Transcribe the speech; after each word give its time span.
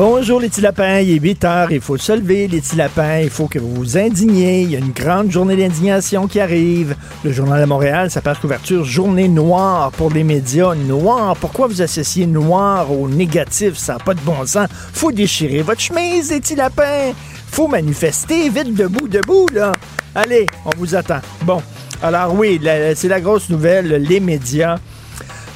Bonjour 0.00 0.38
les 0.38 0.48
petits 0.48 0.60
lapins, 0.60 1.00
il 1.00 1.10
est 1.10 1.18
8 1.18 1.44
heures, 1.44 1.72
il 1.72 1.80
faut 1.80 1.96
se 1.96 2.12
lever 2.12 2.46
les 2.46 2.60
petits 2.60 2.76
lapins, 2.76 3.18
il 3.18 3.30
faut 3.30 3.48
que 3.48 3.58
vous 3.58 3.74
vous 3.74 3.98
indigniez, 3.98 4.62
il 4.62 4.70
y 4.70 4.76
a 4.76 4.78
une 4.78 4.92
grande 4.92 5.32
journée 5.32 5.56
d'indignation 5.56 6.28
qui 6.28 6.38
arrive. 6.38 6.94
Le 7.24 7.32
Journal 7.32 7.60
de 7.60 7.66
Montréal, 7.66 8.08
sa 8.08 8.20
couverture, 8.20 8.84
journée 8.84 9.26
noire 9.26 9.90
pour 9.90 10.12
les 10.12 10.22
médias, 10.22 10.76
noir. 10.76 11.36
Pourquoi 11.38 11.66
vous 11.66 11.82
associez 11.82 12.26
noir 12.26 12.92
au 12.92 13.08
négatif, 13.08 13.76
ça 13.76 13.94
n'a 13.94 13.98
pas 13.98 14.14
de 14.14 14.20
bon 14.20 14.46
sens. 14.46 14.68
Faut 14.92 15.10
déchirer 15.10 15.62
votre 15.62 15.80
chemise 15.80 16.30
les 16.30 16.38
petits 16.38 16.54
lapins, 16.54 17.12
faut 17.50 17.66
manifester, 17.66 18.50
vite 18.50 18.76
debout, 18.76 19.08
debout 19.08 19.48
là. 19.52 19.72
Allez, 20.14 20.46
on 20.64 20.70
vous 20.78 20.94
attend. 20.94 21.18
Bon, 21.42 21.60
alors 22.04 22.36
oui, 22.36 22.60
c'est 22.94 23.08
la 23.08 23.20
grosse 23.20 23.48
nouvelle, 23.48 23.88
les 24.08 24.20
médias. 24.20 24.78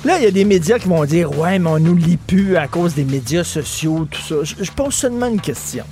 Là, 0.05 0.19
il 0.19 0.25
y 0.25 0.27
a 0.27 0.33
des 0.33 0.45
médias 0.45 0.81
qui 0.81 0.89
vont 0.89 1.05
dire 1.05 1.39
Ouais, 1.39 1.61
mais 1.61 1.69
on 1.71 1.79
nous 1.79 1.95
lit 1.95 2.17
plus 2.17 2.57
à 2.57 2.67
cause 2.67 2.95
des 2.95 3.05
médias 3.05 3.45
sociaux, 3.45 4.09
tout 4.11 4.21
ça. 4.21 4.35
Je, 4.43 4.65
je 4.65 4.71
pose 4.73 4.93
seulement 4.95 5.27
une 5.29 5.41
question. 5.41 5.85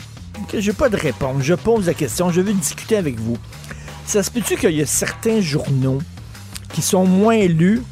Je 0.53 0.69
n'ai 0.69 0.77
pas 0.77 0.89
de 0.89 0.97
réponse. 0.97 1.43
Je 1.43 1.55
pose 1.55 1.87
la 1.87 1.95
question. 1.95 2.31
Je 2.31 2.41
veux 2.41 2.53
discuter 2.53 2.97
avec 2.97 3.21
vous. 3.21 3.39
Ça 4.07 4.25
se 4.25 4.31
peut-tu 4.33 4.57
qu'il 4.57 4.73
y 4.73 4.83
a 4.83 4.87
certains 4.87 5.41
journaux 5.41 6.01
qui 6.73 6.83
sont 6.83 7.05
moins 7.05 7.47
lus 7.47 7.83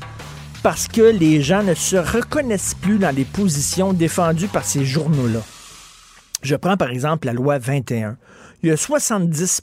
parce 0.64 0.88
que 0.88 1.02
les 1.02 1.40
gens 1.40 1.62
ne 1.62 1.74
se 1.74 1.96
reconnaissent 1.96 2.74
plus 2.74 2.98
dans 2.98 3.14
les 3.14 3.24
positions 3.24 3.92
défendues 3.92 4.48
par 4.48 4.64
ces 4.64 4.84
journaux-là? 4.84 5.40
Je 6.42 6.56
prends 6.56 6.76
par 6.76 6.90
exemple 6.90 7.26
la 7.26 7.32
loi 7.32 7.58
21. 7.58 8.16
Il 8.64 8.70
y 8.70 8.72
a 8.72 8.76
70 8.76 9.62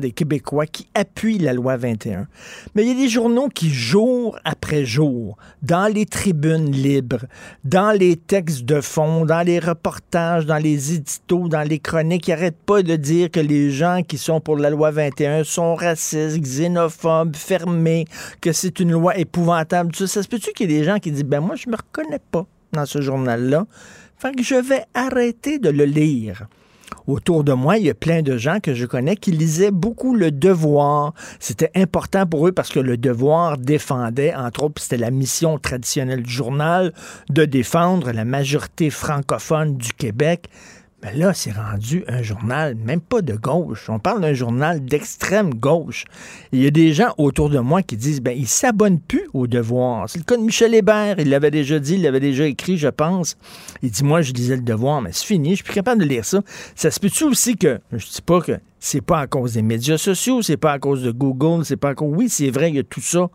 des 0.00 0.12
Québécois 0.12 0.66
qui 0.66 0.86
appuient 0.94 1.38
la 1.38 1.52
loi 1.52 1.76
21. 1.76 2.28
Mais 2.74 2.84
il 2.84 2.88
y 2.88 2.92
a 2.92 2.94
des 2.94 3.08
journaux 3.08 3.48
qui, 3.48 3.68
jour 3.68 4.38
après 4.44 4.84
jour, 4.84 5.36
dans 5.62 5.92
les 5.92 6.06
tribunes 6.06 6.70
libres, 6.70 7.24
dans 7.64 7.90
les 7.90 8.14
textes 8.14 8.64
de 8.64 8.80
fond, 8.80 9.24
dans 9.24 9.44
les 9.44 9.58
reportages, 9.58 10.46
dans 10.46 10.58
les 10.58 10.94
éditos, 10.94 11.48
dans 11.48 11.66
les 11.66 11.80
chroniques, 11.80 12.28
n'arrêtent 12.28 12.62
pas 12.64 12.84
de 12.84 12.94
dire 12.94 13.32
que 13.32 13.40
les 13.40 13.72
gens 13.72 14.02
qui 14.06 14.18
sont 14.18 14.40
pour 14.40 14.56
la 14.56 14.70
loi 14.70 14.92
21 14.92 15.42
sont 15.42 15.74
racistes, 15.74 16.38
xénophobes, 16.38 17.34
fermés, 17.34 18.04
que 18.40 18.52
c'est 18.52 18.78
une 18.78 18.92
loi 18.92 19.18
épouvantable. 19.18 19.96
Ça, 19.96 20.06
ça 20.06 20.22
se 20.22 20.28
peut-tu 20.28 20.52
qu'il 20.52 20.70
y 20.70 20.74
ait 20.76 20.78
des 20.78 20.84
gens 20.84 21.00
qui 21.00 21.10
disent, 21.10 21.24
ben 21.24 21.40
moi, 21.40 21.56
je 21.56 21.68
me 21.68 21.74
reconnais 21.74 22.20
pas 22.30 22.46
dans 22.72 22.86
ce 22.86 23.00
journal-là. 23.00 23.66
Fait 24.16 24.32
que 24.32 24.44
je 24.44 24.54
vais 24.54 24.84
arrêter 24.94 25.58
de 25.58 25.70
le 25.70 25.84
lire. 25.84 26.46
Autour 27.08 27.42
de 27.42 27.54
moi, 27.54 27.78
il 27.78 27.86
y 27.86 27.90
a 27.90 27.94
plein 27.94 28.20
de 28.20 28.36
gens 28.36 28.60
que 28.60 28.74
je 28.74 28.84
connais 28.84 29.16
qui 29.16 29.30
lisaient 29.30 29.70
beaucoup 29.70 30.14
Le 30.14 30.30
Devoir. 30.30 31.14
C'était 31.40 31.70
important 31.74 32.26
pour 32.26 32.46
eux 32.46 32.52
parce 32.52 32.68
que 32.68 32.80
Le 32.80 32.98
Devoir 32.98 33.56
défendait, 33.56 34.34
entre 34.34 34.64
autres, 34.64 34.82
c'était 34.82 34.98
la 34.98 35.10
mission 35.10 35.58
traditionnelle 35.58 36.22
du 36.22 36.30
journal, 36.30 36.92
de 37.30 37.46
défendre 37.46 38.12
la 38.12 38.26
majorité 38.26 38.90
francophone 38.90 39.78
du 39.78 39.94
Québec. 39.94 40.50
Mais 41.02 41.14
là, 41.14 41.32
c'est 41.32 41.52
rendu 41.52 42.02
un 42.08 42.22
journal, 42.22 42.74
même 42.74 43.00
pas 43.00 43.22
de 43.22 43.34
gauche. 43.34 43.88
On 43.88 44.00
parle 44.00 44.20
d'un 44.20 44.32
journal 44.32 44.84
d'extrême 44.84 45.54
gauche. 45.54 46.04
Il 46.50 46.60
y 46.60 46.66
a 46.66 46.70
des 46.72 46.92
gens 46.92 47.14
autour 47.18 47.50
de 47.50 47.60
moi 47.60 47.82
qui 47.82 47.96
disent, 47.96 48.20
ben, 48.20 48.36
ils 48.36 48.48
s'abonnent 48.48 48.98
plus 48.98 49.28
au 49.32 49.46
devoir. 49.46 50.10
C'est 50.10 50.18
le 50.18 50.24
cas 50.24 50.36
de 50.36 50.42
Michel 50.42 50.74
Hébert. 50.74 51.20
Il 51.20 51.30
l'avait 51.30 51.52
déjà 51.52 51.78
dit, 51.78 51.94
il 51.94 52.02
l'avait 52.02 52.18
déjà 52.18 52.46
écrit, 52.46 52.78
je 52.78 52.88
pense. 52.88 53.36
Il 53.82 53.92
dit, 53.92 54.02
moi, 54.02 54.22
je 54.22 54.32
lisais 54.32 54.56
le 54.56 54.62
devoir, 54.62 55.00
mais 55.00 55.10
c'est 55.12 55.26
fini, 55.26 55.50
je 55.50 55.56
suis 55.56 55.64
plus 55.64 55.74
capable 55.74 56.02
de 56.02 56.08
lire 56.08 56.24
ça. 56.24 56.42
Ça 56.74 56.90
se 56.90 56.98
peut-tu 56.98 57.24
aussi 57.24 57.56
que, 57.56 57.78
je 57.92 58.04
dis 58.04 58.22
pas 58.22 58.40
que 58.40 58.58
c'est 58.80 59.00
pas 59.00 59.20
à 59.20 59.26
cause 59.28 59.54
des 59.54 59.62
médias 59.62 59.98
sociaux, 59.98 60.42
c'est 60.42 60.56
pas 60.56 60.72
à 60.72 60.78
cause 60.80 61.04
de 61.04 61.12
Google, 61.12 61.64
c'est 61.64 61.76
pas 61.76 61.90
à 61.90 61.94
cause, 61.94 62.12
oui, 62.16 62.28
c'est 62.28 62.50
vrai, 62.50 62.70
il 62.70 62.76
y 62.76 62.80
a 62.80 62.84
tout 62.84 63.00
ça. 63.00 63.28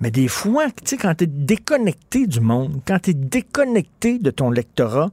Mais 0.00 0.10
des 0.10 0.28
fois, 0.28 0.66
tu 0.66 0.82
sais, 0.84 0.96
quand 0.96 1.14
tu 1.14 1.24
es 1.24 1.26
déconnecté 1.26 2.26
du 2.26 2.40
monde, 2.40 2.80
quand 2.86 2.98
tu 2.98 3.10
es 3.10 3.14
déconnecté 3.14 4.18
de 4.18 4.30
ton 4.30 4.50
lectorat, 4.50 5.10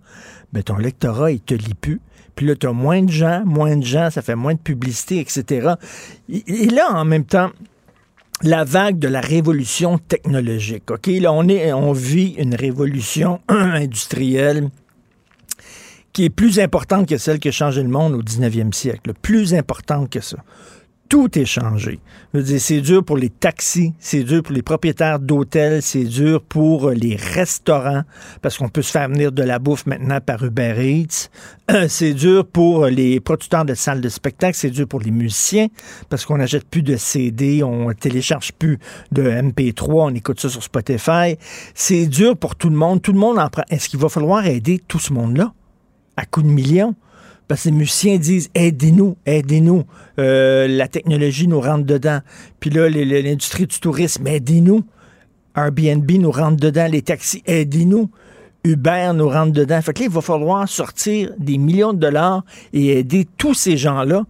ben 0.52 0.62
ton 0.62 0.78
lectorat, 0.78 1.32
il 1.32 1.40
te 1.40 1.54
lit 1.54 1.74
plus. 1.74 2.02
Puis 2.36 2.46
là, 2.46 2.56
tu 2.56 2.68
as 2.68 2.74
moins 2.74 3.02
de 3.02 3.12
gens, 3.12 3.44
moins 3.46 3.78
de 3.78 3.86
gens, 3.86 4.10
ça 4.10 4.22
fait 4.22 4.36
moins 4.36 4.56
de 4.56 4.60
publicité, 4.60 5.20
etc. 5.20 5.76
Et, 6.30 6.68
là, 6.68 6.92
en 6.92 7.06
même 7.06 7.26
temps, 7.26 7.52
la 8.42 8.64
vague 8.66 9.00
de 9.00 9.08
la 9.08 9.22
révolution 9.22 10.00
technologique. 10.00 10.92
OK, 10.92 11.08
là, 11.08 11.32
on, 11.32 11.48
est, 11.48 11.72
on 11.72 11.94
vit 11.94 12.36
une 12.38 12.56
révolution 12.56 13.40
industrielle 13.48 14.70
qui 16.12 16.26
est 16.26 16.30
plus 16.30 16.60
importante 16.60 17.08
que 17.08 17.18
celle 17.18 17.40
qui 17.40 17.48
a 17.48 17.52
changé 17.52 17.82
le 17.82 17.90
monde 17.90 18.14
au 18.14 18.22
19e 18.22 18.74
siècle. 18.74 19.14
Plus 19.22 19.54
importante 19.54 20.10
que 20.10 20.20
ça 20.20 20.38
tout 21.14 21.38
est 21.38 21.46
changé. 21.46 22.00
C'est 22.58 22.82
dur 22.82 23.06
pour 23.06 23.18
les 23.18 23.30
taxis, 23.30 23.94
c'est 24.00 24.24
dur 24.24 24.42
pour 24.42 24.56
les 24.56 24.64
propriétaires 24.64 25.20
d'hôtels, 25.20 25.84
c'est 25.84 26.06
dur 26.06 26.42
pour 26.42 26.90
euh, 26.90 26.96
les 26.96 27.16
restaurants, 27.16 28.02
parce 28.42 28.58
qu'on 28.58 28.68
peut 28.68 28.82
se 28.82 28.90
faire 28.90 29.08
venir 29.10 29.32
de 29.32 29.44
la 29.44 29.60
bouffe 29.60 29.86
maintenant 29.86 30.20
par 30.22 30.44
Uber 30.44 30.74
Eats. 30.80 31.30
Euh, 31.70 31.86
c'est 31.88 32.16
dur 32.16 32.48
pour 32.48 32.88
les 32.88 33.20
producteurs 33.20 33.64
de 33.64 33.76
salles 33.76 34.02
de 34.02 34.10
spectacle, 34.10 34.58
c'est 34.58 34.72
dur 34.72 34.88
pour 34.88 35.02
les 35.02 35.12
musiciens, 35.12 35.68
parce 36.10 36.26
qu'on 36.26 36.40
n'achète 36.40 36.68
plus 36.68 36.82
de 36.82 36.98
CD, 36.98 37.62
on 37.62 37.94
télécharge 37.94 38.52
plus 38.52 38.80
de 39.12 39.22
MP3, 39.22 39.86
on 39.92 40.16
écoute 40.16 40.40
ça 40.40 40.50
sur 40.50 40.64
Spotify. 40.64 41.38
C'est 41.76 42.08
dur 42.08 42.36
pour 42.36 42.56
tout 42.56 42.72
le 42.72 42.76
monde. 42.76 43.04
Tout 43.04 43.14
le 43.14 43.20
monde 43.20 43.38
en. 43.38 43.50
Est-ce 43.70 43.88
qu'il 43.88 44.00
va 44.00 44.10
falloir 44.10 44.48
aider 44.48 44.82
tout 44.88 44.98
ce 44.98 45.14
monde-là? 45.14 45.54
À 46.18 46.26
coups 46.26 46.48
de 46.48 46.52
millions? 46.52 46.96
Parce 47.54 47.66
les 47.66 47.72
musiciens 47.72 48.18
disent 48.18 48.50
aidez-nous, 48.56 49.16
aidez-nous. 49.28 49.84
Euh, 50.18 50.68
la 50.68 50.88
technologie 50.88 51.48
nous 51.48 51.62
rentre 51.62 51.86
dedans. 51.86 52.18
Puis 52.60 52.72
là, 52.72 52.90
l'industrie 52.90 53.68
du 53.68 53.80
tourisme, 53.80 54.26
aidez-nous. 54.26 54.84
Airbnb 55.56 56.10
nous 56.14 56.32
rentre 56.32 56.58
dedans. 56.58 56.88
Les 56.92 57.04
taxis, 57.04 57.44
aidez-nous. 57.46 58.10
Uber 58.64 59.12
nous 59.14 59.30
rentre 59.30 59.52
dedans. 59.52 59.80
Fait 59.84 59.94
que 59.94 60.00
là, 60.00 60.06
il 60.08 60.12
va 60.12 60.22
falloir 60.22 60.68
sortir 60.68 61.30
des 61.38 61.60
millions 61.60 61.94
de 61.94 62.00
dollars 62.00 62.44
et 62.74 62.98
aider 62.98 63.28
tous 63.38 63.54
ces 63.54 63.78
gens-là. 63.78 64.24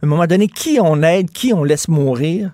À 0.00 0.06
un 0.06 0.08
moment 0.08 0.26
donné, 0.26 0.48
qui 0.48 0.78
on 0.80 1.02
aide, 1.02 1.30
qui 1.30 1.52
on 1.52 1.64
laisse 1.64 1.88
mourir? 1.88 2.52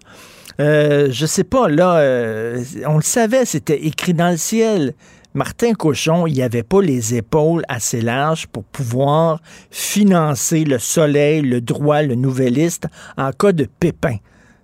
Euh, 0.61 1.11
je 1.13 1.27
sais 1.27 1.45
pas, 1.45 1.69
là, 1.69 1.99
euh, 1.99 2.65
on 2.89 2.97
le 2.97 3.03
savait, 3.03 3.45
c'était 3.45 3.87
écrit 3.87 4.15
dans 4.15 4.33
le 4.33 4.37
ciel. 4.37 4.95
Martin 5.39 5.73
Cochon, 5.73 6.27
il 6.27 6.43
avait 6.43 6.65
pas 6.65 6.83
les 6.83 7.15
épaules 7.15 7.63
assez 7.69 8.01
larges 8.01 8.49
pour 8.49 8.65
pouvoir 8.65 9.41
financer 9.71 10.65
le 10.65 10.81
soleil, 10.81 11.43
le 11.43 11.61
droit, 11.61 12.03
le 12.03 12.17
nouvelliste 12.17 12.89
en 13.17 13.31
cas 13.31 13.53
de 13.53 13.69
pépin. 13.79 14.17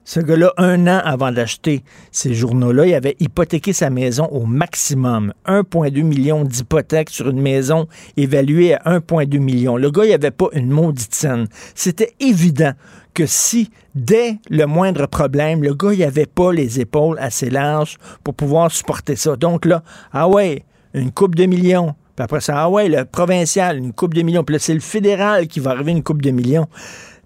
Ce 0.03 0.19
gars-là, 0.19 0.53
un 0.57 0.89
an 0.89 1.01
avant 1.05 1.31
d'acheter 1.31 1.85
ces 2.11 2.35
journaux-là, 2.35 2.87
il 2.89 2.95
avait 2.95 3.15
hypothéqué 3.21 3.73
sa 3.73 3.89
maison 3.89 4.27
au 4.33 4.47
maximum. 4.47 5.33
1,2 5.47 6.03
million 6.03 6.43
d'hypothèques 6.43 7.11
sur 7.11 7.29
une 7.31 7.41
maison 7.41 7.87
évaluée 8.17 8.75
à 8.75 8.99
1,2 8.99 9.39
million. 9.39 9.77
Le 9.77 9.93
gars, 9.93 10.06
il 10.06 10.12
avait 10.12 10.33
pas 10.33 10.49
une 10.55 10.71
maudite 10.71 11.15
scène. 11.15 11.47
C'était 11.77 12.15
évident 12.19 12.73
que 13.14 13.26
si, 13.26 13.70
dès 13.94 14.38
le 14.50 14.66
moindre 14.66 15.06
problème, 15.06 15.62
le 15.62 15.75
gars, 15.75 15.92
il 15.92 16.02
avait 16.02 16.26
pas 16.26 16.52
les 16.52 16.80
épaules 16.80 17.19
assez 17.20 17.48
larges 17.48 17.97
pour 18.22 18.34
pouvoir 18.34 18.70
supporter 18.70 19.16
ça. 19.16 19.36
Donc 19.36 19.64
là, 19.64 19.82
ah 20.12 20.28
ouais, 20.28 20.64
une 20.92 21.12
coupe 21.12 21.34
de 21.34 21.47
millions. 21.47 21.94
Puis 22.16 22.25
après 22.25 22.41
ça, 22.41 22.62
ah 22.62 22.69
ouais, 22.69 22.88
le 22.88 23.04
provincial, 23.04 23.78
une 23.78 23.93
coupe 23.93 24.14
de 24.14 24.22
millions. 24.22 24.44
Puis 24.44 24.55
là, 24.55 24.58
c'est 24.58 24.75
le 24.75 24.81
fédéral 24.81 25.46
qui 25.46 25.61
va 25.61 25.70
arriver 25.70 25.93
une 25.93 26.02
coupe 26.02 26.22
de 26.22 26.31
millions. 26.31 26.66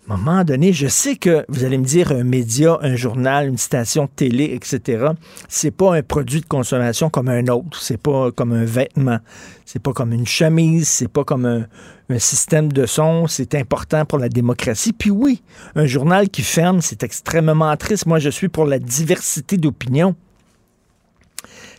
À 0.08 0.14
un 0.14 0.16
moment 0.16 0.43
donné, 0.43 0.72
je 0.72 0.87
sais 0.87 1.16
que 1.16 1.44
vous 1.50 1.64
allez 1.64 1.76
me 1.76 1.84
dire 1.84 2.12
un 2.12 2.25
média, 2.25 2.78
un 2.81 2.96
journal, 2.96 3.46
une 3.46 3.58
station 3.58 4.05
de 4.05 4.10
télé, 4.16 4.55
etc. 4.55 5.08
C'est 5.49 5.70
pas 5.70 5.94
un 5.94 6.02
produit 6.02 6.40
de 6.40 6.46
consommation 6.46 7.10
comme 7.10 7.28
un 7.28 7.46
autre. 7.49 7.78
C'est 7.78 8.00
pas 8.00 8.32
comme 8.32 8.52
un 8.52 8.64
vêtement. 8.64 9.19
C'est 9.66 9.82
pas 9.82 9.93
comme 9.93 10.14
une 10.14 10.26
chemise. 10.26 10.88
C'est 10.88 11.08
pas 11.08 11.25
comme 11.25 11.44
un, 11.44 12.19
système 12.19 12.72
de 12.72 12.87
son. 12.87 13.26
C'est 13.26 13.55
important 13.55 14.06
pour 14.06 14.19
la 14.19 14.31
démocratie. 14.31 14.94
Puis 14.94 15.10
oui, 15.10 15.43
un 15.75 15.84
journal 15.84 16.31
qui 16.31 16.40
ferme, 16.40 16.81
c'est 16.81 17.02
extrêmement 17.02 17.76
triste. 17.76 18.06
Moi, 18.06 18.19
je 18.19 18.31
suis 18.31 18.49
pour 18.49 18.64
la 18.64 18.78
diversité 18.78 19.58
d'opinion. 19.58 20.16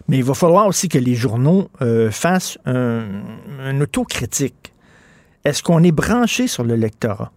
Mais 0.08 0.18
il 0.18 0.24
va 0.24 0.36
falloir 0.36 0.68
aussi 0.68 0.88
que 0.88 1.00
les 1.00 1.16
journaux 1.16 1.70
euh, 1.82 2.12
fassent 2.12 2.60
un, 2.68 3.06
un 3.60 3.82
autocritique. 3.82 4.72
Est-ce 5.46 5.64
qu'on 5.64 5.82
est 5.82 5.92
branché 5.92 6.46
sur 6.46 6.64
le 6.64 6.76
lectorat? 6.76 7.32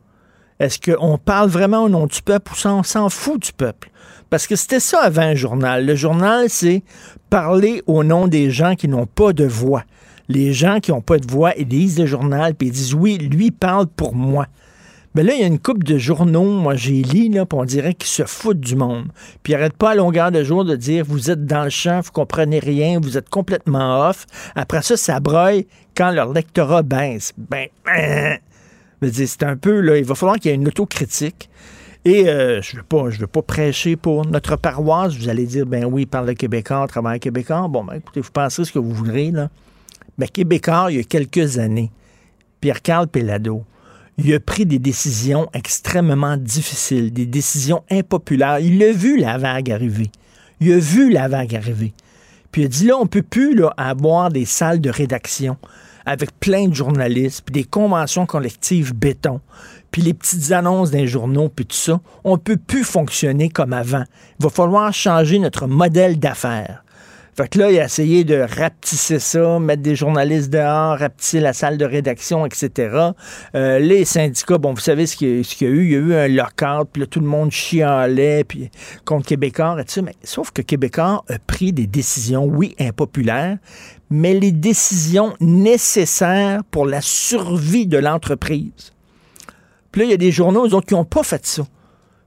Est-ce 0.62 0.79
qu'on 0.79 1.19
parle 1.19 1.50
vraiment 1.50 1.82
au 1.82 1.88
nom 1.88 2.06
du 2.06 2.23
peuple 2.23 2.53
ou 2.53 2.55
ça, 2.55 2.73
on 2.73 2.85
s'en 2.85 3.09
fout 3.09 3.43
du 3.43 3.53
peuple? 3.53 3.91
Parce 4.31 4.47
que 4.47 4.55
c'était 4.55 4.79
ça 4.79 5.00
avant 5.00 5.23
un 5.23 5.35
journal. 5.35 5.85
Le 5.85 5.97
journal, 5.97 6.49
c'est 6.49 6.85
parler 7.31 7.82
au 7.88 8.05
nom 8.05 8.29
des 8.29 8.53
gens 8.53 8.76
qui 8.76 8.87
n'ont 8.87 9.06
pas 9.06 9.32
de 9.32 9.44
voix. 9.44 9.82
Les 10.29 10.53
gens 10.53 10.79
qui 10.79 10.93
n'ont 10.93 11.00
pas 11.00 11.19
de 11.19 11.29
voix, 11.29 11.53
ils 11.59 11.67
lisent 11.67 11.99
le 11.99 12.06
journal, 12.06 12.55
puis 12.55 12.69
ils 12.69 12.73
disent 12.73 12.94
oui, 12.94 13.19
lui 13.19 13.50
parle 13.50 13.88
pour 13.88 14.14
moi. 14.14 14.47
Mais 15.17 15.25
là, 15.25 15.35
il 15.35 15.41
y 15.41 15.43
a 15.43 15.49
une 15.49 15.59
coupe 15.59 15.82
de 15.82 15.99
journaux, 15.99 16.53
moi 16.53 16.76
j'ai 16.76 17.03
lu, 17.03 17.29
là, 17.29 17.44
puis 17.44 17.59
on 17.59 17.64
dirait 17.64 17.94
qu'ils 17.94 18.09
se 18.09 18.23
foutent 18.23 18.61
du 18.61 18.76
monde. 18.76 19.06
Puis 19.43 19.55
ils 19.55 19.56
n'arrêtent 19.56 19.76
pas 19.76 19.91
à 19.91 19.94
longueur 19.97 20.31
de 20.31 20.44
jour 20.44 20.64
de 20.64 20.76
dire 20.76 21.05
vous 21.05 21.32
êtes 21.32 21.44
dans 21.44 21.64
le 21.64 21.70
champ, 21.70 22.03
vous 22.03 22.12
comprenez 22.12 22.61
rien, 22.61 23.00
vous 23.03 23.19
êtes 23.19 23.29
complètement 23.29 24.09
off. 24.09 24.26
Après 24.55 24.82
ça, 24.82 24.97
ça 24.97 25.19
broye 25.19 25.64
quand 25.97 26.12
leur 26.12 26.32
lectorat 26.32 26.82
baisse. 26.85 27.32
Ben, 27.37 27.67
hein? 27.87 28.37
C'est 29.10 29.43
un 29.43 29.56
peu, 29.56 29.81
là, 29.81 29.96
il 29.96 30.04
va 30.04 30.14
falloir 30.14 30.38
qu'il 30.38 30.50
y 30.50 30.52
ait 30.52 30.56
une 30.56 30.69
autocritique. 30.69 31.49
Et 32.04 32.28
euh, 32.28 32.60
je 32.62 32.76
ne 32.76 32.82
veux, 32.82 33.10
veux 33.10 33.26
pas 33.26 33.43
prêcher 33.43 33.96
pour 33.96 34.26
notre 34.26 34.56
paroisse. 34.56 35.14
Vous 35.14 35.28
allez 35.28 35.46
dire, 35.46 35.66
ben 35.66 35.84
oui, 35.84 36.04
parle 36.04 36.26
le 36.26 36.34
Québécois, 36.34 36.87
travaille 36.88 37.20
Québécois. 37.20 37.69
Bon, 37.69 37.84
ben 37.84 37.94
écoutez, 37.94 38.20
vous 38.20 38.31
pensez 38.32 38.64
ce 38.64 38.72
que 38.72 38.78
vous 38.78 38.93
voudrez, 38.93 39.31
là. 39.31 39.50
Ben, 40.19 40.28
Québécois, 40.28 40.88
il 40.90 40.96
y 40.96 41.00
a 41.00 41.04
quelques 41.04 41.58
années, 41.58 41.90
Pierre-Carl 42.60 43.06
Pellado, 43.08 43.64
il 44.19 44.34
a 44.34 44.40
pris 44.40 44.66
des 44.66 44.78
décisions 44.78 45.49
extrêmement 45.54 46.37
difficiles, 46.37 47.12
des 47.12 47.25
décisions 47.25 47.82
impopulaires. 47.90 48.58
Il 48.58 48.82
a 48.82 48.93
vu 48.93 49.19
la 49.19 49.38
vague 49.38 49.70
arriver. 49.70 50.10
Il 50.60 50.72
a 50.72 50.78
vu 50.78 51.10
la 51.10 51.28
vague 51.28 51.54
arriver. 51.56 51.93
Puis 52.50 52.62
il 52.62 52.64
a 52.66 52.69
dit 52.69 52.87
là, 52.87 52.99
on 52.99 53.04
ne 53.04 53.08
peut 53.08 53.22
plus 53.22 53.58
avoir 53.76 54.31
des 54.31 54.44
salles 54.44 54.81
de 54.81 54.90
rédaction 54.90 55.56
avec 56.06 56.38
plein 56.40 56.69
de 56.69 56.75
journalistes, 56.75 57.43
puis 57.44 57.52
des 57.52 57.64
conventions 57.64 58.26
collectives 58.26 58.94
béton, 58.94 59.40
puis 59.90 60.02
les 60.02 60.14
petites 60.14 60.52
annonces 60.52 60.90
d'un 60.90 61.06
journaux, 61.06 61.49
puis 61.49 61.66
tout 61.66 61.76
ça. 61.76 62.00
On 62.25 62.32
ne 62.32 62.40
peut 62.40 62.56
plus 62.56 62.84
fonctionner 62.84 63.49
comme 63.49 63.72
avant. 63.72 64.04
Il 64.40 64.44
va 64.44 64.50
falloir 64.50 64.93
changer 64.93 65.38
notre 65.38 65.66
modèle 65.66 66.19
d'affaires. 66.19 66.82
Fait 67.34 67.49
que 67.49 67.58
là, 67.58 67.70
il 67.70 67.81
a 67.81 67.87
essayé 67.87 68.25
de 68.25 68.37
rapetisser 68.37 69.19
ça, 69.19 69.58
mettre 69.58 69.81
des 69.81 69.96
journalistes 69.96 70.50
dehors, 70.50 70.99
rapetisser 70.99 71.40
la 71.40 71.54
salle 71.54 71.78
de 71.78 71.87
rédaction, 71.87 72.44
etc. 72.44 73.10
Euh, 73.54 73.78
les 73.78 74.04
syndicats, 74.04 74.58
bon, 74.58 74.75
vous 74.75 74.81
savez 74.81 75.06
ce 75.06 75.16
qu'il 75.16 75.28
y, 75.28 75.64
a 75.64 75.69
eu? 75.69 75.84
Il 75.84 75.93
y 75.93 75.96
a 75.96 75.99
eu 75.99 76.14
un 76.14 76.28
lockout, 76.28 76.90
puis 76.93 77.08
tout 77.08 77.20
le 77.20 77.26
monde 77.26 77.50
chialait, 77.50 78.44
puis 78.44 78.70
contre 79.06 79.26
Québécois 79.26 79.76
et 79.81 79.84
tout 79.84 79.93
ça. 79.93 80.02
Mais 80.02 80.14
sauf 80.22 80.50
que 80.50 80.60
Québécois 80.60 81.25
a 81.26 81.38
pris 81.46 81.72
des 81.72 81.87
décisions, 81.87 82.44
oui, 82.44 82.76
impopulaires, 82.78 83.56
mais 84.12 84.38
les 84.38 84.53
décisions 84.53 85.32
nécessaires 85.41 86.62
pour 86.70 86.85
la 86.85 87.00
survie 87.00 87.87
de 87.87 87.97
l'entreprise. 87.97 88.93
Puis 89.91 90.00
là, 90.03 90.05
il 90.06 90.11
y 90.11 90.14
a 90.14 90.19
des 90.19 90.31
journaux, 90.31 90.69
eux 90.69 90.75
autres, 90.75 90.87
qui 90.87 90.93
n'ont 90.93 91.06
pas 91.06 91.23
fait 91.23 91.47
ça. 91.47 91.67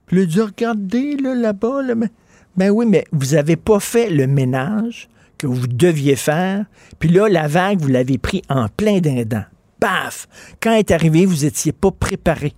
Puis 0.06 0.16
là, 0.16 0.22
ils 0.24 0.40
regardez, 0.42 1.16
là, 1.16 1.36
là-bas, 1.36 1.82
là, 1.82 1.94
mais 1.94 2.10
ben 2.56 2.70
oui, 2.70 2.86
mais 2.86 3.04
vous 3.12 3.34
n'avez 3.34 3.54
pas 3.54 3.78
fait 3.78 4.10
le 4.10 4.26
ménage 4.26 5.08
que 5.38 5.46
vous 5.46 5.68
deviez 5.68 6.16
faire. 6.16 6.64
Puis 6.98 7.08
là, 7.08 7.28
la 7.28 7.46
vague, 7.46 7.78
vous 7.80 7.88
l'avez 7.88 8.18
pris 8.18 8.42
en 8.48 8.66
plein 8.68 8.98
dindant. 8.98 9.44
Paf! 9.78 10.26
Quand 10.60 10.72
est 10.72 10.90
arrivé, 10.90 11.24
vous 11.24 11.44
n'étiez 11.44 11.72
pas 11.72 11.92
préparé. 11.92 12.54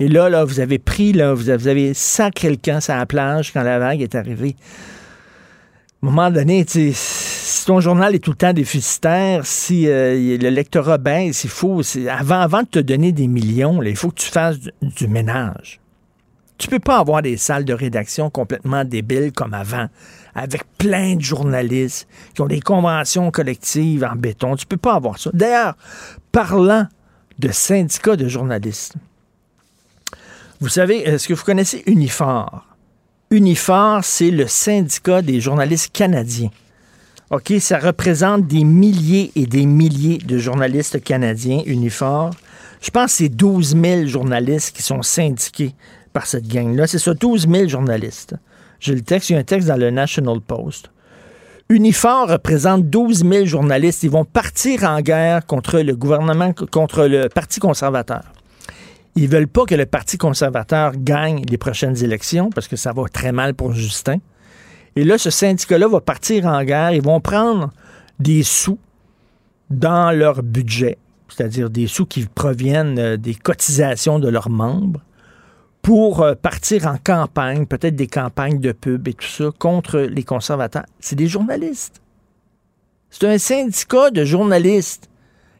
Et 0.00 0.08
là, 0.08 0.28
là, 0.28 0.44
vous 0.44 0.60
avez 0.60 0.78
pris, 0.78 1.14
là, 1.14 1.32
vous 1.32 1.48
avez 1.48 1.94
sacré 1.94 2.50
le 2.50 2.56
camp 2.56 2.82
sur 2.82 2.94
la 2.94 3.06
plage 3.06 3.54
quand 3.54 3.62
la 3.62 3.78
vague 3.78 4.02
est 4.02 4.14
arrivée. 4.14 4.54
À 6.02 6.06
un 6.06 6.10
moment 6.10 6.30
donné, 6.30 6.66
si 7.50 7.66
ton 7.66 7.80
journal 7.80 8.14
est 8.14 8.20
tout 8.20 8.30
le 8.30 8.36
temps 8.36 8.52
déficitaire, 8.52 9.44
si 9.44 9.88
euh, 9.88 10.38
le 10.38 10.48
lectorat 10.50 10.98
baisse, 10.98 11.44
il 11.44 11.50
faut, 11.50 11.82
avant, 12.08 12.40
avant 12.40 12.62
de 12.62 12.68
te 12.68 12.78
donner 12.78 13.12
des 13.12 13.26
millions, 13.26 13.82
il 13.82 13.96
faut 13.96 14.10
que 14.10 14.20
tu 14.20 14.30
fasses 14.30 14.58
du 14.80 15.08
ménage. 15.08 15.80
Tu 16.58 16.68
peux 16.68 16.78
pas 16.78 16.98
avoir 16.98 17.22
des 17.22 17.36
salles 17.36 17.64
de 17.64 17.72
rédaction 17.72 18.30
complètement 18.30 18.84
débiles 18.84 19.32
comme 19.32 19.54
avant, 19.54 19.88
avec 20.34 20.62
plein 20.78 21.16
de 21.16 21.22
journalistes 21.22 22.06
qui 22.34 22.42
ont 22.42 22.46
des 22.46 22.60
conventions 22.60 23.30
collectives 23.30 24.04
en 24.04 24.14
béton. 24.14 24.56
Tu 24.56 24.66
peux 24.66 24.76
pas 24.76 24.94
avoir 24.94 25.18
ça. 25.18 25.30
D'ailleurs, 25.32 25.74
parlant 26.32 26.86
de 27.38 27.48
syndicats 27.50 28.16
de 28.16 28.28
journalistes, 28.28 28.94
vous 30.60 30.68
savez, 30.68 30.98
est-ce 30.98 31.26
que 31.26 31.34
vous 31.34 31.44
connaissez 31.44 31.82
Unifor? 31.86 32.66
Unifor, 33.30 34.04
c'est 34.04 34.30
le 34.30 34.46
syndicat 34.46 35.22
des 35.22 35.40
journalistes 35.40 35.90
canadiens. 35.92 36.50
OK, 37.30 37.52
ça 37.60 37.78
représente 37.78 38.48
des 38.48 38.64
milliers 38.64 39.30
et 39.36 39.46
des 39.46 39.64
milliers 39.64 40.18
de 40.18 40.36
journalistes 40.36 41.00
canadiens, 41.00 41.62
Unifor. 41.64 42.30
Je 42.80 42.90
pense 42.90 43.12
que 43.12 43.18
c'est 43.18 43.28
12 43.28 43.76
000 43.80 44.06
journalistes 44.06 44.74
qui 44.74 44.82
sont 44.82 45.02
syndiqués 45.02 45.76
par 46.12 46.26
cette 46.26 46.48
gang-là. 46.48 46.88
C'est 46.88 46.98
ça, 46.98 47.14
12 47.14 47.48
000 47.48 47.68
journalistes. 47.68 48.34
J'ai 48.80 48.96
le 48.96 49.02
texte, 49.02 49.30
il 49.30 49.36
un 49.36 49.44
texte 49.44 49.68
dans 49.68 49.76
le 49.76 49.90
National 49.90 50.40
Post. 50.40 50.90
Unifor 51.68 52.30
représente 52.30 52.90
12 52.90 53.24
000 53.24 53.46
journalistes. 53.46 54.02
Ils 54.02 54.10
vont 54.10 54.24
partir 54.24 54.82
en 54.82 55.00
guerre 55.00 55.46
contre 55.46 55.78
le 55.78 55.94
gouvernement, 55.94 56.52
contre 56.52 57.06
le 57.06 57.28
Parti 57.28 57.60
conservateur. 57.60 58.24
Ils 59.14 59.28
veulent 59.28 59.46
pas 59.46 59.66
que 59.66 59.76
le 59.76 59.86
Parti 59.86 60.18
conservateur 60.18 60.94
gagne 60.96 61.44
les 61.48 61.58
prochaines 61.58 62.02
élections 62.02 62.50
parce 62.50 62.66
que 62.66 62.74
ça 62.74 62.92
va 62.92 63.04
très 63.04 63.30
mal 63.30 63.54
pour 63.54 63.72
Justin. 63.72 64.16
Et 64.96 65.04
là, 65.04 65.18
ce 65.18 65.30
syndicat-là 65.30 65.88
va 65.88 66.00
partir 66.00 66.46
en 66.46 66.62
guerre. 66.64 66.92
Ils 66.92 67.02
vont 67.02 67.20
prendre 67.20 67.70
des 68.18 68.42
sous 68.42 68.78
dans 69.70 70.10
leur 70.16 70.42
budget, 70.42 70.98
c'est-à-dire 71.28 71.70
des 71.70 71.86
sous 71.86 72.06
qui 72.06 72.26
proviennent 72.26 72.98
euh, 72.98 73.16
des 73.16 73.34
cotisations 73.34 74.18
de 74.18 74.28
leurs 74.28 74.50
membres 74.50 75.00
pour 75.82 76.22
euh, 76.22 76.34
partir 76.34 76.86
en 76.86 76.96
campagne, 77.02 77.66
peut-être 77.66 77.96
des 77.96 78.08
campagnes 78.08 78.58
de 78.58 78.72
pub 78.72 79.06
et 79.08 79.14
tout 79.14 79.26
ça, 79.26 79.44
contre 79.58 80.00
les 80.00 80.24
conservateurs. 80.24 80.86
C'est 80.98 81.16
des 81.16 81.28
journalistes. 81.28 82.02
C'est 83.10 83.26
un 83.26 83.38
syndicat 83.38 84.10
de 84.10 84.24
journalistes 84.24 85.08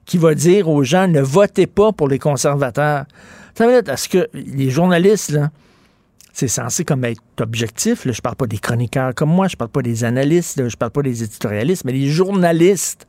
qui 0.04 0.18
va 0.18 0.34
dire 0.34 0.68
aux 0.68 0.82
gens 0.82 1.08
ne 1.08 1.20
votez 1.20 1.66
pas 1.66 1.92
pour 1.92 2.08
les 2.08 2.18
conservateurs. 2.18 3.06
Est-ce 3.58 4.08
que 4.08 4.28
les 4.34 4.70
journalistes, 4.70 5.30
là, 5.30 5.50
c'est 6.32 6.48
censé 6.48 6.84
être 6.84 7.40
objectif. 7.40 8.04
Là. 8.04 8.12
Je 8.12 8.20
parle 8.20 8.36
pas 8.36 8.46
des 8.46 8.58
chroniqueurs 8.58 9.14
comme 9.14 9.30
moi, 9.30 9.48
je 9.48 9.56
parle 9.56 9.70
pas 9.70 9.82
des 9.82 10.04
analystes, 10.04 10.68
je 10.68 10.76
parle 10.76 10.92
pas 10.92 11.02
des 11.02 11.22
éditorialistes, 11.22 11.84
mais 11.84 11.92
les 11.92 12.08
journalistes. 12.08 13.06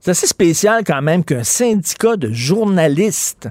C'est 0.00 0.10
assez 0.10 0.26
spécial 0.26 0.82
quand 0.84 1.00
même 1.00 1.24
qu'un 1.24 1.44
syndicat 1.44 2.16
de 2.16 2.32
journalistes 2.32 3.48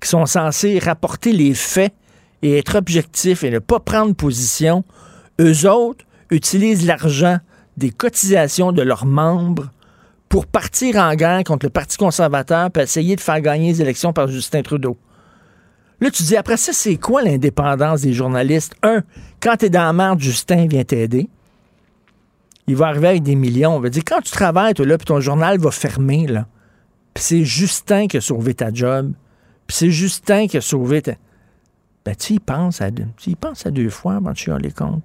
qui 0.00 0.08
sont 0.08 0.26
censés 0.26 0.78
rapporter 0.80 1.32
les 1.32 1.54
faits 1.54 1.94
et 2.42 2.58
être 2.58 2.76
objectifs 2.76 3.44
et 3.44 3.50
ne 3.50 3.60
pas 3.60 3.78
prendre 3.78 4.14
position, 4.14 4.84
eux 5.40 5.68
autres 5.68 6.04
utilisent 6.30 6.86
l'argent 6.86 7.38
des 7.76 7.90
cotisations 7.90 8.72
de 8.72 8.82
leurs 8.82 9.06
membres 9.06 9.70
pour 10.28 10.46
partir 10.46 10.96
en 10.96 11.14
guerre 11.14 11.44
contre 11.44 11.66
le 11.66 11.70
Parti 11.70 11.96
conservateur 11.96 12.70
pour 12.70 12.82
essayer 12.82 13.16
de 13.16 13.20
faire 13.20 13.40
gagner 13.40 13.72
les 13.72 13.82
élections 13.82 14.12
par 14.12 14.28
Justin 14.28 14.62
Trudeau. 14.62 14.96
Là, 16.02 16.10
tu 16.10 16.22
dis, 16.24 16.36
après 16.36 16.58
ça, 16.58 16.72
c'est 16.72 16.96
quoi 16.96 17.22
l'indépendance 17.22 18.02
des 18.02 18.12
journalistes? 18.12 18.74
Un, 18.82 19.02
quand 19.40 19.56
tu 19.56 19.66
es 19.66 19.70
dans 19.70 19.84
la 19.84 19.92
merde, 19.94 20.20
Justin 20.20 20.66
vient 20.66 20.84
t'aider. 20.84 21.30
Il 22.66 22.76
va 22.76 22.88
arriver 22.88 23.08
avec 23.08 23.22
des 23.22 23.36
millions. 23.36 23.76
On 23.76 23.80
va 23.80 23.88
dire, 23.88 24.02
quand 24.04 24.20
tu 24.20 24.32
travailles, 24.32 24.74
toi, 24.74 24.84
là, 24.84 24.98
puis 24.98 25.06
ton 25.06 25.20
journal 25.20 25.58
va 25.58 25.70
fermer, 25.70 26.26
là, 26.26 26.46
puis 27.14 27.22
c'est 27.22 27.44
Justin 27.44 28.06
qui 28.06 28.16
a 28.18 28.20
sauvé 28.20 28.54
ta 28.54 28.72
job, 28.72 29.12
c'est 29.72 29.90
Justin 29.90 30.46
qui 30.46 30.58
a 30.58 30.60
sauvé. 30.60 31.02
Ben, 32.04 32.14
tu 32.14 32.34
y 32.34 32.40
penses 32.40 32.80
à 32.82 32.90
deux, 32.90 33.06
tu 33.16 33.30
y 33.30 33.36
à 33.64 33.70
deux 33.70 33.88
fois 33.88 34.16
avant 34.16 34.32
de 34.32 34.36
chialer 34.36 34.70
compte. 34.70 35.02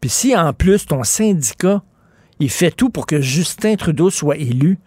Puis 0.00 0.10
si 0.10 0.36
en 0.36 0.52
plus 0.52 0.84
ton 0.84 1.04
syndicat, 1.04 1.82
il 2.38 2.50
fait 2.50 2.70
tout 2.70 2.90
pour 2.90 3.06
que 3.06 3.20
Justin 3.20 3.76
Trudeau 3.76 4.10
soit 4.10 4.36
élu, 4.36 4.78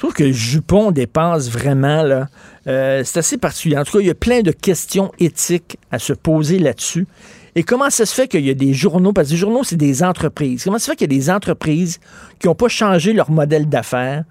je 0.00 0.06
trouve 0.06 0.14
que 0.14 0.32
Jupon 0.32 0.92
dépasse 0.92 1.50
vraiment, 1.50 2.02
là. 2.02 2.28
Euh, 2.66 3.02
c'est 3.04 3.18
assez 3.18 3.36
particulier. 3.36 3.76
En 3.76 3.84
tout 3.84 3.98
cas, 3.98 4.00
il 4.00 4.06
y 4.06 4.10
a 4.10 4.14
plein 4.14 4.40
de 4.40 4.50
questions 4.50 5.12
éthiques 5.18 5.76
à 5.90 5.98
se 5.98 6.14
poser 6.14 6.58
là-dessus. 6.58 7.06
Et 7.54 7.64
comment 7.64 7.90
ça 7.90 8.06
se 8.06 8.14
fait 8.14 8.26
qu'il 8.26 8.46
y 8.46 8.48
a 8.48 8.54
des 8.54 8.72
journaux, 8.72 9.12
parce 9.12 9.28
que 9.28 9.34
les 9.34 9.38
journaux, 9.38 9.62
c'est 9.62 9.76
des 9.76 10.02
entreprises. 10.02 10.64
Comment 10.64 10.78
ça 10.78 10.86
se 10.86 10.90
fait 10.92 10.96
qu'il 10.96 11.12
y 11.12 11.14
a 11.14 11.18
des 11.18 11.28
entreprises 11.28 12.00
qui 12.38 12.46
n'ont 12.46 12.54
pas 12.54 12.68
changé 12.68 13.12
leur 13.12 13.30
modèle 13.30 13.68
d'affaires, 13.68 14.24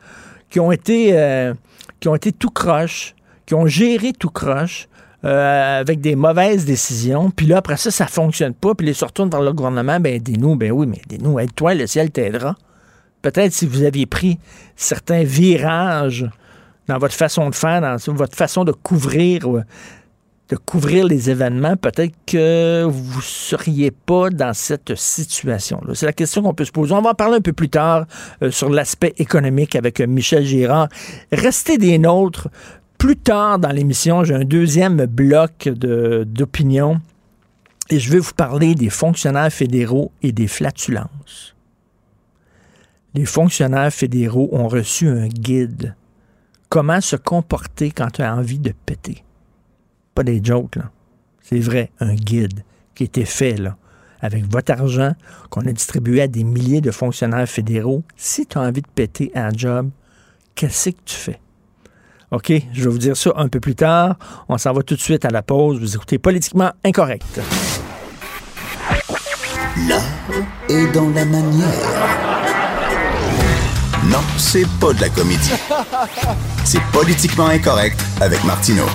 qui 0.49 0.59
ont 0.59 0.71
été, 0.71 1.11
euh, 1.13 1.53
qui 1.99 2.07
ont 2.07 2.15
été 2.15 2.31
tout 2.31 2.49
croche, 2.49 3.13
qui 3.45 3.53
ont 3.53 3.67
géré 3.67 4.11
tout 4.13 4.31
croche, 4.31 4.88
euh, 5.23 5.81
avec 5.81 6.01
des 6.01 6.15
mauvaises 6.15 6.65
décisions, 6.65 7.29
puis 7.29 7.45
là, 7.45 7.57
après 7.57 7.77
ça, 7.77 7.91
ça 7.91 8.07
fonctionne 8.07 8.55
pas, 8.55 8.73
puis 8.73 8.88
les 8.88 8.93
se 8.93 9.05
retournent 9.05 9.29
vers 9.29 9.43
le 9.43 9.53
gouvernement, 9.53 9.99
ben 9.99 10.15
aidez-nous, 10.15 10.55
ben 10.55 10.71
oui, 10.71 10.88
mais 10.88 10.99
aidez-nous, 11.05 11.38
aide-toi, 11.38 11.75
le 11.75 11.85
ciel 11.85 12.09
t'aidera. 12.09 12.55
Peut-être 13.21 13.53
si 13.53 13.65
vous 13.65 13.83
aviez 13.83 14.05
pris 14.05 14.39
certains 14.75 15.23
virages 15.23 16.29
dans 16.88 16.97
votre 16.97 17.13
façon 17.13 17.49
de 17.49 17.55
faire, 17.55 17.81
dans 17.81 18.13
votre 18.13 18.35
façon 18.35 18.63
de 18.63 18.71
couvrir 18.71 19.63
de 20.49 20.55
couvrir 20.55 21.05
les 21.05 21.29
événements, 21.29 21.77
peut-être 21.77 22.15
que 22.25 22.83
vous 22.83 23.17
ne 23.17 23.21
seriez 23.21 23.91
pas 23.91 24.31
dans 24.31 24.53
cette 24.53 24.95
situation-là. 24.95 25.93
C'est 25.93 26.07
la 26.07 26.13
question 26.13 26.41
qu'on 26.41 26.55
peut 26.55 26.65
se 26.65 26.71
poser. 26.71 26.93
On 26.93 27.01
va 27.01 27.11
en 27.11 27.13
parler 27.13 27.38
un 27.38 27.41
peu 27.41 27.53
plus 27.53 27.69
tard 27.69 28.05
euh, 28.41 28.49
sur 28.49 28.69
l'aspect 28.69 29.13
économique 29.17 29.75
avec 29.75 30.01
Michel 30.01 30.43
Girard. 30.43 30.89
Restez 31.31 31.77
des 31.77 31.99
nôtres. 31.99 32.47
Plus 32.97 33.15
tard 33.15 33.59
dans 33.59 33.69
l'émission, 33.69 34.23
j'ai 34.23 34.33
un 34.33 34.43
deuxième 34.43 35.05
bloc 35.05 35.69
d'opinion 35.69 36.99
et 37.89 37.99
je 37.99 38.11
vais 38.11 38.19
vous 38.19 38.33
parler 38.33 38.75
des 38.75 38.89
fonctionnaires 38.89 39.53
fédéraux 39.53 40.11
et 40.21 40.31
des 40.31 40.47
flatulences. 40.47 41.55
Les 43.13 43.25
fonctionnaires 43.25 43.93
fédéraux 43.93 44.49
ont 44.51 44.67
reçu 44.67 45.07
un 45.07 45.27
guide. 45.27 45.95
Comment 46.69 47.01
se 47.01 47.15
comporter 47.15 47.91
quand 47.91 48.11
tu 48.11 48.21
as 48.21 48.35
envie 48.35 48.59
de 48.59 48.73
péter? 48.85 49.23
Pas 50.13 50.23
des 50.23 50.41
jokes, 50.43 50.75
là. 50.75 50.91
C'est 51.41 51.59
vrai, 51.59 51.91
un 51.99 52.13
guide 52.13 52.63
qui 52.93 53.05
était 53.05 53.25
fait, 53.25 53.57
là, 53.57 53.75
avec 54.21 54.45
votre 54.51 54.71
argent 54.71 55.13
qu'on 55.49 55.61
a 55.61 55.71
distribué 55.71 56.21
à 56.21 56.27
des 56.27 56.43
milliers 56.43 56.81
de 56.81 56.91
fonctionnaires 56.91 57.49
fédéraux. 57.49 58.03
Si 58.15 58.45
tu 58.45 58.57
as 58.57 58.61
envie 58.61 58.81
de 58.81 58.87
péter 58.93 59.31
un 59.33 59.49
job, 59.51 59.89
qu'est-ce 60.53 60.91
que 60.91 61.01
tu 61.05 61.15
fais? 61.15 61.39
OK, 62.31 62.53
je 62.73 62.83
vais 62.83 62.89
vous 62.89 62.99
dire 62.99 63.17
ça 63.17 63.31
un 63.37 63.47
peu 63.47 63.59
plus 63.59 63.73
tard. 63.73 64.19
On 64.47 64.59
s'en 64.59 64.73
va 64.73 64.83
tout 64.83 64.95
de 64.95 64.99
suite 64.99 65.25
à 65.25 65.29
la 65.29 65.41
pause. 65.41 65.79
Vous 65.79 65.95
écoutez 65.95 66.19
Politiquement 66.19 66.71
Incorrect. 66.83 67.39
L'art 69.87 70.03
est 70.69 70.91
dans 70.91 71.09
la 71.09 71.25
manière. 71.25 72.28
Non, 74.11 74.21
c'est 74.37 74.65
pas 74.81 74.91
de 74.91 75.01
la 75.01 75.09
comédie. 75.09 75.51
C'est 76.65 76.81
Politiquement 76.91 77.45
Incorrect 77.45 78.03
avec 78.19 78.43
Martineau. 78.43 78.87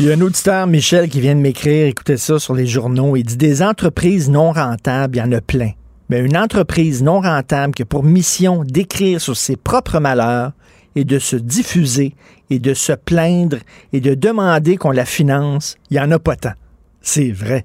Il 0.00 0.06
y 0.06 0.10
a 0.10 0.14
un 0.14 0.20
auditeur, 0.20 0.66
Michel, 0.66 1.08
qui 1.08 1.20
vient 1.20 1.36
de 1.36 1.40
m'écrire, 1.40 1.86
écoutez 1.86 2.16
ça 2.16 2.40
sur 2.40 2.54
les 2.54 2.66
journaux. 2.66 3.14
Il 3.14 3.22
dit 3.22 3.36
des 3.36 3.62
entreprises 3.62 4.28
non 4.28 4.50
rentables, 4.50 5.16
il 5.16 5.20
y 5.20 5.22
en 5.22 5.30
a 5.30 5.40
plein. 5.40 5.70
Mais 6.08 6.18
une 6.18 6.36
entreprise 6.36 7.04
non 7.04 7.20
rentable 7.20 7.72
qui 7.72 7.82
a 7.82 7.84
pour 7.84 8.02
mission 8.02 8.64
d'écrire 8.64 9.20
sur 9.20 9.36
ses 9.36 9.54
propres 9.54 10.00
malheurs 10.00 10.50
et 10.96 11.04
de 11.04 11.20
se 11.20 11.36
diffuser 11.36 12.16
et 12.50 12.58
de 12.58 12.74
se 12.74 12.92
plaindre 12.92 13.58
et 13.92 14.00
de 14.00 14.14
demander 14.14 14.76
qu'on 14.76 14.90
la 14.90 15.04
finance, 15.04 15.76
il 15.90 15.98
n'y 15.98 16.00
en 16.00 16.10
a 16.10 16.18
pas 16.18 16.34
tant. 16.34 16.54
C'est 17.00 17.30
vrai. 17.30 17.64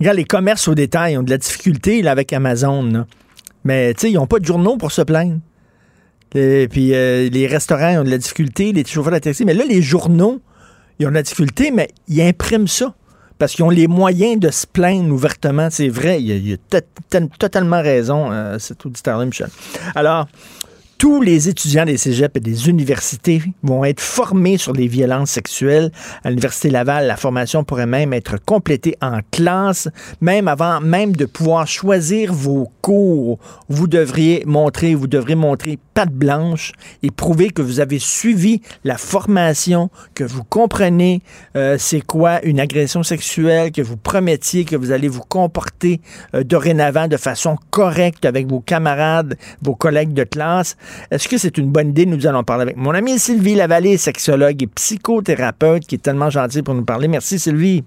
Regarde, 0.00 0.16
les 0.16 0.24
commerces 0.24 0.68
au 0.68 0.74
détail 0.74 1.18
ont 1.18 1.22
de 1.22 1.30
la 1.30 1.38
difficulté 1.38 2.00
là, 2.00 2.12
avec 2.12 2.32
Amazon. 2.32 3.04
Mais 3.64 3.92
tu 3.92 4.00
sais, 4.00 4.10
ils 4.10 4.14
n'ont 4.14 4.26
pas 4.26 4.38
de 4.38 4.46
journaux 4.46 4.78
pour 4.78 4.90
se 4.90 5.02
plaindre. 5.02 5.40
Et 6.34 6.68
puis 6.68 6.94
euh, 6.94 7.28
les 7.30 7.46
restaurants 7.46 8.00
ont 8.00 8.04
de 8.04 8.10
la 8.10 8.18
difficulté, 8.18 8.72
les 8.72 8.84
chauffeurs 8.84 9.12
de 9.12 9.18
taxi. 9.18 9.44
Mais 9.44 9.54
là, 9.54 9.64
les 9.64 9.82
journaux, 9.82 10.40
ils 10.98 11.06
ont 11.06 11.10
de 11.10 11.14
la 11.14 11.22
difficulté, 11.22 11.70
mais 11.70 11.88
ils 12.08 12.20
impriment 12.22 12.68
ça. 12.68 12.94
Parce 13.38 13.52
qu'ils 13.54 13.64
ont 13.64 13.70
les 13.70 13.88
moyens 13.88 14.38
de 14.38 14.50
se 14.50 14.64
plaindre 14.66 15.12
ouvertement. 15.12 15.68
C'est 15.70 15.88
vrai, 15.88 16.22
il 16.22 16.58
a, 16.72 16.80
totalement 17.38 17.82
raison, 17.82 18.30
euh, 18.30 18.58
cet 18.60 18.86
auditeur-là, 18.86 19.26
Michel. 19.26 19.48
Alors, 19.96 20.28
tous 21.04 21.20
les 21.20 21.50
étudiants 21.50 21.84
des 21.84 21.98
cégeps 21.98 22.34
et 22.34 22.40
des 22.40 22.70
universités 22.70 23.42
vont 23.62 23.84
être 23.84 24.00
formés 24.00 24.56
sur 24.56 24.72
les 24.72 24.88
violences 24.88 25.32
sexuelles. 25.32 25.92
À 26.24 26.30
l'Université 26.30 26.70
Laval, 26.70 27.06
la 27.06 27.18
formation 27.18 27.62
pourrait 27.62 27.84
même 27.84 28.14
être 28.14 28.42
complétée 28.42 28.96
en 29.02 29.18
classe, 29.30 29.90
même 30.22 30.48
avant 30.48 30.80
même 30.80 31.14
de 31.14 31.26
pouvoir 31.26 31.66
choisir 31.66 32.32
vos 32.32 32.72
cours. 32.80 33.38
Vous 33.68 33.86
devriez 33.86 34.44
montrer, 34.46 34.94
vous 34.94 35.06
devrez 35.06 35.34
montrer 35.34 35.78
patte 35.92 36.10
blanche 36.10 36.72
et 37.02 37.10
prouver 37.10 37.50
que 37.50 37.60
vous 37.60 37.80
avez 37.80 37.98
suivi 37.98 38.62
la 38.82 38.96
formation, 38.96 39.90
que 40.14 40.24
vous 40.24 40.42
comprenez 40.42 41.20
euh, 41.54 41.76
c'est 41.78 42.00
quoi 42.00 42.42
une 42.44 42.60
agression 42.60 43.02
sexuelle, 43.02 43.72
que 43.72 43.82
vous 43.82 43.98
promettiez 43.98 44.64
que 44.64 44.74
vous 44.74 44.90
allez 44.90 45.08
vous 45.08 45.22
comporter 45.22 46.00
euh, 46.34 46.44
dorénavant 46.44 47.08
de 47.08 47.18
façon 47.18 47.56
correcte 47.70 48.24
avec 48.24 48.48
vos 48.48 48.60
camarades, 48.60 49.36
vos 49.60 49.74
collègues 49.74 50.14
de 50.14 50.24
classe. 50.24 50.76
Est-ce 51.10 51.28
que 51.28 51.38
c'est 51.38 51.58
une 51.58 51.70
bonne 51.70 51.90
idée? 51.90 52.06
Nous 52.06 52.26
allons 52.26 52.44
parler 52.44 52.62
avec 52.62 52.76
mon 52.76 52.92
amie 52.92 53.18
Sylvie 53.18 53.54
Lavallée, 53.54 53.96
sexologue 53.96 54.62
et 54.62 54.66
psychothérapeute, 54.66 55.86
qui 55.86 55.96
est 55.96 55.98
tellement 55.98 56.30
gentille 56.30 56.62
pour 56.62 56.74
nous 56.74 56.84
parler. 56.84 57.08
Merci 57.08 57.38
Sylvie. 57.38 57.84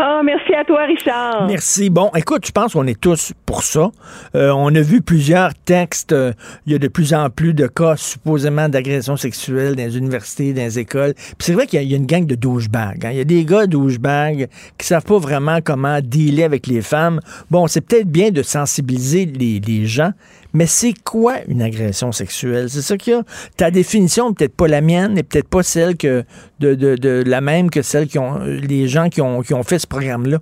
Oh, 0.00 0.20
merci 0.24 0.54
à 0.54 0.64
toi, 0.64 0.84
Richard. 0.84 1.48
Merci. 1.48 1.90
Bon, 1.90 2.10
écoute, 2.14 2.46
je 2.46 2.52
pense 2.52 2.74
qu'on 2.74 2.86
est 2.86 3.00
tous 3.00 3.32
pour 3.44 3.64
ça. 3.64 3.90
Euh, 4.36 4.50
on 4.50 4.72
a 4.74 4.80
vu 4.80 5.02
plusieurs 5.02 5.54
textes. 5.54 6.12
Euh, 6.12 6.32
il 6.66 6.72
y 6.72 6.76
a 6.76 6.78
de 6.78 6.86
plus 6.86 7.14
en 7.14 7.30
plus 7.30 7.52
de 7.52 7.66
cas 7.66 7.96
supposément 7.96 8.68
d'agression 8.68 9.16
sexuelle 9.16 9.74
dans 9.74 9.82
les 9.82 9.98
universités, 9.98 10.52
dans 10.52 10.62
les 10.62 10.78
écoles. 10.78 11.14
Puis 11.14 11.36
c'est 11.40 11.52
vrai 11.52 11.66
qu'il 11.66 11.82
y, 11.82 11.94
a 11.94 11.96
une 11.96 12.06
gang 12.06 12.26
de 12.26 12.36
douchebags. 12.36 13.04
Hein. 13.04 13.10
Il 13.10 13.18
y 13.18 13.20
a 13.20 13.24
des 13.24 13.44
gars 13.44 13.66
douchebags 13.66 14.46
qui 14.78 14.86
savent 14.86 15.04
pas 15.04 15.18
vraiment 15.18 15.58
comment 15.64 15.98
dealer 16.00 16.44
avec 16.44 16.68
les 16.68 16.80
femmes. 16.80 17.18
Bon, 17.50 17.66
c'est 17.66 17.80
peut-être 17.80 18.08
bien 18.08 18.30
de 18.30 18.42
sensibiliser 18.42 19.26
les, 19.26 19.58
les 19.58 19.86
gens, 19.86 20.12
mais 20.54 20.66
c'est 20.66 20.94
quoi 21.04 21.34
une 21.48 21.62
agression 21.62 22.12
sexuelle? 22.12 22.68
C'est 22.68 22.80
ça 22.80 22.96
qu'il 22.96 23.12
y 23.12 23.16
a. 23.16 23.22
Ta 23.56 23.70
définition, 23.70 24.32
peut-être 24.32 24.56
pas 24.56 24.68
la 24.68 24.80
mienne, 24.80 25.18
et 25.18 25.22
peut-être 25.22 25.48
pas 25.48 25.62
celle 25.62 25.96
que 25.96 26.24
de, 26.58 26.74
de, 26.74 26.96
de, 26.96 27.22
la 27.26 27.40
même 27.40 27.70
que 27.70 27.82
celle 27.82 28.06
qui 28.06 28.18
ont 28.18 28.38
les 28.44 28.86
gens 28.88 29.08
qui 29.08 29.20
ont, 29.20 29.42
qui 29.42 29.54
ont 29.54 29.62
fait 29.62 29.78
ce 29.78 29.86
programme-là. 29.86 30.38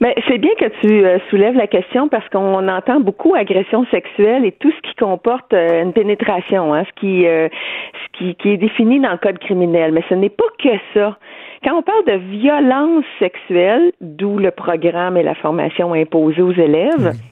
Mais 0.00 0.16
c'est 0.26 0.38
bien 0.38 0.50
que 0.58 0.68
tu 0.80 1.06
euh, 1.06 1.18
soulèves 1.30 1.54
la 1.54 1.68
question 1.68 2.08
parce 2.08 2.28
qu'on 2.28 2.66
entend 2.68 2.98
beaucoup 2.98 3.36
agression 3.36 3.86
sexuelle 3.92 4.44
et 4.44 4.50
tout 4.50 4.72
ce 4.72 4.90
qui 4.90 4.96
comporte 4.96 5.54
euh, 5.54 5.80
une 5.80 5.92
pénétration, 5.92 6.74
hein, 6.74 6.82
ce 6.88 7.00
qui, 7.00 7.24
euh, 7.24 7.48
ce 7.94 8.18
qui, 8.18 8.34
qui 8.34 8.48
est 8.48 8.56
défini 8.56 8.98
dans 8.98 9.12
le 9.12 9.18
code 9.18 9.38
criminel. 9.38 9.92
Mais 9.92 10.02
ce 10.08 10.14
n'est 10.14 10.28
pas 10.28 10.44
que 10.58 10.70
ça. 10.92 11.16
Quand 11.62 11.78
on 11.78 11.82
parle 11.82 12.04
de 12.06 12.16
violence 12.36 13.04
sexuelle, 13.20 13.92
d'où 14.00 14.38
le 14.38 14.50
programme 14.50 15.16
et 15.16 15.22
la 15.22 15.36
formation 15.36 15.92
imposée 15.92 16.42
aux 16.42 16.52
élèves, 16.52 17.12
mmh 17.14 17.31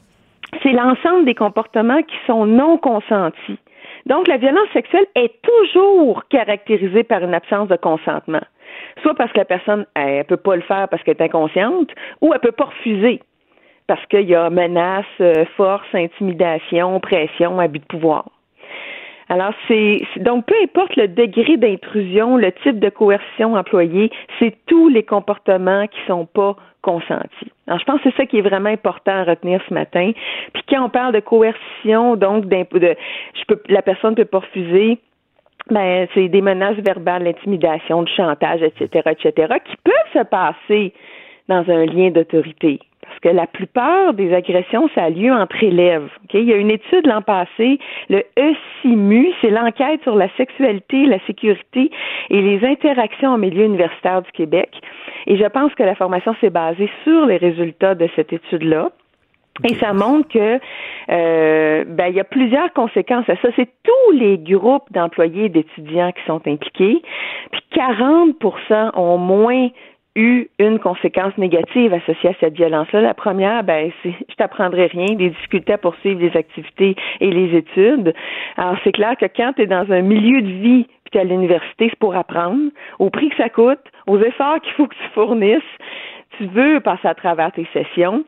c'est 0.62 0.72
l'ensemble 0.72 1.24
des 1.24 1.34
comportements 1.34 2.02
qui 2.02 2.16
sont 2.26 2.46
non 2.46 2.78
consentis. 2.78 3.58
Donc, 4.06 4.28
la 4.28 4.38
violence 4.38 4.68
sexuelle 4.72 5.06
est 5.14 5.40
toujours 5.42 6.24
caractérisée 6.28 7.04
par 7.04 7.22
une 7.22 7.34
absence 7.34 7.68
de 7.68 7.76
consentement. 7.76 8.40
Soit 9.02 9.14
parce 9.14 9.32
que 9.32 9.38
la 9.38 9.44
personne, 9.44 9.86
elle, 9.94 10.24
peut 10.24 10.36
pas 10.36 10.56
le 10.56 10.62
faire 10.62 10.88
parce 10.88 11.02
qu'elle 11.02 11.16
est 11.18 11.22
inconsciente, 11.22 11.90
ou 12.20 12.32
elle 12.32 12.40
peut 12.40 12.52
pas 12.52 12.64
refuser 12.64 13.20
parce 13.86 14.06
qu'il 14.06 14.28
y 14.28 14.36
a 14.36 14.48
menace, 14.50 15.04
euh, 15.20 15.44
force, 15.56 15.88
intimidation, 15.92 17.00
pression, 17.00 17.58
abus 17.58 17.80
de 17.80 17.84
pouvoir. 17.86 18.24
Alors, 19.30 19.54
c'est 19.68 20.02
donc 20.16 20.44
peu 20.46 20.56
importe 20.60 20.96
le 20.96 21.06
degré 21.06 21.56
d'intrusion, 21.56 22.36
le 22.36 22.50
type 22.64 22.80
de 22.80 22.88
coercition 22.88 23.54
employée, 23.54 24.10
c'est 24.40 24.56
tous 24.66 24.88
les 24.88 25.04
comportements 25.04 25.86
qui 25.86 26.00
sont 26.08 26.26
pas 26.26 26.56
consentis. 26.82 27.52
Alors, 27.68 27.78
je 27.78 27.84
pense 27.84 28.00
que 28.00 28.10
c'est 28.10 28.16
ça 28.16 28.26
qui 28.26 28.38
est 28.38 28.42
vraiment 28.42 28.70
important 28.70 29.12
à 29.12 29.22
retenir 29.22 29.60
ce 29.68 29.72
matin. 29.72 30.10
Puis 30.52 30.64
quand 30.68 30.84
on 30.84 30.88
parle 30.88 31.14
de 31.14 31.20
coercition, 31.20 32.16
donc 32.16 32.46
de, 32.46 32.56
je 32.74 33.44
peux, 33.46 33.62
la 33.68 33.82
personne 33.82 34.16
peut 34.16 34.24
pas 34.24 34.40
refuser. 34.40 34.98
Ben, 35.70 36.08
c'est 36.14 36.28
des 36.28 36.40
menaces 36.40 36.78
verbales, 36.78 37.22
l'intimidation, 37.22 38.00
le 38.00 38.08
chantage, 38.08 38.62
etc., 38.62 39.10
etc., 39.12 39.54
qui 39.64 39.76
peuvent 39.84 40.12
se 40.12 40.24
passer 40.24 40.92
dans 41.50 41.68
un 41.68 41.84
lien 41.84 42.10
d'autorité 42.10 42.80
parce 43.10 43.20
que 43.20 43.28
la 43.36 43.48
plupart 43.48 44.14
des 44.14 44.32
agressions, 44.32 44.88
ça 44.94 45.04
a 45.04 45.10
lieu 45.10 45.32
entre 45.32 45.64
élèves. 45.64 46.08
Il 46.32 46.44
y 46.44 46.52
a 46.52 46.56
une 46.56 46.70
étude 46.70 47.06
l'an 47.06 47.22
passé, 47.22 47.80
le 48.08 48.22
ECIMU, 48.38 49.32
c'est 49.40 49.50
l'enquête 49.50 50.00
sur 50.04 50.14
la 50.14 50.28
sexualité, 50.36 51.06
la 51.06 51.18
sécurité 51.26 51.90
et 52.30 52.40
les 52.40 52.64
interactions 52.64 53.30
en 53.30 53.38
milieu 53.38 53.64
universitaire 53.64 54.22
du 54.22 54.30
Québec. 54.30 54.70
Et 55.26 55.36
je 55.36 55.44
pense 55.46 55.74
que 55.74 55.82
la 55.82 55.96
formation 55.96 56.36
s'est 56.40 56.50
basée 56.50 56.88
sur 57.02 57.26
les 57.26 57.38
résultats 57.38 57.96
de 57.96 58.08
cette 58.14 58.32
étude-là. 58.32 58.90
Et 59.68 59.74
ça 59.74 59.92
montre 59.92 60.28
que 60.28 60.60
euh, 61.10 61.84
ben, 61.86 62.06
il 62.06 62.14
y 62.14 62.20
a 62.20 62.24
plusieurs 62.24 62.72
conséquences 62.72 63.28
à 63.28 63.36
ça. 63.36 63.48
C'est 63.56 63.68
tous 63.82 64.12
les 64.12 64.38
groupes 64.38 64.90
d'employés 64.92 65.46
et 65.46 65.48
d'étudiants 65.48 66.12
qui 66.12 66.24
sont 66.26 66.40
impliqués. 66.46 67.02
Puis 67.50 67.62
40% 67.74 68.90
ont 68.94 69.18
moins 69.18 69.68
eu 70.16 70.48
une 70.58 70.78
conséquence 70.78 71.36
négative 71.38 71.94
associée 71.94 72.30
à 72.30 72.34
cette 72.40 72.54
violence-là. 72.54 73.00
La 73.00 73.14
première, 73.14 73.62
ben, 73.62 73.90
c'est 74.02 74.14
je 74.28 74.34
t'apprendrai 74.34 74.86
rien, 74.86 75.14
des 75.14 75.30
difficultés 75.30 75.74
à 75.74 75.78
poursuivre 75.78 76.20
les 76.20 76.36
activités 76.36 76.96
et 77.20 77.30
les 77.30 77.56
études. 77.56 78.14
Alors, 78.56 78.76
c'est 78.82 78.92
clair 78.92 79.16
que 79.16 79.26
quand 79.26 79.52
tu 79.54 79.62
es 79.62 79.66
dans 79.66 79.90
un 79.90 80.02
milieu 80.02 80.42
de 80.42 80.50
vie 80.50 80.86
puis 81.04 81.12
tu 81.12 81.18
à 81.18 81.24
l'université, 81.24 81.88
c'est 81.90 81.98
pour 81.98 82.14
apprendre, 82.14 82.70
au 82.98 83.10
prix 83.10 83.30
que 83.30 83.36
ça 83.36 83.48
coûte, 83.48 83.80
aux 84.06 84.18
efforts 84.18 84.60
qu'il 84.60 84.72
faut 84.74 84.86
que 84.86 84.94
tu 84.94 85.08
fournisses, 85.14 85.62
tu 86.38 86.46
veux 86.46 86.80
passer 86.80 87.08
à 87.08 87.14
travers 87.14 87.52
tes 87.52 87.66
sessions. 87.72 88.24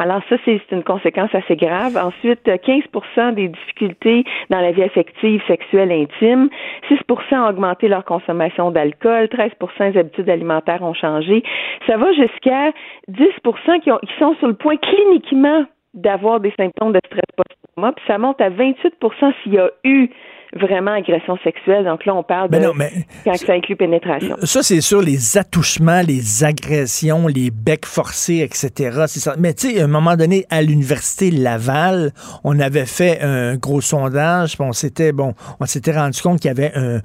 Alors 0.00 0.22
ça, 0.30 0.36
c'est 0.46 0.62
une 0.72 0.82
conséquence 0.82 1.28
assez 1.34 1.56
grave. 1.56 1.94
Ensuite, 1.98 2.46
15% 2.46 3.34
des 3.34 3.48
difficultés 3.48 4.24
dans 4.48 4.60
la 4.60 4.72
vie 4.72 4.82
affective, 4.82 5.42
sexuelle, 5.46 5.92
intime. 5.92 6.48
6% 6.88 7.34
ont 7.34 7.50
augmenté 7.50 7.86
leur 7.86 8.06
consommation 8.06 8.70
d'alcool. 8.70 9.28
13 9.28 9.50
des 9.92 9.98
habitudes 9.98 10.30
alimentaires 10.30 10.82
ont 10.82 10.94
changé. 10.94 11.42
Ça 11.86 11.98
va 11.98 12.14
jusqu'à 12.14 12.72
10 13.08 13.24
qui, 13.82 13.90
qui 13.90 14.18
sont 14.18 14.34
sur 14.36 14.48
le 14.48 14.54
point 14.54 14.78
cliniquement 14.78 15.66
d'avoir 15.92 16.40
des 16.40 16.54
symptômes 16.56 16.92
de 16.92 17.00
stress 17.04 17.20
post-trauma. 17.36 17.92
Puis 17.92 18.04
ça 18.06 18.16
monte 18.16 18.40
à 18.40 18.48
28% 18.48 19.34
s'il 19.42 19.52
y 19.52 19.58
a 19.58 19.70
eu 19.84 20.08
vraiment 20.54 20.92
agression 20.92 21.38
sexuelle. 21.44 21.84
Donc 21.84 22.04
là, 22.04 22.14
on 22.14 22.22
parle 22.22 22.48
ben 22.50 22.62
de 22.62 22.68
quand 23.24 23.36
ça 23.36 23.52
inclut 23.52 23.76
pénétration. 23.76 24.36
Ça, 24.42 24.62
c'est 24.62 24.80
sûr, 24.80 25.00
les 25.00 25.38
attouchements, 25.38 26.02
les 26.02 26.44
agressions, 26.44 27.28
les 27.28 27.50
becs 27.50 27.86
forcés, 27.86 28.38
etc. 28.38 29.04
Ça. 29.06 29.34
Mais 29.38 29.54
tu 29.54 29.70
sais, 29.70 29.80
à 29.80 29.84
un 29.84 29.88
moment 29.88 30.16
donné, 30.16 30.46
à 30.50 30.62
l'université 30.62 31.30
Laval, 31.30 32.12
on 32.42 32.58
avait 32.58 32.86
fait 32.86 33.20
un 33.20 33.56
gros 33.56 33.80
sondage, 33.80 34.56
on 34.58 34.72
s'était 34.72 35.12
bon, 35.12 35.34
on 35.60 35.66
s'était 35.66 35.92
rendu 35.92 36.20
compte 36.20 36.40
qu'il 36.40 36.48
y 36.48 36.52
avait 36.52 36.72
un, 36.74 37.00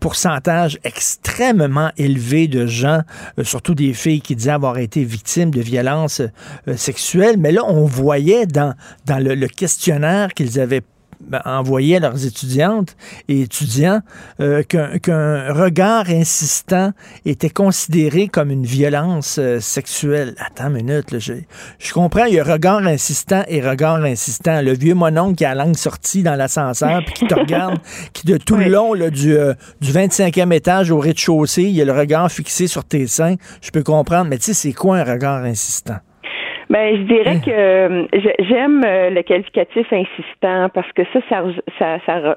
pourcentage 0.00 0.78
extrêmement 0.84 1.90
élevé 1.96 2.48
de 2.48 2.66
gens, 2.66 3.00
euh, 3.38 3.44
surtout 3.44 3.74
des 3.74 3.92
filles 3.92 4.20
qui 4.20 4.34
disaient 4.36 4.50
avoir 4.50 4.78
été 4.78 5.04
victimes 5.04 5.50
de 5.50 5.60
violences 5.60 6.20
euh, 6.68 6.76
sexuelles. 6.76 7.36
Mais 7.38 7.52
là, 7.52 7.62
on 7.66 7.84
voyait 7.84 8.46
dans, 8.46 8.74
dans 9.06 9.22
le 9.22 9.46
questionnaire 9.46 10.34
qu'ils 10.34 10.60
avaient 10.60 10.82
ben, 11.20 11.40
envoyaient 11.44 11.96
à 11.96 12.00
leurs 12.00 12.26
étudiantes 12.26 12.96
et 13.28 13.42
étudiants 13.42 14.00
euh, 14.40 14.62
qu'un 14.62 15.52
regard 15.52 16.08
insistant 16.08 16.92
était 17.24 17.50
considéré 17.50 18.28
comme 18.28 18.50
une 18.50 18.64
violence 18.64 19.38
euh, 19.38 19.60
sexuelle. 19.60 20.34
Attends 20.38 20.68
une 20.68 20.86
minute, 20.86 21.10
là, 21.10 21.18
je, 21.18 21.34
je, 21.78 21.92
comprends, 21.92 22.24
il 22.24 22.34
y 22.34 22.40
a 22.40 22.44
regard 22.44 22.86
insistant 22.86 23.42
et 23.48 23.60
regard 23.60 24.02
insistant. 24.02 24.60
Le 24.62 24.72
vieux 24.72 24.94
mononcle 24.94 25.36
qui 25.36 25.44
a 25.44 25.54
la 25.54 25.64
langue 25.64 25.76
sortie 25.76 26.22
dans 26.22 26.34
l'ascenseur 26.34 27.02
puis 27.04 27.14
qui 27.14 27.26
te 27.26 27.34
regarde, 27.34 27.78
qui 28.12 28.26
de 28.26 28.36
tout 28.36 28.56
le 28.56 28.68
long 28.68 28.94
là, 28.94 29.10
du, 29.10 29.36
euh, 29.36 29.54
du 29.80 29.92
25e 29.92 30.52
étage 30.52 30.90
au 30.90 30.98
rez-de-chaussée, 30.98 31.62
il 31.62 31.72
y 31.72 31.82
a 31.82 31.84
le 31.84 31.92
regard 31.92 32.30
fixé 32.30 32.66
sur 32.66 32.84
tes 32.84 33.06
seins. 33.06 33.36
Je 33.60 33.70
peux 33.70 33.82
comprendre, 33.82 34.28
mais 34.30 34.38
tu 34.38 34.44
sais, 34.44 34.54
c'est 34.54 34.72
quoi 34.72 34.98
un 34.98 35.04
regard 35.04 35.44
insistant? 35.44 35.98
Ben, 36.74 36.96
je 36.96 37.02
dirais 37.02 37.36
que 37.40 37.50
euh, 37.52 38.06
j'aime 38.40 38.82
euh, 38.84 39.08
le 39.08 39.22
qualificatif 39.22 39.86
insistant 39.92 40.68
parce 40.74 40.90
que 40.90 41.02
ça, 41.12 41.20
ça, 41.28 41.44
ça, 41.78 42.36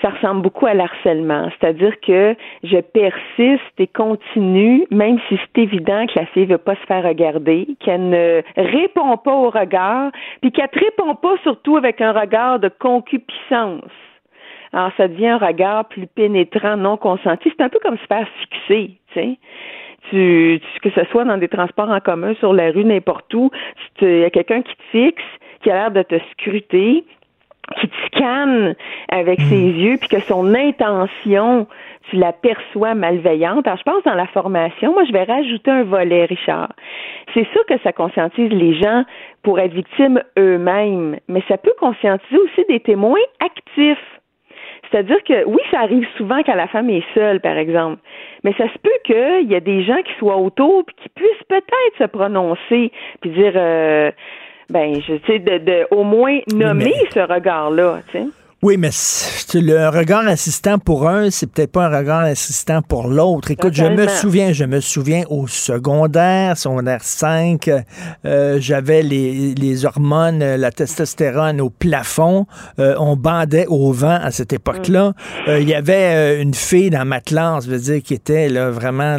ça, 0.00 0.08
ressemble 0.08 0.42
beaucoup 0.42 0.66
à 0.66 0.74
l'harcèlement. 0.74 1.50
C'est-à-dire 1.50 1.98
que 2.00 2.36
je 2.62 2.78
persiste 2.78 3.80
et 3.80 3.88
continue, 3.88 4.86
même 4.92 5.18
si 5.28 5.36
c'est 5.36 5.62
évident 5.62 6.06
que 6.06 6.16
la 6.16 6.26
fille 6.26 6.46
veut 6.46 6.58
pas 6.58 6.76
se 6.76 6.86
faire 6.86 7.02
regarder, 7.02 7.66
qu'elle 7.80 8.08
ne 8.08 8.42
répond 8.56 9.16
pas 9.16 9.34
au 9.34 9.50
regard, 9.50 10.12
puis 10.40 10.52
qu'elle 10.52 10.70
ne 10.72 10.80
répond 10.80 11.16
pas 11.16 11.34
surtout 11.42 11.76
avec 11.76 12.00
un 12.00 12.12
regard 12.12 12.60
de 12.60 12.68
concupiscence. 12.68 13.82
Alors, 14.72 14.92
ça 14.96 15.08
devient 15.08 15.26
un 15.26 15.38
regard 15.38 15.86
plus 15.86 16.06
pénétrant, 16.06 16.76
non 16.76 16.96
consenti. 16.96 17.50
C'est 17.50 17.64
un 17.64 17.68
peu 17.68 17.80
comme 17.82 17.98
se 17.98 18.06
faire 18.06 18.28
fixer, 18.42 18.92
tu 19.12 19.20
sais 19.20 19.38
tu, 20.10 20.60
que 20.82 20.90
ce 20.90 21.04
soit 21.10 21.24
dans 21.24 21.38
des 21.38 21.48
transports 21.48 21.90
en 21.90 22.00
commun, 22.00 22.34
sur 22.34 22.52
la 22.52 22.70
rue, 22.70 22.84
n'importe 22.84 23.32
où, 23.34 23.50
il 24.00 24.18
y 24.18 24.24
a 24.24 24.30
quelqu'un 24.30 24.62
qui 24.62 24.74
te 24.76 24.82
fixe, 24.90 25.22
qui 25.62 25.70
a 25.70 25.74
l'air 25.74 25.90
de 25.90 26.02
te 26.02 26.16
scruter, 26.32 27.04
qui 27.80 27.88
te 27.88 27.96
scanne 28.06 28.74
avec 29.08 29.38
hmm. 29.38 29.44
ses 29.44 29.70
yeux, 29.70 29.96
puis 29.98 30.08
que 30.08 30.20
son 30.20 30.54
intention, 30.54 31.66
tu 32.10 32.16
l'aperçois 32.16 32.94
malveillante. 32.94 33.66
Alors, 33.66 33.78
je 33.78 33.82
pense 33.84 34.02
dans 34.04 34.14
la 34.14 34.26
formation, 34.26 34.92
moi, 34.92 35.04
je 35.04 35.12
vais 35.12 35.24
rajouter 35.24 35.70
un 35.70 35.84
volet, 35.84 36.24
Richard. 36.24 36.72
C'est 37.34 37.46
sûr 37.52 37.64
que 37.66 37.78
ça 37.82 37.92
conscientise 37.92 38.50
les 38.50 38.74
gens 38.74 39.04
pour 39.42 39.58
être 39.60 39.72
victimes 39.72 40.20
eux-mêmes, 40.38 41.18
mais 41.28 41.42
ça 41.48 41.56
peut 41.56 41.74
conscientiser 41.78 42.38
aussi 42.38 42.64
des 42.68 42.80
témoins 42.80 43.20
actifs. 43.40 44.20
C'est-à-dire 44.92 45.24
que 45.24 45.44
oui, 45.46 45.60
ça 45.70 45.80
arrive 45.80 46.06
souvent 46.18 46.42
quand 46.44 46.54
la 46.54 46.68
femme 46.68 46.90
est 46.90 47.04
seule, 47.14 47.40
par 47.40 47.56
exemple, 47.56 47.98
mais 48.44 48.52
ça 48.58 48.64
se 48.68 48.78
peut 48.78 48.90
qu'il 49.04 49.50
y 49.50 49.54
a 49.54 49.60
des 49.60 49.82
gens 49.84 50.00
qui 50.02 50.12
soient 50.18 50.36
autour 50.36 50.84
puis 50.84 50.94
qui 51.02 51.08
puissent 51.08 51.44
peut-être 51.48 51.98
se 51.98 52.04
prononcer 52.04 52.92
puis 53.20 53.30
dire, 53.30 53.52
euh, 53.56 54.10
ben, 54.68 55.00
je 55.00 55.14
sais, 55.26 55.38
de, 55.38 55.58
de, 55.58 55.86
au 55.90 56.04
moins 56.04 56.40
nommer 56.52 56.92
ce 57.10 57.20
regard-là, 57.20 58.00
tu 58.10 58.18
sais. 58.18 58.26
Oui, 58.64 58.76
mais 58.76 58.90
le 59.54 59.88
regard 59.88 60.28
assistant 60.28 60.78
pour 60.78 61.08
un, 61.08 61.30
c'est 61.30 61.48
peut-être 61.50 61.72
pas 61.72 61.86
un 61.86 61.98
regard 61.98 62.20
assistant 62.20 62.80
pour 62.80 63.08
l'autre. 63.08 63.50
Écoute, 63.50 63.74
je 63.74 63.82
me 63.84 64.06
souviens, 64.06 64.52
je 64.52 64.64
me 64.64 64.78
souviens 64.78 65.24
au 65.30 65.48
secondaire, 65.48 66.56
secondaire 66.56 67.02
5, 67.02 67.68
euh, 68.24 68.58
j'avais 68.60 69.02
les, 69.02 69.56
les, 69.56 69.84
hormones, 69.84 70.38
la 70.38 70.70
testostérone 70.70 71.60
au 71.60 71.70
plafond. 71.70 72.46
Euh, 72.78 72.94
on 73.00 73.16
bandait 73.16 73.66
au 73.66 73.90
vent 73.90 74.20
à 74.22 74.30
cette 74.30 74.52
époque-là. 74.52 75.08
Mm. 75.08 75.48
Euh, 75.48 75.60
il 75.60 75.68
y 75.68 75.74
avait 75.74 76.40
une 76.40 76.54
fille 76.54 76.90
dans 76.90 77.04
ma 77.04 77.20
classe, 77.20 77.64
je 77.64 77.70
veux 77.70 77.80
dire, 77.80 78.00
qui 78.00 78.14
était 78.14 78.48
là, 78.48 78.70
vraiment 78.70 79.16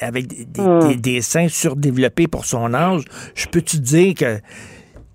avec 0.00 0.26
des, 0.26 0.60
mm. 0.60 0.88
des, 0.88 0.96
des 0.96 1.20
seins 1.20 1.46
surdéveloppés 1.48 2.26
pour 2.26 2.44
son 2.44 2.74
âge. 2.74 3.04
Je 3.36 3.46
peux 3.46 3.62
te 3.62 3.76
dire 3.76 4.14
que 4.14 4.40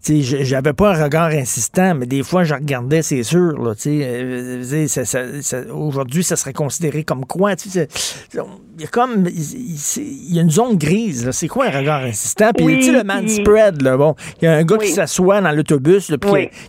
j'avais 0.08 0.74
pas 0.74 0.96
un 0.96 1.04
regard 1.04 1.30
insistant, 1.30 1.96
mais 1.96 2.06
des 2.06 2.24
fois, 2.24 2.44
je 2.44 2.54
regardais, 2.54 3.02
c'est 3.02 3.24
sûr. 3.24 3.58
Là, 3.62 3.74
euh, 3.88 4.64
Aujourd'hui, 5.74 6.24
ça 6.24 6.36
serait 6.36 6.54
considéré 6.54 7.04
comme 7.04 7.26
quoi? 7.26 7.56
Il 8.76 8.82
y 8.82 8.84
a 8.84 8.88
comme 8.88 9.26
il 9.28 10.34
y 10.34 10.38
a 10.38 10.42
une 10.42 10.52
zone 10.52 10.78
grise. 10.78 11.30
C'est 11.32 11.48
quoi 11.48 11.68
un 11.68 11.78
regard 11.78 12.04
insistant? 12.04 12.52
Puis 12.54 12.66
oui, 12.66 12.92
le 12.92 13.04
man 13.04 13.28
spread, 13.28 13.82
là, 13.82 13.96
bon, 13.96 14.16
il 14.42 14.46
y 14.46 14.48
a 14.50 14.54
un 14.54 14.64
gars 14.64 14.78
qui 14.78 14.90
s'assoit 14.90 15.40
dans 15.40 15.52
l'autobus, 15.52 16.12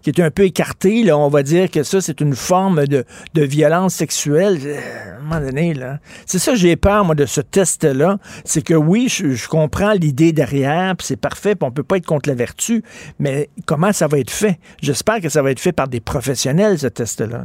qui, 0.02 0.10
est 0.10 0.20
un 0.20 0.30
peu 0.30 0.44
écarté. 0.44 1.02
Là, 1.02 1.18
on 1.18 1.28
va 1.28 1.42
dire 1.42 1.68
que 1.68 1.82
ça, 1.82 2.00
c'est 2.00 2.20
une 2.20 2.36
forme 2.36 2.86
de, 2.86 3.04
de 3.34 3.42
violence 3.42 3.94
sexuelle. 3.94 4.60
Euh, 4.64 4.78
à 4.78 5.18
un 5.18 5.22
moment 5.22 5.40
donné, 5.40 5.74
là. 5.74 5.98
C'est 6.26 6.38
ça, 6.38 6.54
j'ai 6.54 6.76
peur, 6.76 7.04
moi, 7.04 7.16
de 7.16 7.26
ce 7.26 7.40
test-là. 7.40 8.18
C'est 8.44 8.62
que 8.62 8.74
oui, 8.74 9.08
je, 9.08 9.32
je 9.32 9.48
comprends 9.48 9.92
l'idée 9.92 10.32
derrière, 10.32 10.94
puis 10.96 11.06
c'est 11.08 11.16
parfait, 11.16 11.56
puis 11.56 11.66
on 11.66 11.72
peut 11.72 11.82
pas 11.82 11.96
être 11.96 12.06
contre 12.06 12.28
la 12.28 12.36
vertu, 12.36 12.84
mais 13.18 13.50
comment 13.64 13.92
ça 13.92 14.06
va 14.06 14.18
être 14.18 14.30
fait? 14.30 14.60
J'espère 14.80 15.20
que 15.20 15.28
ça 15.28 15.42
va 15.42 15.50
être 15.50 15.60
fait 15.60 15.72
par 15.72 15.88
des 15.88 16.00
professionnels, 16.00 16.78
ce 16.78 16.86
test-là. 16.86 17.44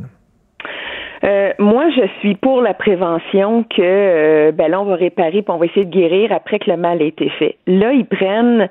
Euh, 1.24 1.54
moi, 1.60 1.90
je 1.92 2.08
suis 2.20 2.36
pour 2.36 2.62
la 2.62 2.74
prévention 2.74 3.64
que 3.64 3.82
euh, 3.82 4.52
ben 4.52 4.72
là, 4.72 4.82
on 4.82 4.86
va 4.86 4.96
réparer 4.96 5.44
puis 5.44 5.52
on 5.52 5.58
va 5.58 5.68
essayer 5.68 5.86
de 5.86 5.92
guérir 5.92 6.32
après 6.32 6.58
que 6.58 6.70
le 6.70 6.78
mal 6.78 7.02
ait 7.02 7.10
été 7.10 7.30
fait. 7.30 7.58
Là, 7.68 7.94
ils 7.94 8.06
prennent, 8.06 8.68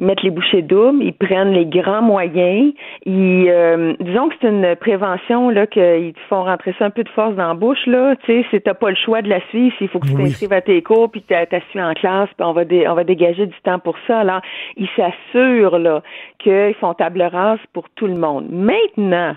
ils 0.00 0.06
mettent 0.06 0.22
les 0.22 0.30
bouchées 0.30 0.62
doubles, 0.62 1.02
ils 1.02 1.12
prennent 1.12 1.52
les 1.52 1.66
grands 1.66 2.00
moyens. 2.00 2.72
Ils, 3.04 3.48
euh, 3.48 3.92
disons 4.00 4.28
que 4.30 4.34
c'est 4.40 4.48
une 4.48 4.76
prévention 4.76 5.50
là 5.50 5.66
qu'ils 5.66 6.14
te 6.14 6.20
font 6.28 6.44
rentrer 6.44 6.74
ça 6.78 6.86
un 6.86 6.90
peu 6.90 7.04
de 7.04 7.08
force 7.10 7.34
dans 7.34 7.48
la 7.48 7.54
bouche 7.54 7.86
là. 7.86 8.16
Tu 8.24 8.32
sais, 8.32 8.46
si 8.50 8.60
t'as 8.62 8.74
pas 8.74 8.90
le 8.90 8.96
choix 8.96 9.20
de 9.20 9.28
la 9.28 9.40
suivre, 9.48 9.74
s'il 9.76 9.88
faut 9.88 9.98
que 9.98 10.06
tu 10.06 10.14
t'inscrives 10.14 10.52
à 10.52 10.62
tes 10.62 10.80
cours 10.82 11.10
puis 11.10 11.20
tu 11.20 11.34
t'assuies 11.34 11.82
en 11.82 11.92
classe, 11.92 12.30
puis 12.36 12.46
on 12.46 12.52
va 12.52 12.62
on 12.88 12.94
va 12.94 13.04
dégager 13.04 13.46
du 13.46 13.60
temps 13.62 13.78
pour 13.78 13.96
ça. 14.06 14.20
Alors, 14.20 14.40
ils 14.76 14.88
s'assurent 14.96 15.78
là 15.78 16.02
qu'ils 16.38 16.74
font 16.80 16.94
table 16.94 17.22
rase 17.22 17.60
pour 17.72 17.90
tout 17.90 18.06
le 18.06 18.14
monde. 18.14 18.46
Maintenant 18.50 19.34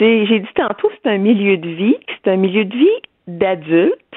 j'ai 0.00 0.40
dit 0.40 0.54
tantôt, 0.54 0.90
c'est 1.02 1.10
un 1.10 1.18
milieu 1.18 1.56
de 1.56 1.68
vie, 1.68 1.96
c'est 2.08 2.30
un 2.30 2.36
milieu 2.36 2.64
de 2.64 2.74
vie 2.74 3.00
d'adultes. 3.26 4.16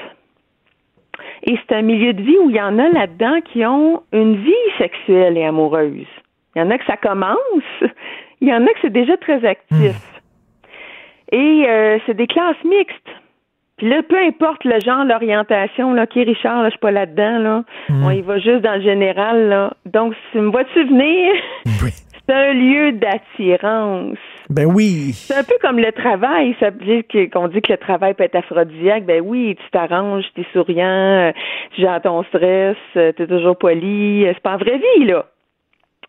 Et 1.44 1.58
c'est 1.58 1.76
un 1.76 1.82
milieu 1.82 2.14
de 2.14 2.22
vie 2.22 2.38
où 2.38 2.50
il 2.50 2.56
y 2.56 2.62
en 2.62 2.80
a 2.80 2.90
là-dedans 2.90 3.42
qui 3.42 3.66
ont 3.66 4.04
une 4.14 4.38
vie 4.38 4.54
sexuelle 4.78 5.38
et 5.38 5.46
amoureuse. 5.46 6.08
Il 6.56 6.60
y 6.60 6.62
en 6.62 6.70
a 6.70 6.78
que 6.78 6.86
ça 6.86 6.98
commence, 6.98 7.38
il 8.42 8.48
y 8.48 8.54
en 8.54 8.64
a 8.64 8.68
que 8.68 8.80
c'est 8.82 8.94
déjà 8.94 9.18
très 9.18 9.46
actif. 9.46 9.70
Hmm. 9.72 11.36
Et 11.36 11.66
euh, 11.68 12.00
c'est 12.06 12.14
des 12.14 12.28
classes 12.28 12.64
mixtes. 12.64 13.10
Puis 13.78 13.90
là, 13.90 14.04
peu 14.04 14.18
importe 14.18 14.64
le 14.64 14.80
genre, 14.80 15.04
l'orientation, 15.04 15.94
là, 15.94 16.06
qui 16.06 16.24
Richard, 16.24 16.62
là, 16.62 16.70
je 16.70 16.72
suis 16.72 16.80
pas 16.80 16.92
là-dedans, 16.92 17.40
là. 17.40 17.64
Hmm. 17.90 18.06
On 18.06 18.12
y 18.12 18.22
va 18.22 18.38
juste 18.38 18.62
dans 18.62 18.76
le 18.76 18.82
général, 18.82 19.50
là. 19.50 19.74
Donc, 19.86 20.14
si 20.32 20.38
me 20.38 20.50
vois-tu 20.52 20.86
venir? 20.86 21.34
c'est 21.66 22.34
un 22.34 22.54
lieu 22.54 22.92
d'attirance. 22.94 24.18
Ben 24.54 24.66
oui. 24.66 25.14
C'est 25.14 25.36
un 25.36 25.44
peu 25.44 25.56
comme 25.62 25.80
le 25.80 25.92
travail. 25.92 26.56
Ça 26.60 26.70
dire 26.70 27.02
qu'on 27.32 27.48
dit 27.48 27.62
que 27.62 27.72
le 27.72 27.78
travail 27.78 28.14
peut 28.14 28.24
être 28.24 28.36
aphrodisiaque. 28.36 29.06
Ben 29.06 29.20
oui, 29.26 29.56
tu 29.56 29.72
t'arranges, 29.72 30.26
tu 30.36 30.42
es 30.42 30.48
souriant, 30.54 30.86
euh, 30.86 31.32
tu 31.72 31.82
gères 31.82 32.02
ton 32.04 32.22
stress, 32.26 32.78
euh, 32.96 33.12
tu 33.18 33.24
es 33.24 33.28
toujours 33.28 33.58
poli. 33.58 34.26
C'est 34.28 34.44
pas 34.44 34.54
en 34.54 34.58
vraie 34.58 34.78
vie, 34.78 35.06
là. 35.06 35.26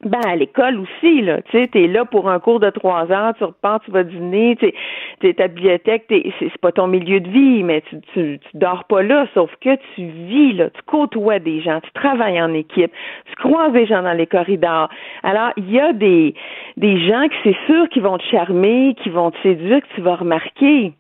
Ben, 0.02 0.20
à 0.26 0.37
l'école 0.37 0.80
aussi, 0.80 1.22
là. 1.22 1.40
Tu 1.42 1.52
sais, 1.52 1.66
t'es 1.68 1.87
là 1.87 2.04
pour 2.04 2.28
un 2.28 2.38
cours 2.38 2.61
de 2.61 2.68
trois 2.70 3.11
heures, 3.11 3.35
tu 3.38 3.44
repars, 3.44 3.80
tu 3.80 3.90
vas 3.90 4.02
dîner, 4.02 4.57
tu 4.57 4.72
t'es 5.20 5.35
ta 5.35 5.48
bibliothèque, 5.48 6.07
t'es, 6.09 6.30
c'est, 6.38 6.59
pas 6.59 6.72
ton 6.72 6.87
milieu 6.88 7.20
de 7.20 7.28
vie, 7.28 7.62
mais 7.62 7.83
tu, 7.88 8.00
tu, 8.12 8.38
tu 8.38 8.57
dors 8.57 8.85
pas 8.85 9.02
là, 9.02 9.26
sauf 9.33 9.50
que 9.61 9.76
tu 9.94 10.04
vis, 10.04 10.52
là. 10.52 10.70
Tu 10.70 10.83
côtoies 10.83 11.38
des 11.38 11.62
gens, 11.62 11.80
tu 11.80 11.90
travailles 11.92 12.40
en 12.42 12.52
équipe, 12.52 12.92
tu 13.26 13.35
croises 13.37 13.72
des 13.72 13.87
gens 13.87 14.02
dans 14.02 14.12
les 14.12 14.26
corridors. 14.26 14.88
Alors, 15.22 15.52
il 15.57 15.70
y 15.70 15.80
a 15.80 15.92
des, 15.92 16.35
des 16.76 17.07
gens 17.09 17.26
que 17.28 17.35
c'est 17.44 17.57
sûr 17.66 17.88
qui 17.88 18.00
vont 18.00 18.18
te 18.18 18.24
charmer, 18.24 18.94
qui 19.02 19.09
vont 19.09 19.30
te 19.30 19.40
séduire, 19.42 19.80
que 19.80 19.94
tu 19.94 20.00
vas 20.00 20.16
remarquer. 20.16 20.92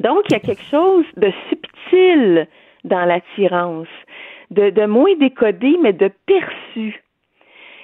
Donc, 0.00 0.24
il 0.28 0.32
y 0.32 0.36
a 0.36 0.40
quelque 0.40 0.64
chose 0.70 1.04
de 1.16 1.30
subtil 1.48 2.48
dans 2.84 3.04
l'attirance, 3.04 3.88
de, 4.50 4.70
de 4.70 4.86
moins 4.86 5.14
décodé, 5.18 5.76
mais 5.80 5.92
de 5.92 6.10
perçu. 6.26 7.02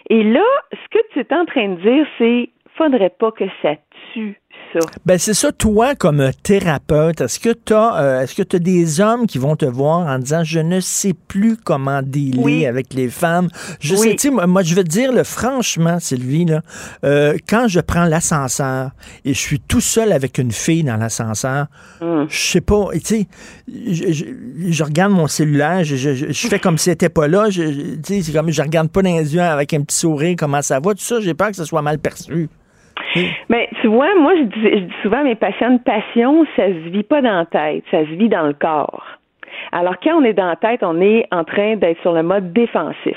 Et 0.08 0.22
là, 0.22 0.44
ce 0.72 0.88
que 0.90 1.04
tu 1.12 1.20
es 1.20 1.34
en 1.34 1.44
train 1.44 1.68
de 1.68 1.80
dire, 1.80 2.06
c'est 2.18 2.50
faudrait 2.76 3.10
pas 3.10 3.32
que 3.32 3.44
ça 3.62 3.74
tue 4.12 4.40
ben 5.04 5.18
c'est 5.18 5.34
ça, 5.34 5.52
toi, 5.52 5.94
comme 5.94 6.30
thérapeute, 6.42 7.20
est-ce 7.20 7.40
que 7.40 7.50
tu 7.50 7.72
as, 7.72 7.96
euh, 7.96 8.20
est-ce 8.20 8.34
que 8.34 8.42
tu 8.42 8.56
as 8.56 8.58
des 8.58 9.00
hommes 9.00 9.26
qui 9.26 9.38
vont 9.38 9.56
te 9.56 9.64
voir 9.64 10.06
en 10.06 10.18
disant 10.18 10.44
je 10.44 10.60
ne 10.60 10.80
sais 10.80 11.14
plus 11.14 11.56
comment 11.56 12.02
dealer 12.02 12.66
avec 12.66 12.92
les 12.94 13.08
femmes? 13.08 13.48
Je 13.80 13.94
sais, 13.94 14.30
moi, 14.30 14.62
je 14.62 14.74
veux 14.74 14.84
te 14.84 14.88
dire, 14.88 15.12
franchement, 15.24 15.98
Sylvie, 16.00 16.44
là, 16.44 16.62
euh, 17.04 17.36
quand 17.48 17.68
je 17.68 17.80
prends 17.80 18.04
l'ascenseur 18.04 18.90
et 19.24 19.32
je 19.34 19.38
suis 19.38 19.60
tout 19.60 19.80
seul 19.80 20.12
avec 20.12 20.38
une 20.38 20.52
fille 20.52 20.84
dans 20.84 20.96
l'ascenseur, 20.96 21.66
hum. 22.00 22.26
je 22.28 22.38
sais 22.38 22.60
pas, 22.60 22.88
tu 22.94 23.00
sais, 23.00 23.26
je, 23.68 24.84
regarde 24.84 25.12
mon 25.12 25.26
cellulaire, 25.26 25.84
je, 25.84 26.48
fais 26.48 26.58
comme 26.58 26.78
si 26.78 26.84
c'était 26.84 27.08
pas 27.08 27.28
là, 27.28 27.50
je, 27.50 27.96
c'est 28.04 28.32
comme 28.32 28.50
je 28.50 28.62
regarde 28.62 28.88
pas 28.88 29.02
dans 29.02 29.16
les 29.16 29.34
yeux 29.34 29.40
avec 29.40 29.72
un 29.74 29.82
petit 29.82 29.96
sourire 29.96 30.36
comment 30.38 30.62
ça 30.62 30.80
va, 30.80 30.92
tout 30.92 31.00
ça, 31.00 31.20
j'ai 31.20 31.34
peur 31.34 31.50
que 31.50 31.56
ce 31.56 31.64
soit 31.64 31.82
mal 31.82 31.98
perçu. 31.98 32.48
Mais 33.48 33.68
tu 33.80 33.88
vois, 33.88 34.14
moi, 34.18 34.34
je 34.36 34.42
dis, 34.42 34.92
souvent 35.02 35.18
à 35.18 35.24
mes 35.24 35.34
patients, 35.34 35.70
une 35.70 35.80
passion, 35.80 36.46
ça 36.56 36.66
se 36.66 36.90
vit 36.90 37.02
pas 37.02 37.22
dans 37.22 37.36
la 37.36 37.46
tête, 37.46 37.84
ça 37.90 38.00
se 38.00 38.10
vit 38.10 38.28
dans 38.28 38.46
le 38.46 38.52
corps. 38.52 39.04
Alors, 39.72 39.94
quand 40.02 40.14
on 40.14 40.24
est 40.24 40.32
dans 40.32 40.46
la 40.46 40.56
tête, 40.56 40.82
on 40.82 41.00
est 41.00 41.26
en 41.32 41.44
train 41.44 41.76
d'être 41.76 42.00
sur 42.02 42.12
le 42.12 42.22
mode 42.22 42.52
défensif. 42.52 43.16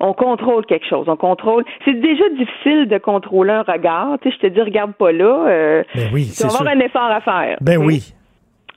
on 0.00 0.12
contrôle 0.12 0.64
quelque 0.66 0.86
chose. 0.86 1.08
On 1.08 1.16
contrôle. 1.16 1.64
C'est 1.84 2.00
déjà 2.00 2.28
difficile 2.30 2.86
de 2.86 2.98
contrôler 2.98 3.50
un 3.50 3.62
regard. 3.62 4.18
Tu 4.22 4.30
sais, 4.30 4.36
je 4.36 4.46
te 4.46 4.52
dis, 4.52 4.60
regarde 4.60 4.92
pas 4.92 5.12
là. 5.12 5.46
Euh, 5.48 5.82
ben 5.94 6.08
oui, 6.12 6.30
tu 6.36 6.46
vas 6.46 6.54
avoir 6.54 6.72
un 6.72 6.80
effort 6.80 7.10
à 7.10 7.20
faire. 7.20 7.58
Ben 7.60 7.78
oui. 7.78 8.14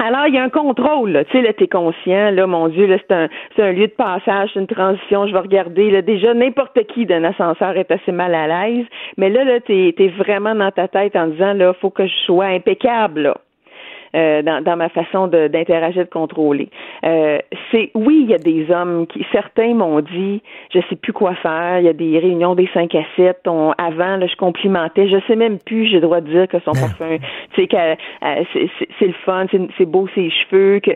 Alors, 0.03 0.25
il 0.27 0.33
y 0.33 0.37
a 0.39 0.43
un 0.43 0.49
contrôle, 0.49 1.11
là. 1.11 1.23
Tu 1.25 1.31
sais, 1.31 1.41
là, 1.43 1.53
t'es 1.53 1.67
conscient, 1.67 2.31
là, 2.31 2.47
mon 2.47 2.69
Dieu, 2.69 2.87
là, 2.87 2.97
c'est 2.97 3.13
un, 3.13 3.29
c'est 3.55 3.61
un 3.61 3.71
lieu 3.71 3.85
de 3.85 3.91
passage, 3.91 4.49
c'est 4.51 4.59
une 4.59 4.65
transition, 4.65 5.27
je 5.27 5.31
vais 5.31 5.39
regarder, 5.39 5.91
là. 5.91 6.01
Déjà, 6.01 6.33
n'importe 6.33 6.81
qui 6.87 7.05
d'un 7.05 7.23
ascenseur 7.23 7.77
est 7.77 7.91
assez 7.91 8.11
mal 8.11 8.33
à 8.33 8.47
l'aise. 8.47 8.85
Mais 9.17 9.29
là, 9.29 9.43
là, 9.43 9.59
t'es, 9.59 9.93
t'es 9.95 10.07
vraiment 10.07 10.55
dans 10.55 10.71
ta 10.71 10.87
tête 10.87 11.15
en 11.15 11.27
disant, 11.27 11.53
là, 11.53 11.73
faut 11.73 11.91
que 11.91 12.07
je 12.07 12.15
sois 12.25 12.45
impeccable. 12.45 13.35
Euh, 14.13 14.41
dans, 14.41 14.61
dans, 14.61 14.75
ma 14.75 14.89
façon 14.89 15.27
d'interagir, 15.27 16.03
de, 16.03 16.09
contrôler. 16.09 16.67
Euh, 17.05 17.39
c'est 17.71 17.91
oui, 17.95 18.19
il 18.23 18.29
y 18.29 18.33
a 18.33 18.37
des 18.37 18.69
hommes 18.69 19.07
qui 19.07 19.25
certains 19.31 19.73
m'ont 19.73 20.01
dit 20.01 20.41
je 20.73 20.79
sais 20.89 20.97
plus 20.97 21.13
quoi 21.13 21.33
faire. 21.35 21.79
Il 21.79 21.85
y 21.85 21.89
a 21.89 21.93
des 21.93 22.19
réunions 22.19 22.53
des 22.53 22.69
5 22.73 22.93
à 22.95 23.03
7. 23.15 23.47
On, 23.47 23.71
avant, 23.77 24.17
là, 24.17 24.27
je 24.27 24.35
complimentais. 24.35 25.07
Je 25.07 25.17
sais 25.27 25.37
même 25.37 25.59
plus. 25.59 25.85
J'ai 25.85 25.95
le 25.95 26.01
droit 26.01 26.19
de 26.19 26.29
dire 26.29 26.47
que 26.49 26.59
son 26.59 26.73
parfum, 26.73 27.17
tu 27.53 27.65
sais, 27.65 27.69
euh, 27.77 28.43
c'est 28.99 29.07
le 29.07 29.13
fun, 29.25 29.45
c'est 29.77 29.85
beau 29.85 30.09
ses 30.13 30.29
cheveux, 30.29 30.81
que 30.81 30.91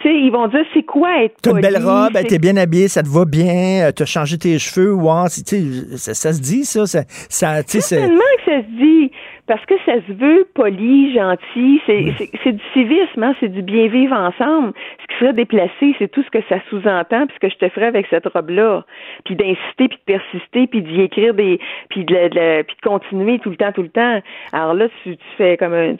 tu 0.00 0.08
sais, 0.08 0.14
ils 0.14 0.30
vont 0.30 0.48
dire 0.48 0.64
c'est 0.74 0.82
quoi 0.82 1.24
être 1.24 1.36
T'as 1.42 1.52
une 1.52 1.60
belle 1.60 1.82
robe, 1.82 2.12
t'es 2.28 2.38
bien 2.38 2.56
habillée, 2.56 2.88
ça 2.88 3.02
te 3.02 3.08
va 3.08 3.24
bien, 3.24 3.90
t'as 3.94 4.04
changé 4.04 4.38
tes 4.38 4.58
cheveux, 4.58 4.92
wow, 4.92 5.26
tu 5.28 5.42
sais, 5.44 5.96
ça, 5.96 6.14
ça, 6.14 6.32
se 6.32 6.40
dit 6.40 6.64
ça, 6.64 6.86
ça, 6.86 7.00
ça 7.28 7.62
tu 7.62 7.80
sais, 7.80 7.96
Certainement 7.96 8.20
que 8.38 8.50
ça 8.50 8.58
se 8.62 8.82
dit 8.82 9.10
parce 9.50 9.66
que 9.66 9.74
ça 9.84 9.94
se 10.06 10.12
veut 10.12 10.46
poli, 10.54 11.12
gentil, 11.12 11.82
c'est 11.84 12.52
du 12.52 12.62
civisme, 12.72 13.20
hein, 13.20 13.34
c'est 13.40 13.48
du 13.48 13.62
bien 13.62 13.88
vivre 13.88 14.14
ensemble. 14.14 14.72
Ce 15.02 15.06
qui 15.08 15.18
serait 15.18 15.32
déplacé, 15.32 15.92
c'est 15.98 16.06
tout 16.06 16.22
ce 16.22 16.30
que 16.30 16.38
ça 16.48 16.60
sous-entend, 16.70 17.26
puis 17.26 17.34
ce 17.34 17.48
que 17.48 17.52
je 17.52 17.58
te 17.58 17.68
ferais 17.68 17.86
avec 17.86 18.06
cette 18.10 18.28
robe-là, 18.28 18.84
puis 19.24 19.34
d'inciter, 19.34 19.88
puis 19.88 19.98
de 19.98 20.04
persister, 20.06 20.68
puis 20.68 20.82
d'y 20.82 21.00
écrire 21.00 21.34
des, 21.34 21.58
puis 21.88 22.04
de, 22.04 22.28
de, 22.28 22.62
puis 22.62 22.76
de 22.76 22.88
continuer 22.88 23.40
tout 23.40 23.50
le 23.50 23.56
temps, 23.56 23.72
tout 23.72 23.82
le 23.82 23.88
temps. 23.88 24.20
Alors 24.52 24.74
là, 24.74 24.86
tu, 25.02 25.16
tu 25.16 25.26
fais 25.36 25.56
comme 25.56 25.74
un, 25.74 25.96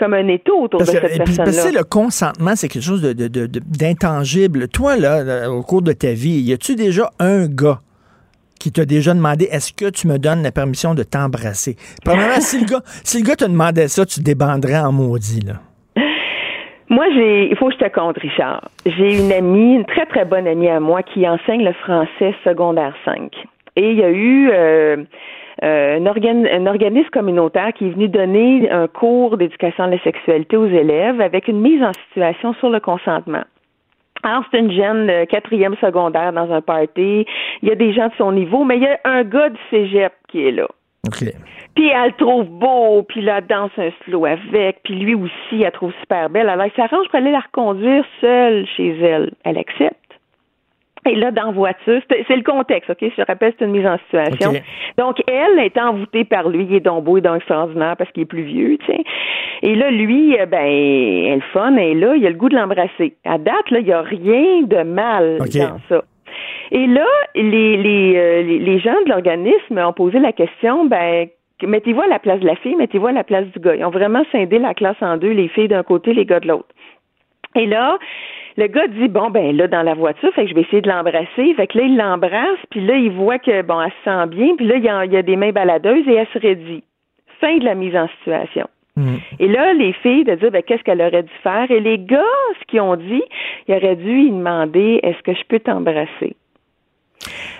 comme 0.00 0.14
un 0.14 0.26
étau 0.28 0.62
autour 0.62 0.80
de 0.80 0.86
cette 0.86 1.18
personne-là. 1.18 1.70
le 1.78 1.84
consentement, 1.84 2.56
c'est 2.56 2.68
quelque 2.68 2.82
chose 2.82 3.02
d'intangible. 3.02 4.60
De, 4.60 4.66
Toi, 4.66 4.96
là, 4.96 5.50
au 5.50 5.62
cours 5.62 5.82
de 5.82 5.92
ta 5.92 6.12
vie, 6.12 6.40
y 6.40 6.52
a-tu 6.52 6.74
déjà 6.74 7.10
un 7.20 7.46
gars 7.46 7.80
qui 8.58 8.72
t'a 8.72 8.84
déjà 8.84 9.14
demandé 9.14 9.46
est-ce 9.50 9.72
que 9.72 9.90
tu 9.90 10.08
me 10.08 10.18
donnes 10.18 10.42
la 10.42 10.52
permission 10.52 10.94
de 10.94 11.02
t'embrasser? 11.02 11.76
Premièrement, 12.04 12.40
si 12.40 12.60
le 12.60 12.66
gars, 12.66 12.80
si 13.04 13.18
le 13.20 13.26
gars 13.26 13.36
te 13.36 13.44
demandait 13.44 13.88
ça, 13.88 14.04
tu 14.06 14.20
débanderais 14.20 14.80
en 14.80 14.92
maudit, 14.92 15.40
là. 15.40 15.54
Moi, 16.88 17.06
j'ai, 17.14 17.48
il 17.48 17.56
faut 17.56 17.68
que 17.68 17.74
je 17.74 17.84
te 17.84 17.88
compte, 17.88 18.18
Richard. 18.18 18.68
J'ai 18.84 19.16
une 19.16 19.30
amie, 19.30 19.74
une 19.74 19.84
très, 19.84 20.06
très 20.06 20.24
bonne 20.24 20.48
amie 20.48 20.68
à 20.68 20.80
moi 20.80 21.04
qui 21.04 21.28
enseigne 21.28 21.62
le 21.62 21.72
français 21.72 22.34
secondaire 22.42 22.94
5. 23.04 23.32
Et 23.76 23.92
il 23.92 23.96
y 23.96 24.02
a 24.02 24.10
eu 24.10 24.50
euh, 24.52 24.96
euh, 25.62 25.98
un, 25.98 26.06
un, 26.06 26.66
organisme 26.66 27.10
communautaire 27.10 27.72
qui 27.74 27.86
est 27.86 27.90
venu 27.90 28.08
donner 28.08 28.70
un 28.70 28.88
cours 28.88 29.36
d'éducation 29.36 29.84
à 29.84 29.88
la 29.88 29.98
sexualité 30.02 30.56
aux 30.56 30.66
élèves 30.66 31.20
avec 31.20 31.48
une 31.48 31.60
mise 31.60 31.82
en 31.82 31.92
situation 32.08 32.54
sur 32.54 32.70
le 32.70 32.80
consentement. 32.80 33.44
Alors, 34.22 34.44
c'est 34.50 34.58
une 34.58 34.72
jeune 34.72 35.26
quatrième 35.26 35.76
secondaire 35.76 36.32
dans 36.32 36.52
un 36.52 36.60
party. 36.60 37.26
Il 37.62 37.68
y 37.68 37.72
a 37.72 37.74
des 37.74 37.92
gens 37.92 38.08
de 38.08 38.14
son 38.18 38.32
niveau, 38.32 38.64
mais 38.64 38.76
il 38.76 38.82
y 38.82 38.86
a 38.86 38.98
un 39.04 39.24
gars 39.24 39.48
du 39.48 39.58
cégep 39.70 40.12
qui 40.28 40.46
est 40.46 40.52
là. 40.52 40.68
Puis 41.74 41.88
elle 41.88 42.08
le 42.08 42.24
trouve 42.24 42.46
beau, 42.46 43.02
puis 43.04 43.22
là, 43.22 43.40
danse 43.40 43.70
un 43.78 43.90
slow 44.04 44.26
avec, 44.26 44.82
puis 44.82 44.94
lui 44.94 45.14
aussi, 45.14 45.62
elle 45.62 45.72
trouve 45.72 45.92
super 46.00 46.28
belle. 46.28 46.48
Alors, 46.48 46.66
il 46.66 46.72
s'arrange 46.72 47.06
pour 47.06 47.16
aller 47.16 47.30
la 47.30 47.40
reconduire 47.40 48.04
seule 48.20 48.66
chez 48.76 48.98
elle. 49.00 49.32
Elle 49.44 49.58
accepte. 49.58 49.96
Et 51.10 51.16
là, 51.16 51.32
dans 51.32 51.50
voiture, 51.50 52.00
c'est 52.08 52.36
le 52.36 52.42
contexte, 52.42 52.88
OK? 52.90 53.10
Je 53.16 53.22
rappelle, 53.24 53.52
c'est 53.58 53.64
une 53.64 53.72
mise 53.72 53.86
en 53.86 53.98
situation. 53.98 54.52
Donc, 54.96 55.16
elle 55.26 55.58
est 55.58 55.76
envoûtée 55.76 56.24
par 56.24 56.48
lui, 56.48 56.64
il 56.70 56.76
est 56.76 56.80
donc 56.80 57.02
beau, 57.02 57.18
est 57.18 57.20
donc 57.20 57.38
extraordinaire 57.38 57.96
parce 57.96 58.10
qu'il 58.12 58.22
est 58.22 58.26
plus 58.26 58.44
vieux, 58.44 58.78
tu 58.78 58.86
sais. 58.86 59.02
Et 59.62 59.74
là, 59.74 59.90
lui, 59.90 60.38
euh, 60.38 60.46
ben, 60.46 60.64
elle 60.64 61.42
fun, 61.52 61.76
et 61.76 61.94
là, 61.94 62.14
il 62.14 62.24
a 62.24 62.30
le 62.30 62.36
goût 62.36 62.48
de 62.48 62.54
l'embrasser. 62.54 63.16
À 63.24 63.38
date, 63.38 63.70
là, 63.70 63.80
il 63.80 63.86
n'y 63.86 63.92
a 63.92 64.02
rien 64.02 64.62
de 64.62 64.82
mal 64.84 65.38
dans 65.38 65.78
ça. 65.88 66.04
Et 66.70 66.86
là, 66.86 67.06
les, 67.34 67.76
les, 67.76 68.14
euh, 68.16 68.42
les 68.42 68.78
gens 68.78 68.94
de 69.04 69.10
l'organisme 69.10 69.78
ont 69.78 69.92
posé 69.92 70.20
la 70.20 70.32
question, 70.32 70.84
ben, 70.84 71.26
mettez-vous 71.60 72.02
à 72.02 72.06
la 72.06 72.20
place 72.20 72.38
de 72.38 72.46
la 72.46 72.54
fille, 72.54 72.76
mettez-vous 72.76 73.08
à 73.08 73.12
la 73.12 73.24
place 73.24 73.46
du 73.48 73.58
gars. 73.58 73.74
Ils 73.74 73.84
ont 73.84 73.90
vraiment 73.90 74.22
scindé 74.30 74.60
la 74.60 74.74
classe 74.74 74.96
en 75.00 75.16
deux, 75.16 75.32
les 75.32 75.48
filles 75.48 75.68
d'un 75.68 75.82
côté, 75.82 76.14
les 76.14 76.24
gars 76.24 76.38
de 76.38 76.46
l'autre. 76.46 76.68
Et 77.56 77.66
là, 77.66 77.98
le 78.56 78.66
gars 78.66 78.86
dit 78.88 79.08
bon 79.08 79.30
ben 79.30 79.56
là 79.56 79.68
dans 79.68 79.82
la 79.82 79.94
voiture, 79.94 80.32
fait 80.34 80.44
que 80.44 80.50
je 80.50 80.54
vais 80.54 80.62
essayer 80.62 80.82
de 80.82 80.88
l'embrasser. 80.88 81.54
Fait 81.54 81.66
que 81.66 81.78
là 81.78 81.84
il 81.84 81.96
l'embrasse, 81.96 82.58
puis 82.70 82.84
là 82.84 82.94
il 82.96 83.10
voit 83.10 83.38
que 83.38 83.62
bon 83.62 83.80
elle 83.80 83.90
se 83.90 84.04
sent 84.04 84.26
bien, 84.34 84.56
puis 84.56 84.66
là 84.66 84.76
il 84.76 84.84
y, 84.84 84.88
a, 84.88 85.04
il 85.04 85.12
y 85.12 85.16
a 85.16 85.22
des 85.22 85.36
mains 85.36 85.52
baladeuses 85.52 86.06
et 86.08 86.14
elle 86.14 86.28
se 86.32 86.38
redit. 86.38 86.82
Fin 87.40 87.58
de 87.58 87.64
la 87.64 87.74
mise 87.74 87.96
en 87.96 88.08
situation. 88.18 88.66
Mm. 88.96 89.16
Et 89.38 89.48
là, 89.48 89.72
les 89.72 89.92
filles 89.94 90.24
de 90.24 90.34
dire 90.34 90.50
ben, 90.50 90.62
qu'est-ce 90.62 90.82
qu'elle 90.82 91.00
aurait 91.00 91.22
dû 91.22 91.32
faire? 91.42 91.70
Et 91.70 91.80
les 91.80 91.98
gars, 91.98 92.22
ce 92.60 92.66
qu'ils 92.66 92.80
ont 92.80 92.96
dit, 92.96 93.22
ils 93.68 93.74
auraient 93.74 93.96
dû 93.96 94.04
lui 94.04 94.30
demander 94.30 95.00
est-ce 95.02 95.22
que 95.22 95.32
je 95.32 95.44
peux 95.48 95.60
t'embrasser? 95.60 96.36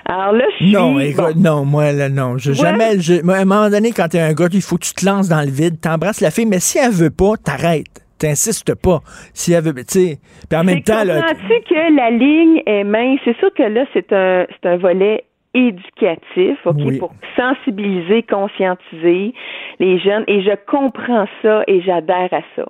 Alors 0.06 0.32
là, 0.32 0.44
je 0.58 0.64
suis. 0.64 0.72
Non, 0.72 0.96
non, 1.36 1.64
moi, 1.64 1.92
là, 1.92 2.08
non. 2.08 2.36
Je, 2.38 2.52
Jamais. 2.52 2.96
à 2.96 3.40
un 3.40 3.44
moment 3.44 3.70
donné, 3.70 3.92
quand 3.92 4.08
t'es 4.08 4.20
un 4.20 4.32
gars, 4.32 4.48
il 4.52 4.62
faut 4.62 4.76
que 4.76 4.84
tu 4.84 4.94
te 4.94 5.04
lances 5.04 5.28
dans 5.28 5.42
le 5.42 5.50
vide, 5.50 5.80
t'embrasses 5.80 6.20
la 6.20 6.30
fille, 6.30 6.46
mais 6.46 6.60
si 6.60 6.78
elle 6.78 6.92
veut 6.92 7.10
pas, 7.10 7.36
t'arrêtes 7.42 8.04
t'insistes 8.20 8.74
pas. 8.74 9.00
Si 9.34 9.52
elle 9.52 9.64
veut, 9.64 9.74
tu 9.74 9.84
sais, 9.86 10.18
puis 10.48 10.58
en 10.58 10.64
même 10.64 10.82
temps, 10.82 11.04
là. 11.04 11.22
tu 11.34 11.74
que 11.74 11.96
la 11.96 12.10
ligne 12.10 12.62
est 12.66 12.84
mince? 12.84 13.20
C'est 13.24 13.36
sûr 13.38 13.52
que 13.54 13.62
là, 13.62 13.84
c'est 13.92 14.12
un, 14.12 14.46
c'est 14.50 14.68
un 14.68 14.76
volet 14.76 15.24
éducatif, 15.54 16.58
OK, 16.64 16.98
pour 16.98 17.12
sensibiliser, 17.36 18.22
conscientiser 18.22 19.34
les 19.80 19.98
jeunes. 19.98 20.24
Et 20.28 20.42
je 20.42 20.54
comprends 20.66 21.26
ça 21.42 21.64
et 21.66 21.80
j'adhère 21.82 22.32
à 22.32 22.42
ça. 22.54 22.66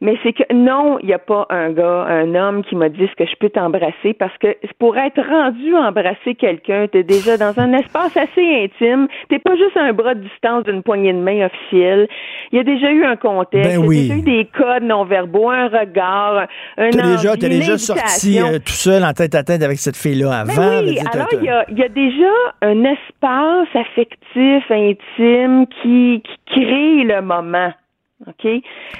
Mais 0.00 0.16
c'est 0.22 0.32
que 0.32 0.52
non, 0.52 0.98
il 1.00 1.06
n'y 1.06 1.12
a 1.12 1.18
pas 1.18 1.46
un 1.50 1.70
gars, 1.70 2.06
un 2.08 2.34
homme 2.34 2.64
qui 2.64 2.76
m'a 2.76 2.88
dit 2.88 3.06
ce 3.08 3.14
que 3.16 3.28
je 3.28 3.36
peux 3.36 3.50
t'embrasser 3.50 4.12
parce 4.18 4.36
que 4.38 4.56
pour 4.78 4.96
être 4.96 5.20
rendu 5.20 5.74
à 5.74 5.88
embrasser 5.88 6.34
quelqu'un, 6.34 6.86
tu 6.90 6.98
es 6.98 7.02
déjà 7.02 7.36
dans 7.36 7.58
un 7.58 7.72
espace 7.72 8.16
assez 8.16 8.64
intime. 8.64 9.08
T'es 9.28 9.38
pas 9.38 9.56
juste 9.56 9.76
un 9.76 9.92
bras 9.92 10.14
de 10.14 10.20
distance 10.20 10.64
d'une 10.64 10.82
poignée 10.82 11.12
de 11.12 11.18
main 11.18 11.46
officielle. 11.46 12.08
Il 12.52 12.56
y 12.56 12.60
a 12.60 12.64
déjà 12.64 12.90
eu 12.90 13.04
un 13.04 13.16
contexte, 13.16 13.78
ben 13.78 13.84
il 13.84 13.96
y 13.96 14.10
a 14.10 14.14
déjà 14.14 14.16
eu 14.16 14.22
des 14.22 14.48
codes 14.56 14.82
non-verbaux, 14.82 15.50
un 15.50 15.68
regard, 15.68 16.46
un 16.76 16.90
T'as 16.90 17.16
déjà, 17.16 17.36
déjà 17.36 17.78
sorti 17.78 18.40
euh, 18.40 18.58
tout 18.58 18.72
seul 18.72 19.04
en 19.04 19.12
tête 19.12 19.34
à 19.34 19.42
tête 19.42 19.62
avec 19.62 19.78
cette 19.78 19.96
fille-là 19.96 20.44
ben 20.44 20.50
avant. 20.50 20.82
oui, 20.82 20.98
alors 21.12 21.28
il 21.32 21.44
y 21.44 21.48
a, 21.48 21.64
y 21.70 21.82
a, 21.82 21.88
déjà 21.88 22.32
un 22.62 22.84
espace 22.84 23.68
affectif, 23.74 24.70
intime 24.70 25.66
qui, 25.82 26.22
qui 26.22 26.36
crée 26.46 27.04
le 27.04 27.20
moment. 27.22 27.72
OK? 28.26 28.46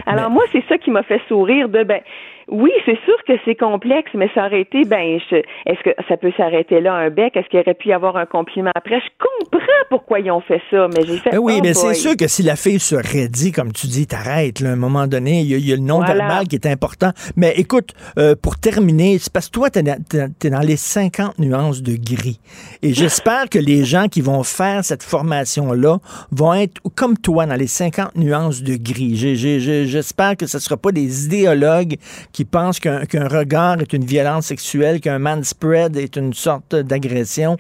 Alors, 0.07 0.31
moi, 0.31 0.43
c'est 0.53 0.65
ça 0.69 0.79
qui 0.79 0.91
m'a 0.91 1.03
fait 1.03 1.21
sourire 1.29 1.69
de, 1.69 1.83
ben, 1.85 2.01
oui, 2.49 2.71
c'est 2.85 2.99
sûr 3.05 3.17
que 3.27 3.33
c'est 3.45 3.55
complexe, 3.55 4.11
mais 4.15 4.29
ça 4.35 4.47
aurait 4.47 4.61
été, 4.61 4.85
ben, 4.85 5.19
est-ce 5.67 5.83
que 5.83 5.91
ça 6.09 6.17
peut 6.17 6.33
s'arrêter 6.37 6.81
là 6.81 6.95
un 6.95 7.11
bec? 7.11 7.37
Est-ce 7.37 7.49
qu'il 7.49 7.61
aurait 7.61 7.75
pu 7.75 7.89
y 7.89 7.93
avoir 7.93 8.17
un 8.17 8.27
compliment 8.27 8.71
après? 8.75 9.01
Je 9.01 9.09
comprends 9.19 9.61
pourquoi 9.89 10.21
ils 10.21 10.31
ont 10.31 10.41
fait 10.41 10.61
ça, 10.71 10.89
mais 10.89 11.07
j'ai 11.07 11.19
fait. 11.19 11.31
Ben 11.31 11.39
oui, 11.39 11.61
mais 11.63 11.75
c'est 11.75 11.95
sûr 11.95 12.17
que 12.17 12.27
si 12.29 12.43
la 12.43 12.57
fille 12.57 12.81
se 12.81 12.97
raidit, 12.97 13.53
comme 13.53 13.73
tu 13.73 13.87
dis, 13.87 14.07
t'arrêtes, 14.07 14.63
à 14.63 14.69
un 14.69 14.77
moment 14.77 15.07
donné, 15.07 15.41
il 15.41 15.67
y, 15.67 15.73
a 15.73 15.77
le 15.77 15.83
non-verbal 15.83 16.47
qui 16.47 16.57
est 16.57 16.67
important. 16.67 17.11
Mais 17.37 17.55
écoute, 17.57 17.93
euh, 18.19 18.35
pour 18.41 18.59
terminer, 18.59 19.19
c'est 19.19 19.33
parce 19.33 19.47
que 19.47 19.53
toi, 19.53 19.71
t'es 19.71 19.81
es, 19.81 20.51
dans 20.51 20.61
les 20.61 20.77
50 20.77 21.39
nuances 21.39 21.83
de 21.83 21.97
gris. 21.97 22.41
Et 22.83 22.93
j'espère 22.95 23.49
que 23.49 23.59
les 23.59 23.85
gens 23.85 24.09
qui 24.09 24.21
vont 24.21 24.43
faire 24.43 24.85
cette 24.85 25.03
formation-là 25.03 25.99
vont 26.31 26.55
être 26.55 26.81
comme 26.95 27.17
toi 27.17 27.47
dans 27.47 27.55
les 27.55 27.67
50 27.67 28.17
nuances 28.17 28.63
de 28.63 28.77
gris. 28.77 29.17
J'espère 29.17 30.37
que 30.37 30.47
ce 30.47 30.59
ne 30.59 30.61
sera 30.61 30.77
pas 30.77 30.93
des 30.93 31.27
idéologues 31.27 31.97
qui 32.35 32.45
pensent 32.45 32.81
qu'un 32.81 33.29
regard 33.29 33.81
est 33.81 33.93
une 33.93 34.05
violence 34.05 34.47
sexuelle, 34.47 35.01
qu'un 35.01 35.21
man 35.21 35.45
spread 35.45 35.97
est 35.97 36.17
une 36.17 36.35
sorte 36.35 36.75
d'agression. 36.75 37.57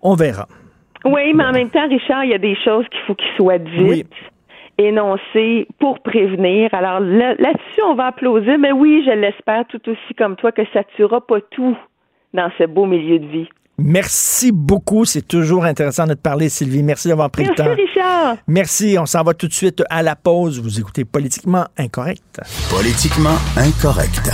On 0.00 0.14
verra. 0.14 0.46
Oui, 1.04 1.34
mais 1.34 1.44
en 1.44 1.52
même 1.52 1.68
temps, 1.68 1.88
Richard, 1.88 2.24
il 2.24 2.30
y 2.30 2.34
a 2.34 2.38
des 2.38 2.56
choses 2.64 2.86
qu'il 2.90 3.00
faut 3.06 3.16
qu'ils 3.16 3.36
soient 3.36 3.58
dites. 3.58 4.06
énoncées 4.78 5.66
pour 5.80 5.98
prévenir. 6.00 6.72
Alors 6.72 7.00
là-dessus, 7.00 7.82
on 7.84 7.94
va 7.94 8.06
applaudir, 8.06 8.56
mais 8.58 8.70
oui, 8.70 9.02
je 9.04 9.10
l'espère 9.10 9.66
tout 9.66 9.80
aussi 9.88 10.14
comme 10.16 10.36
toi 10.36 10.52
que 10.52 10.62
ça 10.72 10.84
tuera 10.96 11.20
pas 11.20 11.40
tout 11.50 11.76
dans 12.34 12.50
ce 12.56 12.64
beau 12.64 12.86
milieu 12.86 13.18
de 13.18 13.26
vie. 13.26 13.48
Merci 13.78 14.50
beaucoup. 14.52 15.04
C'est 15.04 15.26
toujours 15.26 15.64
intéressant 15.64 16.06
de 16.06 16.14
te 16.14 16.20
parler, 16.20 16.48
Sylvie. 16.48 16.82
Merci 16.82 17.08
d'avoir 17.08 17.30
pris 17.30 17.44
le 17.44 17.54
temps. 17.54 17.64
Merci, 17.64 17.82
Richard. 17.82 18.36
Merci. 18.48 18.96
On 18.98 19.06
s'en 19.06 19.22
va 19.22 19.34
tout 19.34 19.46
de 19.46 19.52
suite 19.52 19.82
à 19.88 20.02
la 20.02 20.16
pause. 20.16 20.60
Vous 20.60 20.80
écoutez 20.80 21.04
Politiquement 21.04 21.66
Incorrect. 21.78 22.40
Politiquement 22.70 23.36
Incorrect. 23.56 24.30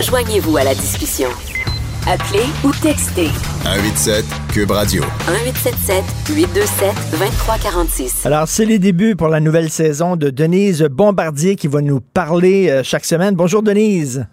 Joignez-vous 0.00 0.56
à 0.56 0.64
la 0.64 0.74
discussion. 0.74 1.28
Appelez 2.08 2.46
ou 2.64 2.72
textez. 2.82 3.28
187 3.62 4.24
Cube 4.52 4.72
Radio. 4.72 5.04
1877 5.28 6.04
827 6.34 6.94
2346. 7.12 8.26
Alors, 8.26 8.48
c'est 8.48 8.64
les 8.64 8.80
débuts 8.80 9.14
pour 9.14 9.28
la 9.28 9.38
nouvelle 9.38 9.70
saison 9.70 10.16
de 10.16 10.30
Denise 10.30 10.82
Bombardier 10.90 11.54
qui 11.54 11.68
va 11.68 11.80
nous 11.80 12.00
parler 12.00 12.68
euh, 12.68 12.82
chaque 12.82 13.04
semaine. 13.04 13.36
Bonjour, 13.36 13.62
Denise. 13.62 14.26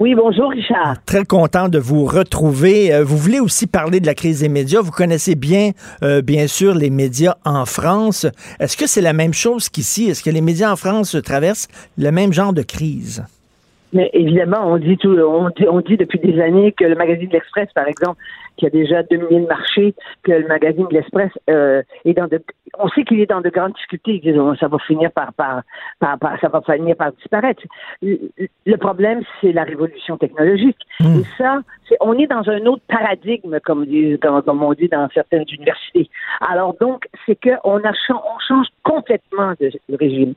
Oui, 0.00 0.16
bonjour 0.16 0.50
Richard. 0.50 0.96
Très 1.06 1.24
content 1.24 1.68
de 1.68 1.78
vous 1.78 2.04
retrouver. 2.04 2.92
Euh, 2.92 3.04
vous 3.04 3.16
voulez 3.16 3.38
aussi 3.38 3.68
parler 3.68 4.00
de 4.00 4.06
la 4.06 4.14
crise 4.14 4.40
des 4.40 4.48
médias. 4.48 4.80
Vous 4.80 4.90
connaissez 4.90 5.36
bien, 5.36 5.70
euh, 6.02 6.20
bien 6.20 6.48
sûr, 6.48 6.74
les 6.74 6.90
médias 6.90 7.36
en 7.44 7.64
France. 7.64 8.26
Est-ce 8.58 8.76
que 8.76 8.88
c'est 8.88 9.00
la 9.00 9.12
même 9.12 9.32
chose 9.32 9.68
qu'ici? 9.68 10.10
Est-ce 10.10 10.24
que 10.24 10.30
les 10.30 10.40
médias 10.40 10.72
en 10.72 10.74
France 10.74 11.16
traversent 11.24 11.68
le 11.96 12.10
même 12.10 12.32
genre 12.32 12.52
de 12.52 12.62
crise? 12.62 13.24
Mais 13.92 14.10
évidemment, 14.14 14.66
on 14.66 14.78
dit 14.78 14.96
tout, 14.96 15.16
on 15.16 15.48
dit, 15.50 15.66
on 15.70 15.80
dit 15.80 15.96
depuis 15.96 16.18
des 16.18 16.40
années 16.40 16.72
que 16.72 16.84
le 16.84 16.96
magazine 16.96 17.28
de 17.28 17.32
l'Express, 17.32 17.68
par 17.72 17.86
exemple, 17.86 18.20
qui 18.56 18.66
a 18.66 18.70
déjà 18.70 19.02
dominé 19.02 19.40
le 19.40 19.46
marché, 19.46 19.94
que 20.22 20.32
le 20.32 20.46
magazine 20.46 20.86
de 20.88 20.94
l'Express 20.94 21.30
euh, 21.50 21.82
est 22.04 22.14
dans 22.14 22.26
de, 22.26 22.42
on 22.78 22.88
sait 22.88 23.04
qu'il 23.04 23.20
est 23.20 23.26
dans 23.26 23.40
de 23.40 23.50
grandes 23.50 23.72
difficultés. 23.72 24.20
Ça 24.60 24.68
va 24.68 24.78
finir 24.78 25.10
par, 25.12 25.32
par, 25.32 25.62
par, 26.00 26.40
ça 26.40 26.48
va 26.48 26.60
finir 26.62 26.96
par 26.96 27.12
disparaître. 27.12 27.62
Le 28.02 28.76
problème, 28.76 29.22
c'est 29.40 29.52
la 29.52 29.64
révolution 29.64 30.16
technologique. 30.16 30.78
Hmm. 31.00 31.20
Et 31.20 31.24
ça, 31.38 31.60
c'est, 31.88 31.96
on 32.00 32.18
est 32.18 32.26
dans 32.26 32.48
un 32.48 32.64
autre 32.66 32.82
paradigme, 32.88 33.58
comme, 33.64 33.86
comme, 34.20 34.42
comme, 34.42 34.62
on 34.62 34.72
dit 34.72 34.88
dans 34.88 35.08
certaines 35.12 35.44
universités. 35.52 36.08
Alors 36.40 36.74
donc, 36.80 37.06
c'est 37.26 37.38
que 37.38 37.50
on 37.64 37.78
a, 37.78 37.92
on 38.10 38.38
change 38.46 38.66
complètement 38.82 39.52
de, 39.60 39.70
de 39.88 39.96
régime. 39.96 40.34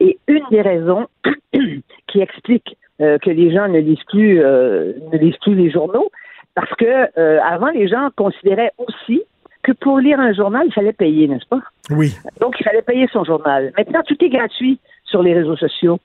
Et 0.00 0.18
une 0.28 0.44
des 0.50 0.62
raisons 0.62 1.06
qui 2.08 2.20
explique 2.20 2.76
euh, 3.00 3.18
que 3.18 3.30
les 3.30 3.52
gens 3.52 3.66
ne 3.68 3.80
lisent 3.80 4.04
plus 4.08 4.40
euh, 4.40 4.92
ne 5.12 5.18
lisent 5.18 5.36
plus 5.42 5.56
les 5.56 5.70
journaux 5.70 6.10
parce 6.54 6.74
que 6.76 7.18
euh, 7.18 7.40
avant 7.42 7.68
les 7.68 7.88
gens 7.88 8.08
considéraient 8.16 8.72
aussi 8.78 9.22
que 9.62 9.72
pour 9.72 9.98
lire 9.98 10.20
un 10.20 10.32
journal 10.32 10.66
il 10.66 10.72
fallait 10.72 10.92
payer 10.92 11.28
n'est-ce 11.28 11.46
pas? 11.46 11.60
Oui. 11.90 12.14
Donc 12.40 12.58
il 12.60 12.64
fallait 12.64 12.82
payer 12.82 13.08
son 13.12 13.24
journal. 13.24 13.72
Maintenant 13.76 14.02
tout 14.06 14.16
est 14.24 14.28
gratuit 14.28 14.78
sur 15.04 15.22
les 15.22 15.34
réseaux 15.34 15.56
sociaux. 15.56 15.98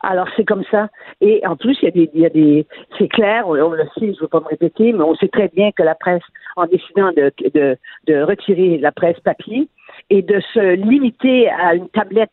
Alors 0.00 0.28
c'est 0.36 0.44
comme 0.44 0.64
ça. 0.70 0.88
Et 1.20 1.44
en 1.46 1.56
plus, 1.56 1.76
il 1.80 1.86
y 1.86 1.88
a 1.88 1.90
des, 1.90 2.10
il 2.14 2.20
y 2.20 2.26
a 2.26 2.30
des 2.30 2.66
c'est 2.98 3.08
clair, 3.08 3.48
on, 3.48 3.54
le 3.54 3.84
sait, 3.98 4.00
je 4.00 4.06
ne 4.06 4.20
veux 4.20 4.28
pas 4.28 4.40
me 4.40 4.46
répéter, 4.46 4.92
mais 4.92 5.02
on 5.02 5.14
sait 5.16 5.28
très 5.28 5.48
bien 5.48 5.72
que 5.72 5.82
la 5.82 5.94
presse, 5.94 6.22
en 6.56 6.66
décidant 6.66 7.10
de, 7.12 7.32
de, 7.54 7.76
de 8.06 8.22
retirer 8.22 8.78
la 8.78 8.92
presse 8.92 9.18
papier 9.20 9.68
et 10.10 10.22
de 10.22 10.40
se 10.52 10.74
limiter 10.74 11.48
à 11.48 11.74
une 11.74 11.88
tablette 11.88 12.30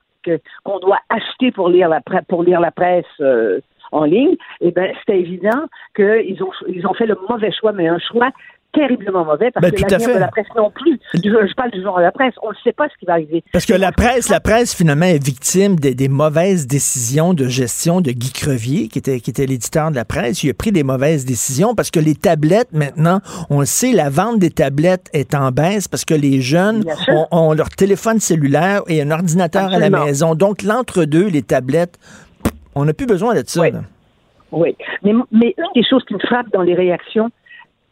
qu'on 0.63 0.79
doit 0.79 0.99
acheter 1.09 1.51
pour 1.51 1.69
lire 1.69 1.89
la, 1.89 2.01
pour 2.27 2.43
lire 2.43 2.59
la 2.59 2.71
presse 2.71 3.05
euh, 3.19 3.59
en 3.93 4.03
ligne, 4.03 4.35
eh 4.61 4.71
ben 4.71 4.91
c'était 4.99 5.19
évident 5.19 5.67
qu'ils 5.95 6.43
ont, 6.43 6.51
ils 6.67 6.85
ont 6.87 6.93
fait 6.93 7.05
le 7.05 7.17
mauvais 7.29 7.51
choix, 7.51 7.71
mais 7.71 7.87
un 7.87 7.99
choix 7.99 8.31
terriblement 8.73 9.23
mauvais 9.23 9.51
parce 9.51 9.63
ben, 9.63 9.71
que 9.71 9.81
l'avenir 9.81 10.15
de 10.15 10.19
la 10.19 10.27
presse 10.27 10.47
non 10.55 10.71
plus. 10.71 10.99
Je, 11.13 11.53
parle 11.55 11.71
du 11.71 11.81
genre 11.81 11.97
de 11.97 12.03
la 12.03 12.11
presse. 12.11 12.33
On 12.41 12.49
ne 12.49 12.55
sait 12.63 12.73
pas 12.73 12.87
ce 12.89 12.97
qui 12.97 13.05
va 13.05 13.13
arriver. 13.13 13.43
Parce 13.53 13.65
que 13.65 13.73
la 13.73 13.91
presse, 13.91 14.29
la 14.29 14.39
presse 14.39 14.75
finalement 14.75 15.05
est 15.05 15.23
victime 15.23 15.75
des, 15.75 15.93
des, 15.93 16.09
mauvaises 16.09 16.67
décisions 16.67 17.33
de 17.33 17.47
gestion 17.47 18.01
de 18.01 18.11
Guy 18.11 18.31
Crevier, 18.31 18.87
qui 18.87 18.99
était, 18.99 19.19
qui 19.19 19.29
était 19.29 19.45
l'éditeur 19.45 19.91
de 19.91 19.95
la 19.95 20.05
presse. 20.05 20.43
Il 20.43 20.49
a 20.49 20.53
pris 20.53 20.71
des 20.71 20.83
mauvaises 20.83 21.25
décisions 21.25 21.75
parce 21.75 21.91
que 21.91 21.99
les 21.99 22.15
tablettes 22.15 22.73
maintenant, 22.73 23.19
on 23.49 23.59
le 23.59 23.65
sait, 23.65 23.91
la 23.91 24.09
vente 24.09 24.39
des 24.39 24.49
tablettes 24.49 25.09
est 25.13 25.35
en 25.35 25.51
baisse 25.51 25.87
parce 25.87 26.05
que 26.05 26.15
les 26.15 26.41
jeunes 26.41 26.83
ont, 27.31 27.53
leur 27.53 27.69
téléphone 27.69 28.19
cellulaire 28.19 28.81
et 28.87 29.01
un 29.01 29.11
ordinateur 29.11 29.71
à 29.71 29.77
la 29.77 29.89
maison. 29.89 30.33
Donc 30.35 30.63
l'entre-deux, 30.63 31.27
les 31.27 31.43
tablettes, 31.43 31.99
on 32.75 32.85
n'a 32.85 32.93
plus 32.93 33.05
besoin 33.05 33.33
de 33.35 33.43
ça. 33.45 33.61
Oui. 34.51 34.75
Mais, 35.03 35.13
mais 35.31 35.55
une 35.57 35.73
des 35.75 35.83
choses 35.83 36.03
qui 36.05 36.13
me 36.13 36.19
frappe 36.19 36.49
dans 36.51 36.61
les 36.61 36.75
réactions, 36.75 37.29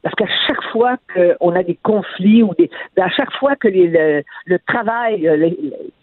parce 0.03 0.15
qu'à 0.15 0.27
chaque 0.47 0.63
fois 0.71 0.97
qu'on 1.13 1.55
a 1.55 1.63
des 1.63 1.77
conflits 1.83 2.43
ou 2.43 2.53
des, 2.57 2.69
à 2.97 3.09
chaque 3.09 3.31
fois 3.33 3.55
que 3.55 3.67
le, 3.67 4.57
travail, 4.67 5.27
euh, 5.27 5.49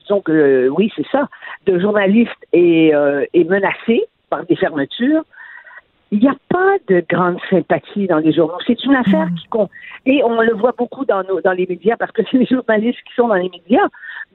disons 0.01 0.21
que 0.21 0.69
oui, 0.69 0.91
c'est 0.97 1.07
ça, 1.11 1.29
de 1.67 1.79
journalistes 1.79 2.31
est, 2.53 2.95
euh, 2.95 3.25
est 3.35 3.45
menacé 3.45 4.05
par 4.31 4.45
des 4.45 4.57
fermetures, 4.57 5.25
il 6.11 6.21
n'y 6.21 6.29
a 6.29 6.37
pas 6.49 6.77
de 6.88 7.05
grande 7.09 7.38
sympathie 7.51 8.07
dans 8.07 8.19
les 8.19 8.33
journaux. 8.33 8.59
C'est 8.67 8.83
une 8.85 8.95
affaire 8.95 9.27
mm. 9.27 9.35
qui 9.35 9.47
compte. 9.49 9.71
Et 10.07 10.23
on 10.25 10.41
le 10.41 10.55
voit 10.55 10.73
beaucoup 10.77 11.05
dans, 11.05 11.23
nos, 11.25 11.41
dans 11.41 11.53
les 11.53 11.67
médias 11.67 11.97
parce 11.97 12.12
que 12.12 12.23
c'est 12.31 12.38
les 12.38 12.47
journalistes 12.47 12.99
qui 13.07 13.14
sont 13.14 13.29
dans 13.29 13.35
les 13.35 13.51
médias. 13.51 13.87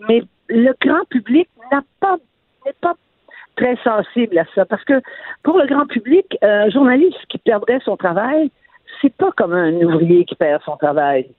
Mais 0.07 0.23
le 0.49 0.73
grand 0.81 1.05
public 1.09 1.47
n'a 1.71 1.81
pas, 1.99 2.17
n'est 2.65 2.75
pas 2.79 2.95
très 3.55 3.77
sensible 3.83 4.37
à 4.37 4.45
ça. 4.55 4.65
Parce 4.65 4.83
que 4.83 5.01
pour 5.43 5.59
le 5.59 5.67
grand 5.67 5.85
public, 5.85 6.37
un 6.41 6.69
journaliste 6.69 7.19
qui 7.29 7.37
perdrait 7.37 7.79
son 7.83 7.97
travail, 7.97 8.51
c'est 9.01 9.13
pas 9.13 9.31
comme 9.35 9.53
un 9.53 9.73
ouvrier 9.73 10.25
qui 10.25 10.35
perd 10.35 10.61
son 10.63 10.77
travail. 10.77 11.29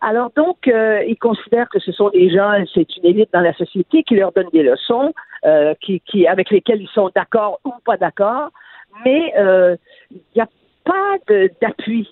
Alors 0.00 0.30
donc, 0.34 0.66
euh, 0.66 1.02
ils 1.06 1.18
considèrent 1.18 1.68
que 1.68 1.78
ce 1.78 1.92
sont 1.92 2.08
des 2.10 2.30
gens, 2.30 2.52
c'est 2.72 2.96
une 2.96 3.04
élite 3.04 3.30
dans 3.32 3.40
la 3.40 3.52
société 3.52 4.02
qui 4.02 4.16
leur 4.16 4.32
donne 4.32 4.48
des 4.52 4.62
leçons, 4.62 5.12
euh, 5.44 5.74
qui, 5.80 6.00
qui, 6.00 6.26
avec 6.26 6.50
lesquelles 6.50 6.80
ils 6.80 6.88
sont 6.88 7.10
d'accord 7.14 7.60
ou 7.64 7.72
pas 7.84 7.98
d'accord, 7.98 8.50
mais 9.04 9.34
euh, 9.36 9.76
il 10.10 10.20
n'y 10.34 10.40
a 10.40 10.48
pas 10.84 11.18
d'appui. 11.60 12.08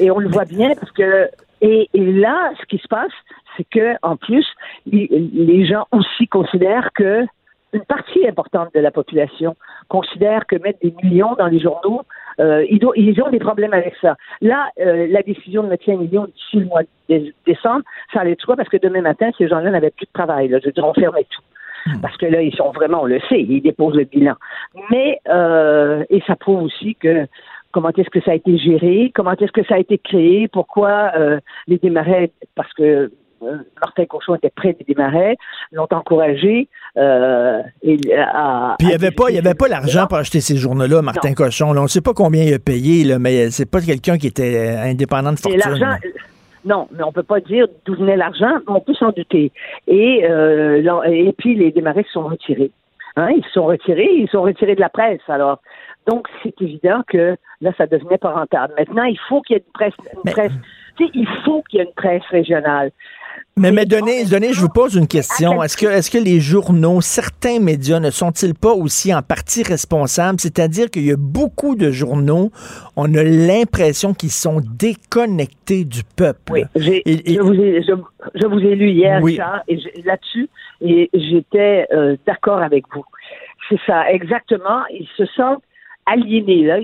Et 0.00 0.10
on 0.10 0.18
le 0.18 0.28
voit 0.28 0.44
bien 0.44 0.74
parce 0.74 0.90
que 0.92 1.28
et, 1.60 1.88
et, 1.94 2.12
là, 2.12 2.52
ce 2.60 2.66
qui 2.66 2.78
se 2.78 2.88
passe, 2.88 3.12
c'est 3.56 3.66
que 3.68 3.94
en 4.02 4.16
plus, 4.16 4.46
les 4.86 5.66
gens 5.66 5.86
aussi 5.92 6.28
considèrent 6.28 6.90
que 6.94 7.24
une 7.72 7.84
partie 7.84 8.26
importante 8.26 8.68
de 8.74 8.80
la 8.80 8.90
population 8.90 9.56
considère 9.88 10.46
que 10.46 10.56
mettre 10.56 10.78
des 10.80 10.94
millions 11.02 11.34
dans 11.34 11.46
les 11.46 11.60
journaux, 11.60 12.02
euh, 12.40 12.64
ils, 12.68 12.84
ont 13.22 13.30
des 13.30 13.38
problèmes 13.38 13.72
avec 13.72 13.94
ça. 14.00 14.16
Là, 14.40 14.68
euh, 14.80 15.06
la 15.10 15.22
décision 15.22 15.62
de 15.62 15.68
mettre 15.68 15.88
un 15.90 15.96
million 15.96 16.26
d'ici 16.26 16.58
le 16.58 16.66
mois 16.66 16.82
de 17.08 17.32
décembre, 17.46 17.82
ça 18.12 18.20
allait 18.20 18.36
de 18.36 18.40
soi 18.40 18.56
parce 18.56 18.68
que 18.68 18.76
demain 18.76 19.02
matin, 19.02 19.30
ces 19.36 19.48
gens-là 19.48 19.70
n'avaient 19.70 19.90
plus 19.90 20.06
de 20.06 20.12
travail. 20.12 20.48
Là. 20.48 20.58
Je 20.60 20.66
veux 20.66 20.72
dire, 20.72 20.86
on 20.86 20.94
fermait 20.94 21.26
tout. 21.28 21.42
Hmm. 21.86 22.00
Parce 22.00 22.16
que 22.16 22.26
là, 22.26 22.42
ils 22.42 22.54
sont 22.54 22.70
vraiment, 22.70 23.02
on 23.02 23.06
le 23.06 23.20
sait, 23.28 23.40
ils 23.40 23.60
déposent 23.60 23.96
le 23.96 24.04
bilan. 24.04 24.34
Mais, 24.90 25.20
euh, 25.28 26.04
et 26.10 26.22
ça 26.26 26.36
prouve 26.36 26.62
aussi 26.62 26.94
que 26.94 27.26
comment 27.72 27.90
est-ce 27.90 28.10
que 28.10 28.20
ça 28.20 28.32
a 28.32 28.34
été 28.34 28.56
géré, 28.56 29.12
comment 29.14 29.32
est-ce 29.32 29.52
que 29.52 29.64
ça 29.64 29.74
a 29.74 29.78
été 29.78 29.98
créé, 29.98 30.48
pourquoi 30.48 31.12
euh, 31.16 31.38
les 31.66 31.78
démarrais, 31.78 32.30
parce 32.54 32.72
que 32.72 33.10
Martin 33.80 34.06
Cochon 34.06 34.34
était 34.34 34.50
prêt 34.50 34.76
de 34.78 34.84
démarrer, 34.84 35.36
l'ont 35.72 35.88
encouragé. 35.90 36.68
Euh, 36.96 37.60
et, 37.82 37.98
à, 38.16 38.76
Puis 38.78 38.88
il 38.88 38.90
n'y 38.90 38.94
avait, 38.94 39.10
pas, 39.10 39.26
avait 39.28 39.54
pas 39.54 39.68
l'argent 39.68 40.06
pour 40.06 40.18
acheter 40.18 40.40
ces 40.40 40.56
journaux-là, 40.56 41.02
Martin 41.02 41.34
Cochon. 41.34 41.70
on 41.76 41.82
ne 41.82 41.86
sait 41.86 42.00
pas 42.00 42.14
combien 42.14 42.44
il 42.44 42.54
a 42.54 42.58
payé, 42.58 43.04
là, 43.04 43.18
mais 43.18 43.50
c'est 43.50 43.70
pas 43.70 43.80
quelqu'un 43.80 44.18
qui 44.18 44.26
était 44.26 44.76
indépendant 44.82 45.32
de 45.32 45.38
fortune. 45.38 45.98
Non, 46.64 46.88
mais 46.92 47.02
on 47.02 47.12
peut 47.12 47.22
pas 47.22 47.40
dire 47.40 47.66
d'où 47.86 47.94
venait 47.94 48.16
l'argent, 48.16 48.58
on 48.66 48.80
peut 48.80 48.94
s'en 48.94 49.10
douter. 49.10 49.52
Et, 49.86 50.26
euh, 50.28 51.02
et 51.04 51.32
puis 51.32 51.54
les 51.54 51.70
démarrés 51.70 52.02
se 52.02 52.12
sont 52.12 52.24
retirés. 52.24 52.72
Hein, 53.16 53.30
ils 53.36 53.44
se 53.44 53.52
sont 53.52 53.64
retirés, 53.64 54.08
ils 54.12 54.28
sont 54.28 54.42
retirés 54.42 54.74
de 54.74 54.80
la 54.80 54.88
presse. 54.88 55.20
Alors, 55.28 55.60
donc 56.06 56.26
c'est 56.42 56.60
évident 56.60 57.02
que 57.06 57.36
là, 57.60 57.72
ça 57.78 57.86
devenait 57.86 58.18
pas 58.18 58.32
rentable. 58.32 58.74
Maintenant, 58.76 59.04
il 59.04 59.18
faut 59.28 59.40
qu'il 59.40 59.56
y 59.56 59.58
ait 59.58 59.62
une 59.64 59.72
presse, 59.72 59.94
une 60.24 60.32
presse 60.32 60.52
il 61.14 61.28
faut 61.44 61.62
qu'il 61.62 61.78
y 61.78 61.82
ait 61.82 61.86
une 61.86 61.94
presse 61.94 62.24
régionale. 62.30 62.90
Mais, 63.56 63.72
mais 63.72 63.86
Denise, 63.86 64.30
je 64.30 64.60
vous 64.60 64.68
pose 64.68 64.94
une 64.94 65.08
question. 65.08 65.62
Est-ce 65.62 65.76
que, 65.76 65.86
est-ce 65.86 66.10
que 66.10 66.18
les 66.18 66.40
journaux, 66.40 67.00
certains 67.00 67.58
médias 67.58 67.98
ne 67.98 68.10
sont-ils 68.10 68.54
pas 68.54 68.72
aussi 68.72 69.12
en 69.12 69.22
partie 69.22 69.62
responsables? 69.62 70.38
C'est-à-dire 70.38 70.90
qu'il 70.90 71.04
y 71.04 71.12
a 71.12 71.16
beaucoup 71.16 71.74
de 71.74 71.90
journaux, 71.90 72.50
on 72.96 73.12
a 73.14 73.22
l'impression 73.22 74.14
qu'ils 74.14 74.30
sont 74.30 74.60
déconnectés 74.60 75.84
du 75.84 76.02
peuple. 76.16 76.52
Oui, 76.52 76.64
je, 76.76 78.46
vous 78.46 78.60
ai, 78.60 78.74
lu 78.76 78.90
hier 78.90 79.20
ça, 79.36 79.62
et 79.66 79.78
là-dessus, 80.04 80.48
et 80.80 81.10
j'étais 81.12 81.86
euh, 81.92 82.16
d'accord 82.26 82.62
avec 82.62 82.84
vous. 82.94 83.04
C'est 83.68 83.80
ça, 83.86 84.10
exactement. 84.10 84.82
Ils 84.90 85.08
se 85.16 85.26
sentent 85.26 85.62
aliénés, 86.10 86.64
là, 86.64 86.78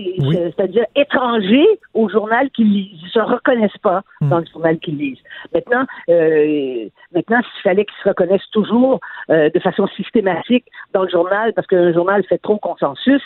c'est-à-dire 0.55 0.85
étrangers 0.95 1.67
au 1.93 2.09
journal 2.09 2.49
qu'ils 2.51 2.71
lisent. 2.71 2.99
Ils 3.03 3.09
se 3.09 3.19
reconnaissent 3.19 3.77
pas 3.81 4.03
hmm. 4.21 4.29
dans 4.29 4.39
le 4.39 4.45
journal 4.45 4.77
qu'ils 4.79 4.97
lisent. 4.97 5.23
Maintenant, 5.53 5.85
euh, 6.09 6.87
maintenant, 7.13 7.41
s'il 7.41 7.61
fallait 7.63 7.85
qu'ils 7.85 8.03
se 8.03 8.09
reconnaissent 8.09 8.49
toujours 8.51 8.99
euh, 9.29 9.49
de 9.49 9.59
façon 9.59 9.87
systématique 9.87 10.65
dans 10.93 11.03
le 11.03 11.09
journal, 11.09 11.53
parce 11.53 11.67
qu'un 11.67 11.93
journal 11.93 12.23
fait 12.25 12.37
trop 12.37 12.57
consensus, 12.57 13.21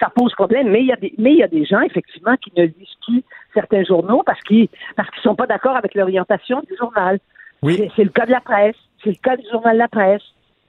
ça 0.00 0.10
pose 0.14 0.32
problème. 0.34 0.70
Mais 0.70 0.80
il 0.80 0.86
y 0.86 0.92
a 0.92 0.96
des, 0.96 1.12
mais 1.18 1.32
il 1.32 1.38
y 1.38 1.42
a 1.42 1.48
des 1.48 1.64
gens 1.64 1.80
effectivement 1.80 2.36
qui 2.36 2.52
ne 2.56 2.64
lisent 2.64 2.96
plus 3.06 3.22
certains 3.54 3.84
journaux 3.84 4.22
parce 4.24 4.40
qu'ils 4.42 4.68
parce 4.96 5.10
qu'ils 5.10 5.22
sont 5.22 5.34
pas 5.34 5.46
d'accord 5.46 5.76
avec 5.76 5.94
l'orientation 5.94 6.60
du 6.60 6.76
journal. 6.76 7.18
Oui. 7.62 7.90
C'est 7.94 8.04
le 8.04 8.10
cas 8.10 8.26
de 8.26 8.32
la 8.32 8.40
presse. 8.40 8.76
C'est 9.02 9.10
le 9.10 9.16
cas 9.22 9.36
du 9.36 9.48
journal 9.50 9.76
La 9.76 9.88
Presse. 9.88 10.22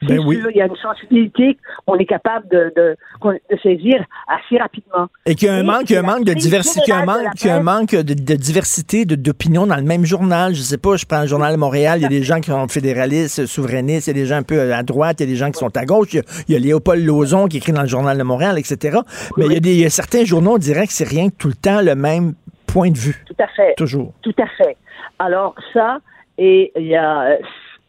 Ben 0.07 0.19
oui. 0.19 0.39
il 0.49 0.57
y 0.57 0.61
a 0.61 0.65
une 0.65 0.75
sensibilité 0.75 1.57
qu'on 1.85 1.95
est 1.95 2.05
capable 2.05 2.47
de, 2.49 2.73
de, 2.75 2.95
de, 3.23 3.57
saisir 3.61 4.03
assez 4.27 4.57
rapidement. 4.57 5.07
Et 5.25 5.35
qu'il 5.35 5.47
y 5.47 5.51
a 5.51 5.55
un 5.55 5.63
manque, 5.63 5.91
un 5.91 6.01
manque 6.01 6.25
de 6.25 6.33
diversité, 6.33 6.91
un 6.91 7.05
manque, 7.05 7.45
un 7.45 7.61
manque 7.61 7.95
de, 7.95 8.13
de 8.13 8.35
diversité 8.35 9.05
d'opinions 9.05 9.67
dans 9.67 9.75
le 9.75 9.83
même 9.83 10.05
journal. 10.05 10.53
Je 10.53 10.61
sais 10.61 10.77
pas, 10.77 10.95
je 10.95 11.05
prends 11.05 11.21
le 11.21 11.27
journal 11.27 11.57
Montréal, 11.57 11.99
il 11.99 12.03
y 12.03 12.05
a 12.05 12.09
des 12.09 12.23
gens 12.23 12.39
qui 12.39 12.49
sont 12.49 12.67
fédéralistes, 12.67 13.45
souverainistes, 13.45 14.07
il 14.07 14.11
y 14.11 14.19
a 14.19 14.21
des 14.21 14.25
gens 14.25 14.37
un 14.37 14.43
peu 14.43 14.73
à 14.73 14.83
droite, 14.83 15.17
il 15.19 15.23
y 15.23 15.29
a 15.29 15.31
des 15.31 15.35
gens 15.35 15.51
qui 15.51 15.59
sont 15.59 15.75
à 15.75 15.85
gauche, 15.85 16.13
il 16.13 16.23
y 16.49 16.55
a, 16.55 16.59
Léopold 16.59 17.03
Lozon 17.05 17.47
qui 17.47 17.57
écrit 17.57 17.73
dans 17.73 17.81
le 17.81 17.87
journal 17.87 18.17
de 18.17 18.23
Montréal, 18.23 18.57
etc. 18.57 18.99
Mais 19.37 19.45
il, 19.45 19.53
y 19.53 19.57
a 19.57 19.59
des, 19.59 19.89
certains 19.89 20.23
journaux, 20.23 20.55
on 20.55 20.57
dirait 20.57 20.87
que 20.87 20.93
c'est 20.93 21.07
rien 21.07 21.29
que 21.29 21.35
tout 21.35 21.47
le 21.47 21.55
temps 21.55 21.81
le 21.81 21.95
même 21.95 22.33
point 22.67 22.89
de 22.89 22.97
vue. 22.97 23.23
Tout 23.25 23.35
à 23.39 23.47
fait. 23.47 23.73
Toujours. 23.75 24.13
Tout 24.21 24.35
à 24.39 24.47
fait. 24.57 24.77
Alors 25.19 25.55
ça, 25.73 25.99
et 26.37 26.71
il 26.75 26.87
y 26.87 26.95
a 26.95 27.37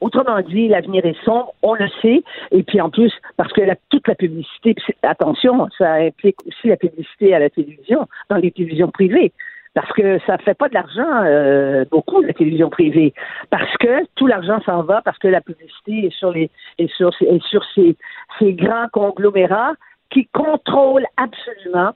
Autrement 0.05 0.38
dit, 0.43 0.69
l'avenir 0.69 1.07
est 1.07 1.17
sombre, 1.25 1.55
on 1.62 1.73
le 1.73 1.88
sait, 2.03 2.23
et 2.51 2.62
puis 2.62 2.79
en 2.79 2.90
plus, 2.90 3.11
parce 3.38 3.51
que 3.55 3.62
toute 3.88 4.07
la 4.07 4.14
publicité, 4.14 4.75
attention, 5.03 5.67
ça 5.79 5.95
implique 5.95 6.37
aussi 6.47 6.69
la 6.69 6.77
publicité 6.77 7.35
à 7.35 7.38
la 7.38 7.49
télévision, 7.49 8.07
dans 8.29 8.37
les 8.37 8.51
télévisions 8.51 8.90
privées 8.90 9.33
parce 9.73 9.90
que 9.93 10.21
ça 10.27 10.37
fait 10.38 10.53
pas 10.55 10.69
de 10.69 10.75
l'argent 10.75 11.25
euh, 11.25 11.85
beaucoup 11.90 12.21
la 12.21 12.33
télévision 12.35 12.71
privée 12.71 13.12
parce 13.51 13.77
que 13.79 14.05
tout 14.14 14.29
l'argent 14.29 14.61
s'en 14.64 14.83
va 14.83 15.03
parce 15.03 15.19
que 15.19 15.27
la 15.27 15.40
publicité 15.40 16.07
est 16.07 16.17
sur 16.17 16.31
les 16.31 16.49
est 16.79 16.93
sur 16.95 17.11
est 17.21 17.43
sur 17.43 17.64
ces, 17.75 17.97
ces 18.38 18.53
grands 18.53 18.87
conglomérats 18.93 19.73
qui 20.11 20.27
contrôlent 20.27 21.09
absolument 21.17 21.90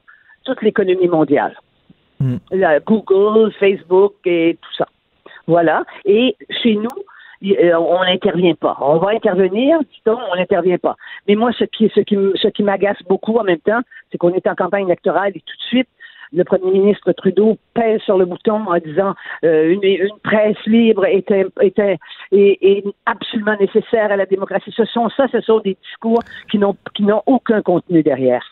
toute 0.44 0.60
l'économie 0.62 1.06
mondiale. 1.06 1.54
Hmm. 2.18 2.38
Google, 2.84 3.52
Facebook 3.60 4.14
et 4.24 4.58
tout 4.60 4.74
ça. 4.76 4.88
Voilà. 5.46 5.84
Et 6.04 6.36
chez 6.62 6.74
nous, 6.74 6.88
on 7.42 8.04
n'intervient 8.04 8.54
pas. 8.54 8.76
On 8.80 8.98
va 8.98 9.10
intervenir, 9.10 9.78
on 10.06 10.36
n'intervient 10.36 10.78
pas. 10.78 10.96
Mais 11.26 11.34
moi, 11.34 11.50
ce 11.58 11.64
qui, 11.64 11.90
ce 11.94 12.00
qui, 12.00 12.16
ce 12.34 12.48
qui 12.48 12.62
m'agace 12.62 13.02
beaucoup 13.08 13.36
en 13.36 13.44
même 13.44 13.60
temps, 13.60 13.80
c'est 14.10 14.18
qu'on 14.18 14.32
est 14.32 14.46
en 14.46 14.54
campagne 14.54 14.86
électorale 14.86 15.32
et 15.34 15.40
tout 15.40 15.56
de 15.56 15.62
suite, 15.68 15.88
le 16.32 16.44
premier 16.44 16.72
ministre 16.72 17.12
Trudeau 17.12 17.56
pèse 17.74 18.00
sur 18.02 18.18
le 18.18 18.26
bouton 18.26 18.66
en 18.66 18.78
disant 18.78 19.14
euh, 19.44 19.70
une, 19.70 19.82
une, 19.82 20.18
presse 20.22 20.58
libre 20.66 21.06
est, 21.06 21.30
est, 21.30 21.98
est, 22.32 22.84
absolument 23.06 23.56
nécessaire 23.58 24.12
à 24.12 24.16
la 24.16 24.26
démocratie. 24.26 24.72
Ce 24.76 24.84
sont 24.84 25.08
ça, 25.10 25.26
ce 25.32 25.40
sont 25.40 25.60
des 25.60 25.76
discours 25.82 26.22
qui 26.50 26.58
n'ont 26.58 26.76
qui 26.94 27.02
n'ont 27.02 27.22
aucun 27.26 27.62
contenu 27.62 28.02
derrière. 28.02 28.42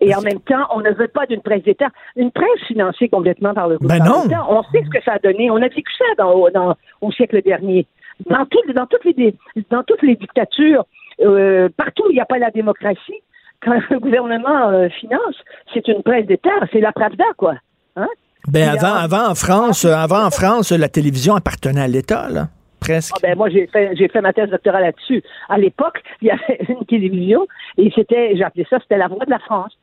Et 0.00 0.14
en 0.14 0.22
même 0.22 0.40
temps, 0.40 0.66
on 0.74 0.80
ne 0.80 0.90
veut 0.92 1.08
pas 1.08 1.26
d'une 1.26 1.42
presse 1.42 1.62
d'État. 1.62 1.88
Une 2.16 2.30
presse 2.30 2.62
financée 2.66 3.10
complètement 3.10 3.52
par 3.52 3.68
le 3.68 3.76
ben 3.76 3.98
gouvernement. 3.98 4.46
on 4.48 4.62
sait 4.72 4.82
ce 4.82 4.88
que 4.88 5.02
ça 5.04 5.12
a 5.12 5.18
donné. 5.18 5.50
On 5.50 5.56
a 5.56 5.68
vécu 5.68 5.92
ça 5.98 6.06
dans, 6.16 6.48
dans, 6.48 6.74
au 7.02 7.12
siècle 7.12 7.42
dernier. 7.42 7.86
Dans, 8.28 8.46
dans, 8.74 8.86
toutes, 8.86 9.04
les, 9.04 9.34
dans 9.70 9.82
toutes 9.82 10.02
les 10.02 10.16
dictatures, 10.16 10.84
euh, 11.20 11.68
partout 11.76 12.04
où 12.06 12.10
il 12.10 12.14
n'y 12.14 12.20
a 12.20 12.26
pas 12.26 12.38
la 12.38 12.50
démocratie, 12.50 13.22
quand 13.62 13.78
le 13.90 13.98
gouvernement 13.98 14.70
euh, 14.70 14.88
finance, 14.88 15.36
c'est 15.72 15.86
une 15.88 16.02
presse 16.02 16.26
d'État, 16.26 16.50
c'est 16.72 16.80
la 16.80 16.92
Pravda, 16.92 17.24
quoi. 17.36 17.54
Hein? 17.96 18.08
Ben 18.48 18.70
avant, 18.70 18.94
avant 18.94 19.30
en 19.30 19.34
France, 19.34 19.84
avant 19.84 20.24
en 20.24 20.30
France, 20.30 20.72
la 20.72 20.88
télévision 20.88 21.34
appartenait 21.34 21.82
à 21.82 21.88
l'État, 21.88 22.28
là. 22.30 22.48
Presque. 22.80 23.12
Ah 23.16 23.20
ben 23.22 23.36
moi, 23.36 23.50
j'ai 23.50 23.66
fait, 23.66 23.94
j'ai 23.94 24.08
fait 24.08 24.22
ma 24.22 24.32
thèse 24.32 24.48
doctorale 24.48 24.84
là-dessus. 24.84 25.22
À 25.50 25.58
l'époque, 25.58 26.02
il 26.22 26.28
y 26.28 26.30
avait 26.30 26.64
une 26.68 26.86
télévision 26.86 27.46
et 27.76 27.92
c'était, 27.94 28.34
j'ai 28.34 28.42
appelé 28.42 28.66
ça, 28.70 28.78
c'était 28.80 28.96
la 28.96 29.08
voix 29.08 29.26
de 29.26 29.30
la 29.30 29.38
France. 29.38 29.76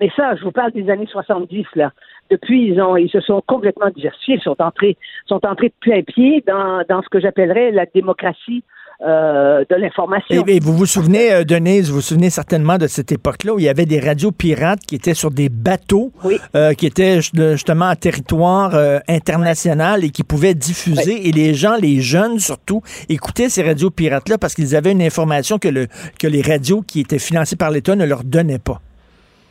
Mais 0.00 0.10
ça, 0.14 0.36
je 0.36 0.44
vous 0.44 0.52
parle 0.52 0.72
des 0.72 0.90
années 0.90 1.06
70, 1.06 1.64
là. 1.76 1.92
Depuis, 2.30 2.66
ils 2.66 2.80
ont, 2.80 2.96
ils 2.96 3.10
se 3.10 3.20
sont 3.20 3.42
complètement 3.46 3.90
diversifiés, 3.90 4.38
sont 4.42 4.56
entrés, 4.60 4.96
sont 5.26 5.44
entrés 5.44 5.68
de 5.68 5.74
plein 5.80 6.02
pied 6.02 6.42
dans, 6.46 6.82
dans 6.88 7.02
ce 7.02 7.08
que 7.08 7.20
j'appellerais 7.20 7.72
la 7.72 7.86
démocratie 7.86 8.64
euh, 9.04 9.64
de 9.68 9.74
l'information. 9.74 10.44
Et, 10.46 10.60
vous 10.60 10.76
vous 10.76 10.86
souvenez, 10.86 11.32
euh, 11.32 11.42
Denise, 11.42 11.88
vous 11.88 11.96
vous 11.96 12.00
souvenez 12.00 12.30
certainement 12.30 12.78
de 12.78 12.86
cette 12.86 13.10
époque-là 13.10 13.54
où 13.54 13.58
il 13.58 13.64
y 13.64 13.68
avait 13.68 13.84
des 13.84 13.98
radios 13.98 14.30
pirates 14.30 14.78
qui 14.86 14.94
étaient 14.94 15.14
sur 15.14 15.32
des 15.32 15.48
bateaux, 15.48 16.12
euh, 16.54 16.72
qui 16.74 16.86
étaient 16.86 17.20
justement 17.20 17.86
en 17.86 17.96
territoire 17.96 18.76
international 19.08 20.04
et 20.04 20.10
qui 20.10 20.22
pouvaient 20.22 20.54
diffuser. 20.54 21.26
Et 21.28 21.32
les 21.32 21.52
gens, 21.52 21.74
les 21.74 22.00
jeunes 22.00 22.38
surtout, 22.38 22.82
écoutaient 23.08 23.48
ces 23.48 23.64
radios 23.64 23.90
pirates-là 23.90 24.38
parce 24.38 24.54
qu'ils 24.54 24.76
avaient 24.76 24.92
une 24.92 25.02
information 25.02 25.58
que, 25.58 25.68
le, 25.68 25.88
que 26.20 26.28
les 26.28 26.42
radios 26.42 26.82
qui 26.82 27.00
étaient 27.00 27.18
financées 27.18 27.56
par 27.56 27.72
l'État 27.72 27.96
ne 27.96 28.04
leur 28.04 28.22
donnaient 28.22 28.60
pas. 28.60 28.80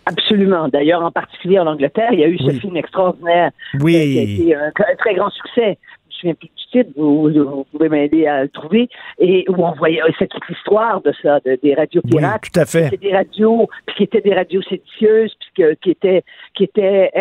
Absolument. 0.06 0.68
D'ailleurs, 0.68 1.04
en 1.04 1.12
particulier 1.12 1.60
en 1.60 1.68
Angleterre, 1.68 2.10
il 2.12 2.20
y 2.20 2.24
a 2.24 2.28
eu 2.28 2.38
ce 2.38 2.52
film 2.52 2.76
extraordinaire 2.76 3.52
oui. 3.82 3.94
qui 3.94 4.20
a 4.20 4.22
été 4.22 4.56
un, 4.56 4.72
très 4.98 5.14
grand 5.14 5.30
succès. 5.30 5.78
Je 6.10 6.16
souviens 6.16 6.34
plus 6.34 6.50
du 6.50 6.66
titre, 6.72 6.90
vous, 6.96 7.66
pouvez 7.72 7.90
m'aider 7.90 8.28
à 8.28 8.44
le 8.44 8.50
trouver, 8.50 8.90
et 9.20 9.46
où 9.50 9.64
on 9.64 9.72
voyait 9.74 10.02
c'est 10.20 10.28
toute 10.28 10.48
l'histoire 10.50 11.02
de 11.02 11.14
ça, 11.22 11.40
des 11.40 11.74
radios 11.74 12.02
pirates. 12.02 12.42
Oui, 12.44 12.50
tout 12.52 12.60
à 12.60 12.66
fait. 12.66 12.86
C'était 12.86 12.98
des 12.98 13.14
radios, 13.14 13.70
puis 13.86 13.96
qui 13.96 14.04
étaient 14.04 14.22
des 14.22 14.34
radios 14.34 14.62
séditieuses, 14.64 15.36
puis 15.40 15.76
qui 15.82 15.90
étaient, 15.90 16.24
qui 16.56 16.64
étaient 16.64 17.12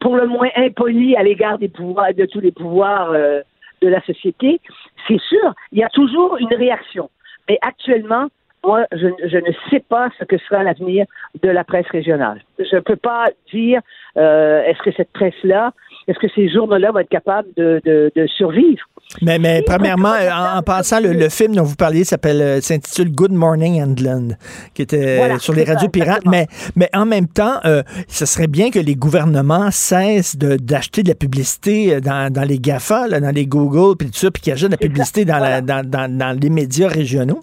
pour 0.00 0.16
le 0.16 0.26
moins 0.26 0.48
impolies 0.56 1.16
à 1.16 1.22
l'égard 1.22 1.58
des 1.58 1.68
pouvoirs, 1.68 2.14
de 2.14 2.26
tous 2.26 2.40
les 2.40 2.52
pouvoirs 2.52 3.10
euh, 3.12 3.40
de 3.82 3.88
la 3.88 4.02
société. 4.02 4.60
C'est 5.06 5.20
sûr, 5.20 5.54
il 5.72 5.78
y 5.78 5.84
a 5.84 5.88
toujours 5.88 6.36
une 6.38 6.54
réaction. 6.54 7.10
Mais 7.48 7.58
actuellement, 7.62 8.28
moi, 8.64 8.84
je, 8.92 9.06
ne 9.06 9.52
sais 9.70 9.82
pas 9.88 10.10
ce 10.18 10.24
que 10.24 10.36
sera 10.38 10.62
l'avenir 10.62 11.06
de 11.42 11.48
la 11.48 11.64
presse 11.64 11.86
régionale. 11.90 12.42
Je 12.58 12.76
ne 12.76 12.80
peux 12.80 12.96
pas 12.96 13.26
dire 13.52 13.80
euh, 14.18 14.62
est-ce 14.64 14.82
que 14.82 14.94
cette 14.96 15.10
presse-là, 15.12 15.72
est-ce 16.08 16.18
que 16.18 16.28
ces 16.34 16.48
journaux-là 16.50 16.90
vont 16.92 16.98
être 16.98 17.08
capables 17.08 17.48
de, 17.56 18.10
survivre? 18.36 18.82
Mais, 19.22 19.38
mais 19.38 19.62
premièrement, 19.66 20.12
en, 20.32 20.62
passant, 20.62 21.00
le, 21.00 21.28
film 21.30 21.56
dont 21.56 21.64
vous 21.64 21.74
parliez 21.74 22.04
s'appelle 22.04 22.40
euh, 22.40 22.60
s'intitule 22.60 23.10
Good 23.10 23.32
Morning 23.32 23.82
England, 23.82 24.36
qui 24.74 24.82
était 24.82 25.38
sur 25.38 25.52
les 25.52 25.64
radios 25.64 25.88
pirates. 25.88 26.26
Mais, 26.26 26.46
mais 26.76 26.88
en 26.94 27.06
même 27.06 27.26
temps, 27.26 27.60
euh, 27.64 27.82
ce 28.08 28.26
serait 28.26 28.46
bien 28.46 28.70
que 28.70 28.78
les 28.78 28.94
gouvernements 28.94 29.70
cessent 29.70 30.36
d'acheter 30.36 31.02
de, 31.02 31.08
la 31.08 31.14
publicité 31.14 32.00
dans, 32.00 32.32
dans 32.32 32.46
les 32.46 32.58
GAFA, 32.58 33.08
dans 33.08 33.34
les 33.34 33.46
Google, 33.46 33.96
puis 33.96 34.08
tout 34.10 34.18
ça, 34.18 34.30
puis 34.30 34.42
qu'ils 34.42 34.52
achètent 34.52 34.68
de 34.68 34.72
la 34.74 34.76
publicité 34.76 35.24
dans, 35.24 35.38
la, 35.38 35.60
dans, 35.60 35.84
dans, 35.84 36.14
dans 36.14 36.38
les 36.38 36.50
médias 36.50 36.88
régionaux. 36.88 37.40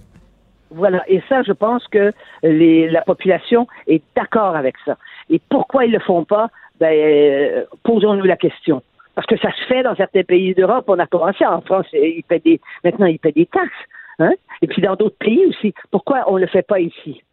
Voilà, 0.71 1.03
et 1.07 1.21
ça, 1.29 1.43
je 1.43 1.53
pense 1.53 1.87
que 1.87 2.11
les, 2.43 2.89
la 2.89 3.01
population 3.01 3.67
est 3.87 4.03
d'accord 4.15 4.55
avec 4.55 4.75
ça. 4.85 4.97
Et 5.29 5.41
pourquoi 5.49 5.85
ils 5.85 5.91
le 5.91 5.99
font 5.99 6.25
pas? 6.25 6.49
Ben, 6.79 6.93
euh, 6.93 7.63
posons-nous 7.83 8.25
la 8.25 8.37
question. 8.37 8.83
Parce 9.15 9.25
que 9.25 9.37
ça 9.37 9.51
se 9.51 9.65
fait 9.65 9.81
dans 9.81 9.95
certains 9.95 10.23
pays 10.23 10.53
d'Europe. 10.53 10.85
On 10.87 10.99
a 10.99 11.07
commencé 11.07 11.45
en 11.45 11.61
France, 11.61 11.87
ils 11.93 12.23
paient 12.23 12.39
des, 12.39 12.59
maintenant 12.83 13.07
ils 13.07 13.17
paient 13.17 13.31
des 13.31 13.47
taxes. 13.47 13.71
Hein? 14.19 14.33
Et 14.61 14.67
puis 14.67 14.81
dans 14.81 14.95
d'autres 14.95 15.17
pays 15.17 15.45
aussi. 15.47 15.73
Pourquoi 15.91 16.23
on 16.27 16.35
ne 16.35 16.41
le 16.41 16.47
fait 16.47 16.61
pas 16.61 16.79
ici? 16.79 17.23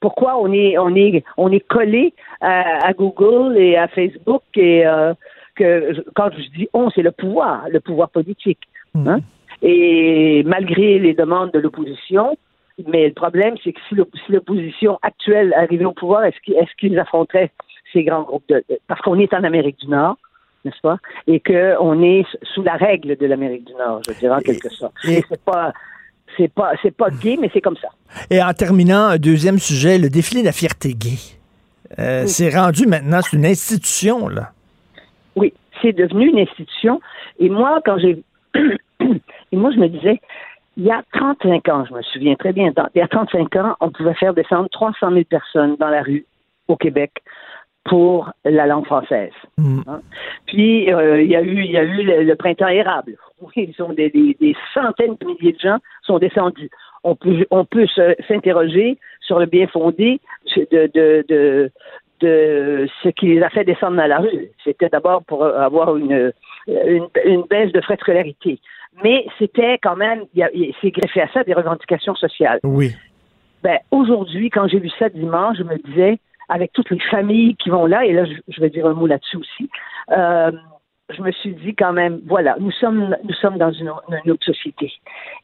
Pourquoi 0.00 0.38
on 0.38 0.52
est 0.52 0.78
on 0.78 0.94
est 0.94 1.24
on 1.36 1.50
est 1.50 1.66
collé 1.66 2.14
à, 2.40 2.92
Google 2.92 3.58
et 3.58 3.76
à 3.76 3.88
Facebook 3.88 4.42
et 4.54 4.86
euh, 4.86 5.12
que 5.56 6.04
quand 6.14 6.30
je 6.32 6.48
dis 6.56 6.68
on, 6.72 6.88
c'est 6.90 7.02
le 7.02 7.10
pouvoir, 7.10 7.68
le 7.68 7.80
pouvoir 7.80 8.08
politique. 8.10 8.60
Hein? 8.94 9.18
Mmh. 9.18 9.22
Et 9.62 10.42
malgré 10.46 10.98
les 10.98 11.14
demandes 11.14 11.50
de 11.50 11.58
l'opposition, 11.58 12.36
mais 12.86 13.08
le 13.08 13.14
problème, 13.14 13.54
c'est 13.62 13.72
que 13.72 13.80
si 13.88 13.94
l'opposition 14.28 14.98
actuelle 15.02 15.52
arrivait 15.54 15.84
au 15.84 15.92
pouvoir, 15.92 16.24
est-ce 16.24 16.76
qu'ils 16.78 16.98
affronteraient 16.98 17.50
ces 17.92 18.04
grands 18.04 18.22
groupes 18.22 18.44
de, 18.48 18.62
parce 18.86 19.00
qu'on 19.00 19.18
est 19.18 19.32
en 19.34 19.44
Amérique 19.44 19.80
du 19.80 19.88
Nord, 19.88 20.16
n'est-ce 20.64 20.80
pas, 20.80 20.98
et 21.26 21.40
qu'on 21.40 22.02
est 22.02 22.24
sous 22.54 22.62
la 22.62 22.74
règle 22.74 23.16
de 23.16 23.26
l'Amérique 23.26 23.64
du 23.64 23.74
Nord, 23.74 24.02
je 24.08 24.12
dirais 24.18 24.36
en 24.36 24.40
quelque 24.40 24.68
sorte. 24.68 24.94
Et 25.08 25.24
c'est 25.28 25.42
pas 25.42 25.72
c'est 26.36 26.52
pas 26.52 26.72
c'est 26.82 26.94
pas 26.94 27.10
gay, 27.10 27.36
mais 27.40 27.50
c'est 27.52 27.60
comme 27.60 27.76
ça. 27.76 27.88
Et 28.30 28.42
en 28.42 28.52
terminant, 28.52 29.06
un 29.06 29.18
deuxième 29.18 29.58
sujet, 29.58 29.98
le 29.98 30.08
défilé 30.08 30.42
de 30.42 30.46
la 30.46 30.52
fierté 30.52 30.94
gay. 30.94 31.18
Euh, 31.98 32.26
c'est 32.26 32.54
rendu 32.54 32.86
maintenant, 32.86 33.20
c'est 33.22 33.36
une 33.36 33.46
institution, 33.46 34.28
là. 34.28 34.52
Oui, 35.36 35.54
c'est 35.80 35.92
devenu 35.92 36.28
une 36.28 36.40
institution. 36.40 37.00
Et 37.38 37.48
moi, 37.48 37.80
quand 37.84 37.98
j'ai 37.98 38.22
et 39.52 39.56
moi, 39.56 39.70
je 39.72 39.78
me 39.78 39.88
disais, 39.88 40.20
il 40.78 40.84
y 40.84 40.92
a 40.92 41.02
35 41.12 41.68
ans, 41.68 41.84
je 41.88 41.92
me 41.92 42.02
souviens 42.02 42.36
très 42.36 42.52
bien, 42.52 42.72
il 42.94 42.98
y 42.98 43.02
a 43.02 43.08
35 43.08 43.56
ans, 43.56 43.76
on 43.80 43.90
pouvait 43.90 44.14
faire 44.14 44.32
descendre 44.32 44.68
300 44.70 45.10
000 45.10 45.24
personnes 45.24 45.76
dans 45.76 45.88
la 45.88 46.02
rue 46.02 46.24
au 46.68 46.76
Québec 46.76 47.10
pour 47.84 48.30
la 48.44 48.66
langue 48.66 48.86
française. 48.86 49.32
Mm. 49.56 49.80
Hein? 49.88 50.00
Puis 50.46 50.92
euh, 50.92 51.20
il 51.20 51.30
y 51.30 51.34
a 51.34 51.42
eu, 51.42 51.64
il 51.64 51.70
y 51.72 51.76
a 51.76 51.82
eu 51.82 52.24
le, 52.24 52.34
printemps 52.36 52.68
érable. 52.68 53.16
Oui, 53.40 53.74
sont 53.76 53.92
des, 53.92 54.10
des, 54.10 54.56
centaines 54.72 55.16
de 55.20 55.26
milliers 55.26 55.52
de 55.52 55.58
gens 55.58 55.78
sont 56.02 56.18
descendus. 56.18 56.70
On 57.02 57.16
peut, 57.16 57.44
on 57.50 57.64
peut 57.64 57.86
s'interroger 58.28 58.98
sur 59.20 59.40
le 59.40 59.46
bien 59.46 59.66
fondé 59.66 60.20
de, 60.56 60.90
de, 60.94 61.24
de, 61.28 61.70
de 62.20 62.88
ce 63.02 63.08
qui 63.10 63.26
les 63.26 63.42
a 63.42 63.50
fait 63.50 63.64
descendre 63.64 63.96
dans 63.96 64.06
la 64.06 64.18
rue. 64.18 64.48
C'était 64.64 64.88
d'abord 64.88 65.22
pour 65.24 65.44
avoir 65.44 65.96
une, 65.96 66.32
une, 66.66 67.08
une, 67.24 67.42
baisse 67.42 67.72
de 67.72 67.80
frais 67.80 67.96
de 67.96 68.00
scolarité 68.00 68.60
mais 69.02 69.26
c'était 69.38 69.78
quand 69.78 69.96
même, 69.96 70.24
c'est 70.34 70.90
greffé 70.90 71.20
à 71.20 71.28
ça 71.28 71.44
des 71.44 71.54
revendications 71.54 72.14
sociales. 72.14 72.60
Oui. 72.64 72.94
Ben, 73.62 73.78
aujourd'hui, 73.90 74.50
quand 74.50 74.68
j'ai 74.68 74.78
vu 74.78 74.90
ça 74.98 75.08
dimanche, 75.08 75.58
je 75.58 75.64
me 75.64 75.76
disais, 75.78 76.18
avec 76.48 76.72
toutes 76.72 76.90
les 76.90 77.00
familles 77.10 77.56
qui 77.56 77.70
vont 77.70 77.86
là, 77.86 78.04
et 78.04 78.12
là, 78.12 78.24
je, 78.24 78.60
vais 78.60 78.70
dire 78.70 78.86
un 78.86 78.94
mot 78.94 79.06
là-dessus 79.06 79.36
aussi, 79.36 79.68
euh, 80.12 80.52
je 81.10 81.22
me 81.22 81.32
suis 81.32 81.54
dit 81.54 81.74
quand 81.74 81.92
même, 81.92 82.20
voilà, 82.26 82.56
nous 82.60 82.70
sommes, 82.70 83.16
nous 83.24 83.34
sommes 83.34 83.58
dans 83.58 83.72
une, 83.72 83.88
autre 83.90 84.44
société. 84.44 84.92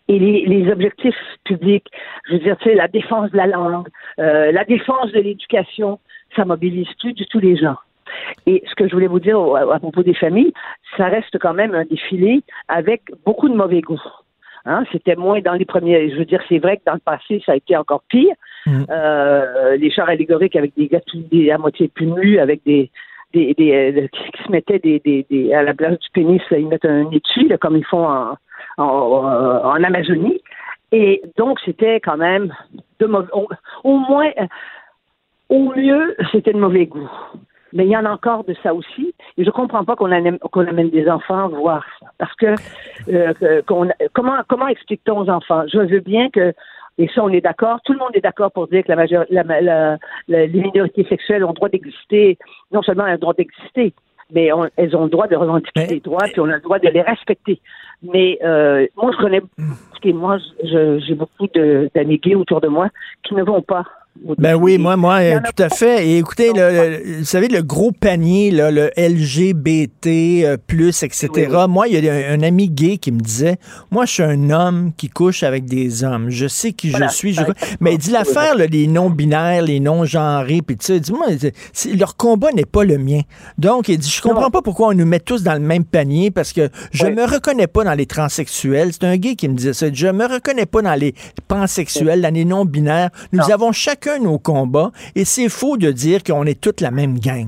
Et 0.09 0.19
les, 0.19 0.45
les, 0.47 0.71
objectifs 0.71 1.17
publics, 1.45 1.87
je 2.29 2.35
veux 2.35 2.39
dire, 2.39 2.57
tu 2.59 2.69
sais, 2.69 2.75
la 2.75 2.89
défense 2.89 3.31
de 3.31 3.37
la 3.37 3.47
langue, 3.47 3.89
euh, 4.19 4.53
la 4.53 4.65
défense 4.65 5.11
de 5.13 5.21
l'éducation, 5.21 5.99
ça 6.37 6.45
mobilise 6.45 6.93
plus 7.01 7.13
du 7.13 7.27
tout 7.27 7.39
les 7.39 7.57
gens. 7.57 7.77
Et 8.47 8.63
ce 8.69 8.75
que 8.75 8.89
je 8.89 8.93
voulais 8.93 9.07
vous 9.07 9.21
dire 9.21 9.39
à, 9.39 9.79
propos 9.79 10.03
des 10.03 10.15
familles, 10.15 10.53
ça 10.97 11.07
reste 11.07 11.39
quand 11.39 11.55
même 11.55 11.75
un 11.75 11.85
défilé 11.85 12.43
avec 12.69 13.03
beaucoup 13.25 13.49
de 13.49 13.55
mauvais 13.55 13.81
goût. 13.81 14.03
Hein, 14.67 14.85
c'était 14.93 15.17
moins 15.17 15.41
dans 15.41 15.53
les 15.53 15.67
premiers. 15.67 16.11
Je 16.11 16.17
veux 16.17 16.25
dire, 16.25 16.43
c'est 16.49 16.59
vrai 16.59 16.79
que 16.79 16.83
dans 16.87 16.95
le 16.95 17.01
passé, 17.01 17.43
ça 17.45 17.53
a 17.53 17.57
été 17.57 17.77
encore 17.77 18.03
pire. 18.09 18.35
Mm. 18.67 18.85
Euh, 18.89 19.77
les 19.77 19.91
chars 19.91 20.09
allégoriques 20.09 20.57
avec 20.57 20.75
des 20.75 20.89
gâteaux 20.89 21.19
à 21.53 21.59
moitié 21.59 21.89
plus 21.89 22.07
nus, 22.07 22.39
avec 22.39 22.63
des, 22.65 22.91
des, 23.35 23.53
des 23.55 23.73
euh, 23.73 24.09
qui 24.09 24.43
se 24.43 24.51
mettaient 24.51 24.79
des, 24.79 25.01
des, 25.05 25.53
à 25.53 25.63
la 25.63 25.75
place 25.75 25.99
du 25.99 26.09
pénis, 26.15 26.41
ils 26.51 26.67
mettent 26.67 26.87
un 26.87 27.11
étui, 27.11 27.51
comme 27.61 27.77
ils 27.77 27.85
font 27.85 28.07
en, 28.07 28.39
en, 28.79 29.85
Amazonie. 29.85 30.41
Et 30.93 31.23
donc, 31.37 31.59
c'était 31.65 32.01
quand 32.01 32.17
même 32.17 32.55
de 33.01 33.07
mauvais, 33.07 33.29
au, 33.83 33.99
moins, 33.99 34.31
au 35.55 35.75
mieux, 35.75 36.17
c'était 36.33 36.53
de 36.53 36.59
mauvais 36.59 36.87
goût. 36.87 37.11
Mais 37.73 37.85
il 37.87 37.91
y 37.91 37.97
en 37.97 38.05
a 38.05 38.11
encore 38.11 38.45
de 38.45 38.55
ça 38.63 38.73
aussi. 38.73 39.15
Et 39.37 39.45
je 39.45 39.51
comprends 39.51 39.85
pas 39.85 39.97
qu'on 39.97 40.13
amène, 40.13 40.39
amène 40.55 40.91
des 40.91 41.09
enfants 41.09 41.49
voir 41.49 41.85
ça. 41.99 42.07
Parce 42.19 42.35
que, 42.35 42.55
euh, 43.09 43.63
comment, 44.15 44.43
comment 44.49 44.69
explique-t-on 44.69 45.19
aux 45.19 45.29
enfants? 45.29 45.65
Je 45.73 45.79
veux 45.79 46.01
bien 46.01 46.31
que 46.31 46.53
et 46.97 47.09
ça, 47.13 47.25
on 47.25 47.29
est 47.31 47.41
d'accord. 47.41 47.81
Tout 47.85 47.93
le 47.93 47.99
monde 47.99 48.15
est 48.15 48.21
d'accord 48.21 48.53
pour 48.53 48.69
dire 48.69 48.85
que 48.85 48.93
la, 48.93 49.05
la, 49.61 49.99
les 50.29 50.49
minorités 50.49 51.05
sexuelles 51.09 51.43
ont 51.45 51.49
le 51.49 51.55
droit 51.55 51.69
d'exister. 51.69 52.39
Non 52.71 52.83
seulement 52.83 53.05
elles 53.07 53.15
ont 53.15 53.15
le 53.15 53.19
droit 53.19 53.35
d'exister, 53.35 53.93
mais 54.33 54.51
elles 54.77 54.97
ont 54.97 55.05
le 55.05 55.11
droit 55.11 55.27
de 55.27 55.35
revendiquer 55.35 55.87
des 55.89 55.99
droits, 56.01 56.25
puis 56.25 56.41
on 56.41 56.49
a 56.49 56.55
le 56.55 56.61
droit 56.61 56.79
de 56.79 56.89
les 56.89 57.03
respecter. 57.03 57.61
Mais 58.03 58.39
euh, 58.45 58.87
moi, 58.97 59.11
je 59.11 59.17
connais, 59.17 59.43
moi, 60.13 60.39
j'ai 60.63 61.15
beaucoup 61.15 61.49
d'amis 61.95 62.19
gays 62.19 62.37
autour 62.37 62.61
de 62.61 62.69
moi 62.69 62.89
qui 63.25 63.35
ne 63.35 63.43
vont 63.43 63.63
pas 63.63 63.85
ben 64.39 64.55
oui, 64.55 64.79
moi, 64.79 64.97
moi, 64.97 65.17
euh, 65.17 65.41
tout 65.41 65.63
à 65.63 65.69
fait. 65.69 66.07
Et 66.07 66.19
écoutez, 66.19 66.53
le, 66.55 67.19
vous 67.19 67.25
savez, 67.25 67.49
le 67.49 67.63
gros 67.63 67.91
panier, 67.91 68.53
là, 68.53 68.71
le 68.71 68.91
LGBT, 68.97 70.07
euh, 70.07 70.57
plus, 70.57 71.03
etc. 71.03 71.29
Moi, 71.69 71.89
il 71.89 72.05
y 72.05 72.09
a 72.09 72.31
un, 72.31 72.43
ami 72.43 72.69
gay 72.71 72.97
qui 72.97 73.11
me 73.11 73.21
disait, 73.21 73.57
moi, 73.91 74.07
je 74.07 74.13
suis 74.13 74.23
un 74.23 74.51
homme 74.51 74.93
qui 74.97 75.09
couche 75.09 75.43
avec 75.43 75.65
des 75.65 76.05
hommes. 76.05 76.31
Je 76.31 76.47
sais 76.47 76.73
qui 76.73 76.91
je 76.91 77.09
suis. 77.09 77.37
Mais 77.81 77.95
il 77.95 77.99
dit 77.99 78.11
l'affaire, 78.11 78.55
les 78.55 78.87
non-binaires, 78.87 79.63
les 79.63 79.81
non-genrés, 79.81 80.63
puis 80.65 80.77
tu 80.77 80.87
sais, 80.87 81.01
dis-moi, 81.01 81.27
leur 81.97 82.17
combat 82.17 82.53
n'est 82.53 82.65
pas 82.65 82.85
le 82.85 82.99
mien. 82.99 83.23
Donc, 83.59 83.89
il 83.89 83.99
dit, 83.99 84.09
je 84.09 84.23
comprends 84.23 84.51
pas 84.51 84.63
pourquoi 84.63 84.89
on 84.89 84.95
nous 84.95 85.07
met 85.07 85.21
tous 85.21 85.43
dans 85.43 85.55
le 85.55 85.59
même 85.59 85.85
panier, 85.85 86.31
parce 86.31 86.53
que 86.53 86.71
je 86.93 87.07
me 87.07 87.25
reconnais 87.25 87.67
pas 87.67 87.83
dans 87.83 87.95
les 87.95 88.07
transsexuels. 88.07 88.93
C'est 88.93 89.05
un 89.05 89.17
gay 89.17 89.35
qui 89.35 89.49
me 89.49 89.55
disait 89.55 89.73
ça. 89.73 89.93
Je 89.93 90.07
me 90.07 90.25
reconnais 90.25 90.67
pas 90.67 90.83
dans 90.83 90.95
les 90.95 91.15
pansexuels, 91.49 92.23
dans 92.23 92.33
les 92.33 92.45
non-binaires. 92.45 93.11
Nous 93.33 93.51
avons 93.51 93.73
chaque 93.73 94.04
nos 94.21 94.39
combats 94.39 94.91
et 95.15 95.25
c'est 95.25 95.49
faux 95.49 95.77
de 95.77 95.91
dire 95.91 96.23
qu'on 96.23 96.45
est 96.45 96.61
toute 96.61 96.81
la 96.81 96.91
même 96.91 97.19
gang. 97.19 97.47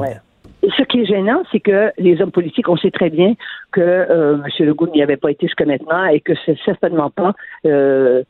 Ce 0.77 0.83
qui 0.83 1.01
est 1.01 1.07
gênant, 1.07 1.43
c'est 1.53 1.61
que 1.61 1.93
les 1.97 2.21
hommes 2.21 2.33
politiques, 2.33 2.69
on 2.69 2.77
sait 2.77 2.91
très 2.91 3.11
bien 3.11 3.35
que 3.71 3.81
euh, 3.81 4.39
M. 4.43 4.67
Legault 4.67 4.89
n'y 4.89 5.03
avait 5.03 5.17
pas 5.17 5.31
été 5.31 5.47
jusqu'à 5.47 5.65
maintenant 5.65 6.07
et 6.07 6.21
que 6.21 6.33
c'est 6.45 6.59
certainement 6.65 7.11
pas, 7.11 7.35
euh, 7.67 8.25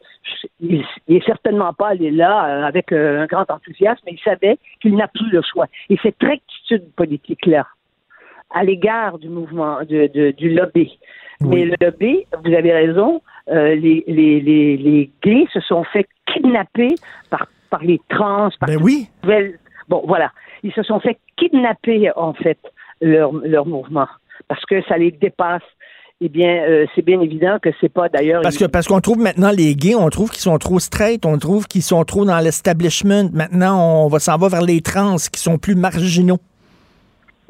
il, 0.60 0.84
n'est 1.08 1.22
certainement 1.22 1.72
pas 1.72 1.88
allé 1.88 2.10
là 2.10 2.44
euh, 2.46 2.66
avec 2.66 2.92
un 2.92 3.26
grand 3.26 3.50
enthousiasme, 3.50 4.02
mais 4.04 4.12
il 4.12 4.20
savait 4.20 4.58
qu'il 4.82 4.96
n'a 4.96 5.08
plus 5.08 5.30
le 5.30 5.40
choix. 5.40 5.66
Et 5.88 5.96
cette 6.02 6.20
rectitude 6.20 6.84
politique-là, 6.94 7.66
à 8.54 8.64
l'égard 8.64 9.18
du 9.18 9.28
mouvement, 9.28 9.78
du 9.84 10.50
lobby, 10.50 10.98
mais 11.40 11.64
le 11.64 11.74
lobby, 11.80 12.26
vous 12.44 12.52
avez 12.52 12.72
raison, 12.72 13.22
les, 13.48 14.04
les, 14.06 14.40
les, 14.40 14.76
les 14.76 15.10
gays 15.22 15.46
se 15.52 15.60
sont 15.60 15.84
fait 15.84 16.06
kidnapper 16.26 16.94
par 17.30 17.46
par 17.76 17.84
les 17.86 18.00
trans, 18.08 18.48
par 18.58 18.68
ben 18.68 18.78
oui. 18.82 19.08
Bon, 19.88 20.02
voilà. 20.06 20.32
Ils 20.62 20.72
se 20.72 20.82
sont 20.82 20.98
fait 20.98 21.18
kidnapper, 21.36 22.10
en 22.16 22.32
fait, 22.32 22.58
leur, 23.00 23.32
leur 23.32 23.66
mouvement, 23.66 24.06
parce 24.48 24.64
que 24.64 24.82
ça 24.84 24.96
les 24.96 25.10
dépasse. 25.10 25.62
Eh 26.22 26.30
bien, 26.30 26.64
euh, 26.66 26.86
c'est 26.94 27.04
bien 27.04 27.20
évident 27.20 27.58
que 27.60 27.68
c'est 27.78 27.92
pas 27.92 28.08
d'ailleurs. 28.08 28.40
Parce 28.40 28.56
que 28.56 28.64
parce 28.64 28.88
qu'on 28.88 29.00
trouve 29.00 29.18
maintenant 29.18 29.50
les 29.50 29.74
gays, 29.74 29.94
on 29.94 30.08
trouve 30.08 30.30
qu'ils 30.30 30.40
sont 30.40 30.56
trop 30.56 30.78
straight, 30.78 31.26
on 31.26 31.36
trouve 31.36 31.66
qu'ils 31.66 31.82
sont 31.82 32.04
trop 32.04 32.24
dans 32.24 32.38
l'establishment. 32.38 33.28
Maintenant, 33.34 34.04
on 34.04 34.08
va 34.08 34.18
s'en 34.18 34.38
va 34.38 34.48
vers 34.48 34.62
les 34.62 34.80
trans 34.80 35.16
qui 35.16 35.38
sont 35.38 35.58
plus 35.58 35.74
marginaux. 35.74 36.38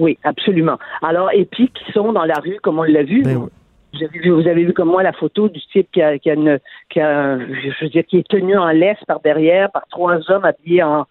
Oui, 0.00 0.18
absolument. 0.24 0.78
Alors, 1.00 1.30
et 1.32 1.44
puis 1.44 1.68
qui 1.68 1.92
sont 1.92 2.12
dans 2.12 2.24
la 2.24 2.40
rue, 2.40 2.58
comme 2.60 2.80
on 2.80 2.82
l'a 2.82 3.04
vu. 3.04 3.22
Ben 3.22 3.48
vous 3.96 4.04
avez 4.04 4.18
vu, 4.18 4.30
vous 4.30 4.48
avez 4.48 4.64
vu 4.64 4.72
comme 4.72 4.88
moi 4.88 5.02
la 5.02 5.12
photo 5.12 5.48
du 5.48 5.60
type 5.72 5.88
qui 5.92 6.02
a, 6.02 6.18
qui 6.18 6.30
a, 6.30 6.34
une, 6.34 6.58
qui 6.90 7.00
a 7.00 7.38
je 7.38 7.84
veux 7.84 7.90
dire, 7.90 8.04
qui 8.06 8.18
est 8.18 8.28
tenu 8.28 8.56
en 8.56 8.68
laisse 8.68 9.02
par 9.06 9.20
derrière 9.20 9.70
par 9.70 9.86
trois 9.88 10.18
hommes 10.30 10.44
habillés 10.44 10.82
en, 10.82 11.06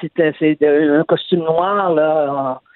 c'est 0.00 0.62
un 0.62 1.04
costume 1.04 1.40
noir 1.40 1.92
là, 1.94 2.32
en 2.32 2.71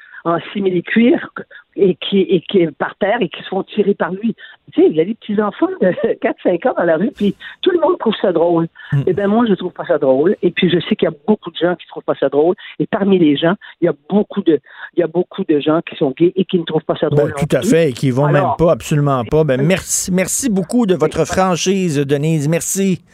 simili-cuir 0.53 1.31
et 1.77 1.95
qui, 1.97 2.21
et 2.21 2.41
qui 2.41 2.59
est 2.59 2.71
par 2.71 2.97
terre 2.97 3.19
et 3.21 3.29
qui 3.29 3.43
se 3.43 3.49
font 3.49 3.63
tirer 3.63 3.95
par 3.95 4.11
lui. 4.11 4.35
Tu 4.73 4.81
sais, 4.81 4.89
il 4.89 4.97
y 4.97 5.01
a 5.01 5.05
des 5.05 5.15
petits-enfants 5.15 5.69
de 5.81 5.89
4-5 6.47 6.69
ans 6.69 6.75
dans 6.77 6.85
la 6.85 6.97
rue, 6.97 7.11
puis 7.15 7.37
tout 7.63 7.71
le 7.71 7.81
monde 7.81 7.99
trouve 7.99 8.15
ça 8.21 8.33
drôle. 8.33 8.69
Mm. 8.93 9.03
Eh 9.07 9.13
bien, 9.13 9.29
moi, 9.29 9.45
je 9.49 9.55
trouve 9.55 9.73
pas 9.73 9.87
ça 9.87 9.99
drôle. 9.99 10.37
Et 10.43 10.51
puis, 10.51 10.71
je 10.71 10.81
sais 10.89 10.97
qu'il 10.97 11.09
y 11.09 11.13
a 11.13 11.15
beaucoup 11.27 11.51
de 11.51 11.57
gens 11.57 11.75
qui 11.77 11.87
trouvent 11.87 12.03
pas 12.03 12.15
ça 12.19 12.29
drôle. 12.29 12.55
Et 12.79 12.87
parmi 12.87 13.19
les 13.19 13.37
gens, 13.37 13.55
il 13.81 13.87
y 13.87 13.89
a 13.89 13.95
beaucoup 14.09 14.43
de, 14.43 14.59
il 14.97 15.01
y 15.01 15.03
a 15.03 15.07
beaucoup 15.07 15.45
de 15.45 15.61
gens 15.61 15.81
qui 15.83 15.97
sont 15.97 16.13
gays 16.17 16.33
et 16.35 16.45
qui 16.45 16.59
ne 16.59 16.65
trouvent 16.65 16.85
pas 16.85 16.97
ça 16.97 17.09
drôle. 17.09 17.33
Ben, 17.37 17.47
tout 17.47 17.57
à 17.57 17.63
fait, 17.63 17.91
et 17.91 17.93
qui 17.93 18.11
vont 18.11 18.29
même 18.29 18.53
pas, 18.59 18.73
absolument 18.73 19.25
pas. 19.25 19.45
Ben, 19.45 19.63
merci, 19.63 20.13
merci 20.13 20.51
beaucoup 20.51 20.87
de 20.87 20.95
votre 20.95 21.25
franchise, 21.27 21.99
Denise. 21.99 22.49
Merci. 22.49 23.05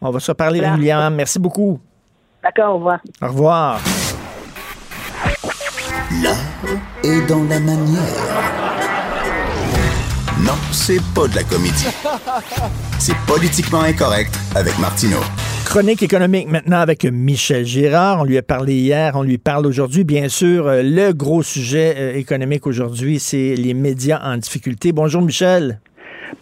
On 0.00 0.10
va 0.10 0.20
se 0.20 0.30
reparler 0.30 0.60
régulièrement. 0.60 1.10
Merci 1.10 1.38
beaucoup. 1.38 1.78
D'accord, 2.42 2.74
au 2.74 2.78
revoir. 2.78 3.00
Au 3.22 3.26
revoir. 3.26 4.05
L'art 6.22 6.36
est 7.02 7.26
dans 7.28 7.42
la 7.44 7.58
manière. 7.60 8.00
Non, 10.44 10.52
c'est 10.70 11.00
pas 11.14 11.26
de 11.26 11.34
la 11.34 11.42
comédie. 11.42 11.86
C'est 12.98 13.16
politiquement 13.26 13.80
incorrect 13.80 14.38
avec 14.54 14.78
Martineau. 14.78 15.20
Chronique 15.64 16.02
économique 16.02 16.48
maintenant 16.48 16.78
avec 16.78 17.04
Michel 17.04 17.64
Girard. 17.64 18.20
On 18.20 18.24
lui 18.24 18.38
a 18.38 18.42
parlé 18.42 18.74
hier, 18.74 19.16
on 19.16 19.22
lui 19.22 19.38
parle 19.38 19.66
aujourd'hui. 19.66 20.04
Bien 20.04 20.28
sûr, 20.28 20.66
euh, 20.66 20.82
le 20.82 21.12
gros 21.12 21.42
sujet 21.42 21.94
euh, 21.96 22.14
économique 22.14 22.66
aujourd'hui, 22.66 23.18
c'est 23.18 23.54
les 23.54 23.74
médias 23.74 24.20
en 24.22 24.36
difficulté. 24.36 24.92
Bonjour 24.92 25.22
Michel. 25.22 25.80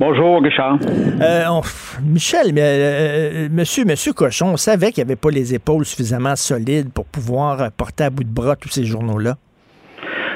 Bonjour, 0.00 0.42
Richard. 0.42 0.78
Euh, 1.20 1.60
Michel, 2.02 2.52
mais, 2.52 2.62
euh, 2.62 3.48
monsieur, 3.50 3.84
monsieur 3.84 4.12
Cochon, 4.12 4.48
on 4.48 4.56
savait 4.56 4.90
qu'il 4.90 5.04
n'y 5.04 5.08
avait 5.08 5.16
pas 5.16 5.30
les 5.30 5.54
épaules 5.54 5.84
suffisamment 5.84 6.36
solides 6.36 6.90
pour 6.92 7.04
pouvoir 7.04 7.70
porter 7.72 8.04
à 8.04 8.10
bout 8.10 8.24
de 8.24 8.28
bras 8.28 8.56
tous 8.56 8.70
ces 8.70 8.84
journaux-là. 8.84 9.36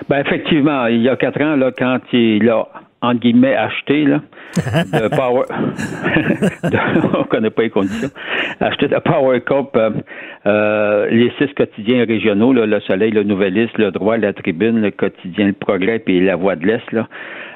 Ben 0.09 0.21
effectivement, 0.21 0.87
il 0.87 1.03
y 1.03 1.09
a 1.09 1.17
quatre 1.17 1.41
ans, 1.43 1.57
là, 1.57 1.71
quand 1.77 2.01
il 2.13 2.49
a 2.49 2.67
entre 3.01 3.21
guillemets 3.21 3.55
acheté 3.55 4.05
là, 4.05 4.21
de 4.57 5.09
Power 5.09 5.45
on 7.19 7.25
connaît 7.25 7.51
pas 7.51 7.63
les 7.63 7.71
conditions. 7.71 8.11
Acheté 8.61 8.89
de 8.89 8.97
Power 8.99 9.41
Cup 9.41 9.69
euh, 9.77 9.91
euh, 10.47 11.07
les 11.11 11.33
six 11.39 11.53
quotidiens 11.55 12.05
régionaux, 12.05 12.53
là, 12.53 12.67
le 12.67 12.81
Soleil, 12.81 13.11
le 13.11 13.23
Nouvelliste, 13.23 13.79
le 13.79 13.91
Droit, 13.91 14.17
la 14.17 14.33
Tribune, 14.33 14.81
le 14.81 14.91
quotidien 14.91 15.47
Le 15.47 15.53
Progrès 15.53 15.99
puis 16.01 16.25
la 16.25 16.37
Voix 16.37 16.57
de 16.57 16.67
l'Est 16.67 16.93
là. 16.93 17.07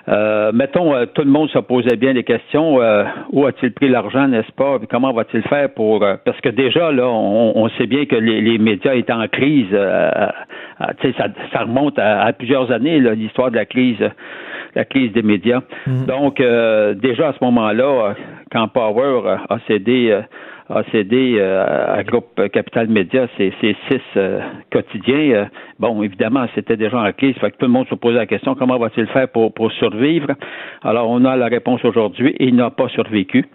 Euh, 0.08 0.50
mettons, 0.52 0.94
euh, 0.94 1.06
tout 1.06 1.22
le 1.22 1.30
monde 1.30 1.48
se 1.50 1.58
posait 1.58 1.96
bien 1.96 2.14
des 2.14 2.24
questions. 2.24 2.80
Euh, 2.82 3.04
où 3.30 3.46
a-t-il 3.46 3.72
pris 3.72 3.88
l'argent, 3.88 4.26
n'est-ce 4.26 4.50
pas? 4.52 4.78
comment 4.90 5.12
va-t-il 5.12 5.42
faire 5.44 5.72
pour... 5.72 6.00
parce 6.24 6.40
que 6.40 6.48
déjà, 6.48 6.90
là, 6.90 7.06
on, 7.08 7.68
sait 7.78 7.86
bien 7.86 8.04
que 8.06 8.16
les, 8.16 8.58
médias 8.58 8.94
étaient 8.94 9.12
en 9.12 9.28
crise. 9.28 9.70
Ça, 9.70 11.28
ça, 11.52 11.60
remonte 11.60 11.98
à, 11.98 12.32
plusieurs 12.32 12.72
années, 12.72 12.98
l'histoire 12.98 13.50
de 13.50 13.56
la 13.56 13.64
crise 13.64 13.98
la 14.74 14.84
crise 14.84 15.12
des 15.12 15.22
médias. 15.22 15.60
Mm. 15.86 16.04
Donc, 16.06 16.38
déjà 16.38 17.28
à 17.28 17.32
ce 17.32 17.44
moment-là, 17.44 18.14
quand 18.50 18.68
Power 18.68 19.36
a 19.48 19.58
cédé 19.66 20.22
a 20.68 20.82
cédé 20.90 21.36
euh, 21.38 21.96
à 21.98 22.02
Groupe 22.02 22.40
Capital 22.52 22.88
Média 22.88 23.26
ces, 23.36 23.52
six 23.60 24.00
euh, 24.16 24.40
quotidiens. 24.70 25.30
Euh, 25.32 25.44
bon, 25.78 26.02
évidemment, 26.02 26.46
c'était 26.54 26.76
déjà 26.76 26.98
en 26.98 27.12
crise. 27.12 27.34
Fait 27.36 27.50
que 27.50 27.56
tout 27.56 27.66
le 27.66 27.72
monde 27.72 27.86
se 27.88 27.94
posait 27.94 28.16
la 28.16 28.26
question 28.26 28.54
comment 28.54 28.78
va-t-il 28.78 29.06
faire 29.08 29.28
pour, 29.28 29.52
pour 29.52 29.70
survivre? 29.72 30.28
Alors, 30.82 31.10
on 31.10 31.24
a 31.24 31.36
la 31.36 31.46
réponse 31.46 31.84
aujourd'hui. 31.84 32.34
Il 32.38 32.56
n'a 32.56 32.70
pas 32.70 32.88
survécu. 32.88 33.46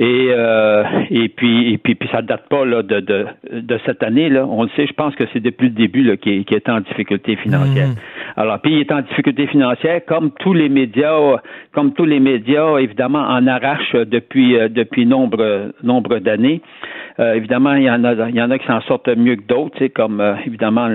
Et, 0.00 0.28
euh, 0.30 0.84
et 1.10 1.28
puis 1.28 1.72
et 1.72 1.78
puis, 1.78 1.96
puis 1.96 2.08
ça 2.12 2.22
date 2.22 2.48
pas 2.48 2.64
là, 2.64 2.84
de, 2.84 3.00
de, 3.00 3.26
de 3.52 3.80
cette 3.84 4.04
année 4.04 4.28
là. 4.28 4.46
On 4.46 4.62
le 4.62 4.68
sait, 4.76 4.86
je 4.86 4.92
pense 4.92 5.16
que 5.16 5.24
c'est 5.32 5.40
depuis 5.40 5.70
le 5.70 5.74
début 5.74 6.04
là 6.04 6.16
qui 6.16 6.30
est, 6.30 6.52
est 6.52 6.68
en 6.68 6.78
difficulté 6.78 7.34
financière. 7.34 7.88
Mm. 7.88 7.94
Alors 8.36 8.60
puis 8.60 8.74
il 8.74 8.78
est 8.78 8.92
en 8.92 9.00
difficulté 9.00 9.48
financière 9.48 10.00
comme 10.06 10.30
tous 10.38 10.54
les 10.54 10.68
médias, 10.68 11.38
comme 11.72 11.94
tous 11.94 12.04
les 12.04 12.20
médias 12.20 12.78
évidemment 12.78 13.26
en 13.26 13.44
arrachent 13.48 13.96
depuis 13.96 14.56
euh, 14.56 14.68
depuis 14.68 15.04
nombre 15.04 15.72
nombre 15.82 16.20
d'années. 16.20 16.62
Euh, 17.20 17.34
évidemment, 17.34 17.74
il 17.74 17.82
y 17.82 17.90
en 17.90 18.04
a, 18.04 18.28
il 18.28 18.36
y 18.36 18.42
en 18.42 18.50
a 18.50 18.58
qui 18.58 18.66
s'en 18.66 18.80
sortent 18.82 19.08
mieux 19.08 19.36
que 19.36 19.46
d'autres, 19.46 19.84
comme 19.88 20.20
euh, 20.20 20.34
évidemment 20.46 20.88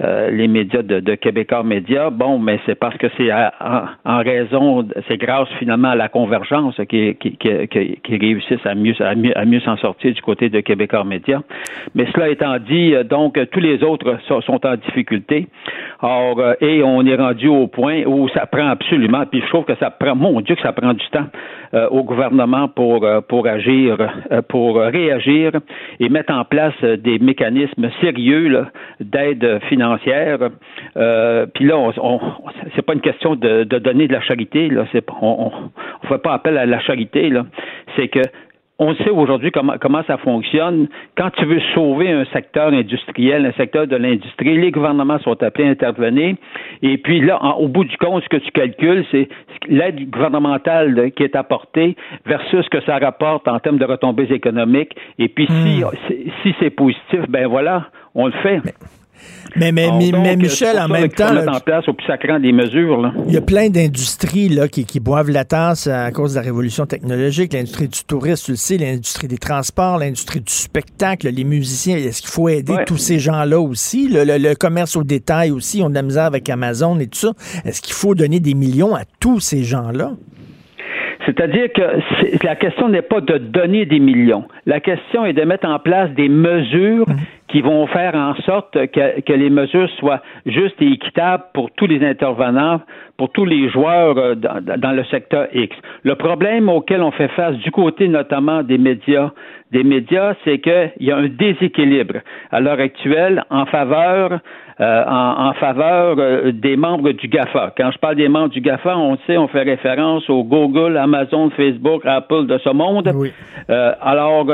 euh, 0.00 0.30
les 0.30 0.48
médias 0.48 0.82
de, 0.82 1.00
de 1.00 1.14
Québécois 1.16 1.62
Média. 1.64 2.08
Bon, 2.08 2.38
mais 2.38 2.58
c'est 2.64 2.76
parce 2.76 2.96
que 2.96 3.08
c'est 3.18 3.30
en, 3.30 4.18
raison, 4.22 4.88
c'est 5.08 5.18
grâce 5.18 5.48
finalement 5.58 5.90
à 5.90 5.96
la 5.96 6.08
convergence 6.08 6.80
qui, 6.88 7.14
qui, 7.16 7.36
qui, 7.36 7.68
qui 8.02 8.18
réussissent 8.32 8.66
à 8.66 8.74
mieux, 8.74 8.94
à 9.00 9.44
mieux, 9.44 9.60
s'en 9.60 9.76
sortir 9.76 10.12
du 10.12 10.22
côté 10.22 10.48
de 10.48 10.60
Québécois 10.60 11.04
Média. 11.04 11.42
Mais 11.94 12.06
cela 12.14 12.28
étant 12.28 12.56
dit, 12.58 12.94
donc 13.04 13.38
tous 13.50 13.60
les 13.60 13.82
autres 13.82 14.18
sont, 14.26 14.66
en 14.66 14.76
difficulté. 14.76 15.46
Or, 16.02 16.54
et, 16.60 16.70
et 16.70 16.82
on 16.82 17.04
est 17.04 17.16
rendu 17.16 17.48
au 17.48 17.66
point 17.66 18.02
où 18.06 18.28
ça 18.30 18.46
prend 18.46 18.68
absolument, 18.68 19.24
puis 19.26 19.40
je 19.40 19.48
trouve 19.48 19.64
que 19.64 19.76
ça 19.76 19.90
prend, 19.90 20.14
mon 20.14 20.40
Dieu, 20.40 20.54
que 20.54 20.62
ça 20.62 20.72
prend 20.72 20.94
du 20.94 21.06
temps 21.10 21.26
euh, 21.74 21.88
au 21.88 22.02
gouvernement 22.02 22.68
pour, 22.68 23.04
euh, 23.04 23.20
pour 23.20 23.46
agir, 23.46 23.96
euh, 24.32 24.42
pour 24.48 24.76
réagir 24.76 25.52
et 25.98 26.08
mettre 26.08 26.32
en 26.32 26.44
place 26.44 26.74
des 26.82 27.18
mécanismes 27.18 27.90
sérieux 28.00 28.66
d'aide 29.00 29.60
financière. 29.68 30.38
puis 31.54 31.64
là, 31.64 31.76
on, 31.76 31.92
on 32.02 32.20
c'est 32.74 32.82
pas 32.82 32.94
une 32.94 33.00
question 33.00 33.36
de, 33.36 33.64
donner 33.64 34.08
de 34.08 34.12
la 34.12 34.20
charité, 34.20 34.68
là, 34.68 34.86
c'est, 34.92 35.04
on 35.20 35.52
ne 36.02 36.08
fait 36.08 36.22
pas 36.22 36.34
appel 36.34 36.56
à 36.58 36.66
la 36.66 36.80
charité, 36.80 37.30
là. 37.30 37.46
C'est 37.96 38.08
que 38.08 38.19
on 38.80 38.94
sait 38.94 39.10
aujourd'hui 39.10 39.52
comment, 39.52 39.74
comment 39.78 40.02
ça 40.06 40.16
fonctionne. 40.16 40.88
Quand 41.16 41.28
tu 41.36 41.44
veux 41.44 41.60
sauver 41.74 42.10
un 42.10 42.24
secteur 42.32 42.72
industriel, 42.72 43.44
un 43.44 43.52
secteur 43.52 43.86
de 43.86 43.94
l'industrie, 43.94 44.58
les 44.58 44.70
gouvernements 44.70 45.18
sont 45.18 45.40
appelés 45.42 45.68
à 45.68 45.70
intervenir. 45.70 46.36
Et 46.80 46.96
puis 46.96 47.20
là, 47.20 47.38
au 47.58 47.68
bout 47.68 47.84
du 47.84 47.96
compte, 47.98 48.24
ce 48.24 48.28
que 48.30 48.38
tu 48.38 48.50
calcules, 48.52 49.04
c'est 49.10 49.28
l'aide 49.68 50.08
gouvernementale 50.08 51.12
qui 51.12 51.22
est 51.22 51.36
apportée 51.36 51.94
versus 52.24 52.64
ce 52.64 52.70
que 52.70 52.80
ça 52.86 52.96
rapporte 52.96 53.46
en 53.48 53.58
termes 53.58 53.78
de 53.78 53.84
retombées 53.84 54.32
économiques. 54.32 54.96
Et 55.18 55.28
puis 55.28 55.46
si, 55.46 55.84
hmm. 55.84 56.24
si 56.42 56.54
c'est 56.58 56.70
positif, 56.70 57.20
ben 57.28 57.46
voilà, 57.48 57.88
on 58.14 58.26
le 58.26 58.32
fait. 58.32 58.62
Mais, 58.64 58.72
mais, 59.56 59.72
mais, 59.72 60.36
Michel, 60.36 60.78
en 60.78 60.88
même 60.88 61.08
temps. 61.08 61.36
en 61.36 61.60
place 61.60 61.88
au 61.88 61.92
plus 61.92 62.06
des 62.40 62.52
mesures. 62.52 63.12
Il 63.26 63.34
y 63.34 63.36
a 63.36 63.40
plein 63.40 63.68
d'industries 63.68 64.48
là, 64.48 64.68
qui, 64.68 64.84
qui 64.84 65.00
boivent 65.00 65.30
la 65.30 65.44
tasse 65.44 65.86
à 65.86 66.10
cause 66.10 66.32
de 66.32 66.38
la 66.38 66.44
révolution 66.44 66.86
technologique. 66.86 67.52
L'industrie 67.52 67.88
du 67.88 68.04
tourisme, 68.04 68.46
tu 68.46 68.50
le 68.52 68.56
sais, 68.56 68.78
l'industrie 68.78 69.28
des 69.28 69.38
transports, 69.38 69.98
l'industrie 69.98 70.40
du 70.40 70.52
spectacle, 70.52 71.28
les 71.28 71.44
musiciens. 71.44 71.96
Est-ce 71.96 72.22
qu'il 72.22 72.30
faut 72.30 72.48
aider 72.48 72.74
tous 72.86 72.98
ces 72.98 73.18
gens-là 73.18 73.60
aussi? 73.60 74.08
Le, 74.10 74.54
commerce 74.54 74.96
au 74.96 75.04
détail 75.04 75.50
aussi, 75.50 75.80
on 75.82 75.86
a 75.86 75.90
de 75.90 75.94
la 75.94 76.02
misère 76.02 76.24
avec 76.24 76.48
Amazon 76.48 76.98
et 76.98 77.06
tout 77.06 77.18
ça. 77.18 77.32
Est-ce 77.64 77.80
qu'il 77.80 77.94
faut 77.94 78.14
donner 78.14 78.40
des 78.40 78.54
millions 78.54 78.94
à 78.94 79.02
tous 79.20 79.40
ces 79.40 79.64
gens-là? 79.64 80.12
C'est-à-dire 81.26 81.72
que 81.72 82.44
la 82.44 82.56
question 82.56 82.88
n'est 82.88 83.02
pas 83.02 83.20
de 83.20 83.38
donner 83.38 83.84
des 83.86 83.98
millions. 83.98 84.44
La 84.66 84.80
question 84.80 85.26
est 85.26 85.32
de 85.32 85.42
mettre 85.42 85.68
en 85.68 85.78
place 85.78 86.10
des 86.12 86.28
mesures 86.28 87.08
mmh 87.08 87.14
qui 87.50 87.62
vont 87.62 87.86
faire 87.88 88.14
en 88.14 88.34
sorte 88.42 88.74
que, 88.74 89.20
que, 89.20 89.32
les 89.32 89.50
mesures 89.50 89.90
soient 89.98 90.22
justes 90.46 90.80
et 90.80 90.86
équitables 90.86 91.44
pour 91.52 91.70
tous 91.72 91.86
les 91.86 92.06
intervenants, 92.06 92.80
pour 93.16 93.30
tous 93.32 93.44
les 93.44 93.68
joueurs 93.68 94.16
euh, 94.18 94.34
dans, 94.36 94.62
dans, 94.64 94.92
le 94.92 95.04
secteur 95.04 95.48
X. 95.52 95.76
Le 96.04 96.14
problème 96.14 96.68
auquel 96.68 97.02
on 97.02 97.10
fait 97.10 97.28
face 97.28 97.56
du 97.56 97.72
côté 97.72 98.08
notamment 98.08 98.62
des 98.62 98.78
médias, 98.78 99.30
des 99.72 99.84
médias, 99.84 100.34
c'est 100.44 100.58
qu'il 100.58 100.92
y 101.00 101.12
a 101.12 101.16
un 101.16 101.28
déséquilibre 101.28 102.16
à 102.50 102.60
l'heure 102.60 102.80
actuelle 102.80 103.44
en 103.50 103.66
faveur 103.66 104.40
euh, 104.80 105.04
en, 105.06 105.48
en, 105.48 105.52
faveur 105.54 106.16
euh, 106.18 106.52
des 106.52 106.74
membres 106.74 107.12
du 107.12 107.28
GAFA. 107.28 107.74
Quand 107.76 107.90
je 107.90 107.98
parle 107.98 108.16
des 108.16 108.28
membres 108.28 108.48
du 108.48 108.62
GAFA, 108.62 108.96
on 108.96 109.18
sait, 109.26 109.36
on 109.36 109.46
fait 109.46 109.62
référence 109.62 110.28
au 110.30 110.42
Google, 110.42 110.96
Amazon, 110.96 111.50
Facebook, 111.50 112.00
Apple 112.06 112.46
de 112.46 112.56
ce 112.58 112.70
monde. 112.70 113.12
Oui. 113.14 113.30
Euh, 113.68 113.92
alors, 114.00 114.46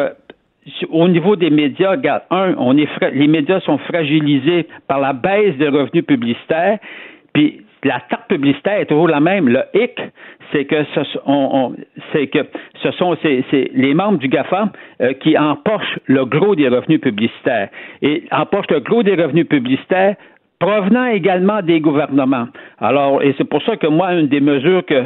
au 0.91 1.09
niveau 1.09 1.37
des 1.37 1.51
médias, 1.51 1.93
regarde, 1.93 2.23
un, 2.31 2.55
on 2.59 2.77
est 2.77 2.89
les 3.13 3.29
médias 3.29 3.61
sont 3.61 3.79
fragilisés 3.79 4.67
par 4.89 4.99
la 4.99 5.13
baisse 5.13 5.57
des 5.59 5.69
revenus 5.69 6.05
publicitaires, 6.05 6.79
puis 7.33 7.61
la 7.87 8.01
tarte 8.09 8.29
publicitaire 8.29 8.81
est 8.81 8.87
toujours 8.87 9.09
la 9.09 9.21
même. 9.21 9.49
Le 9.49 9.63
hic, 9.75 10.01
c'est 10.53 10.65
que 10.65 10.85
ce, 10.95 11.01
c'est 12.13 12.31
sont 12.99 13.17
les 13.75 13.95
membres 13.95 14.19
du 14.19 14.29
GAFA 14.29 14.73
euh, 15.01 15.13
qui 15.15 15.37
empochent 15.39 15.99
le 16.07 16.25
gros 16.25 16.55
des 16.55 16.69
revenus 16.69 17.01
publicitaires. 17.01 17.69
Et 18.03 18.25
empochent 18.31 18.71
le 18.71 18.81
gros 18.81 19.03
des 19.03 19.15
revenus 19.15 19.49
publicitaires 19.49 20.17
provenant 20.59 21.07
également 21.07 21.63
des 21.63 21.81
gouvernements. 21.81 22.49
Alors, 22.79 23.23
et 23.23 23.35
c'est 23.39 23.49
pour 23.49 23.63
ça 23.63 23.77
que 23.77 23.87
moi, 23.87 24.15
une 24.15 24.29
des 24.29 24.41
mesures 24.41 24.85
que 24.85 25.05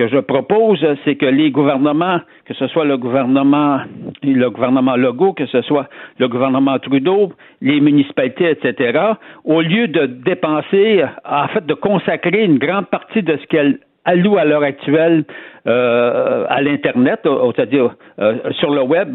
que 0.00 0.08
je 0.08 0.16
propose, 0.16 0.82
c'est 1.04 1.16
que 1.16 1.26
les 1.26 1.50
gouvernements, 1.50 2.20
que 2.46 2.54
ce 2.54 2.66
soit 2.68 2.86
le 2.86 2.96
gouvernement, 2.96 3.80
le 4.22 4.48
gouvernement 4.48 4.96
Legault, 4.96 5.34
que 5.34 5.44
ce 5.44 5.60
soit 5.60 5.88
le 6.18 6.26
gouvernement 6.26 6.78
Trudeau, 6.78 7.34
les 7.60 7.80
municipalités, 7.80 8.50
etc., 8.50 8.98
au 9.44 9.60
lieu 9.60 9.88
de 9.88 10.06
dépenser, 10.06 11.04
en 11.28 11.48
fait, 11.48 11.66
de 11.66 11.74
consacrer 11.74 12.44
une 12.44 12.56
grande 12.56 12.86
partie 12.86 13.22
de 13.22 13.36
ce 13.36 13.46
qu'elles 13.48 13.78
allouent 14.06 14.38
à 14.38 14.46
l'heure 14.46 14.62
actuelle 14.62 15.24
euh, 15.66 16.46
à 16.48 16.62
l'Internet, 16.62 17.20
c'est-à-dire 17.54 17.90
euh, 18.20 18.36
sur 18.52 18.70
le 18.70 18.80
web, 18.80 19.14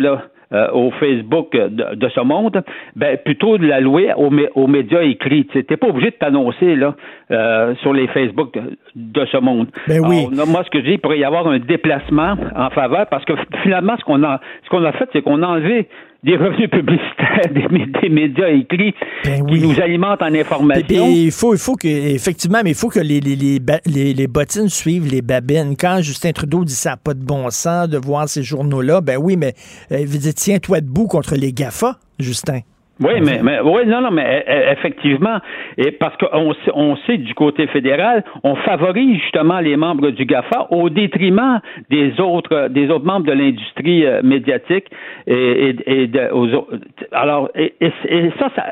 euh, 0.54 0.70
au 0.72 0.92
Facebook 0.92 1.52
de, 1.54 2.10
ce 2.10 2.22
monde, 2.22 2.64
ben 2.96 3.18
plutôt 3.18 3.58
de 3.58 3.66
la 3.66 3.80
louer 3.80 4.12
aux, 4.16 4.68
médias 4.68 5.02
écrits. 5.02 5.48
Tu 5.48 5.66
n'es 5.70 5.78
pas 5.78 5.88
obligé 5.88 6.12
de 6.12 6.16
t'annoncer 6.16 6.76
là 6.76 6.96
euh, 7.32 7.74
sur 7.82 7.94
les 7.94 8.08
Facebook 8.08 8.58
de, 8.96 9.26
ce 9.26 9.38
monde. 9.38 9.68
Ben 9.88 10.02
oui. 10.06 10.28
moi, 10.32 10.64
ce 10.64 10.70
que 10.70 10.80
je 10.80 10.86
dis, 10.86 10.92
il 10.94 11.00
pourrait 11.00 11.20
y 11.20 11.24
avoir 11.24 11.48
un 11.48 11.60
déplacement 11.60 12.36
en 12.56 12.70
faveur 12.70 13.08
parce 13.08 13.26
que 13.26 13.34
finalement, 13.64 13.96
ce 13.98 14.04
qu'on 14.04 14.24
a, 14.24 14.40
ce 14.64 14.70
qu'on 14.70 14.84
a 14.84 14.92
fait, 14.92 15.10
c'est 15.14 15.22
qu'on 15.22 15.42
a 15.42 15.48
enlevé 15.48 15.88
des 16.24 16.38
revenus 16.38 16.70
publicitaires 16.70 17.54
des, 18.02 18.10
médias 18.10 18.50
écrits 18.50 18.94
ben 19.24 19.46
qui 19.46 19.60
nous 19.60 19.80
alimentent 19.80 20.22
en 20.22 20.34
information. 20.34 21.08
il 21.08 21.32
faut, 21.32 21.54
il 21.54 21.60
faut 21.60 21.76
que, 21.76 21.88
effectivement, 21.88 22.60
mais 22.64 22.72
il 22.72 22.76
faut 22.76 22.90
que 22.90 23.00
les, 23.00 23.20
les, 23.20 23.36
les, 23.36 24.14
les, 24.14 24.28
bottines 24.28 24.70
suivent 24.70 25.12
les 25.12 25.22
babines. 25.22 25.76
Quand 25.78 26.02
Justin 26.02 26.32
Trudeau 26.32 26.64
dit 26.66 26.74
ça 26.74 26.92
n'a 26.92 26.98
pas 26.98 27.14
de 27.14 27.24
bon 27.24 27.50
sens 27.50 27.90
de 27.90 27.98
voir 27.98 28.28
ces 28.28 28.44
journaux-là, 28.44 29.02
ben 29.02 29.18
oui, 29.18 29.38
mais 29.38 29.54
euh, 29.92 30.06
tiens-toi 30.36 30.82
debout 30.82 31.08
contre 31.08 31.36
les 31.36 31.54
GAFA, 31.54 31.98
Justin. 32.20 32.62
Oui, 33.02 33.20
mais, 33.22 33.42
mais 33.44 33.60
oui, 33.60 33.86
non, 33.88 34.00
non, 34.00 34.12
mais 34.12 34.46
e, 34.48 34.50
e, 34.50 34.72
effectivement, 34.72 35.40
et 35.78 35.92
parce 35.92 36.16
qu'on 36.16 36.54
on 36.74 36.96
sait 37.08 37.18
du 37.18 37.34
côté 37.34 37.68
fédéral, 37.68 38.24
on 38.44 38.56
favorise 38.56 39.20
justement 39.20 39.60
les 39.60 39.76
membres 39.76 40.12
du 40.12 40.24
GAFA 40.24 40.68
au 40.72 40.90
détriment 40.90 41.60
des 41.90 42.20
autres 42.22 42.70
des 42.70 42.90
autres 42.90 43.06
membres 43.06 43.26
de 43.26 43.34
l'industrie 43.34 44.06
euh, 44.06 44.22
médiatique 44.24 44.86
et, 45.28 45.76
et, 45.86 46.08
de, 46.08 46.32
aux, 46.32 46.68
alors 47.12 47.50
et, 47.54 47.74
et, 47.82 48.32
ça, 48.40 48.50
ça 48.56 48.64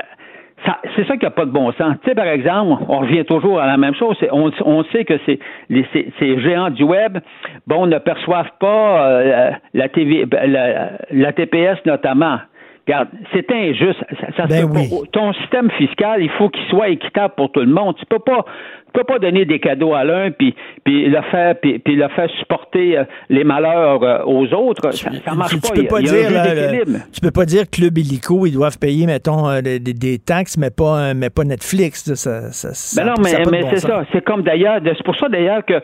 c'est 0.96 1.06
ça 1.06 1.18
qui 1.18 1.26
n'a 1.26 1.32
pas 1.32 1.44
de 1.44 1.52
bon 1.52 1.74
sens. 1.74 1.96
Tu 2.04 2.10
sais, 2.10 2.16
par 2.16 2.28
exemple, 2.28 2.82
on 2.88 3.00
revient 3.00 3.26
toujours 3.26 3.60
à 3.60 3.68
la 3.68 3.76
même 3.76 3.96
chose. 3.96 4.16
On, 4.32 4.50
on 4.64 4.84
sait 4.86 5.04
que 5.04 5.16
c'est 5.26 5.40
les, 5.70 5.86
ces, 5.94 6.40
géants 6.40 6.70
du 6.70 6.84
web, 6.84 7.18
bon, 7.68 7.88
ne 7.88 7.98
perçoivent 7.98 8.52
pas 8.62 9.10
euh, 9.10 9.52
la, 9.74 9.90
TV, 9.90 10.26
la, 10.32 10.92
la 11.12 11.34
TPS 11.34 11.86
notamment. 11.86 12.38
Regarde, 12.86 13.08
c'est 13.32 13.50
injuste. 13.50 14.04
Ça, 14.36 14.46
ben 14.46 14.68
Ton 15.14 15.32
système 15.34 15.72
fiscal, 15.72 16.22
il 16.22 16.30
faut 16.32 16.50
qu'il 16.50 16.66
soit 16.70 16.90
équitable 16.90 17.34
pour 17.38 17.50
tout 17.50 17.62
le 17.62 17.72
monde. 17.72 17.96
Tu 17.98 18.06
peux 18.06 18.20
pas, 18.20 18.44
tu 18.88 18.92
peux 18.94 19.06
pas 19.06 19.20
donner 19.20 19.46
des 19.46 19.60
cadeaux 19.60 19.94
à 19.94 20.04
l'un 20.04 20.32
puis 20.32 20.54
puis 20.84 21.08
le 21.08 21.22
faire 21.32 21.56
puis, 21.62 21.80
puis 21.80 21.96
le 21.96 22.10
faire 22.10 22.30
supporter 22.40 22.98
euh, 22.98 23.06
les 23.30 23.46
malheurs 23.46 24.04
euh, 24.04 24.26
aux 24.26 24.54
autres. 24.54 24.92
Ça, 24.92 25.12
ça 25.12 25.34
marche 25.34 25.62
pas. 25.62 25.70
Peux 25.74 25.84
pas 25.86 26.02
dire, 26.02 26.28
tu 27.14 27.22
peux 27.22 27.32
pas 27.32 27.46
dire 27.46 27.70
Club 27.72 27.98
Illico, 27.98 28.46
ils 28.46 28.54
doivent 28.54 28.78
payer 28.78 29.06
mettons 29.06 29.50
euh, 29.50 29.62
des, 29.62 30.20
taxes, 30.20 30.58
mais 30.58 30.70
pas 30.70 31.14
mais 31.14 31.30
pas 31.30 31.46
Netflix. 31.46 32.14
Ça, 32.16 32.52
ça, 32.52 33.02
ben 33.02 33.08
non, 33.08 33.14
mais, 33.24 33.44
mais 33.50 33.70
c'est 33.70 33.88
ça. 33.88 34.04
C'est 34.12 34.26
comme 34.26 34.44
d'ailleurs, 34.44 34.82
c'est 34.84 35.04
pour 35.06 35.16
ça 35.16 35.30
d'ailleurs 35.30 35.64
que 35.66 35.82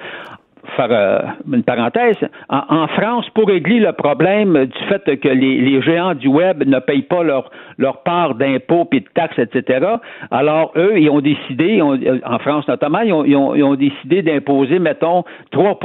faire 0.69 0.91
euh, 0.91 1.19
une 1.51 1.63
parenthèse, 1.63 2.17
en, 2.49 2.87
France, 2.87 3.29
pour 3.33 3.47
régler 3.47 3.79
le 3.79 3.93
problème 3.93 4.65
du 4.65 4.77
fait 4.87 5.19
que 5.19 5.27
les, 5.27 5.81
géants 5.81 6.15
du 6.15 6.27
web 6.27 6.63
ne 6.65 6.79
payent 6.79 7.03
pas 7.03 7.23
leur, 7.23 7.51
leur 7.77 8.03
part 8.03 8.35
d'impôts 8.35 8.87
et 8.91 8.99
de 9.01 9.05
taxes, 9.13 9.39
etc., 9.39 9.85
alors 10.31 10.71
eux, 10.75 10.99
ils 10.99 11.09
ont 11.09 11.21
décidé, 11.21 11.81
en 11.81 12.39
France 12.39 12.67
notamment, 12.67 13.01
ils 13.01 13.13
ont, 13.13 13.25
ils 13.25 13.63
ont, 13.63 13.75
décidé 13.75 14.21
d'imposer, 14.21 14.79
mettons, 14.79 15.23
3 15.51 15.79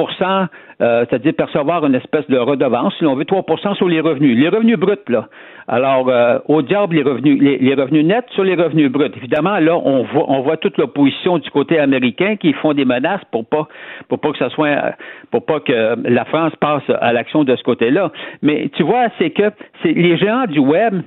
euh, 0.80 1.04
c'est-à-dire 1.08 1.34
percevoir 1.34 1.84
une 1.86 1.94
espèce 1.94 2.26
de 2.28 2.36
redevance, 2.36 2.94
si 2.98 3.06
on 3.06 3.14
veut, 3.14 3.24
3% 3.24 3.76
sur 3.76 3.88
les 3.88 4.00
revenus. 4.00 4.38
Les 4.38 4.48
revenus 4.48 4.78
bruts, 4.78 4.96
là. 5.08 5.28
Alors, 5.66 6.08
euh, 6.08 6.38
au 6.48 6.62
diable 6.62 6.96
les 6.96 7.02
revenus, 7.02 7.40
les, 7.40 7.74
revenus 7.74 8.04
nets 8.04 8.26
sur 8.30 8.44
les 8.44 8.54
revenus 8.54 8.90
bruts. 8.90 9.10
Évidemment, 9.16 9.58
là, 9.58 9.76
on 9.76 10.02
voit, 10.02 10.24
on 10.28 10.42
voit 10.42 10.56
toute 10.58 10.76
l'opposition 10.76 11.38
du 11.38 11.50
côté 11.50 11.78
américain 11.78 12.36
qui 12.36 12.52
font 12.52 12.74
des 12.74 12.84
menaces 12.84 13.22
pour 13.30 13.46
pas, 13.46 13.68
pour 14.08 14.20
pas 14.20 14.32
que 14.32 14.38
ça 14.38 14.50
soit, 14.50 14.94
pour 15.30 15.46
pas 15.46 15.60
que 15.60 15.96
la 16.08 16.24
France 16.26 16.52
passe 16.60 16.82
à 17.00 17.12
l'action 17.12 17.44
de 17.44 17.56
ce 17.56 17.62
côté-là. 17.62 18.12
Mais 18.42 18.68
tu 18.76 18.82
vois, 18.82 19.06
c'est 19.18 19.30
que 19.30 19.50
c'est 19.82 19.92
les 19.92 20.18
géants 20.18 20.46
du 20.46 20.58
web, 20.58 21.00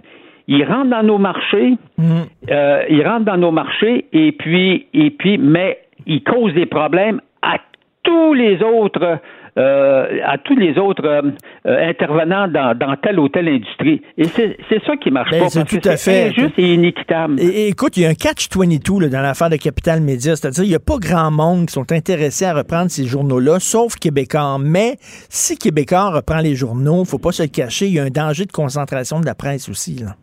ils 0.48 0.64
rentrent 0.64 0.90
dans 0.90 1.04
nos 1.04 1.18
marchés, 1.18 1.76
mm. 1.98 2.04
euh, 2.50 2.84
ils 2.90 3.06
rentrent 3.06 3.26
dans 3.26 3.38
nos 3.38 3.52
marchés 3.52 4.06
et 4.14 4.32
puis, 4.32 4.88
et 4.94 5.12
puis, 5.12 5.38
mais 5.38 5.80
ils 6.06 6.24
causent 6.24 6.54
des 6.54 6.66
problèmes 6.66 7.22
à 7.42 7.58
tous 8.04 8.34
les 8.34 8.64
autres 8.64 9.20
euh, 9.58 10.20
à 10.24 10.38
tous 10.38 10.56
les 10.56 10.78
autres 10.78 11.06
euh, 11.06 11.22
euh, 11.66 11.90
intervenants 11.90 12.48
dans, 12.48 12.96
telle 13.02 13.20
ou 13.20 13.28
telle 13.28 13.48
industrie. 13.48 14.02
Et 14.18 14.26
c'est 14.26 14.84
ça 14.86 14.96
qui 14.98 15.10
marche 15.10 15.32
ben, 15.32 15.44
pas. 15.44 15.50
C'est 15.50 15.66
tout 15.66 15.90
à 15.90 15.98
fait 15.98 16.30
injuste 16.30 16.60
et 16.60 16.76
inéquitable. 16.76 17.40
Et, 17.40 17.70
écoute, 17.70 17.98
il 17.98 18.04
y 18.04 18.06
a 18.06 18.10
un 18.10 18.14
catch-22 18.14 19.10
dans 19.10 19.22
l'affaire 19.22 19.50
de 19.50 19.56
Capital 19.56 20.02
Média, 20.02 20.36
c'est-à-dire 20.36 20.64
il 20.64 20.70
n'y 20.70 20.76
a 20.76 20.80
pas 20.80 20.98
grand 21.00 21.32
monde 21.32 21.66
qui 21.68 21.74
sont 21.74 21.92
intéressés 21.92 22.46
à 22.46 22.54
reprendre 22.54 22.92
ces 22.92 23.06
journaux-là, 23.06 23.60
sauf 23.60 23.96
Québécois. 23.96 24.58
Mais 24.60 24.98
si 25.30 25.58
Québécois 25.58 26.12
reprend 26.12 26.40
les 26.40 26.56
journaux, 26.56 27.04
faut 27.06 27.18
pas 27.18 27.32
se 27.32 27.44
le 27.44 27.50
cacher, 27.50 27.88
il 27.88 27.94
y 27.94 28.00
a 28.00 28.04
un 28.04 28.10
danger 28.10 28.46
de 28.46 28.52
concentration 28.52 29.20
de 29.20 29.26
la 29.26 29.34
presse 29.34 29.70
aussi. 29.70 29.96
Là. 29.96 30.16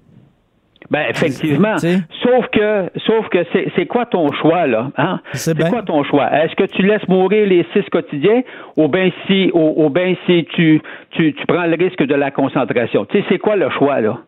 Ben 0.90 1.06
effectivement. 1.08 1.76
Sauf 1.78 2.46
que 2.52 2.90
sauf 3.06 3.28
que 3.28 3.38
c'est 3.76 3.86
quoi 3.86 4.06
ton 4.06 4.30
choix 4.32 4.66
là 4.66 4.90
hein? 4.96 5.20
C'est 5.32 5.58
quoi 5.70 5.82
ton 5.82 6.04
choix? 6.04 6.30
Est-ce 6.32 6.54
que 6.54 6.64
tu 6.64 6.82
laisses 6.82 7.06
mourir 7.08 7.46
les 7.46 7.66
six 7.72 7.84
quotidiens 7.90 8.42
ou 8.76 8.88
bien 8.88 9.10
si 9.26 9.50
ou, 9.54 9.88
bien 9.90 10.14
si 10.26 10.46
tu, 10.54 10.80
tu 11.12 11.32
tu 11.34 11.46
prends 11.46 11.66
le 11.66 11.76
risque 11.76 12.02
de 12.02 12.14
la 12.14 12.30
concentration? 12.30 13.04
Tu 13.06 13.18
sais 13.18 13.24
c'est 13.28 13.38
quoi 13.38 13.56
le 13.56 13.70
choix 13.70 14.00
là? 14.00 14.18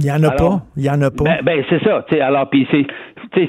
Il 0.00 0.06
n'y 0.06 0.12
en 0.12 0.22
a 0.22 0.30
pas? 0.30 0.62
Il 0.76 0.84
y 0.84 0.90
en 0.90 1.00
a 1.02 1.10
pas? 1.10 1.24
Ben, 1.24 1.38
ben 1.42 1.64
c'est 1.68 1.82
ça. 1.84 2.04
Alors, 2.22 2.48
puis 2.48 2.66
c'est, 2.70 2.86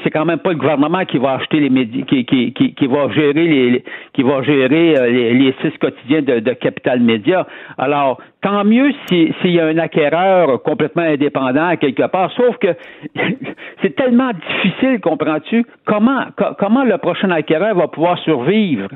c'est 0.04 0.10
quand 0.10 0.26
même 0.26 0.39
pas 0.39 0.52
le 0.52 0.58
gouvernement 0.58 1.06
qui 1.06 1.18
va 1.18 1.34
acheter 1.34 1.60
les 1.60 1.70
médias, 1.70 2.04
qui, 2.06 2.26
qui, 2.26 2.54
qui, 2.54 2.74
qui, 2.74 2.88
va 2.88 3.10
gérer 3.10 3.47
les, 3.47 3.84
qui 4.14 4.24
va 4.24 4.43
gérer 4.43 4.97
euh, 4.97 5.34
les, 5.34 5.56
six 5.62 5.78
quotidiens 5.80 6.22
de, 6.22 6.39
de, 6.39 6.54
Capital 6.54 6.99
Média. 6.99 7.47
Alors, 7.78 8.20
tant 8.41 8.66
mieux 8.66 8.91
s'il 9.08 9.34
y 9.45 9.60
a 9.60 9.66
un 9.66 9.78
acquéreur 9.78 10.62
complètement 10.62 11.04
indépendant 11.04 11.76
quelque 11.78 12.08
part. 12.08 12.32
Sauf 12.34 12.58
que 12.58 12.76
c'est 13.82 13.95
tellement 13.95 14.32
difficile, 14.34 14.99
comprends-tu? 14.99 15.66
Comment, 15.86 16.26
comment 16.60 16.84
le 16.84 16.97
prochain 16.97 17.32
acquéreur 17.32 17.76
va 17.76 17.88
pouvoir 17.88 18.20
survivre? 18.20 18.89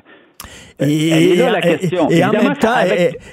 Et, 0.80 1.36
là, 1.36 1.51
la 1.51 1.61
question. 1.61 2.09
Et, 2.09 2.23
en 2.23 2.32
même 2.32 2.57
temps, 2.57 2.76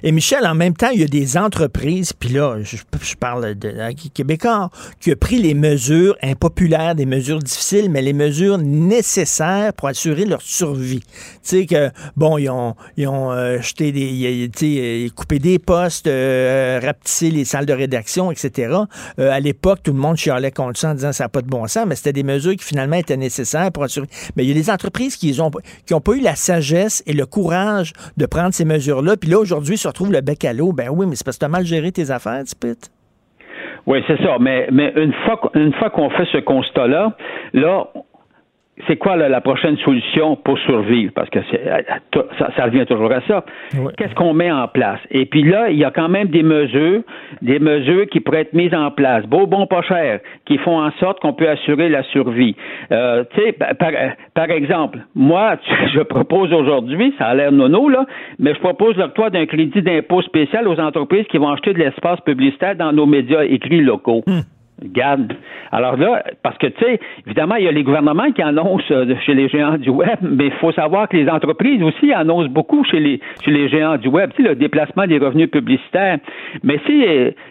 et, 0.03 0.12
Michel, 0.12 0.47
en 0.47 0.55
même 0.55 0.74
temps, 0.74 0.90
il 0.93 1.01
y 1.01 1.05
a 1.05 1.09
des 1.09 1.36
entreprises, 1.36 2.12
puis 2.12 2.28
là, 2.28 2.59
je, 2.62 2.76
parle 3.16 3.57
de, 3.57 3.72
Québécois, 4.14 4.70
qui 5.01 5.12
ont 5.12 5.16
pris 5.16 5.38
les 5.38 5.55
mesures 5.55 6.16
impopulaires, 6.22 6.95
des 6.95 7.07
mesures 7.07 7.40
difficiles, 7.40 7.90
mais 7.90 8.01
les 8.01 8.12
mesures 8.12 8.59
nécessaires 8.59 9.72
pour 9.72 9.88
assurer 9.88 10.24
leur 10.24 10.40
survie. 10.40 11.01
Tu 11.01 11.09
sais 11.43 11.66
que, 11.66 11.90
bon, 12.16 12.38
ils 12.38 12.49
ont, 12.49 12.76
ils 12.97 13.09
ont 13.09 13.32
euh, 13.32 13.61
jeté 13.61 13.90
des, 13.90 14.49
euh, 14.62 15.09
coupé 15.11 15.40
des 15.40 15.59
postes, 15.59 16.07
euh, 16.07 16.78
rapetissé 16.80 17.30
les 17.30 17.45
salles 17.45 17.66
de 17.66 17.72
rédaction, 17.72 18.30
etc. 18.30 18.72
à 19.18 19.40
l'époque, 19.40 19.80
tout 19.82 19.93
le 19.93 19.99
monde 19.99 20.16
chialait 20.16 20.53
contre 20.53 20.78
ça 20.78 20.90
en 20.90 20.95
disant 20.95 21.12
ça 21.12 21.24
n'a 21.24 21.28
pas 21.28 21.43
de 21.43 21.49
bon 21.49 21.66
sens, 21.66 21.86
mais 21.88 21.97
c'était 21.97 22.12
des 22.12 22.22
mesures 22.22 22.55
qui 22.57 22.64
finalement 22.64 22.97
étaient 22.97 23.16
nécessaires 23.16 23.72
pour 23.72 23.82
assurer. 23.82 24.07
Mais 24.36 24.45
il 24.45 24.49
y 24.49 24.53
a 24.53 24.55
des 24.55 24.70
entreprises 24.70 25.16
qui 25.16 25.36
n'ont 25.36 25.51
qui 25.86 25.95
ont 25.95 26.01
pas 26.01 26.12
eu 26.12 26.20
la 26.20 26.36
sagesse 26.36 27.03
et 27.07 27.12
le 27.12 27.26
courage 27.33 27.93
de 28.16 28.26
prendre 28.26 28.53
ces 28.53 28.64
mesures-là. 28.64 29.16
Puis 29.16 29.30
là, 29.30 29.39
aujourd'hui, 29.39 29.76
se 29.76 29.89
retrouve 29.89 30.12
le 30.12 30.20
bec 30.20 30.45
à 30.45 30.53
l'eau. 30.53 30.72
Ben 30.72 30.89
oui, 30.91 31.07
mais 31.09 31.16
c'est 31.16 31.24
parce 31.24 31.39
que 31.39 31.41
tu 31.41 31.47
as 31.47 31.49
mal 31.49 31.64
géré 31.64 31.91
tes 31.91 32.11
affaires, 32.11 32.45
Tipit. 32.45 32.78
Oui, 33.87 34.03
c'est 34.07 34.18
ça. 34.22 34.37
Mais, 34.39 34.68
mais 34.70 34.93
une 34.97 35.12
fois, 35.24 35.41
une 35.55 35.72
fois 35.74 35.91
qu'on 35.91 36.11
fait 36.11 36.26
ce 36.30 36.39
constat-là, 36.39 37.16
là, 37.53 37.89
c'est 38.89 38.97
quoi 38.97 39.16
la, 39.16 39.41
prochaine 39.43 39.77
solution 39.79 40.35
pour 40.37 40.59
survivre? 40.61 41.12
Parce 41.14 41.29
que 41.29 41.41
ça, 41.43 42.49
ça, 42.57 42.64
revient 42.64 42.87
toujours 42.87 43.12
à 43.12 43.20
ça. 43.29 43.45
Qu'est-ce 43.99 44.14
qu'on 44.14 44.33
met 44.33 44.51
en 44.51 44.66
place? 44.66 44.99
Et 45.11 45.27
puis 45.27 45.43
là, 45.43 45.70
il 45.70 45.77
y 45.77 45.85
a 45.85 45.91
quand 45.91 46.09
même 46.09 46.29
des 46.29 46.43
mesures, 46.43 47.03
des 47.43 47.59
mesures 47.59 48.07
qui 48.07 48.20
pourraient 48.20 48.41
être 48.41 48.55
mises 48.55 48.75
en 48.75 48.91
place, 48.91 49.27
beau, 49.27 49.47
bon, 49.47 49.66
pas 49.66 49.83
cher, 49.83 50.20
qui 50.47 50.57
font 50.59 50.81
en 50.81 50.91
sorte 50.93 51.20
qu'on 51.20 51.35
peut 51.35 51.49
assurer 51.49 51.91
la 51.91 52.03
survie. 52.05 52.57
Euh, 52.93 53.25
tu 53.35 53.43
sais, 53.43 53.53
par, 54.35 54.51
exemple, 54.51 55.01
moi, 55.14 55.57
je 55.95 56.01
propose 56.01 56.53
aujourd'hui, 56.53 57.14
ça 57.18 57.27
a 57.27 57.35
l'air 57.35 57.53
nono, 57.53 57.91
là, 57.91 58.07
mais 58.39 58.55
je 58.55 58.61
propose 58.61 58.97
l'octroi 58.97 59.29
d'un 59.29 59.45
crédit 59.45 59.83
d'impôt 59.83 60.23
spécial 60.23 60.66
aux 60.66 60.81
entreprises 60.81 61.27
qui 61.27 61.37
vont 61.37 61.51
acheter 61.51 61.75
de 61.75 61.79
l'espace 61.79 62.20
publicitaire 62.23 62.77
dans 62.77 62.93
nos 62.93 63.07
médias 63.07 63.43
écrits 63.43 63.83
locaux. 63.83 64.23
Hmm. 64.27 64.41
Garde. 64.85 65.33
Alors 65.70 65.97
là, 65.97 66.24
parce 66.43 66.59
que, 66.59 66.66
tu 66.66 66.85
sais, 66.85 67.01
évidemment, 67.26 67.57
il 67.57 67.64
y 67.64 67.68
a 67.68 67.72
les 67.72 67.83
gouvernements 67.83 68.30
qui 68.33 68.43
annoncent 68.43 68.85
euh, 68.91 69.14
chez 69.24 69.35
les 69.35 69.49
géants 69.49 69.78
du 69.78 69.91
web, 69.91 70.18
mais 70.22 70.47
il 70.47 70.53
faut 70.61 70.72
savoir 70.72 71.09
que 71.09 71.16
les 71.16 71.28
entreprises 71.28 71.83
aussi 71.83 72.12
annoncent 72.12 72.49
beaucoup 72.49 72.85
chez 72.85 73.01
les, 73.01 73.20
chez 73.45 73.51
les 73.51 73.68
géants 73.68 73.97
du 73.97 74.09
web, 74.09 74.30
tu 74.37 74.43
sais, 74.43 74.49
le 74.49 74.55
déplacement 74.55 75.07
des 75.07 75.18
revenus 75.18 75.51
publicitaires. 75.51 76.18
Mais 76.62 76.78
si, 76.87 77.05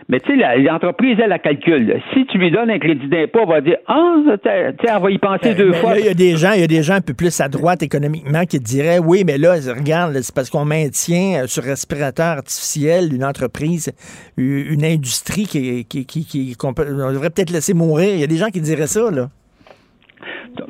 mais 0.10 0.20
tu 0.20 0.38
sais, 0.38 0.58
l'entreprise, 0.60 1.18
elle, 1.22 1.30
la 1.30 1.40
calcule. 1.40 2.00
Si 2.14 2.26
tu 2.26 2.38
lui 2.38 2.52
donnes 2.52 2.70
un 2.70 2.80
crédit 2.80 3.08
d'impôt, 3.08 3.40
elle 3.44 3.50
va 3.50 3.62
dire, 3.62 3.78
ah, 3.88 4.16
tu 4.26 4.50
sais, 4.50 4.76
elle 4.84 5.02
va 5.02 5.12
y 5.12 5.18
penser 5.18 5.54
ben, 5.54 5.58
deux 5.58 5.74
fois. 5.74 5.98
il 5.98 6.06
y 6.06 6.10
a 6.10 6.14
des 6.14 6.36
gens, 6.36 6.52
il 6.54 6.62
y 6.62 6.64
a 6.64 6.68
des 6.68 6.84
gens 6.84 6.96
un 6.96 7.02
peu 7.02 7.14
plus 7.14 7.40
à 7.40 7.48
droite 7.48 7.82
économiquement 7.84 8.44
qui 8.46 8.60
diraient, 8.60 9.00
oui, 9.00 9.24
mais 9.26 9.38
là, 9.38 9.56
regarde, 9.76 10.14
c'est 10.22 10.36
parce 10.36 10.50
qu'on 10.50 10.66
maintient 10.66 11.44
euh, 11.44 11.48
sur 11.48 11.64
respirateur 11.64 12.38
artificiel 12.38 13.14
une 13.14 13.24
entreprise, 13.24 13.92
une 14.38 14.84
industrie 14.84 15.46
qui, 15.46 15.86
qui, 15.86 16.06
qui, 16.06 16.26
qui, 16.26 16.56
devrait 17.22 17.30
peut-être 17.30 17.52
laisser 17.52 17.74
mourir. 17.74 18.10
Il 18.14 18.20
y 18.20 18.24
a 18.24 18.28
des 18.28 18.38
gens 18.38 18.50
qui 18.50 18.62
diraient 18.62 18.88
ça, 18.88 19.12
là. 19.12 19.28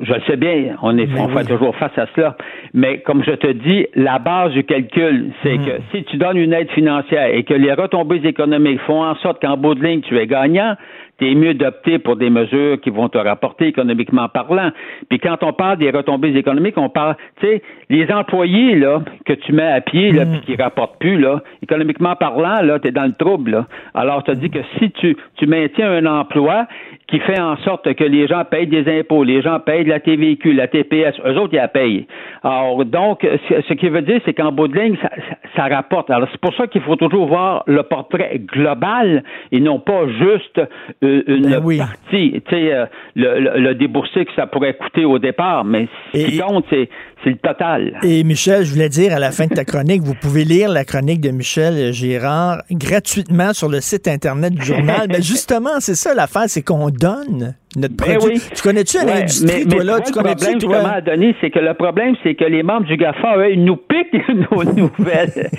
Je 0.00 0.12
le 0.12 0.20
sais 0.28 0.36
bien, 0.36 0.76
on, 0.82 0.96
est, 0.96 1.06
ben 1.06 1.28
fait 1.36 1.44
toujours 1.44 1.74
face 1.76 1.96
à 1.98 2.06
cela. 2.14 2.36
Mais 2.72 3.00
comme 3.00 3.24
je 3.24 3.32
te 3.32 3.50
dis, 3.50 3.86
la 3.96 4.20
base 4.20 4.52
du 4.52 4.62
calcul, 4.62 5.32
c'est 5.42 5.58
mm. 5.58 5.66
que 5.66 5.70
si 5.90 6.04
tu 6.04 6.18
donnes 6.18 6.36
une 6.36 6.52
aide 6.52 6.70
financière 6.70 7.34
et 7.34 7.42
que 7.42 7.54
les 7.54 7.72
retombées 7.72 8.24
économiques 8.24 8.80
font 8.86 9.02
en 9.02 9.16
sorte 9.16 9.42
qu'en 9.42 9.56
bout 9.56 9.74
de 9.74 9.84
ligne, 9.84 10.00
tu 10.02 10.16
es 10.18 10.26
gagnant, 10.28 10.76
c'est 11.22 11.34
mieux 11.34 11.54
d'opter 11.54 11.98
pour 11.98 12.16
des 12.16 12.30
mesures 12.30 12.80
qui 12.80 12.90
vont 12.90 13.08
te 13.08 13.18
rapporter 13.18 13.66
économiquement 13.66 14.28
parlant. 14.28 14.70
Puis 15.08 15.20
quand 15.20 15.42
on 15.42 15.52
parle 15.52 15.78
des 15.78 15.90
retombées 15.90 16.36
économiques, 16.36 16.76
on 16.76 16.88
parle, 16.88 17.16
tu 17.40 17.46
sais, 17.46 17.62
les 17.90 18.10
employés 18.10 18.74
là 18.74 19.02
que 19.24 19.32
tu 19.32 19.52
mets 19.52 19.70
à 19.70 19.80
pied 19.80 20.10
là, 20.10 20.24
mm. 20.24 20.30
puis 20.32 20.40
qui 20.40 20.62
rapportent 20.62 20.98
plus 20.98 21.18
là, 21.18 21.42
économiquement 21.62 22.16
parlant 22.16 22.60
là, 22.62 22.80
tu 22.80 22.88
es 22.88 22.90
dans 22.90 23.04
le 23.04 23.12
trouble. 23.12 23.52
Là. 23.52 23.66
Alors 23.94 24.24
tu 24.24 24.34
dis 24.36 24.50
que 24.50 24.58
si 24.78 24.90
tu 24.90 25.16
tu 25.36 25.46
maintiens 25.46 25.92
un 25.92 26.06
emploi 26.06 26.66
qui 27.12 27.20
fait 27.20 27.38
en 27.38 27.58
sorte 27.58 27.92
que 27.92 28.04
les 28.04 28.26
gens 28.26 28.42
payent 28.46 28.66
des 28.66 28.88
impôts, 28.98 29.22
les 29.22 29.42
gens 29.42 29.60
payent 29.60 29.84
de 29.84 29.90
la 29.90 30.00
TVQ, 30.00 30.54
la 30.54 30.66
TPS, 30.66 31.14
eux 31.26 31.38
autres, 31.38 31.52
ils 31.52 31.56
la 31.56 31.68
payent. 31.68 32.06
Alors, 32.42 32.82
donc, 32.86 33.20
ce 33.50 33.74
qui 33.74 33.90
veut 33.90 34.00
dire, 34.00 34.18
c'est 34.24 34.32
qu'en 34.32 34.50
bout 34.50 34.66
de 34.66 34.78
ligne, 34.78 34.96
ça, 35.02 35.10
ça 35.54 35.66
rapporte. 35.66 36.08
Alors, 36.08 36.26
c'est 36.32 36.40
pour 36.40 36.54
ça 36.54 36.66
qu'il 36.68 36.80
faut 36.80 36.96
toujours 36.96 37.26
voir 37.26 37.64
le 37.66 37.82
portrait 37.82 38.40
global 38.40 39.24
et 39.50 39.60
non 39.60 39.78
pas 39.78 40.08
juste 40.08 40.58
euh, 41.04 41.22
une 41.26 41.50
ben 41.50 41.78
partie, 41.78 42.40
tu 42.48 42.56
sais, 42.56 42.72
euh, 42.72 42.86
le, 43.14 43.58
le, 43.58 43.74
déboursé 43.74 44.24
que 44.24 44.32
ça 44.32 44.46
pourrait 44.46 44.72
coûter 44.72 45.04
au 45.04 45.18
départ, 45.18 45.66
mais 45.66 45.88
ce 46.14 46.26
qui 46.26 46.38
compte, 46.38 46.64
c'est 46.70 46.88
c'est 47.22 47.30
le 47.30 47.36
total. 47.36 47.98
Et 48.02 48.24
Michel, 48.24 48.64
je 48.64 48.72
voulais 48.72 48.88
dire 48.88 49.14
à 49.14 49.18
la 49.18 49.30
fin 49.30 49.46
de 49.46 49.54
ta 49.54 49.64
chronique, 49.64 50.02
vous 50.02 50.14
pouvez 50.14 50.44
lire 50.44 50.68
la 50.68 50.84
chronique 50.84 51.20
de 51.20 51.30
Michel 51.30 51.92
Girard 51.92 52.62
gratuitement 52.70 53.52
sur 53.52 53.68
le 53.68 53.80
site 53.80 54.08
Internet 54.08 54.54
du 54.54 54.64
journal. 54.64 55.06
mais 55.08 55.22
justement, 55.22 55.80
c'est 55.80 55.94
ça 55.94 56.14
l'affaire, 56.14 56.44
c'est 56.48 56.62
qu'on 56.62 56.90
donne 56.90 57.54
notre 57.76 57.96
ben 57.96 58.18
produit. 58.18 58.40
Tu 58.54 58.62
connais-tu 58.62 58.98
une 58.98 59.08
industrie, 59.08 59.66
toi, 59.66 59.84
là? 59.84 60.00
Tu 60.00 60.12
connais-tu, 60.12 60.58
toi? 60.58 60.88
à 60.88 61.00
donner, 61.00 61.34
c'est 61.40 61.50
que 61.50 61.58
le 61.58 61.74
problème, 61.74 62.14
c'est 62.22 62.34
que 62.34 62.44
les 62.44 62.62
membres 62.62 62.86
du 62.86 62.96
GAFA, 62.96 63.36
eux, 63.38 63.52
ils 63.52 63.64
nous 63.64 63.76
piquent 63.76 64.28
nos 64.28 64.64
nouvelles. 64.64 65.50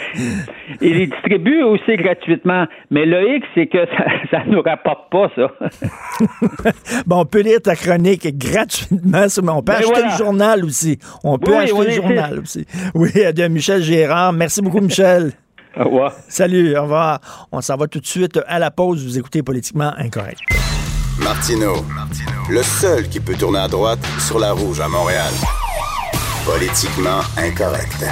ils 0.81 0.97
les 0.97 1.07
distribuent 1.07 1.63
aussi 1.63 1.95
gratuitement. 1.95 2.65
Mais 2.91 3.05
le 3.05 3.37
X, 3.37 3.47
c'est 3.55 3.67
que 3.67 3.85
ça 4.31 4.43
ne 4.45 4.55
nous 4.55 4.61
rapporte 4.61 5.09
pas, 5.11 5.29
ça. 5.35 5.51
bon, 7.05 7.21
on 7.21 7.25
peut 7.25 7.41
lire 7.41 7.61
ta 7.61 7.75
chronique 7.75 8.37
gratuitement, 8.37 9.25
mais 9.43 9.49
on 9.49 9.61
peut 9.61 9.73
ben 9.73 9.79
acheter 9.79 10.03
le 10.03 10.17
journal 10.17 10.65
aussi. 10.65 10.99
On 11.23 11.37
peut 11.37 11.55
acheter 11.55 11.85
le 11.85 11.91
journal 11.91 12.39
aussi. 12.39 12.65
Oui, 12.93 13.11
de 13.13 13.47
Michel 13.47 13.81
Gérard. 13.81 14.33
Merci 14.33 14.61
beaucoup, 14.61 14.81
Michel. 14.81 15.31
Au 15.75 15.85
revoir. 15.85 16.13
Salut, 16.27 16.77
au 16.77 16.83
revoir. 16.83 17.47
On 17.51 17.61
s'en 17.61 17.75
va 17.75 17.87
tout 17.87 17.99
de 17.99 18.05
suite 18.05 18.39
à 18.47 18.59
la 18.59 18.69
pause. 18.69 19.03
Vous 19.03 19.17
écoutez 19.17 19.41
Politiquement 19.41 19.91
Incorrect. 19.97 20.39
Martino, 21.19 21.85
le 22.49 22.63
seul 22.63 23.07
qui 23.07 23.19
peut 23.19 23.35
tourner 23.35 23.59
à 23.59 23.67
droite 23.67 23.99
sur 24.19 24.39
la 24.39 24.51
rouge 24.51 24.79
à 24.79 24.87
Montréal. 24.87 25.31
Politiquement 26.45 27.19
incorrect. 27.37 28.03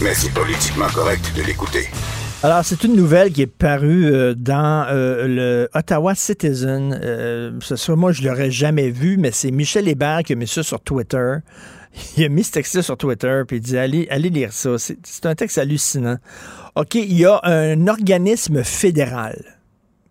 Mais 0.00 0.14
c'est 0.14 0.32
politiquement 0.32 0.86
correct 0.94 1.32
de 1.36 1.42
l'écouter. 1.42 1.88
Alors, 2.44 2.64
c'est 2.64 2.84
une 2.84 2.94
nouvelle 2.94 3.32
qui 3.32 3.42
est 3.42 3.46
parue 3.46 4.06
euh, 4.06 4.34
dans 4.34 4.86
euh, 4.88 5.26
le 5.26 5.68
Ottawa 5.74 6.14
Citizen. 6.14 6.98
Euh, 7.02 7.58
ce 7.60 7.92
moi, 7.92 8.12
je 8.12 8.22
l'aurais 8.22 8.52
jamais 8.52 8.90
vu, 8.90 9.16
mais 9.18 9.32
c'est 9.32 9.50
Michel 9.50 9.88
Hébert 9.88 10.22
qui 10.22 10.34
a 10.34 10.36
mis 10.36 10.46
ça 10.46 10.62
sur 10.62 10.80
Twitter. 10.80 11.38
Il 12.16 12.24
a 12.24 12.28
mis 12.28 12.44
ce 12.44 12.52
texte 12.52 12.80
sur 12.80 12.96
Twitter, 12.96 13.42
puis 13.48 13.56
il 13.56 13.60
dit 13.60 13.76
allez, 13.76 14.06
allez 14.10 14.30
lire 14.30 14.52
ça. 14.52 14.76
C'est 14.78 15.26
un 15.26 15.34
texte 15.34 15.58
hallucinant. 15.58 16.18
OK, 16.76 16.94
il 16.94 17.18
y 17.18 17.24
a 17.24 17.40
un 17.42 17.88
organisme 17.88 18.62
fédéral 18.62 19.57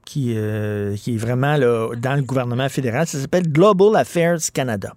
qui, 0.07 0.33
euh, 0.37 0.95
qui 0.95 1.15
est 1.15 1.17
vraiment 1.17 1.57
là, 1.57 1.89
dans 1.97 2.15
le 2.15 2.21
gouvernement 2.21 2.69
fédéral. 2.69 3.05
Ça 3.05 3.19
s'appelle 3.19 3.51
Global 3.51 3.93
Affairs 3.97 4.39
Canada. 4.53 4.93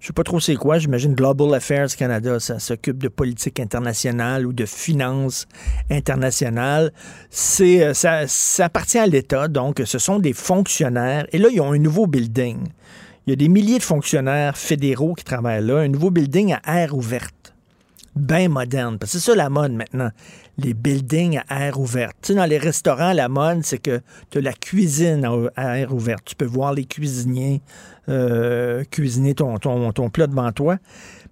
Je 0.00 0.08
sais 0.08 0.12
pas 0.12 0.24
trop 0.24 0.40
c'est 0.40 0.56
quoi. 0.56 0.78
J'imagine 0.78 1.14
Global 1.14 1.54
Affairs 1.54 1.94
Canada, 1.94 2.40
ça 2.40 2.58
s'occupe 2.58 2.98
de 2.98 3.08
politique 3.08 3.60
internationale 3.60 4.46
ou 4.46 4.52
de 4.52 4.64
finances 4.64 5.46
internationales. 5.90 6.90
C'est, 7.28 7.82
euh, 7.84 7.94
ça, 7.94 8.26
ça 8.26 8.64
appartient 8.64 8.98
à 8.98 9.06
l'État, 9.06 9.46
donc 9.46 9.80
ce 9.84 9.98
sont 9.98 10.18
des 10.18 10.32
fonctionnaires. 10.32 11.26
Et 11.32 11.38
là, 11.38 11.48
ils 11.52 11.60
ont 11.60 11.72
un 11.72 11.78
nouveau 11.78 12.06
building. 12.06 12.66
Il 13.26 13.30
y 13.30 13.32
a 13.34 13.36
des 13.36 13.48
milliers 13.48 13.78
de 13.78 13.84
fonctionnaires 13.84 14.56
fédéraux 14.56 15.14
qui 15.14 15.22
travaillent 15.22 15.64
là. 15.64 15.78
Un 15.78 15.88
nouveau 15.88 16.10
building 16.10 16.56
à 16.64 16.80
air 16.80 16.96
ouverte 16.96 17.54
bien 18.16 18.48
moderne. 18.48 18.98
Parce 18.98 19.12
que 19.12 19.18
c'est 19.18 19.30
ça 19.30 19.36
la 19.36 19.48
mode 19.50 19.72
maintenant. 19.72 20.10
Les 20.62 20.74
buildings 20.74 21.40
à 21.48 21.66
air 21.66 21.80
ouverte. 21.80 22.16
Tu 22.20 22.28
sais, 22.28 22.34
dans 22.34 22.44
les 22.44 22.58
restaurants, 22.58 23.12
la 23.12 23.28
mode, 23.28 23.64
c'est 23.64 23.78
que 23.78 24.00
tu 24.30 24.38
as 24.38 24.40
la 24.42 24.52
cuisine 24.52 25.26
à 25.56 25.78
air 25.78 25.94
ouverte. 25.94 26.24
Tu 26.24 26.34
peux 26.34 26.44
voir 26.44 26.74
les 26.74 26.84
cuisiniers 26.84 27.62
euh, 28.10 28.82
cuisiner 28.90 29.34
ton, 29.34 29.58
ton, 29.58 29.92
ton, 29.92 30.10
plat 30.10 30.26
devant 30.26 30.50
toi. 30.50 30.78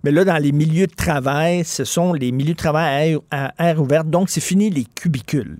Mais 0.04 0.12
là, 0.12 0.24
dans 0.24 0.36
les 0.36 0.52
milieux 0.52 0.86
de 0.86 0.94
travail, 0.94 1.64
ce 1.64 1.82
sont 1.82 2.12
les 2.12 2.30
milieux 2.30 2.52
de 2.52 2.58
travail 2.58 3.18
à 3.32 3.52
air, 3.58 3.82
ouverte. 3.82 4.08
Donc, 4.08 4.30
c'est 4.30 4.40
fini 4.40 4.70
les 4.70 4.84
cubicules. 4.84 5.58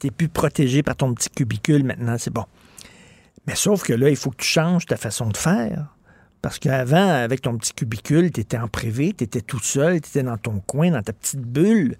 Tu 0.00 0.08
n'es 0.08 0.10
plus 0.10 0.28
protégé 0.28 0.82
par 0.82 0.96
ton 0.96 1.14
petit 1.14 1.30
cubicule 1.30 1.84
maintenant, 1.84 2.16
c'est 2.18 2.32
bon. 2.32 2.44
Mais 3.46 3.54
sauf 3.54 3.84
que 3.84 3.92
là, 3.92 4.10
il 4.10 4.16
faut 4.16 4.30
que 4.30 4.42
tu 4.42 4.48
changes 4.48 4.86
ta 4.86 4.96
façon 4.96 5.28
de 5.28 5.36
faire. 5.36 5.94
Parce 6.40 6.58
qu'avant, 6.58 7.08
avec 7.08 7.42
ton 7.42 7.56
petit 7.56 7.72
cubicule, 7.72 8.32
tu 8.32 8.40
étais 8.40 8.58
en 8.58 8.66
privé, 8.66 9.14
tu 9.16 9.22
étais 9.22 9.42
tout 9.42 9.60
seul, 9.60 10.00
tu 10.00 10.08
étais 10.08 10.24
dans 10.24 10.38
ton 10.38 10.58
coin, 10.58 10.90
dans 10.90 11.02
ta 11.02 11.12
petite 11.12 11.40
bulle. 11.40 11.96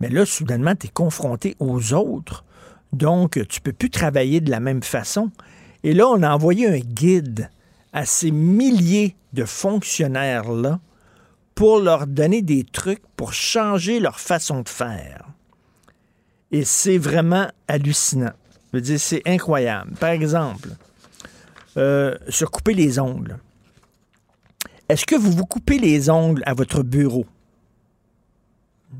Mais 0.00 0.08
là, 0.08 0.26
soudainement, 0.26 0.74
tu 0.74 0.86
es 0.86 0.90
confronté 0.90 1.56
aux 1.58 1.94
autres. 1.94 2.44
Donc, 2.92 3.40
tu 3.48 3.60
peux 3.60 3.72
plus 3.72 3.90
travailler 3.90 4.40
de 4.40 4.50
la 4.50 4.60
même 4.60 4.82
façon. 4.82 5.30
Et 5.82 5.94
là, 5.94 6.08
on 6.08 6.22
a 6.22 6.30
envoyé 6.30 6.68
un 6.68 6.78
guide 6.78 7.50
à 7.92 8.04
ces 8.04 8.30
milliers 8.30 9.16
de 9.32 9.44
fonctionnaires-là 9.44 10.80
pour 11.54 11.80
leur 11.80 12.06
donner 12.06 12.42
des 12.42 12.64
trucs 12.64 13.02
pour 13.16 13.32
changer 13.32 14.00
leur 14.00 14.20
façon 14.20 14.60
de 14.60 14.68
faire. 14.68 15.26
Et 16.52 16.64
c'est 16.64 16.98
vraiment 16.98 17.48
hallucinant. 17.66 18.32
Je 18.72 18.78
veux 18.78 18.82
dire, 18.82 19.00
c'est 19.00 19.22
incroyable. 19.26 19.92
Par 19.98 20.10
exemple, 20.10 20.68
euh, 21.76 22.14
se 22.28 22.44
couper 22.44 22.74
les 22.74 22.98
ongles. 22.98 23.38
Est-ce 24.88 25.06
que 25.06 25.16
vous 25.16 25.32
vous 25.32 25.46
coupez 25.46 25.78
les 25.78 26.10
ongles 26.10 26.42
à 26.46 26.54
votre 26.54 26.82
bureau? 26.82 27.26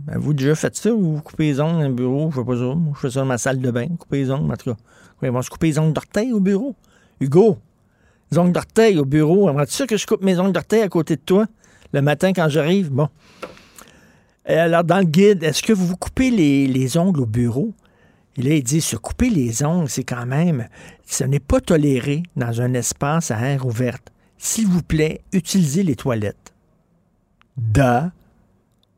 Avez-vous 0.09 0.34
déjà 0.34 0.55
fait 0.55 0.74
ça 0.76 0.93
ou 0.93 1.16
vous 1.16 1.22
coupez 1.22 1.45
les 1.45 1.61
ongles 1.61 1.82
dans 1.82 1.89
le 1.89 1.95
bureau? 1.95 2.30
Je 2.30 2.41
fais 2.41 2.45
pas 2.45 2.57
ça. 2.57 2.74
Je 2.95 3.01
fais 3.01 3.11
ça 3.11 3.20
dans 3.20 3.26
ma 3.26 3.39
salle 3.39 3.61
de 3.61 3.70
bain, 3.70 3.89
couper 3.99 4.18
les 4.18 4.30
ongles, 4.30 4.53
en 4.53 4.57
tout 4.57 4.70
cas. 4.70 4.76
Ils 5.22 5.30
vont 5.30 5.43
se 5.43 5.51
couper 5.51 5.68
les 5.68 5.78
ongles 5.78 5.93
d'orteil 5.93 6.32
au 6.32 6.41
bureau. 6.41 6.74
Hugo, 7.20 7.59
les 8.30 8.39
ongles 8.39 8.53
d'orteil 8.53 8.99
au 8.99 9.05
bureau. 9.05 9.49
Aimerais-tu 9.49 9.87
que 9.87 9.97
je 9.97 10.07
coupe 10.07 10.22
mes 10.22 10.39
ongles 10.39 10.53
d'orteil 10.53 10.82
à 10.82 10.89
côté 10.89 11.16
de 11.16 11.22
toi 11.22 11.47
le 11.93 12.03
matin 12.03 12.32
quand 12.32 12.49
j'arrive? 12.49 12.91
Bon. 12.91 13.09
Alors, 14.45 14.84
dans 14.84 14.99
le 14.99 15.05
guide, 15.05 15.43
est-ce 15.43 15.62
que 15.62 15.72
vous 15.72 15.87
vous 15.87 15.97
coupez 15.97 16.30
les, 16.30 16.66
les 16.66 16.97
ongles 16.97 17.20
au 17.20 17.26
bureau? 17.26 17.72
Et 18.37 18.43
là, 18.43 18.55
il 18.55 18.62
dit, 18.62 18.80
se 18.80 18.97
couper 18.97 19.30
les 19.30 19.64
ongles, 19.64 19.89
c'est 19.89 20.05
quand 20.05 20.26
même, 20.26 20.68
ce 21.07 21.24
n'est 21.24 21.41
pas 21.41 21.61
toléré 21.61 22.22
dans 22.37 22.61
un 22.61 22.74
espace 22.74 23.30
à 23.30 23.41
air 23.41 23.64
ouvert. 23.64 23.99
S'il 24.37 24.66
vous 24.66 24.82
plaît, 24.82 25.22
utilisez 25.32 25.82
les 25.82 25.97
toilettes. 25.97 26.53
Da. 27.57 28.12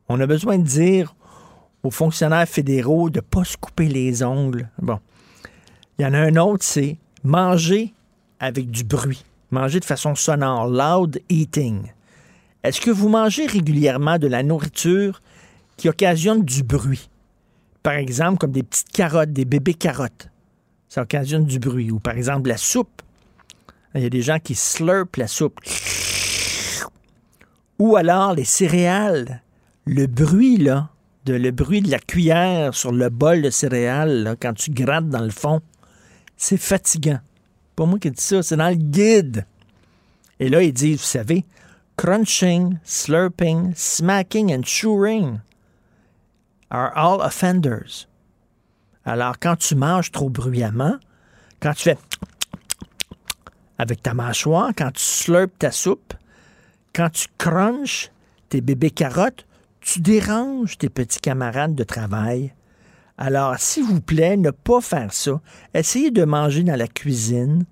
On 0.08 0.20
a 0.20 0.26
besoin 0.26 0.58
de 0.58 0.64
dire 0.64 1.14
aux 1.82 1.90
fonctionnaires 1.90 2.48
fédéraux 2.48 3.10
de 3.10 3.18
ne 3.18 3.22
pas 3.22 3.44
se 3.44 3.56
couper 3.56 3.88
les 3.88 4.22
ongles. 4.22 4.70
Bon. 4.80 5.00
Il 5.98 6.02
y 6.02 6.06
en 6.06 6.14
a 6.14 6.18
un 6.18 6.36
autre, 6.36 6.64
c'est 6.64 6.96
manger 7.24 7.92
avec 8.40 8.70
du 8.70 8.84
bruit. 8.84 9.24
Manger 9.50 9.80
de 9.80 9.84
façon 9.84 10.14
sonore. 10.14 10.68
Loud 10.68 11.20
eating. 11.28 11.82
Est-ce 12.62 12.80
que 12.80 12.90
vous 12.90 13.08
mangez 13.08 13.46
régulièrement 13.46 14.18
de 14.18 14.26
la 14.26 14.42
nourriture 14.42 15.22
qui 15.76 15.88
occasionne 15.88 16.42
du 16.42 16.62
bruit? 16.62 17.08
Par 17.82 17.94
exemple, 17.94 18.38
comme 18.38 18.52
des 18.52 18.62
petites 18.62 18.90
carottes, 18.90 19.32
des 19.32 19.44
bébés 19.44 19.74
carottes. 19.74 20.30
Ça 20.88 21.02
occasionne 21.02 21.44
du 21.44 21.58
bruit. 21.58 21.90
Ou 21.90 21.98
par 21.98 22.16
exemple, 22.16 22.48
la 22.48 22.56
soupe. 22.56 23.02
Il 23.94 24.02
y 24.02 24.06
a 24.06 24.10
des 24.10 24.22
gens 24.22 24.38
qui 24.38 24.54
slurpent 24.54 25.16
la 25.16 25.26
soupe. 25.26 25.60
Ou 27.78 27.96
alors 27.96 28.34
les 28.34 28.44
céréales. 28.44 29.42
Le 29.90 30.06
bruit, 30.06 30.58
là, 30.58 30.90
de, 31.24 31.32
le 31.32 31.50
bruit 31.50 31.80
de 31.80 31.90
la 31.90 31.98
cuillère 31.98 32.74
sur 32.74 32.92
le 32.92 33.08
bol 33.08 33.40
de 33.40 33.48
céréales, 33.48 34.36
quand 34.38 34.52
tu 34.52 34.70
grattes 34.70 35.08
dans 35.08 35.24
le 35.24 35.30
fond, 35.30 35.62
c'est 36.36 36.58
fatigant. 36.58 37.20
Pas 37.74 37.86
moi 37.86 37.98
qui 37.98 38.10
dis 38.10 38.22
ça, 38.22 38.42
c'est 38.42 38.58
dans 38.58 38.68
le 38.68 38.74
guide. 38.74 39.46
Et 40.40 40.50
là, 40.50 40.62
ils 40.62 40.74
disent, 40.74 40.98
vous 40.98 41.04
savez, 41.04 41.46
crunching, 41.96 42.76
slurping, 42.84 43.72
smacking 43.74 44.54
and 44.54 44.64
chewing 44.64 45.40
are 46.68 46.92
all 46.94 47.22
offenders. 47.22 48.06
Alors, 49.06 49.38
quand 49.38 49.56
tu 49.56 49.74
manges 49.74 50.12
trop 50.12 50.28
bruyamment, 50.28 50.98
quand 51.60 51.72
tu 51.72 51.84
fais 51.84 51.98
avec 53.78 54.02
ta 54.02 54.12
mâchoire, 54.12 54.72
quand 54.76 54.90
tu 54.90 55.02
slurpes 55.02 55.58
ta 55.58 55.70
soupe, 55.70 56.12
quand 56.94 57.08
tu 57.08 57.26
crunches 57.38 58.10
tes 58.50 58.60
bébés 58.60 58.90
carottes, 58.90 59.46
tu 59.80 60.00
déranges 60.00 60.78
tes 60.78 60.88
petits 60.88 61.20
camarades 61.20 61.74
de 61.74 61.84
travail. 61.84 62.52
Alors, 63.16 63.58
s'il 63.58 63.84
vous 63.84 64.00
plaît, 64.00 64.36
ne 64.36 64.50
pas 64.50 64.80
faire 64.80 65.12
ça. 65.12 65.40
Essayez 65.74 66.10
de 66.10 66.24
manger 66.24 66.62
dans 66.62 66.76
la 66.76 66.86
cuisine 66.86 67.64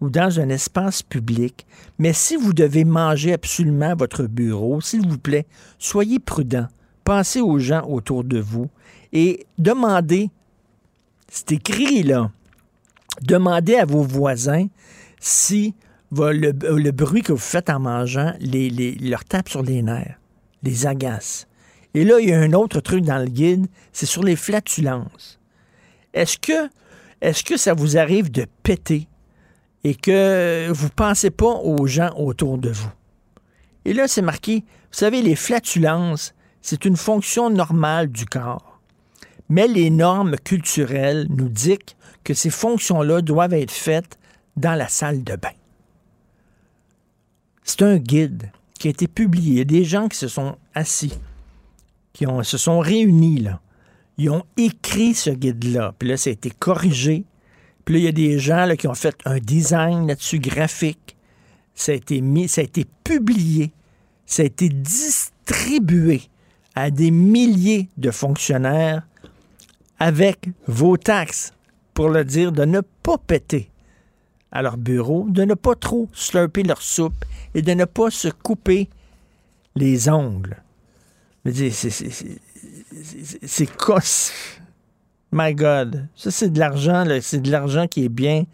ou 0.00 0.10
dans 0.10 0.40
un 0.40 0.48
espace 0.48 1.02
public. 1.02 1.66
Mais 1.98 2.12
si 2.12 2.36
vous 2.36 2.52
devez 2.52 2.84
manger 2.84 3.32
absolument 3.32 3.90
à 3.90 3.94
votre 3.94 4.24
bureau, 4.24 4.80
s'il 4.80 5.06
vous 5.08 5.18
plaît, 5.18 5.46
soyez 5.78 6.18
prudent. 6.18 6.66
Pensez 7.04 7.40
aux 7.40 7.58
gens 7.58 7.86
autour 7.88 8.24
de 8.24 8.38
vous 8.38 8.68
et 9.12 9.46
demandez, 9.58 10.30
c'est 11.28 11.52
écrit 11.52 12.02
là, 12.02 12.30
demandez 13.22 13.76
à 13.76 13.84
vos 13.84 14.02
voisins 14.02 14.66
si 15.20 15.74
le, 16.10 16.90
bruit 16.90 17.22
que 17.22 17.32
vous 17.32 17.38
faites 17.38 17.70
en 17.70 17.80
mangeant 17.80 18.32
les, 18.40 18.70
leur 19.00 19.24
tape 19.24 19.48
sur 19.48 19.62
les 19.62 19.82
nerfs, 19.82 20.18
les 20.62 20.86
agace. 20.86 21.46
Et 21.94 22.04
là, 22.04 22.20
il 22.20 22.28
y 22.28 22.32
a 22.32 22.40
un 22.40 22.52
autre 22.52 22.80
truc 22.80 23.04
dans 23.04 23.18
le 23.18 23.26
guide, 23.26 23.66
c'est 23.92 24.06
sur 24.06 24.22
les 24.22 24.36
flatulences. 24.36 25.38
Est-ce 26.14 26.38
que, 26.38 26.68
est 27.20 27.42
que 27.42 27.56
ça 27.56 27.74
vous 27.74 27.96
arrive 27.96 28.30
de 28.30 28.46
péter 28.62 29.08
et 29.84 29.94
que 29.94 30.70
vous 30.70 30.86
ne 30.86 30.90
pensez 30.90 31.30
pas 31.30 31.54
aux 31.54 31.86
gens 31.86 32.14
autour 32.16 32.58
de 32.58 32.70
vous? 32.70 32.90
Et 33.84 33.92
là, 33.92 34.08
c'est 34.08 34.22
marqué, 34.22 34.60
vous 34.60 34.98
savez, 34.98 35.22
les 35.22 35.36
flatulences, 35.36 36.34
c'est 36.60 36.84
une 36.84 36.96
fonction 36.96 37.50
normale 37.50 38.08
du 38.08 38.24
corps. 38.24 38.80
Mais 39.48 39.66
les 39.66 39.90
normes 39.90 40.36
culturelles 40.36 41.26
nous 41.28 41.48
dictent 41.48 41.96
que 42.24 42.32
ces 42.32 42.50
fonctions-là 42.50 43.20
doivent 43.20 43.54
être 43.54 43.72
faites 43.72 44.18
dans 44.56 44.74
la 44.74 44.88
salle 44.88 45.24
de 45.24 45.36
bain. 45.36 45.50
C'est 47.64 47.82
un 47.82 47.96
guide 47.96 48.50
qui 48.82 48.88
a 48.88 48.90
été 48.90 49.06
publié. 49.06 49.52
Il 49.52 49.58
y 49.58 49.60
a 49.60 49.64
des 49.64 49.84
gens 49.84 50.08
qui 50.08 50.18
se 50.18 50.26
sont 50.26 50.56
assis, 50.74 51.12
qui 52.12 52.26
se 52.42 52.58
sont 52.58 52.80
réunis, 52.80 53.38
là. 53.38 53.60
Ils 54.18 54.28
ont 54.28 54.42
écrit 54.56 55.14
ce 55.14 55.30
guide-là. 55.30 55.94
Puis 55.96 56.08
là, 56.08 56.16
ça 56.16 56.30
a 56.30 56.32
été 56.32 56.50
corrigé. 56.50 57.24
Puis 57.84 57.94
là, 57.94 57.98
il 58.00 58.04
y 58.06 58.08
a 58.08 58.12
des 58.12 58.40
gens 58.40 58.68
qui 58.76 58.88
ont 58.88 58.94
fait 58.94 59.14
un 59.24 59.38
design 59.38 60.08
là-dessus 60.08 60.40
graphique. 60.40 61.16
Ça 61.76 61.92
a 61.92 61.94
été 61.94 62.20
mis, 62.20 62.48
ça 62.48 62.60
a 62.60 62.64
été 62.64 62.84
publié. 63.04 63.70
Ça 64.26 64.42
a 64.42 64.46
été 64.46 64.68
distribué 64.68 66.22
à 66.74 66.90
des 66.90 67.12
milliers 67.12 67.88
de 67.98 68.10
fonctionnaires 68.10 69.06
avec 70.00 70.48
vos 70.66 70.96
taxes 70.96 71.54
pour 71.94 72.08
leur 72.08 72.24
dire 72.24 72.50
de 72.50 72.64
ne 72.64 72.80
pas 72.80 73.16
péter 73.16 73.70
à 74.52 74.62
leur 74.62 74.76
bureau, 74.76 75.26
de 75.28 75.44
ne 75.44 75.54
pas 75.54 75.74
trop 75.74 76.08
slurper 76.12 76.62
leur 76.62 76.82
soupe 76.82 77.24
et 77.54 77.62
de 77.62 77.72
ne 77.72 77.84
pas 77.84 78.10
se 78.10 78.28
couper 78.28 78.88
les 79.74 80.08
ongles. 80.08 80.62
C'est 83.44 83.76
cosse. 83.76 84.32
My 85.32 85.54
God. 85.54 86.08
Ça, 86.14 86.30
c'est 86.30 86.50
de 86.50 86.58
l'argent, 86.58 87.06
c'est 87.22 87.40
de 87.40 87.50
l'argent 87.50 87.86
qui 87.88 88.04
est 88.04 88.10
bien. 88.10 88.44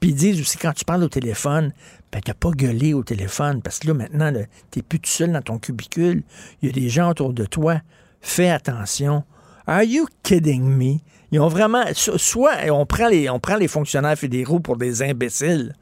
Puis 0.00 0.10
ils 0.10 0.14
disent 0.14 0.40
aussi, 0.40 0.56
quand 0.56 0.72
tu 0.72 0.84
parles 0.86 1.04
au 1.04 1.08
téléphone, 1.08 1.72
ben, 2.10 2.20
t'as 2.24 2.32
pas 2.34 2.50
gueulé 2.50 2.94
au 2.94 3.02
téléphone, 3.04 3.60
parce 3.60 3.78
que 3.78 3.88
là, 3.88 3.94
maintenant, 3.94 4.32
t'es 4.70 4.80
plus 4.80 4.98
tout 4.98 5.10
seul 5.10 5.32
dans 5.32 5.42
ton 5.42 5.58
cubicule. 5.58 6.22
Il 6.62 6.68
y 6.68 6.70
a 6.70 6.72
des 6.72 6.88
gens 6.88 7.10
autour 7.10 7.34
de 7.34 7.44
toi. 7.44 7.80
Fais 8.22 8.48
attention. 8.48 9.24
Are 9.66 9.82
you 9.82 10.06
kidding 10.22 10.64
me? 10.64 11.00
Ils 11.32 11.40
ont 11.40 11.48
vraiment. 11.48 11.84
Soit 11.94 12.70
on 12.70 12.84
prend 12.86 13.08
les, 13.08 13.28
on 13.30 13.40
prend 13.40 13.56
les 13.56 13.68
fonctionnaires 13.68 14.16
fédéraux 14.16 14.60
pour 14.60 14.76
des 14.76 15.02
imbéciles. 15.02 15.74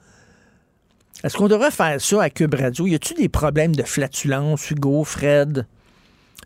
Est-ce 1.22 1.36
qu'on 1.36 1.48
devrait 1.48 1.72
faire 1.72 2.00
ça 2.00 2.22
à 2.22 2.30
Cube 2.30 2.54
Radio? 2.54 2.86
Y 2.86 2.94
a-t-il 2.94 3.20
des 3.20 3.28
problèmes 3.28 3.74
de 3.74 3.82
flatulence, 3.82 4.70
Hugo, 4.70 5.04
Fred? 5.04 5.66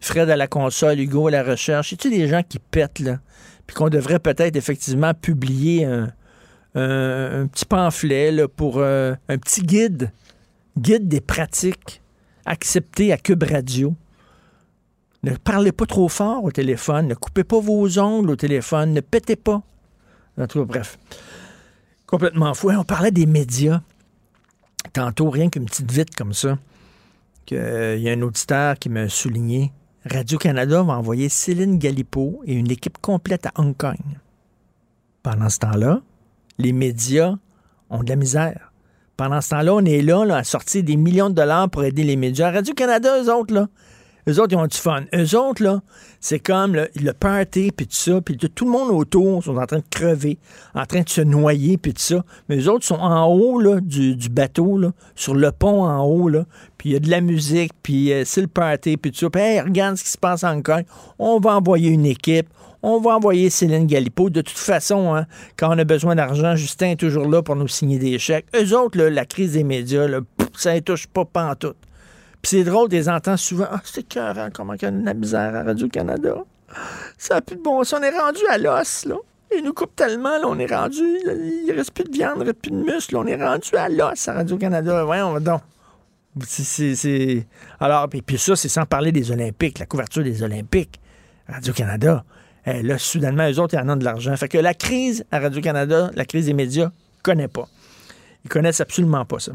Fred 0.00 0.28
à 0.30 0.36
la 0.36 0.48
console, 0.48 0.98
Hugo 0.98 1.28
à 1.28 1.30
la 1.30 1.44
recherche. 1.44 1.92
Y 1.92 1.94
a-t-il 1.94 2.18
des 2.18 2.28
gens 2.28 2.42
qui 2.42 2.58
pètent, 2.58 2.98
là? 2.98 3.20
Puis 3.66 3.76
qu'on 3.76 3.88
devrait 3.88 4.18
peut-être 4.18 4.56
effectivement 4.56 5.14
publier 5.14 5.84
un, 5.84 6.08
petit 6.72 7.64
pamphlet 7.66 8.48
pour 8.48 8.78
euh, 8.78 9.14
un 9.28 9.38
petit 9.38 9.62
guide, 9.62 10.10
guide 10.76 11.08
des 11.08 11.20
pratiques 11.20 12.02
acceptées 12.46 13.12
à 13.12 13.16
Cube 13.16 13.44
Radio. 13.44 13.94
Ne 15.24 15.36
parlez 15.36 15.72
pas 15.72 15.86
trop 15.86 16.08
fort 16.08 16.44
au 16.44 16.52
téléphone. 16.52 17.08
Ne 17.08 17.14
coupez 17.14 17.44
pas 17.44 17.58
vos 17.58 17.98
ongles 17.98 18.30
au 18.30 18.36
téléphone. 18.36 18.92
Ne 18.92 19.00
pétez 19.00 19.36
pas. 19.36 19.62
Tout 20.48 20.66
bref. 20.66 20.98
Complètement 22.06 22.52
fou. 22.52 22.70
On 22.70 22.84
parlait 22.84 23.10
des 23.10 23.24
médias. 23.24 23.80
Tantôt, 24.92 25.30
rien 25.30 25.48
qu'une 25.48 25.64
petite 25.64 25.90
vite 25.90 26.14
comme 26.14 26.34
ça. 26.34 26.58
Il 27.50 27.56
y 28.00 28.08
a 28.10 28.12
un 28.12 28.22
auditeur 28.22 28.78
qui 28.78 28.90
m'a 28.90 29.08
souligné. 29.08 29.72
Radio-Canada 30.04 30.82
va 30.82 30.92
envoyer 30.92 31.30
Céline 31.30 31.78
Galipo 31.78 32.42
et 32.44 32.54
une 32.54 32.70
équipe 32.70 32.98
complète 32.98 33.46
à 33.46 33.52
Hong 33.56 33.74
Kong. 33.74 33.96
Pendant 35.22 35.48
ce 35.48 35.58
temps-là, 35.60 36.02
les 36.58 36.72
médias 36.72 37.36
ont 37.88 38.02
de 38.02 38.10
la 38.10 38.16
misère. 38.16 38.72
Pendant 39.16 39.40
ce 39.40 39.50
temps-là, 39.50 39.74
on 39.74 39.84
est 39.84 40.02
là, 40.02 40.26
là, 40.26 40.36
à 40.36 40.44
sortir 40.44 40.82
des 40.82 40.96
millions 40.96 41.30
de 41.30 41.34
dollars 41.34 41.70
pour 41.70 41.84
aider 41.84 42.04
les 42.04 42.16
médias. 42.16 42.50
Radio-Canada, 42.50 43.22
eux 43.22 43.32
autres, 43.32 43.54
là, 43.54 43.68
Eux 44.28 44.40
autres, 44.40 44.52
ils 44.52 44.56
ont 44.56 44.66
du 44.66 44.76
fun. 44.76 45.04
Eux 45.14 45.36
autres, 45.36 45.80
c'est 46.20 46.38
comme 46.38 46.74
le, 46.74 46.88
le 47.00 47.12
party, 47.12 47.70
puis 47.76 47.86
tout 47.86 47.94
ça, 47.94 48.20
puis 48.20 48.36
tout 48.36 48.64
le 48.64 48.70
monde 48.70 48.90
autour 48.90 49.44
sont 49.44 49.56
en 49.56 49.66
train 49.66 49.78
de 49.78 49.84
crever, 49.90 50.38
en 50.74 50.86
train 50.86 51.02
de 51.02 51.08
se 51.08 51.20
noyer, 51.20 51.76
puis 51.76 51.92
tout 51.92 52.00
ça. 52.00 52.24
Mais 52.48 52.56
eux 52.56 52.70
autres 52.70 52.86
sont 52.86 52.94
en 52.94 53.26
haut, 53.26 53.60
du, 53.80 54.28
bateau, 54.30 54.80
sur 55.14 55.34
le 55.34 55.52
pont 55.52 55.84
en 55.84 56.02
haut, 56.04 56.28
là, 56.28 56.44
puis 56.78 56.90
il 56.90 56.92
y 56.92 56.96
a 56.96 57.00
de 57.00 57.10
la 57.10 57.20
musique, 57.20 57.72
puis 57.82 58.12
euh, 58.12 58.22
c'est 58.24 58.40
le 58.40 58.46
party, 58.46 58.96
puis 58.96 59.10
tout 59.10 59.18
ça. 59.18 59.30
Puis, 59.30 59.60
regarde 59.60 59.96
ce 59.96 60.04
qui 60.04 60.10
se 60.10 60.18
passe 60.18 60.44
encore. 60.44 60.80
On 61.18 61.38
va 61.38 61.56
envoyer 61.56 61.90
une 61.90 62.06
équipe. 62.06 62.48
On 62.86 63.00
va 63.00 63.16
envoyer 63.16 63.48
Céline 63.48 63.86
Galipo. 63.86 64.28
De 64.28 64.42
toute 64.42 64.58
façon, 64.58 65.14
hein, 65.14 65.24
quand 65.56 65.74
on 65.74 65.78
a 65.78 65.84
besoin 65.84 66.14
d'argent, 66.14 66.54
Justin 66.54 66.90
est 66.90 67.00
toujours 67.00 67.26
là 67.26 67.42
pour 67.42 67.56
nous 67.56 67.68
signer 67.68 67.98
des 67.98 68.18
chèques. 68.18 68.44
Eux 68.54 68.76
autres, 68.76 68.98
la 68.98 69.24
crise 69.24 69.52
des 69.52 69.64
médias, 69.64 70.06
là, 70.06 70.20
ça 70.54 70.74
ne 70.74 70.80
touche 70.80 71.06
pas 71.06 71.24
pantoute. 71.24 71.78
Puis 72.44 72.58
c'est 72.58 72.64
drôle, 72.64 72.90
des 72.90 73.08
entends 73.08 73.38
souvent. 73.38 73.68
Ah, 73.70 73.80
c'est 73.84 74.02
écœurant, 74.02 74.50
comment 74.52 74.74
il 74.74 74.82
y 74.82 75.34
a 75.34 75.40
à 75.40 75.62
Radio-Canada. 75.62 76.44
Ça 77.16 77.36
n'a 77.36 77.40
plus 77.40 77.56
de 77.56 77.62
bon 77.62 77.82
sens. 77.84 77.98
On 77.98 78.02
est 78.02 78.10
rendu 78.10 78.40
à 78.50 78.58
l'os, 78.58 79.06
là. 79.06 79.14
Ils 79.56 79.64
nous 79.64 79.72
coupent 79.72 79.96
tellement, 79.96 80.36
là, 80.36 80.42
on 80.46 80.58
est 80.58 80.66
rendu. 80.66 81.00
il 81.00 81.72
reste 81.74 81.92
plus 81.92 82.04
de 82.04 82.12
viande, 82.12 82.34
il 82.40 82.42
reste 82.44 82.60
plus 82.60 82.70
de 82.70 82.76
muscle. 82.84 83.16
On 83.16 83.24
est 83.26 83.42
rendu 83.42 83.70
à 83.78 83.88
l'os 83.88 84.28
à 84.28 84.34
Radio-Canada. 84.34 85.04
Voyons 85.04 85.40
donc. 85.40 85.62
C'est- 86.46 87.46
Alors, 87.80 88.10
puis, 88.10 88.20
puis 88.20 88.36
ça, 88.36 88.56
c'est 88.56 88.68
sans 88.68 88.84
parler 88.84 89.10
des 89.10 89.30
Olympiques, 89.30 89.78
la 89.78 89.86
couverture 89.86 90.22
des 90.22 90.42
Olympiques. 90.42 91.00
Radio-Canada. 91.48 92.24
Eh, 92.66 92.82
là, 92.82 92.98
soudainement, 92.98 93.50
eux 93.50 93.58
autres, 93.58 93.72
ils 93.74 93.80
en 93.80 93.88
ont 93.88 93.96
de 93.96 94.04
l'argent. 94.04 94.36
Fait 94.36 94.48
que 94.48 94.58
la 94.58 94.74
crise 94.74 95.24
à 95.32 95.38
Radio-Canada, 95.38 96.10
la 96.14 96.26
crise 96.26 96.44
des 96.44 96.52
médias, 96.52 96.90
connaît 97.22 97.48
pas. 97.48 97.66
Ils 98.44 98.50
connaissent 98.50 98.82
absolument 98.82 99.24
pas 99.24 99.38
ça. 99.38 99.52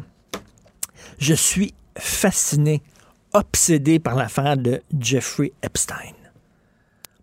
Je 1.19 1.35
suis 1.35 1.75
fasciné, 1.99 2.81
obsédé 3.33 3.99
par 3.99 4.15
l'affaire 4.15 4.57
de 4.57 4.81
Jeffrey 4.99 5.51
Epstein. 5.61 6.13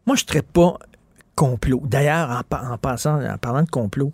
Moi, 0.06 0.16
je 0.16 0.22
ne 0.22 0.26
traite 0.26 0.46
pas 0.52 0.78
complot. 1.34 1.82
D'ailleurs, 1.84 2.30
en, 2.50 2.72
en 2.72 2.78
passant, 2.78 3.20
en 3.22 3.38
parlant 3.38 3.62
de 3.62 3.70
complot, 3.70 4.12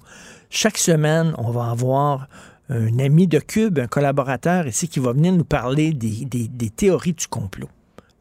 chaque 0.49 0.79
semaine, 0.79 1.35
on 1.39 1.51
va 1.51 1.71
avoir 1.71 2.29
un 2.69 2.99
ami 2.99 3.27
de 3.27 3.39
Cube, 3.39 3.79
un 3.79 3.87
collaborateur 3.87 4.67
ici, 4.67 4.89
qui 4.89 5.01
va 5.01 5.13
venir 5.13 5.33
nous 5.33 5.45
parler 5.45 5.93
des, 5.93 6.25
des- 6.25 6.71
théories 6.71 7.13
du 7.13 7.27
complot. 7.27 7.69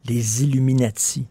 Les 0.04 0.42
Illuminati, 0.42 1.26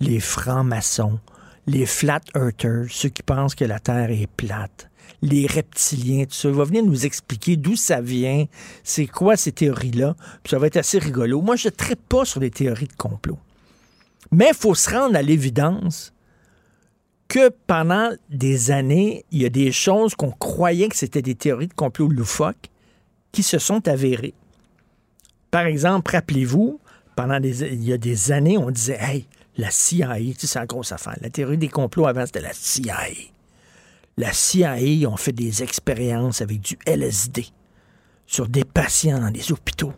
les 0.00 0.20
francs-maçons, 0.20 1.18
les 1.66 1.84
flat 1.86 2.20
earthers, 2.34 2.86
ceux 2.88 3.08
qui 3.10 3.22
pensent 3.22 3.54
que 3.54 3.64
la 3.64 3.78
Terre 3.78 4.10
est 4.10 4.28
plate, 4.28 4.88
les 5.22 5.46
reptiliens, 5.46 6.24
tout 6.24 6.34
ça. 6.34 6.48
Il 6.48 6.54
va 6.54 6.64
venir 6.64 6.84
nous 6.84 7.06
expliquer 7.06 7.56
d'où 7.56 7.76
ça 7.76 8.00
vient, 8.00 8.46
c'est 8.84 9.06
quoi 9.06 9.36
ces 9.36 9.52
théories-là. 9.52 10.14
Ça 10.48 10.58
va 10.58 10.66
être 10.66 10.76
assez 10.76 10.98
rigolo. 10.98 11.40
Moi, 11.40 11.56
je 11.56 11.68
ne 11.68 11.72
traite 11.72 12.00
pas 12.00 12.24
sur 12.24 12.40
les 12.40 12.50
théories 12.50 12.88
de 12.88 12.96
complot. 12.96 13.38
Mais 14.32 14.48
il 14.48 14.56
faut 14.56 14.74
se 14.74 14.90
rendre 14.90 15.16
à 15.16 15.22
l'évidence 15.22 16.12
que 17.28 17.50
pendant 17.66 18.10
des 18.30 18.70
années, 18.70 19.24
il 19.32 19.42
y 19.42 19.46
a 19.46 19.50
des 19.50 19.72
choses 19.72 20.14
qu'on 20.14 20.30
croyait 20.30 20.88
que 20.88 20.96
c'était 20.96 21.22
des 21.22 21.34
théories 21.34 21.68
de 21.68 21.74
complot 21.74 22.08
loufoques 22.08 22.70
qui 23.32 23.42
se 23.42 23.58
sont 23.58 23.86
avérées. 23.88 24.34
Par 25.50 25.66
exemple, 25.66 26.12
rappelez-vous, 26.12 26.80
pendant 27.16 27.40
il 27.42 27.84
y 27.84 27.92
a 27.92 27.98
des 27.98 28.32
années, 28.32 28.58
on 28.58 28.70
disait, 28.70 28.98
hey, 29.00 29.26
la 29.56 29.70
CIA, 29.70 30.16
tu 30.18 30.34
sais, 30.40 30.46
c'est 30.46 30.58
la 30.58 30.66
grosse 30.66 30.92
affaire. 30.92 31.16
La 31.20 31.30
théorie 31.30 31.58
des 31.58 31.68
complots 31.68 32.06
avant, 32.06 32.26
c'était 32.26 32.42
la 32.42 32.52
CIA. 32.52 32.96
La 34.18 34.32
CIA, 34.32 34.78
ont 35.08 35.16
fait 35.16 35.32
des 35.32 35.62
expériences 35.62 36.40
avec 36.40 36.60
du 36.60 36.78
LSD 36.86 37.46
sur 38.26 38.48
des 38.48 38.64
patients 38.64 39.20
dans 39.20 39.30
des 39.30 39.52
hôpitaux. 39.52 39.92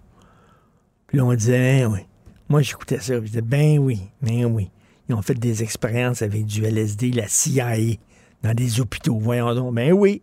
Puis 1.06 1.18
là, 1.18 1.24
on 1.24 1.34
disait, 1.34 1.82
ben 1.82 1.92
oui. 1.92 2.00
Moi, 2.48 2.62
j'écoutais 2.62 2.98
ça. 2.98 3.14
Je 3.14 3.20
disais, 3.20 3.42
ben 3.42 3.78
oui, 3.78 4.00
ben 4.20 4.44
oui. 4.46 4.70
Ils 5.08 5.14
ont 5.14 5.22
fait 5.22 5.34
des 5.34 5.62
expériences 5.62 6.22
avec 6.22 6.46
du 6.46 6.64
LSD, 6.64 7.12
la 7.12 7.28
CIA, 7.28 7.76
dans 8.42 8.54
des 8.54 8.80
hôpitaux. 8.80 9.18
Voyons 9.18 9.54
donc. 9.54 9.74
Ben 9.74 9.92
oui. 9.92 10.20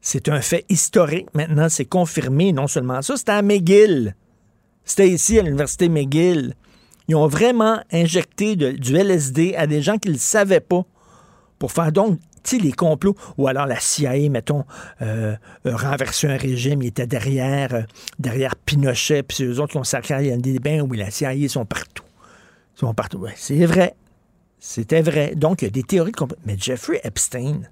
C'est 0.00 0.28
un 0.28 0.40
fait 0.40 0.64
historique. 0.68 1.28
Maintenant, 1.34 1.68
c'est 1.68 1.84
confirmé. 1.84 2.52
Non 2.52 2.68
seulement 2.68 3.02
ça, 3.02 3.16
c'était 3.16 3.32
à 3.32 3.42
McGill. 3.42 4.14
C'était 4.84 5.08
ici, 5.08 5.38
à 5.38 5.42
l'Université 5.42 5.88
McGill. 5.88 6.54
Ils 7.08 7.16
ont 7.16 7.26
vraiment 7.26 7.80
injecté 7.92 8.54
du 8.54 8.96
LSD 8.96 9.54
à 9.56 9.66
des 9.66 9.82
gens 9.82 9.98
qui 9.98 10.10
ne 10.10 10.16
savaient 10.16 10.60
pas 10.60 10.84
pour 11.58 11.72
faire 11.72 11.92
donc, 11.92 12.18
tu 12.42 12.58
les 12.58 12.72
complots. 12.72 13.16
Ou 13.38 13.48
alors 13.48 13.66
la 13.66 13.78
CIA, 13.78 14.28
mettons, 14.28 14.64
euh, 15.02 15.36
euh, 15.66 15.76
renverser 15.76 16.28
un 16.28 16.36
régime, 16.36 16.82
il 16.82 16.88
était 16.88 17.06
derrière, 17.06 17.74
euh, 17.74 17.82
derrière 18.18 18.56
Pinochet, 18.56 19.22
puis 19.22 19.44
eux 19.44 19.60
autres 19.60 19.72
qui 19.72 19.78
ont 19.78 19.84
sacré, 19.84 20.36
dit, 20.38 20.58
ben 20.58 20.82
oui, 20.82 20.98
la 20.98 21.10
CIA, 21.10 21.34
ils 21.34 21.50
sont 21.50 21.64
partout. 21.64 22.04
Ils 22.76 22.80
sont 22.80 22.94
partout. 22.94 23.24
C'est 23.36 23.64
vrai. 23.66 23.94
C'était 24.58 25.02
vrai. 25.02 25.34
Donc, 25.34 25.62
il 25.62 25.66
y 25.66 25.68
a 25.68 25.70
des 25.70 25.82
théories 25.82 26.12
de. 26.12 26.36
Mais 26.44 26.56
Jeffrey 26.58 27.00
Epstein, 27.02 27.62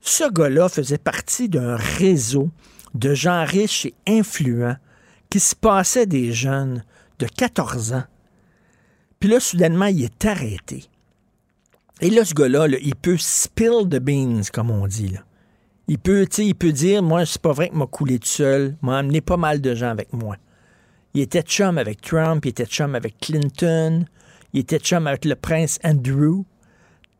ce 0.00 0.30
gars-là 0.30 0.68
faisait 0.68 0.98
partie 0.98 1.48
d'un 1.48 1.76
réseau 1.76 2.50
de 2.94 3.14
gens 3.14 3.44
riches 3.44 3.86
et 3.86 3.94
influents 4.06 4.76
qui 5.30 5.40
se 5.40 5.54
passaient 5.54 6.06
des 6.06 6.32
jeunes 6.32 6.84
de 7.18 7.26
14 7.26 7.94
ans. 7.94 8.04
Puis 9.20 9.30
là, 9.30 9.38
soudainement, 9.38 9.86
il 9.86 10.04
est 10.04 10.24
arrêté. 10.24 10.84
Et 12.02 12.10
là, 12.10 12.24
ce 12.24 12.34
gars-là, 12.34 12.66
là, 12.66 12.78
il 12.82 12.96
peut 12.96 13.16
spill 13.16 13.88
the 13.88 14.00
beans, 14.00 14.42
comme 14.52 14.72
on 14.72 14.88
dit. 14.88 15.14
Il 15.86 15.98
peut, 15.98 16.26
il 16.36 16.54
peut 16.56 16.72
dire, 16.72 17.00
moi, 17.00 17.24
c'est 17.24 17.40
pas 17.40 17.52
vrai 17.52 17.68
que 17.68 17.76
m'a 17.76 17.86
coulé 17.86 18.18
tout 18.18 18.26
seul, 18.26 18.76
m'a 18.82 18.98
amené 18.98 19.20
pas 19.20 19.36
mal 19.36 19.60
de 19.60 19.72
gens 19.72 19.90
avec 19.90 20.12
moi. 20.12 20.36
Il 21.14 21.20
était 21.20 21.42
chum 21.42 21.78
avec 21.78 22.00
Trump, 22.00 22.44
il 22.44 22.48
était 22.48 22.66
chum 22.66 22.96
avec 22.96 23.20
Clinton, 23.20 24.04
il 24.52 24.60
était 24.60 24.80
chum 24.80 25.06
avec 25.06 25.24
le 25.24 25.36
prince 25.36 25.78
Andrew. 25.84 26.42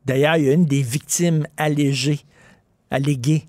D'ailleurs, 0.05 0.37
il 0.37 0.47
y 0.47 0.51
a 0.51 0.53
une 0.53 0.67
des 0.67 0.83
victimes 0.83 1.47
allégées, 1.57 2.21
alléguées 2.91 3.45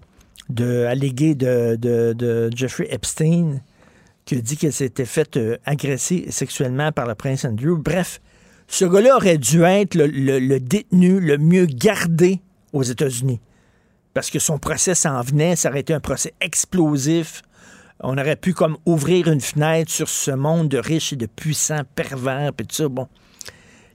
de, 0.50 0.86
alléguées 0.86 1.34
de, 1.34 1.76
de, 1.78 2.14
de 2.14 2.52
Jeffrey 2.56 2.88
Epstein, 2.92 3.60
qui 4.26 4.36
a 4.36 4.42
dit 4.42 4.56
qu'elle 4.56 4.74
s'était 4.74 5.06
faite 5.06 5.38
euh, 5.38 5.58
agresser 5.66 6.28
sexuellement 6.30 6.92
par 6.92 7.08
le 7.08 7.16
prince 7.16 7.44
Andrew. 7.44 7.76
Bref, 7.76 8.22
ce 8.74 8.86
gars-là 8.86 9.16
aurait 9.18 9.38
dû 9.38 9.62
être 9.62 9.94
le, 9.94 10.58
détenu 10.58 11.20
le 11.20 11.38
mieux 11.38 11.68
gardé 11.68 12.42
aux 12.72 12.82
États-Unis. 12.82 13.40
Parce 14.16 14.32
que 14.32 14.40
son 14.40 14.58
procès 14.58 14.96
s'en 14.96 15.22
venait, 15.22 15.56
ça 15.56 15.70
aurait 15.70 15.82
été 15.82 15.94
un 15.94 16.00
procès 16.00 16.34
explosif. 16.42 17.44
On 18.00 18.18
aurait 18.18 18.36
pu 18.36 18.56
comme 18.56 18.78
ouvrir 18.88 19.28
une 19.28 19.42
fenêtre 19.42 19.92
sur 19.92 20.10
ce 20.10 20.32
monde 20.32 20.70
de 20.70 20.80
riches 20.80 21.14
et 21.14 21.18
de 21.18 21.28
puissants 21.28 21.84
pervers, 21.94 22.50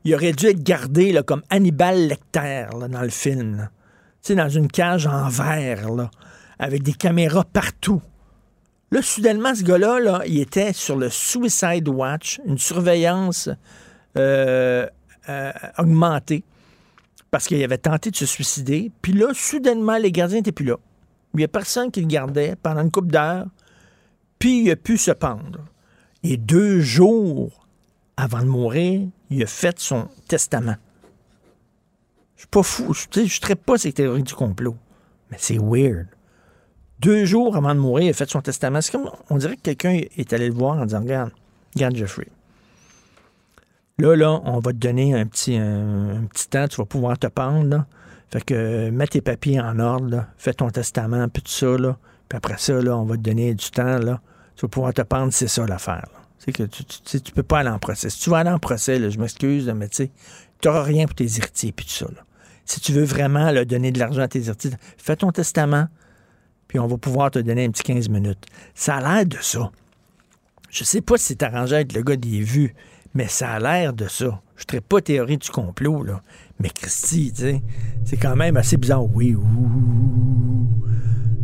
il 0.04 0.14
aurait 0.14 0.32
dû 0.32 0.46
être 0.46 0.62
gardé 0.62 1.20
comme 1.26 1.42
Hannibal 1.50 2.06
Lecter 2.06 2.66
dans 2.72 3.02
le 3.02 3.08
film. 3.08 3.68
Tu 4.22 4.36
dans 4.36 4.48
une 4.48 4.68
cage 4.68 5.08
en 5.08 5.28
verre, 5.28 5.88
avec 6.60 6.84
des 6.84 6.92
caméras 6.92 7.44
partout. 7.52 8.00
Là, 8.92 9.02
soudainement, 9.02 9.56
ce 9.56 9.64
gars-là, 9.64 9.98
là, 9.98 10.22
il 10.24 10.38
était 10.38 10.72
sur 10.72 10.94
le 10.94 11.10
Suicide 11.10 11.88
Watch, 11.88 12.40
une 12.46 12.58
surveillance 12.58 13.50
euh, 14.18 14.86
euh, 15.28 15.52
augmentée, 15.78 16.44
parce 17.30 17.46
qu'il 17.46 17.62
avait 17.62 17.78
tenté 17.78 18.10
de 18.10 18.16
se 18.16 18.26
suicider. 18.26 18.90
Puis 19.02 19.12
là, 19.12 19.28
soudainement, 19.34 19.98
les 19.98 20.12
gardiens 20.12 20.38
n'étaient 20.38 20.52
plus 20.52 20.64
là. 20.64 20.76
Il 21.34 21.38
n'y 21.38 21.44
a 21.44 21.48
personne 21.48 21.90
qui 21.90 22.00
le 22.00 22.06
gardait 22.06 22.56
pendant 22.62 22.82
une 22.82 22.90
couple 22.90 23.08
d'heures. 23.08 23.46
Puis 24.38 24.62
il 24.62 24.70
a 24.70 24.76
pu 24.76 24.96
se 24.96 25.10
pendre. 25.10 25.60
Et 26.22 26.36
deux 26.36 26.80
jours 26.80 27.66
avant 28.16 28.40
de 28.40 28.46
mourir, 28.46 29.08
il 29.30 29.42
a 29.42 29.46
fait 29.46 29.78
son 29.78 30.08
testament. 30.26 30.76
Je 32.36 32.42
suis 32.42 32.48
pas 32.48 32.62
fou. 32.62 32.94
Je 32.94 33.26
je 33.26 33.40
traite 33.40 33.62
pas 33.62 33.78
ces 33.78 33.92
théories 33.92 34.22
du 34.22 34.34
complot. 34.34 34.76
Mais 35.30 35.36
c'est 35.38 35.58
weird. 35.58 36.06
Deux 37.00 37.24
jours 37.24 37.56
avant 37.56 37.74
de 37.74 37.80
mourir, 37.80 38.06
il 38.06 38.10
a 38.10 38.14
fait 38.14 38.28
son 38.28 38.40
testament. 38.40 38.80
C'est 38.80 38.92
comme, 38.92 39.10
on 39.30 39.36
dirait 39.36 39.56
que 39.56 39.62
quelqu'un 39.62 40.00
est 40.16 40.32
allé 40.32 40.48
le 40.48 40.54
voir 40.54 40.78
en 40.78 40.86
disant, 40.86 41.00
regarde, 41.00 41.32
regarde 41.74 41.94
Jeffrey. 41.94 42.28
Là, 44.00 44.14
là, 44.14 44.40
on 44.44 44.60
va 44.60 44.72
te 44.72 44.76
donner 44.76 45.14
un 45.14 45.26
petit, 45.26 45.56
un, 45.56 46.24
petit 46.30 46.48
temps, 46.48 46.68
tu 46.68 46.76
vas 46.76 46.84
pouvoir 46.84 47.18
te 47.18 47.26
pendre. 47.26 47.84
Fait 48.30 48.44
que 48.44 48.90
mets 48.90 49.08
tes 49.08 49.20
papiers 49.20 49.60
en 49.60 49.80
ordre, 49.80 50.26
fais 50.36 50.54
ton 50.54 50.70
testament, 50.70 51.28
puis 51.28 51.42
tout 51.42 51.50
ça, 51.50 51.76
là. 51.76 51.96
Puis 52.28 52.36
après 52.36 52.58
ça, 52.58 52.80
là, 52.80 52.96
on 52.96 53.04
va 53.04 53.16
te 53.16 53.22
donner 53.22 53.54
du 53.54 53.70
temps, 53.70 53.98
là. 53.98 54.20
Tu 54.54 54.62
vas 54.62 54.68
pouvoir 54.68 54.94
te 54.94 55.02
pendre, 55.02 55.32
c'est 55.32 55.48
ça 55.48 55.66
l'affaire. 55.66 56.06
C'est 56.38 56.52
que 56.52 56.62
tu, 56.62 56.84
tu, 56.84 57.20
tu 57.20 57.32
peux 57.32 57.42
pas 57.42 57.58
aller 57.58 57.70
en 57.70 57.80
procès. 57.80 58.08
Si 58.10 58.20
tu 58.20 58.30
vas 58.30 58.38
aller 58.38 58.50
en 58.50 58.60
procès, 58.60 59.10
je 59.10 59.18
m'excuse, 59.18 59.68
mais 59.74 59.88
tu 59.88 60.08
n'auras 60.64 60.84
rien 60.84 61.06
pour 61.06 61.16
tes 61.16 61.24
héritiers, 61.24 61.72
puis 61.72 61.84
tout 61.84 61.92
ça. 61.92 62.06
Si 62.64 62.80
tu 62.80 62.92
veux 62.92 63.04
vraiment 63.04 63.52
donner 63.64 63.90
de 63.90 63.98
l'argent 63.98 64.22
à 64.22 64.28
tes 64.28 64.46
héritiers, 64.46 64.70
fais 64.96 65.16
ton 65.16 65.32
testament, 65.32 65.88
puis 66.68 66.78
on 66.78 66.86
va 66.86 66.98
pouvoir 66.98 67.32
te 67.32 67.40
donner 67.40 67.64
un 67.64 67.70
petit 67.70 67.82
15 67.82 68.10
minutes. 68.10 68.46
Ça 68.76 68.96
a 68.96 69.00
l'air 69.00 69.26
de 69.26 69.38
ça. 69.40 69.72
Je 70.70 70.84
sais 70.84 71.00
pas 71.00 71.16
si 71.16 71.24
c'est 71.24 71.42
arrangé 71.42 71.76
avec 71.76 71.94
le 71.94 72.02
gars 72.02 72.16
des 72.16 72.40
vues, 72.42 72.74
mais 73.14 73.28
ça 73.28 73.50
a 73.50 73.58
l'air 73.58 73.92
de 73.92 74.06
ça. 74.06 74.40
Je 74.56 74.76
ne 74.76 74.80
pas 74.80 75.00
théorie 75.00 75.38
du 75.38 75.50
complot, 75.50 76.02
là. 76.02 76.20
Mais 76.60 76.70
Christy, 76.70 77.32
c'est 78.04 78.16
quand 78.16 78.36
même 78.36 78.56
assez 78.56 78.76
bizarre. 78.76 79.04
Oui, 79.04 79.34
ouh. 79.34 80.68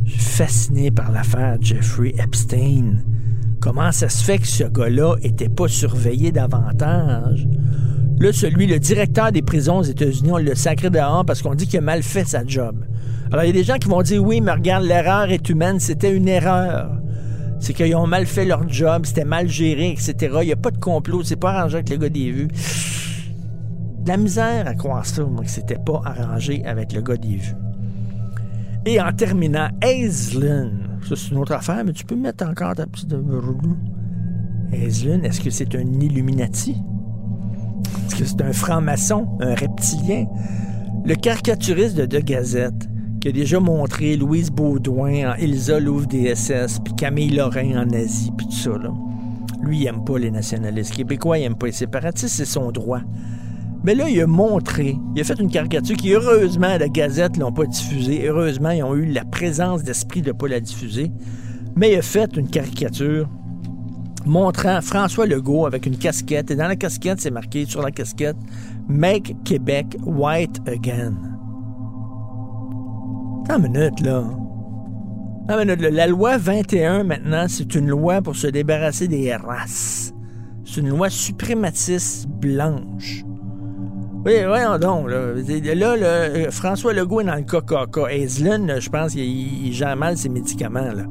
Je 0.05 0.13
suis 0.13 0.21
fasciné 0.21 0.91
par 0.91 1.13
l'affaire 1.13 1.57
Jeffrey 1.61 2.15
Epstein. 2.19 3.03
Comment 3.61 3.93
ça 3.93 4.09
se 4.09 4.23
fait 4.23 4.39
que 4.39 4.47
ce 4.47 4.65
gars-là 4.65 5.17
était 5.23 5.49
pas 5.49 5.69
surveillé 5.69 6.33
davantage? 6.33 7.47
Là, 8.19 8.33
celui, 8.33 8.67
le 8.67 8.79
directeur 8.79 9.33
des 9.33 9.43
prisons 9.43 9.79
aux 9.79 9.85
États-Unis, 9.85 10.31
on 10.33 10.39
le 10.39 10.55
sacré 10.55 10.91
dehors 10.91 11.25
parce 11.25 11.43
qu'on 11.43 11.55
dit 11.55 11.67
qu'il 11.67 11.79
a 11.79 11.83
mal 11.83 12.03
fait 12.03 12.25
sa 12.25 12.45
job. 12.47 12.85
Alors, 13.33 13.45
il 13.45 13.49
y 13.49 13.51
a 13.51 13.55
des 13.55 13.65
gens 13.65 13.79
qui 13.79 13.89
vont 13.89 14.03
dire, 14.03 14.23
oui, 14.23 14.41
mais 14.41 14.53
regarde, 14.53 14.85
l'erreur 14.85 15.31
est 15.31 15.49
humaine, 15.49 15.81
c'était 15.81 16.15
une 16.15 16.29
erreur. 16.29 17.01
C'est 17.65 17.73
qu'ils 17.73 17.97
ont 17.97 18.07
mal 18.07 18.27
fait 18.27 18.45
leur 18.45 18.69
job, 18.69 19.07
c'était 19.07 19.25
mal 19.25 19.49
géré, 19.49 19.93
etc. 19.93 20.15
Il 20.43 20.47
n'y 20.49 20.53
a 20.53 20.57
pas 20.57 20.71
de 20.71 20.77
complot, 20.77 21.23
c'est 21.25 21.37
pas 21.37 21.53
arrangé 21.53 21.79
avec 21.79 21.89
le 21.89 21.97
gars 21.97 22.11
des 22.11 22.31
vues. 22.31 22.49
De 24.03 24.09
la 24.09 24.19
misère 24.19 24.67
à 24.67 24.75
croire 24.75 25.07
ça, 25.07 25.25
moi, 25.25 25.43
que 25.43 25.51
c'était 25.51 25.79
pas 25.79 26.03
arrangé 26.05 26.63
avec 26.67 26.93
le 26.93 27.01
gars 27.01 27.17
des 27.17 27.37
vues. 27.37 27.55
Et 28.85 29.01
en 29.01 29.11
terminant, 29.15 29.69
Aislinn, 29.81 30.73
ça 31.09 31.17
c'est 31.17 31.31
une 31.31 31.39
autre 31.39 31.55
affaire, 31.55 31.83
mais 31.87 31.95
tu 31.95 32.05
peux 32.05 32.17
mettre 32.17 32.47
encore 32.47 32.75
ta 32.75 32.87
petite... 32.87 33.15
Aislinn, 34.71 35.25
est-ce 35.25 35.41
que 35.41 35.49
c'est 35.49 35.75
un 35.75 36.01
Illuminati? 36.03 36.77
Est-ce 38.09 38.17
que 38.17 38.25
c'est 38.27 38.43
un 38.43 38.53
franc-maçon, 38.53 39.39
un 39.41 39.55
reptilien? 39.55 40.27
Le 41.07 41.15
caricaturiste 41.15 41.97
de 41.97 42.05
The 42.05 42.23
Gazette, 42.23 42.91
qui 43.25 43.29
a 43.29 43.33
déjà 43.33 43.59
montré 43.59 44.19
Louise 44.19 44.51
Baudouin 44.51 45.33
en 45.33 45.35
Ilsa 45.37 45.81
Louvre 45.81 46.07
DSS, 46.07 46.79
puis 46.85 46.95
Camille 46.95 47.31
Lorrain 47.31 47.83
en 47.83 47.91
Asie, 47.95 48.31
puis 48.37 48.47
tout 48.47 48.53
ça, 48.53 48.77
là. 48.77 48.93
Lui, 49.63 49.79
il 49.79 49.87
aime 49.87 50.05
pas 50.05 50.19
les 50.19 50.31
nationalistes 50.31 50.95
québécois, 50.95 51.39
il 51.39 51.45
aime 51.45 51.55
pas 51.55 51.65
les 51.65 51.73
séparatistes, 51.73 52.37
c'est 52.37 52.45
son 52.45 52.71
droit. 52.71 53.01
Mais 53.83 53.95
là, 53.95 54.11
il 54.11 54.21
a 54.21 54.27
montré, 54.27 54.99
il 55.15 55.23
a 55.23 55.25
fait 55.25 55.41
une 55.41 55.51
caricature 55.51 55.97
qui, 55.97 56.13
heureusement, 56.13 56.77
la 56.77 56.87
Gazette 56.91 57.39
l'ont 57.39 57.51
pas 57.51 57.65
diffusée. 57.65 58.29
Heureusement, 58.29 58.73
ils 58.73 58.83
ont 58.83 58.95
eu 58.95 59.07
la 59.07 59.25
présence 59.25 59.83
d'esprit 59.83 60.21
de 60.21 60.29
ne 60.29 60.33
pas 60.33 60.49
la 60.49 60.61
diffuser. 60.61 61.11
Mais 61.77 61.93
il 61.93 61.97
a 61.97 62.03
fait 62.03 62.37
une 62.37 62.51
caricature 62.51 63.27
montrant 64.27 64.83
François 64.83 65.25
Legault 65.25 65.65
avec 65.65 65.87
une 65.87 65.97
casquette. 65.97 66.51
Et 66.51 66.57
dans 66.57 66.69
la 66.69 66.77
casquette, 66.77 67.23
c'est 67.23 67.31
marqué 67.31 67.65
sur 67.65 67.81
la 67.81 67.91
casquette 67.91 68.37
Make 68.87 69.35
Québec 69.45 69.97
White 70.05 70.61
Again. 70.67 71.34
Attends 73.45 73.59
une 73.59 73.73
minute, 73.73 74.01
là. 74.01 74.25
Attends 75.49 75.61
une 75.61 75.69
minute, 75.69 75.83
là. 75.83 75.91
La 75.91 76.07
loi 76.07 76.39
21, 76.39 77.05
maintenant, 77.05 77.45
c'est 77.49 77.75
une 77.75 77.89
loi 77.89 78.23
pour 78.23 78.37
se 78.37 78.47
débarrasser 78.47 79.09
des 79.09 79.35
races. 79.37 80.13
C'est 80.65 80.81
une 80.81 80.89
loi 80.89 81.11
suprématiste 81.11 82.27
blanche. 82.27 83.23
Oui, 84.25 84.33
voyons 84.47 84.79
donc. 84.79 85.11
Là, 85.11 85.97
là, 85.97 86.51
François 86.51 86.95
Legault 86.95 87.21
est 87.21 87.25
dans 87.25 87.35
le 87.35 87.43
coca 87.43 87.87
Aislinn, 88.11 88.81
je 88.81 88.89
pense 88.89 89.13
qu'il 89.13 89.73
gère 89.73 89.97
mal 89.97 90.17
ses 90.17 90.31
médicaments. 90.31 90.93
Là. 90.93 91.05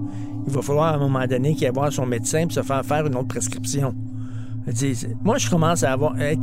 Il 0.48 0.52
va 0.52 0.62
falloir 0.64 0.94
à 0.94 0.96
un 0.96 1.00
moment 1.00 1.26
donné 1.28 1.54
qu'il 1.54 1.68
aille 1.68 1.74
voir 1.74 1.94
son 1.94 2.08
médecin 2.08 2.44
pour 2.44 2.54
se 2.54 2.64
faire 2.64 2.84
faire 2.84 3.06
une 3.06 3.16
autre 3.16 3.28
prescription. 3.28 3.94
Moi, 5.24 5.38
je 5.38 5.50
commence 5.50 5.84
à, 5.84 5.92
avoir, 5.92 6.20
être 6.20 6.42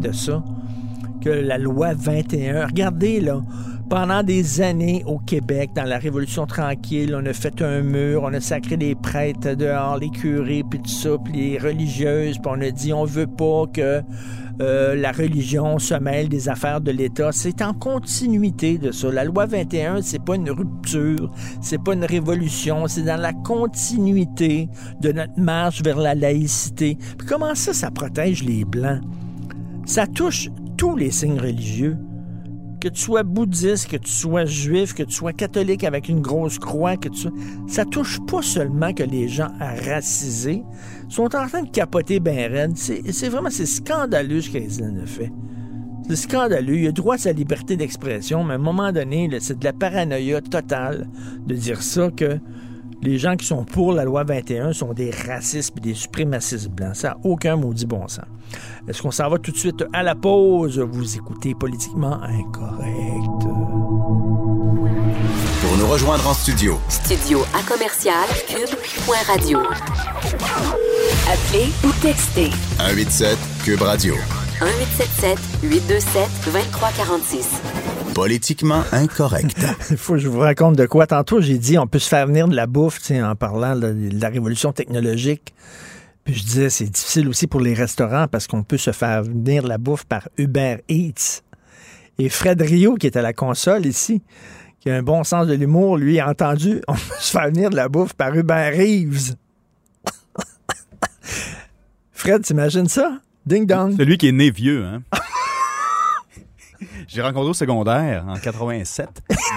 de 0.00 0.12
ça, 0.12 0.42
que 1.20 1.28
la 1.28 1.58
loi 1.58 1.92
21... 1.92 2.66
Regardez, 2.66 3.20
là, 3.20 3.42
pendant 3.90 4.22
des 4.22 4.60
années 4.60 5.02
au 5.04 5.18
Québec, 5.18 5.70
dans 5.74 5.84
la 5.84 5.98
Révolution 5.98 6.46
tranquille, 6.46 7.12
on 7.20 7.26
a 7.26 7.32
fait 7.32 7.60
un 7.60 7.82
mur, 7.82 8.22
on 8.22 8.32
a 8.32 8.40
sacré 8.40 8.76
les 8.76 8.94
prêtres 8.94 9.54
dehors, 9.54 9.98
les 9.98 10.10
curés, 10.10 10.62
puis 10.70 10.78
tout 10.78 10.88
ça, 10.88 11.18
puis 11.22 11.32
les 11.32 11.58
religieuses, 11.58 12.38
puis 12.38 12.46
on 12.46 12.60
a 12.60 12.70
dit 12.70 12.92
on 12.92 13.04
veut 13.04 13.26
pas 13.26 13.64
que 13.66 14.00
euh, 14.60 14.94
la 14.94 15.10
religion 15.10 15.80
se 15.80 15.94
mêle 15.94 16.28
des 16.28 16.48
affaires 16.48 16.80
de 16.80 16.92
l'État. 16.92 17.32
C'est 17.32 17.62
en 17.62 17.74
continuité 17.74 18.78
de 18.78 18.92
ça. 18.92 19.10
La 19.10 19.24
loi 19.24 19.46
21, 19.46 20.02
c'est 20.02 20.24
pas 20.24 20.36
une 20.36 20.50
rupture, 20.50 21.32
c'est 21.60 21.82
pas 21.82 21.94
une 21.94 22.04
révolution, 22.04 22.86
c'est 22.86 23.02
dans 23.02 23.20
la 23.20 23.32
continuité 23.32 24.68
de 25.00 25.10
notre 25.10 25.38
marche 25.38 25.82
vers 25.82 25.98
la 25.98 26.14
laïcité. 26.14 26.96
Puis 27.18 27.26
comment 27.26 27.56
ça, 27.56 27.72
ça 27.72 27.90
protège 27.90 28.44
les 28.44 28.64
Blancs? 28.64 29.02
Ça 29.84 30.06
touche 30.06 30.48
tous 30.76 30.96
les 30.96 31.10
signes 31.10 31.40
religieux 31.40 31.96
que 32.80 32.88
tu 32.88 33.00
sois 33.00 33.22
bouddhiste, 33.22 33.88
que 33.88 33.96
tu 33.96 34.10
sois 34.10 34.44
juif, 34.44 34.94
que 34.94 35.02
tu 35.02 35.12
sois 35.12 35.32
catholique 35.32 35.84
avec 35.84 36.08
une 36.08 36.20
grosse 36.20 36.58
croix, 36.58 36.96
que 36.96 37.08
tu 37.08 37.28
ça 37.68 37.84
touche 37.84 38.18
pas 38.26 38.42
seulement 38.42 38.92
que 38.92 39.02
les 39.02 39.28
gens 39.28 39.50
racisés 39.58 40.64
sont 41.08 41.34
en 41.36 41.46
train 41.46 41.62
de 41.62 41.70
capoter 41.70 42.20
ben 42.20 42.50
raide. 42.50 42.76
C'est 42.76 43.28
vraiment 43.28 43.50
c'est 43.50 43.66
scandaleux 43.66 44.40
ce 44.40 44.50
qu'Aislinn 44.50 45.00
a 45.02 45.06
fait. 45.06 45.30
C'est 46.08 46.16
scandaleux. 46.16 46.78
Il 46.78 46.88
a 46.88 46.92
droit 46.92 47.14
à 47.14 47.18
sa 47.18 47.32
liberté 47.32 47.76
d'expression, 47.76 48.42
mais 48.42 48.54
à 48.54 48.56
un 48.56 48.58
moment 48.58 48.90
donné, 48.90 49.30
c'est 49.40 49.58
de 49.58 49.64
la 49.64 49.72
paranoïa 49.72 50.40
totale 50.40 51.08
de 51.46 51.54
dire 51.54 51.82
ça 51.82 52.10
que 52.10 52.38
les 53.02 53.18
gens 53.18 53.36
qui 53.36 53.46
sont 53.46 53.64
pour 53.64 53.92
la 53.92 54.04
loi 54.04 54.24
21 54.24 54.72
sont 54.72 54.92
des 54.92 55.10
racistes 55.10 55.72
et 55.76 55.80
des 55.80 55.94
suprémacistes 55.94 56.68
blancs. 56.68 56.96
Ça 56.96 57.08
n'a 57.10 57.16
aucun 57.24 57.56
maudit 57.56 57.86
bon 57.86 58.06
sens. 58.08 58.24
Est-ce 58.88 59.02
qu'on 59.02 59.10
s'en 59.10 59.28
va 59.28 59.38
tout 59.38 59.52
de 59.52 59.56
suite 59.56 59.84
à 59.92 60.02
la 60.02 60.14
pause? 60.14 60.78
Vous 60.78 61.16
écoutez 61.16 61.54
Politiquement 61.54 62.20
Incorrect. 62.22 63.44
Pour 65.62 65.76
nous 65.78 65.86
rejoindre 65.86 66.26
en 66.28 66.34
studio. 66.34 66.78
Studio 66.88 67.42
à 67.54 67.62
commercial 67.62 68.26
cube.radio. 68.48 69.60
Appelez 71.28 71.70
ou 71.84 71.92
textez. 72.02 72.50
187 72.78 73.38
cube 73.64 73.82
radio. 73.82 74.14
1877 74.60 75.38
827 75.62 76.28
2346. 76.46 77.99
Politiquement 78.14 78.82
incorrect. 78.92 79.56
Il 79.90 79.96
faut 79.96 80.14
que 80.14 80.18
je 80.18 80.28
vous 80.28 80.40
raconte 80.40 80.76
de 80.76 80.86
quoi. 80.86 81.06
Tantôt, 81.06 81.40
j'ai 81.40 81.58
dit 81.58 81.78
on 81.78 81.86
peut 81.86 81.98
se 81.98 82.08
faire 82.08 82.26
venir 82.26 82.48
de 82.48 82.56
la 82.56 82.66
bouffe 82.66 82.98
en 83.10 83.34
parlant 83.36 83.76
de, 83.76 83.94
la 84.12 84.28
révolution 84.28 84.72
technologique. 84.72 85.54
Puis 86.24 86.34
je 86.34 86.42
disais, 86.42 86.70
c'est 86.70 86.84
difficile 86.84 87.28
aussi 87.28 87.46
pour 87.46 87.60
les 87.60 87.74
restaurants 87.74 88.26
parce 88.28 88.46
qu'on 88.46 88.62
peut 88.62 88.76
se 88.76 88.92
faire 88.92 89.22
venir 89.22 89.62
de 89.62 89.68
la 89.68 89.78
bouffe 89.78 90.04
par 90.04 90.28
Uber 90.38 90.78
Eats. 90.88 91.42
Et 92.18 92.28
Fred 92.28 92.60
Rio, 92.60 92.96
qui 92.96 93.06
est 93.06 93.16
à 93.16 93.22
la 93.22 93.32
console 93.32 93.86
ici, 93.86 94.22
qui 94.80 94.90
a 94.90 94.96
un 94.96 95.02
bon 95.02 95.24
sens 95.24 95.46
de 95.46 95.54
l'humour, 95.54 95.96
lui, 95.96 96.20
a 96.20 96.28
entendu 96.28 96.82
on 96.88 96.94
peut 96.94 97.00
se 97.18 97.30
faire 97.30 97.46
venir 97.46 97.70
de 97.70 97.76
la 97.76 97.88
bouffe 97.88 98.12
par 98.14 98.34
Uber 98.34 98.72
Reeves. 98.76 99.36
Fred, 102.12 102.42
t'imagines 102.42 102.88
ça? 102.88 103.18
Ding 103.46 103.66
dong. 103.66 103.96
Celui 103.96 104.18
qui 104.18 104.28
est 104.28 104.32
né 104.32 104.50
vieux, 104.50 104.84
hein? 104.84 105.02
J'ai 107.12 107.22
rencontré 107.22 107.50
au 107.50 107.54
secondaire 107.54 108.24
en 108.28 108.36
87. 108.36 109.08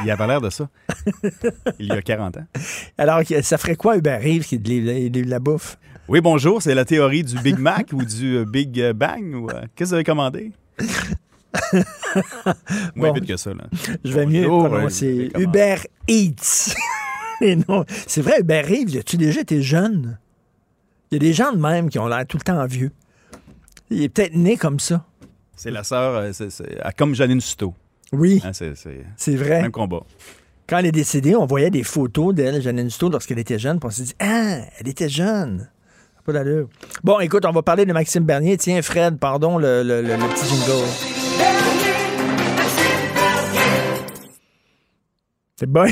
Il 0.03 0.09
avait 0.09 0.25
l'air 0.25 0.41
de 0.41 0.49
ça. 0.49 0.67
Il 1.77 1.85
y 1.85 1.91
a 1.91 2.01
40 2.01 2.37
ans. 2.37 2.45
Alors, 2.97 3.21
ça 3.43 3.59
ferait 3.59 3.75
quoi 3.75 3.95
Uber 3.95 4.17
Reeves 4.17 4.45
qui 4.45 4.57
livre 4.57 5.29
la 5.29 5.37
bouffe? 5.37 5.77
Oui, 6.07 6.19
bonjour. 6.19 6.63
C'est 6.63 6.73
la 6.73 6.83
théorie 6.83 7.23
du 7.23 7.37
Big 7.41 7.59
Mac 7.59 7.91
ou 7.93 8.03
du 8.03 8.37
euh, 8.37 8.45
Big 8.45 8.91
Bang? 8.93 9.35
Ou, 9.35 9.49
euh, 9.51 9.65
Qu'est-ce 9.75 9.81
que 9.81 9.85
vous 9.89 9.93
avez 9.93 10.03
commandé? 10.03 10.51
Moins 12.95 13.13
vite 13.13 13.27
que 13.27 13.37
ça. 13.37 13.53
Là. 13.53 13.65
Je 14.03 14.11
vais 14.11 14.25
mieux 14.25 14.47
prononcer 14.47 15.31
Uber 15.37 15.75
Eats. 16.07 16.73
non, 17.69 17.85
c'est 18.07 18.21
vrai, 18.23 18.39
Uber 18.39 18.61
Reeves, 18.61 18.97
as-tu 18.97 19.17
déjà 19.17 19.41
été 19.41 19.61
jeune? 19.61 20.17
Il 21.11 21.15
y 21.15 21.17
a 21.17 21.19
des 21.19 21.33
gens 21.33 21.51
de 21.51 21.59
même 21.59 21.91
qui 21.91 21.99
ont 21.99 22.07
l'air 22.07 22.25
tout 22.25 22.37
le 22.37 22.43
temps 22.43 22.65
vieux. 22.65 22.91
Il 23.91 24.01
est 24.01 24.09
peut-être 24.09 24.33
né 24.33 24.57
comme 24.57 24.79
ça. 24.79 25.05
C'est 25.55 25.71
la 25.71 25.83
sœur, 25.83 26.15
euh, 26.15 26.31
c'est, 26.33 26.49
comme 26.97 27.15
Janine 27.15 27.41
Suto. 27.41 27.73
Oui. 28.11 28.41
Hein, 28.43 28.51
c'est, 28.53 28.73
vrai. 29.35 29.61
Même 29.61 29.71
combat. 29.71 30.01
Quand 30.67 30.77
elle 30.77 30.87
est 30.87 30.91
décédée, 30.91 31.35
on 31.35 31.45
voyait 31.45 31.69
des 31.69 31.83
photos 31.83 32.33
d'elle, 32.33 32.61
Janine 32.61 32.89
Suto, 32.89 33.09
lorsqu'elle 33.09 33.39
était 33.39 33.59
jeune, 33.59 33.79
puis 33.79 33.87
on 33.87 33.91
s'est 33.91 34.03
dit 34.03 34.15
Ah, 34.19 34.59
elle 34.79 34.87
était 34.87 35.09
jeune. 35.09 35.69
Pas 36.25 36.31
d'allure. 36.31 36.69
Bon, 37.03 37.19
écoute, 37.19 37.43
on 37.45 37.51
va 37.51 37.61
parler 37.63 37.85
de 37.85 37.91
Maxime 37.91 38.23
Bernier. 38.23 38.55
Tiens, 38.57 38.81
Fred, 38.81 39.19
pardon, 39.19 39.57
le, 39.57 39.83
le, 39.83 40.01
le, 40.01 40.15
petit 40.15 40.45
jingle. 40.45 40.87
C'est 45.59 45.69
bon. 45.69 45.85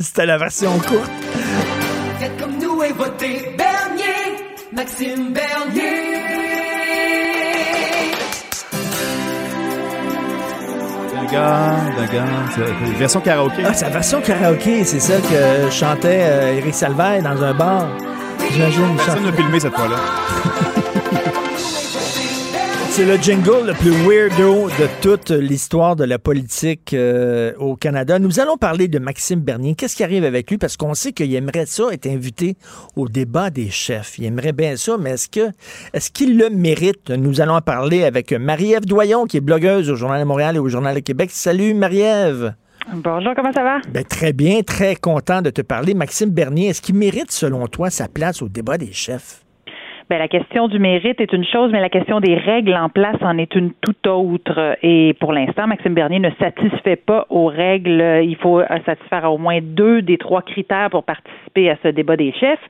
C'était 0.00 0.26
la 0.26 0.38
version 0.38 0.76
courte. 0.78 1.10
Faites 2.18 2.36
comme 2.38 2.58
nous 2.58 2.82
et 2.82 2.92
votez 2.92 3.54
Bernier, 3.56 3.65
Maxime 4.76 5.32
Bernier. 5.32 5.82
C'est 12.54 12.98
version 12.98 13.20
karaoké. 13.20 13.62
Ah, 13.64 13.72
c'est 13.72 13.86
la 13.86 13.90
version 13.90 14.20
karaoké, 14.20 14.84
c'est 14.84 15.00
ça 15.00 15.14
que 15.16 15.70
chantait 15.70 16.20
euh, 16.24 16.58
Eric 16.58 16.74
Salvaire 16.74 17.22
dans 17.22 17.42
un 17.42 17.54
bar. 17.54 17.88
J'imagine. 18.52 18.96
Personne 18.96 19.24
n'a 19.24 19.32
filmé 19.32 19.60
cette 19.60 19.74
fois-là. 19.74 19.96
C'est 22.96 23.04
le 23.04 23.18
jingle 23.18 23.66
le 23.66 23.74
plus 23.74 23.90
weirdo 24.08 24.70
de 24.70 24.88
toute 25.02 25.28
l'histoire 25.28 25.96
de 25.96 26.04
la 26.04 26.18
politique 26.18 26.94
euh, 26.94 27.52
au 27.58 27.76
Canada. 27.76 28.18
Nous 28.18 28.40
allons 28.40 28.56
parler 28.56 28.88
de 28.88 28.98
Maxime 28.98 29.40
Bernier. 29.40 29.74
Qu'est-ce 29.74 29.96
qui 29.96 30.02
arrive 30.02 30.24
avec 30.24 30.50
lui? 30.50 30.56
Parce 30.56 30.78
qu'on 30.78 30.94
sait 30.94 31.12
qu'il 31.12 31.34
aimerait 31.34 31.66
ça 31.66 31.90
être 31.92 32.06
invité 32.06 32.56
au 32.96 33.06
débat 33.06 33.50
des 33.50 33.68
chefs. 33.68 34.18
Il 34.18 34.24
aimerait 34.24 34.54
bien 34.54 34.76
ça, 34.78 34.96
mais 34.98 35.10
est-ce 35.10 35.28
que 35.28 35.50
est-ce 35.92 36.10
qu'il 36.10 36.38
le 36.38 36.48
mérite? 36.48 37.10
Nous 37.10 37.42
allons 37.42 37.56
en 37.56 37.60
parler 37.60 38.02
avec 38.02 38.32
Marie-Ève 38.32 38.86
Doyon, 38.86 39.26
qui 39.26 39.36
est 39.36 39.42
blogueuse 39.42 39.90
au 39.90 39.94
Journal 39.94 40.18
de 40.18 40.26
Montréal 40.26 40.56
et 40.56 40.58
au 40.58 40.70
Journal 40.70 40.94
de 40.94 41.00
Québec. 41.00 41.28
Salut, 41.30 41.74
Marie-Ève. 41.74 42.54
Bonjour, 42.94 43.34
comment 43.36 43.52
ça 43.52 43.62
va? 43.62 43.80
Ben, 43.90 44.04
très 44.04 44.32
bien, 44.32 44.62
très 44.62 44.96
content 44.96 45.42
de 45.42 45.50
te 45.50 45.60
parler. 45.60 45.92
Maxime 45.92 46.30
Bernier, 46.30 46.68
est-ce 46.68 46.80
qu'il 46.80 46.94
mérite, 46.94 47.30
selon 47.30 47.66
toi, 47.66 47.90
sa 47.90 48.08
place 48.08 48.40
au 48.40 48.48
débat 48.48 48.78
des 48.78 48.94
chefs? 48.94 49.45
Ben, 50.08 50.18
la 50.18 50.28
question 50.28 50.68
du 50.68 50.78
mérite 50.78 51.20
est 51.20 51.32
une 51.32 51.44
chose, 51.44 51.72
mais 51.72 51.80
la 51.80 51.88
question 51.88 52.20
des 52.20 52.36
règles 52.36 52.76
en 52.76 52.88
place 52.88 53.16
en 53.22 53.38
est 53.38 53.52
une 53.56 53.72
toute 53.80 54.06
autre. 54.06 54.76
Et 54.80 55.14
pour 55.18 55.32
l'instant, 55.32 55.66
Maxime 55.66 55.94
Bernier 55.94 56.20
ne 56.20 56.30
satisfait 56.38 56.94
pas 56.94 57.26
aux 57.28 57.46
règles. 57.46 58.20
Il 58.22 58.36
faut 58.36 58.62
satisfaire 58.84 59.24
à 59.24 59.32
au 59.32 59.38
moins 59.38 59.58
deux 59.60 60.02
des 60.02 60.16
trois 60.16 60.42
critères 60.42 60.90
pour 60.90 61.02
participer 61.02 61.70
à 61.70 61.76
ce 61.82 61.88
débat 61.88 62.16
des 62.16 62.32
chefs. 62.34 62.60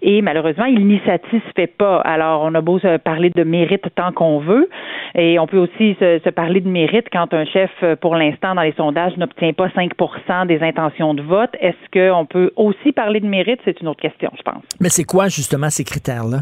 Et 0.00 0.22
malheureusement, 0.22 0.64
il 0.64 0.86
n'y 0.86 0.98
satisfait 1.04 1.66
pas. 1.66 2.00
Alors, 2.00 2.40
on 2.44 2.54
a 2.54 2.62
beau 2.62 2.78
se 2.78 2.96
parler 2.96 3.28
de 3.28 3.44
mérite 3.44 3.84
tant 3.94 4.12
qu'on 4.12 4.38
veut. 4.38 4.70
Et 5.14 5.38
on 5.38 5.46
peut 5.46 5.58
aussi 5.58 5.94
se, 6.00 6.20
se 6.24 6.30
parler 6.30 6.62
de 6.62 6.70
mérite 6.70 7.08
quand 7.12 7.34
un 7.34 7.44
chef, 7.44 7.70
pour 8.00 8.16
l'instant, 8.16 8.54
dans 8.54 8.62
les 8.62 8.72
sondages, 8.72 9.14
n'obtient 9.18 9.52
pas 9.52 9.68
5% 9.68 10.46
des 10.46 10.62
intentions 10.62 11.12
de 11.12 11.20
vote. 11.20 11.50
Est-ce 11.60 11.76
qu'on 11.92 12.24
peut 12.24 12.50
aussi 12.56 12.92
parler 12.92 13.20
de 13.20 13.26
mérite? 13.26 13.60
C'est 13.66 13.78
une 13.82 13.88
autre 13.88 14.00
question, 14.00 14.30
je 14.38 14.42
pense. 14.42 14.62
Mais 14.80 14.88
c'est 14.88 15.04
quoi, 15.04 15.28
justement, 15.28 15.68
ces 15.68 15.84
critères-là? 15.84 16.38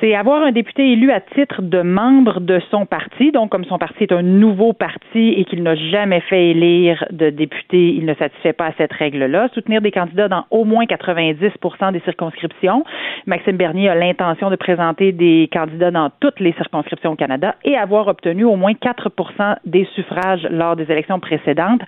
C'est 0.00 0.14
avoir 0.14 0.42
un 0.42 0.52
député 0.52 0.92
élu 0.92 1.10
à 1.10 1.20
titre 1.20 1.62
de 1.62 1.82
membre 1.82 2.40
de 2.40 2.60
son 2.70 2.86
parti. 2.86 3.32
Donc, 3.32 3.50
comme 3.50 3.64
son 3.64 3.78
parti 3.78 4.04
est 4.04 4.12
un 4.12 4.22
nouveau 4.22 4.72
parti 4.72 5.34
et 5.36 5.44
qu'il 5.44 5.62
n'a 5.62 5.74
jamais 5.74 6.20
fait 6.20 6.50
élire 6.50 7.04
de 7.10 7.30
député, 7.30 7.94
il 7.94 8.04
ne 8.06 8.14
satisfait 8.14 8.52
pas 8.52 8.66
à 8.66 8.72
cette 8.78 8.92
règle-là. 8.92 9.48
Soutenir 9.54 9.80
des 9.80 9.90
candidats 9.90 10.28
dans 10.28 10.44
au 10.50 10.64
moins 10.64 10.84
90% 10.84 11.92
des 11.92 12.00
circonscriptions. 12.00 12.84
Maxime 13.26 13.56
Bernier 13.56 13.88
a 13.88 13.94
l'intention 13.94 14.50
de 14.50 14.56
présenter 14.56 15.12
des 15.12 15.48
candidats 15.52 15.90
dans 15.90 16.10
toutes 16.20 16.40
les 16.40 16.52
circonscriptions 16.52 17.12
au 17.12 17.16
Canada 17.16 17.56
et 17.64 17.76
avoir 17.76 18.08
obtenu 18.08 18.44
au 18.44 18.56
moins 18.56 18.72
4% 18.72 19.56
des 19.66 19.86
suffrages 19.94 20.46
lors 20.50 20.76
des 20.76 20.90
élections 20.90 21.18
précédentes, 21.18 21.82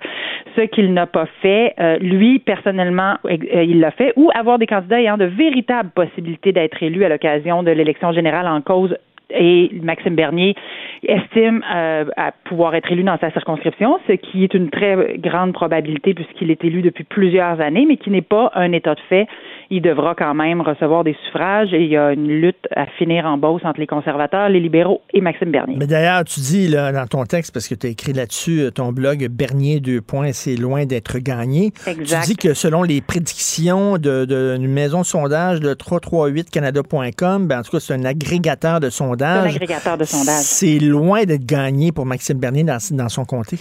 ce 0.55 0.61
qu'il 0.61 0.93
n'a 0.93 1.05
pas 1.05 1.27
fait. 1.41 1.73
Euh, 1.79 1.97
lui, 1.99 2.39
personnellement, 2.39 3.15
euh, 3.25 3.37
il 3.63 3.79
l'a 3.79 3.91
fait, 3.91 4.13
ou 4.15 4.29
avoir 4.35 4.59
des 4.59 4.67
candidats 4.67 4.99
ayant 4.99 5.17
de 5.17 5.25
véritables 5.25 5.91
possibilités 5.91 6.51
d'être 6.51 6.81
élus 6.83 7.05
à 7.05 7.09
l'occasion 7.09 7.63
de 7.63 7.71
l'élection 7.71 8.00
générale 8.11 8.47
en 8.47 8.61
cause 8.61 8.95
et 9.33 9.71
Maxime 9.81 10.15
Bernier 10.15 10.55
estime 11.03 11.63
euh, 11.73 12.05
à 12.17 12.31
pouvoir 12.31 12.75
être 12.75 12.91
élu 12.91 13.03
dans 13.03 13.17
sa 13.17 13.31
circonscription, 13.31 13.99
ce 14.07 14.13
qui 14.13 14.43
est 14.43 14.53
une 14.53 14.69
très 14.69 15.17
grande 15.17 15.53
probabilité 15.53 16.13
puisqu'il 16.13 16.51
est 16.51 16.63
élu 16.63 16.81
depuis 16.81 17.03
plusieurs 17.03 17.59
années, 17.61 17.85
mais 17.87 17.97
qui 17.97 18.09
n'est 18.09 18.21
pas 18.21 18.51
un 18.55 18.71
état 18.71 18.95
de 18.95 18.99
fait. 19.09 19.27
Il 19.73 19.81
devra 19.81 20.15
quand 20.15 20.33
même 20.33 20.59
recevoir 20.59 21.05
des 21.05 21.15
suffrages 21.25 21.73
et 21.73 21.81
il 21.81 21.89
y 21.89 21.95
a 21.95 22.11
une 22.11 22.27
lutte 22.27 22.67
à 22.75 22.87
finir 22.97 23.25
en 23.25 23.37
bosse 23.37 23.61
entre 23.63 23.79
les 23.79 23.87
conservateurs, 23.87 24.49
les 24.49 24.59
libéraux 24.59 25.01
et 25.13 25.21
Maxime 25.21 25.49
Bernier. 25.49 25.77
Mais 25.77 25.87
d'ailleurs, 25.87 26.25
tu 26.25 26.41
dis 26.41 26.67
là, 26.67 26.91
dans 26.91 27.07
ton 27.07 27.23
texte, 27.23 27.53
parce 27.53 27.69
que 27.69 27.75
tu 27.75 27.87
as 27.87 27.89
écrit 27.89 28.11
là-dessus, 28.11 28.63
euh, 28.63 28.71
ton 28.71 28.91
blog 28.91 29.25
Bernier 29.29 29.79
deux 29.79 30.01
points, 30.01 30.33
c'est 30.33 30.57
loin 30.57 30.85
d'être 30.85 31.19
gagné. 31.19 31.71
Exact. 31.87 32.23
Tu 32.23 32.31
dis 32.31 32.35
que 32.35 32.53
selon 32.53 32.83
les 32.83 32.99
prédictions 32.99 33.93
d'une 33.97 34.25
de, 34.25 34.67
maison 34.67 34.99
de 34.99 35.05
sondage 35.05 35.61
de 35.61 35.73
338canada.com, 35.73 37.47
ben, 37.47 37.59
en 37.59 37.63
tout 37.63 37.71
cas, 37.71 37.79
c'est 37.79 37.93
un 37.93 38.03
agrégateur 38.03 38.81
de 38.81 38.89
sondages. 38.89 39.53
Un 39.53 39.55
agrégateur 39.55 39.97
de 39.97 40.03
sondage. 40.03 40.43
C'est 40.43 40.79
loin 40.79 41.23
d'être 41.23 41.45
gagné 41.45 41.93
pour 41.93 42.05
Maxime 42.05 42.39
Bernier 42.39 42.65
dans, 42.65 42.79
dans 42.91 43.07
son 43.09 43.23
comté. 43.23 43.55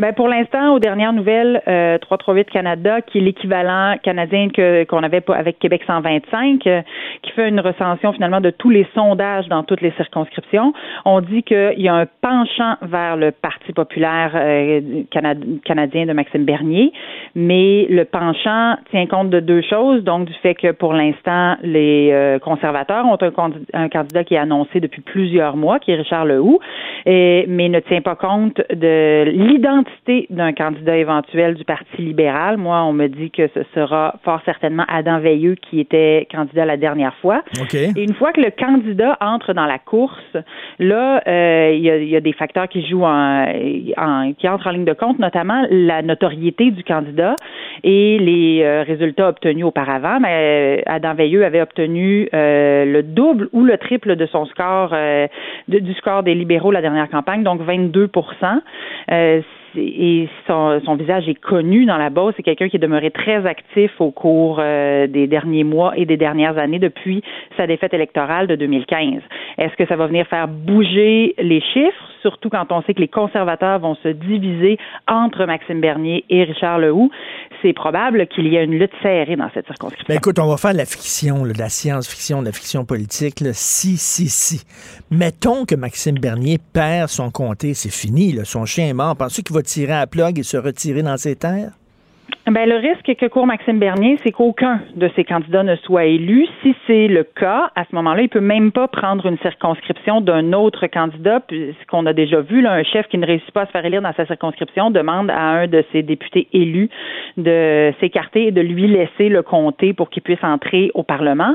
Ben 0.00 0.14
pour 0.14 0.28
l'instant, 0.28 0.72
aux 0.74 0.78
dernières 0.78 1.12
nouvelles, 1.12 1.60
euh, 1.68 1.98
338 1.98 2.48
Canada, 2.48 3.02
qui 3.02 3.18
est 3.18 3.20
l'équivalent 3.20 3.98
canadien 4.02 4.48
que 4.48 4.84
qu'on 4.84 5.02
avait 5.02 5.22
avec 5.28 5.58
Québec 5.58 5.82
125, 5.86 6.66
euh, 6.66 6.80
qui 7.20 7.32
fait 7.32 7.50
une 7.50 7.60
recension 7.60 8.14
finalement 8.14 8.40
de 8.40 8.48
tous 8.48 8.70
les 8.70 8.86
sondages 8.94 9.46
dans 9.48 9.62
toutes 9.62 9.82
les 9.82 9.90
circonscriptions, 9.98 10.72
on 11.04 11.20
dit 11.20 11.42
qu'il 11.42 11.74
y 11.76 11.88
a 11.88 11.94
un 11.94 12.06
penchant 12.22 12.76
vers 12.80 13.18
le 13.18 13.30
Parti 13.30 13.74
populaire 13.74 14.32
euh, 14.36 14.80
canadien 15.10 16.06
de 16.06 16.12
Maxime 16.14 16.46
Bernier, 16.46 16.94
mais 17.34 17.86
le 17.90 18.06
penchant 18.06 18.76
tient 18.90 19.04
compte 19.04 19.28
de 19.28 19.40
deux 19.40 19.60
choses, 19.60 20.02
donc 20.02 20.24
du 20.24 20.34
fait 20.42 20.54
que 20.54 20.72
pour 20.72 20.94
l'instant, 20.94 21.56
les 21.62 22.08
euh, 22.10 22.38
conservateurs 22.38 23.04
ont 23.04 23.18
un, 23.20 23.50
un, 23.74 23.88
candidat 23.90 24.24
qui 24.24 24.32
est 24.32 24.38
annoncé 24.38 24.80
depuis 24.80 25.02
plusieurs 25.02 25.58
mois, 25.58 25.78
qui 25.78 25.90
est 25.90 25.96
Richard 25.96 26.24
Lehoux, 26.24 26.58
et, 27.04 27.44
mais 27.48 27.68
ne 27.68 27.80
tient 27.80 28.00
pas 28.00 28.14
compte 28.14 28.62
de 28.70 29.24
l'identité 29.26 29.89
d'un 30.30 30.52
candidat 30.52 30.96
éventuel 30.96 31.54
du 31.54 31.64
Parti 31.64 32.02
libéral. 32.02 32.56
Moi, 32.56 32.82
on 32.82 32.92
me 32.92 33.06
dit 33.06 33.30
que 33.30 33.48
ce 33.54 33.60
sera 33.74 34.16
fort 34.24 34.40
certainement 34.44 34.84
Adam 34.88 35.20
Veilleux 35.20 35.54
qui 35.54 35.78
était 35.78 36.26
candidat 36.32 36.64
la 36.64 36.76
dernière 36.76 37.14
fois. 37.16 37.42
Et 37.72 38.02
une 38.02 38.14
fois 38.14 38.32
que 38.32 38.40
le 38.40 38.50
candidat 38.50 39.16
entre 39.20 39.52
dans 39.52 39.66
la 39.66 39.78
course, 39.78 40.36
là, 40.78 41.22
euh, 41.28 41.72
il 41.74 41.82
y, 41.82 42.16
a, 42.16 42.20
des 42.20 42.32
facteurs 42.32 42.68
qui 42.68 42.86
jouent 42.88 43.04
en, 43.04 43.46
qui 44.36 44.48
entrent 44.48 44.66
en 44.66 44.70
ligne 44.70 44.84
de 44.84 44.92
compte, 44.92 45.18
notamment 45.18 45.64
la 45.70 46.02
notoriété 46.02 46.70
du 46.70 46.82
candidat 46.82 47.36
et 47.84 48.18
les 48.18 48.62
euh, 48.62 48.82
résultats 48.82 49.28
obtenus 49.28 49.64
auparavant. 49.64 50.18
Mais 50.20 50.78
euh, 50.78 50.82
Adam 50.86 51.14
Veilleux 51.14 51.44
avait 51.44 51.60
obtenu 51.60 52.28
le 52.32 53.02
double 53.02 53.48
ou 53.52 53.64
le 53.64 53.78
triple 53.78 54.16
de 54.16 54.26
son 54.26 54.44
score 54.46 54.94
du 55.68 55.94
score 55.94 56.22
des 56.22 56.34
libéraux 56.34 56.72
la 56.72 56.82
dernière 56.82 57.08
campagne, 57.08 57.42
donc 57.42 57.60
22 57.60 58.08
et 59.76 60.28
son, 60.46 60.80
visage 60.96 61.28
est 61.28 61.40
connu 61.40 61.86
dans 61.86 61.96
la 61.96 62.10
Beauce. 62.10 62.34
C'est 62.36 62.42
quelqu'un 62.42 62.68
qui 62.68 62.76
est 62.76 62.80
demeuré 62.80 63.10
très 63.10 63.46
actif 63.46 63.90
au 64.00 64.10
cours 64.10 64.58
euh, 64.60 65.06
des 65.06 65.26
derniers 65.26 65.64
mois 65.64 65.92
et 65.96 66.06
des 66.06 66.16
dernières 66.16 66.58
années 66.58 66.78
depuis 66.78 67.22
sa 67.56 67.66
défaite 67.66 67.94
électorale 67.94 68.46
de 68.46 68.56
2015. 68.56 69.22
Est-ce 69.58 69.74
que 69.76 69.86
ça 69.86 69.96
va 69.96 70.06
venir 70.06 70.26
faire 70.26 70.48
bouger 70.48 71.34
les 71.38 71.60
chiffres, 71.60 72.08
surtout 72.22 72.48
quand 72.50 72.70
on 72.70 72.82
sait 72.82 72.94
que 72.94 73.00
les 73.00 73.08
conservateurs 73.08 73.78
vont 73.78 73.94
se 73.96 74.08
diviser 74.08 74.78
entre 75.08 75.44
Maxime 75.44 75.80
Bernier 75.80 76.24
et 76.30 76.44
Richard 76.44 76.78
Lehoux? 76.78 77.10
C'est 77.62 77.72
probable 77.72 78.26
qu'il 78.26 78.46
y 78.48 78.56
ait 78.56 78.64
une 78.64 78.78
lutte 78.78 78.92
serrée 79.02 79.36
dans 79.36 79.50
cette 79.52 79.66
circonscription. 79.66 80.06
Ben 80.08 80.16
écoute, 80.16 80.38
on 80.38 80.48
va 80.48 80.56
faire 80.56 80.72
de 80.72 80.78
la 80.78 80.86
fiction, 80.86 81.44
de 81.44 81.58
la 81.58 81.68
science-fiction, 81.68 82.40
de 82.40 82.46
la 82.46 82.52
fiction 82.52 82.84
politique. 82.84 83.40
Si, 83.52 83.96
si, 83.96 84.28
si. 84.28 84.64
Mettons 85.10 85.66
que 85.66 85.74
Maxime 85.74 86.18
Bernier 86.18 86.58
perd 86.72 87.08
son 87.08 87.30
comté, 87.30 87.74
c'est 87.74 87.92
fini. 87.92 88.38
Son 88.44 88.64
chien 88.64 88.88
est 88.88 88.94
mort. 88.94 89.16
Penses-tu 89.16 89.42
qu'il 89.42 89.54
va 89.54 89.59
tirer 89.62 89.94
à 89.94 90.06
plug 90.06 90.38
et 90.38 90.42
se 90.42 90.56
retirer 90.56 91.02
dans 91.02 91.16
ses 91.16 91.36
terres? 91.36 91.72
Ben, 92.50 92.68
le 92.68 92.78
risque 92.78 93.14
que 93.14 93.26
court 93.26 93.46
Maxime 93.46 93.78
Bernier, 93.78 94.16
c'est 94.24 94.32
qu'aucun 94.32 94.80
de 94.96 95.08
ses 95.14 95.22
candidats 95.22 95.62
ne 95.62 95.76
soit 95.76 96.06
élu. 96.06 96.48
Si 96.62 96.74
c'est 96.84 97.06
le 97.06 97.22
cas, 97.22 97.70
à 97.76 97.84
ce 97.84 97.94
moment-là, 97.94 98.22
il 98.22 98.28
peut 98.28 98.40
même 98.40 98.72
pas 98.72 98.88
prendre 98.88 99.24
une 99.26 99.38
circonscription 99.38 100.20
d'un 100.20 100.52
autre 100.52 100.88
candidat, 100.88 101.38
puisqu'on 101.38 102.06
a 102.06 102.12
déjà 102.12 102.40
vu, 102.40 102.60
là, 102.60 102.72
un 102.72 102.82
chef 102.82 103.06
qui 103.06 103.18
ne 103.18 103.26
réussit 103.26 103.52
pas 103.52 103.62
à 103.62 103.66
se 103.66 103.70
faire 103.70 103.84
élire 103.84 104.02
dans 104.02 104.12
sa 104.14 104.26
circonscription 104.26 104.90
demande 104.90 105.30
à 105.30 105.40
un 105.40 105.68
de 105.68 105.84
ses 105.92 106.02
députés 106.02 106.48
élus 106.52 106.90
de 107.36 107.92
s'écarter 108.00 108.48
et 108.48 108.50
de 108.50 108.60
lui 108.60 108.88
laisser 108.88 109.28
le 109.28 109.42
comté 109.42 109.92
pour 109.92 110.10
qu'il 110.10 110.22
puisse 110.22 110.42
entrer 110.42 110.90
au 110.94 111.04
Parlement. 111.04 111.54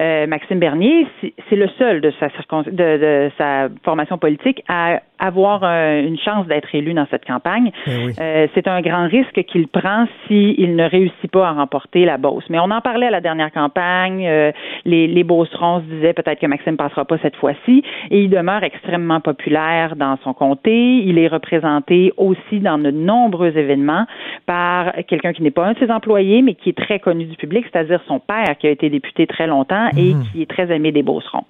Euh, 0.00 0.26
Maxime 0.26 0.58
Bernier, 0.58 1.06
c'est 1.48 1.56
le 1.56 1.68
seul 1.78 2.00
de 2.00 2.12
sa, 2.18 2.28
de, 2.28 2.70
de 2.72 3.30
sa 3.38 3.68
formation 3.84 4.18
politique 4.18 4.64
à 4.68 5.00
avoir 5.18 5.62
euh, 5.62 6.02
une 6.02 6.18
chance 6.18 6.46
d'être 6.46 6.74
élu 6.74 6.94
dans 6.94 7.06
cette 7.10 7.24
campagne. 7.24 7.70
Eh 7.86 7.90
euh, 8.20 8.46
c'est 8.54 8.66
un 8.66 8.80
grand 8.80 9.06
risque 9.06 9.44
qu'il 9.44 9.68
prend 9.68 10.06
s'il 10.32 10.76
ne 10.76 10.84
réussit 10.88 11.30
pas 11.30 11.48
à 11.48 11.52
remporter 11.52 12.04
la 12.04 12.16
Beauce. 12.16 12.44
Mais 12.48 12.58
on 12.58 12.70
en 12.70 12.80
parlait 12.80 13.06
à 13.06 13.10
la 13.10 13.20
dernière 13.20 13.52
campagne. 13.52 14.26
Euh, 14.26 14.50
les, 14.84 15.06
les 15.06 15.24
Beaucerons 15.24 15.80
se 15.80 15.94
disaient 15.94 16.12
peut-être 16.14 16.40
que 16.40 16.46
Maxime 16.46 16.76
passera 16.76 17.04
pas 17.04 17.18
cette 17.18 17.36
fois-ci. 17.36 17.82
Et 18.10 18.22
il 18.22 18.30
demeure 18.30 18.62
extrêmement 18.62 19.20
populaire 19.20 19.94
dans 19.96 20.16
son 20.24 20.32
comté. 20.32 20.98
Il 21.04 21.18
est 21.18 21.28
représenté 21.28 22.12
aussi 22.16 22.60
dans 22.60 22.78
de 22.78 22.90
nombreux 22.90 23.56
événements 23.56 24.06
par 24.46 24.92
quelqu'un 25.06 25.32
qui 25.32 25.42
n'est 25.42 25.50
pas 25.50 25.66
un 25.66 25.72
de 25.72 25.78
ses 25.78 25.90
employés, 25.90 26.42
mais 26.42 26.54
qui 26.54 26.70
est 26.70 26.76
très 26.78 26.98
connu 26.98 27.24
du 27.26 27.36
public, 27.36 27.66
c'est-à-dire 27.70 28.00
son 28.06 28.18
père 28.18 28.56
qui 28.58 28.66
a 28.66 28.70
été 28.70 28.88
député 28.88 29.26
très 29.26 29.46
longtemps 29.46 29.88
et 29.96 30.14
Mhm. 30.14 30.22
qui 30.32 30.42
est 30.42 30.50
très 30.50 30.74
aimé 30.74 30.92
des 30.92 31.02
Beaucerons. 31.02 31.44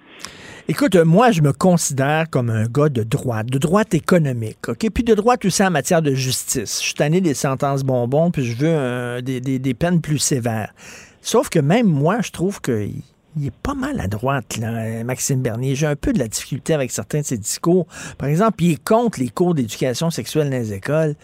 Écoute, 0.69 0.95
moi, 0.95 1.31
je 1.31 1.41
me 1.41 1.51
considère 1.51 2.29
comme 2.29 2.49
un 2.49 2.67
gars 2.67 2.87
de 2.87 3.03
droite, 3.03 3.47
de 3.47 3.57
droite 3.57 3.93
économique, 3.93 4.69
OK? 4.69 4.89
Puis 4.93 5.03
de 5.03 5.13
droite 5.13 5.43
aussi 5.43 5.61
en 5.61 5.71
matière 5.71 6.01
de 6.01 6.13
justice. 6.13 6.79
Je 6.79 6.85
suis 6.85 6.93
tanné 6.93 7.19
des 7.19 7.33
sentences 7.33 7.83
bonbons, 7.83 8.31
puis 8.31 8.45
je 8.45 8.55
veux 8.55 8.69
euh, 8.69 9.19
des, 9.19 9.73
peines 9.73 9.99
plus 9.99 10.19
sévères. 10.19 10.73
Sauf 11.21 11.49
que 11.49 11.59
même 11.59 11.87
moi, 11.87 12.21
je 12.21 12.31
trouve 12.31 12.61
que 12.61 12.87
il 13.35 13.47
est 13.47 13.53
pas 13.53 13.73
mal 13.73 13.99
à 13.99 14.07
droite, 14.07 14.57
là, 14.57 15.03
Maxime 15.03 15.41
Bernier. 15.41 15.75
J'ai 15.75 15.87
un 15.87 15.97
peu 15.97 16.13
de 16.13 16.19
la 16.19 16.29
difficulté 16.29 16.73
avec 16.73 16.91
certains 16.91 17.21
de 17.21 17.25
ses 17.25 17.37
discours. 17.37 17.85
Par 18.17 18.29
exemple, 18.29 18.63
il 18.63 18.71
est 18.71 18.83
contre 18.83 19.19
les 19.19 19.29
cours 19.29 19.55
d'éducation 19.55 20.11
sexuelle 20.11 20.49
dans 20.49 20.55
les 20.55 20.71
écoles. 20.71 21.15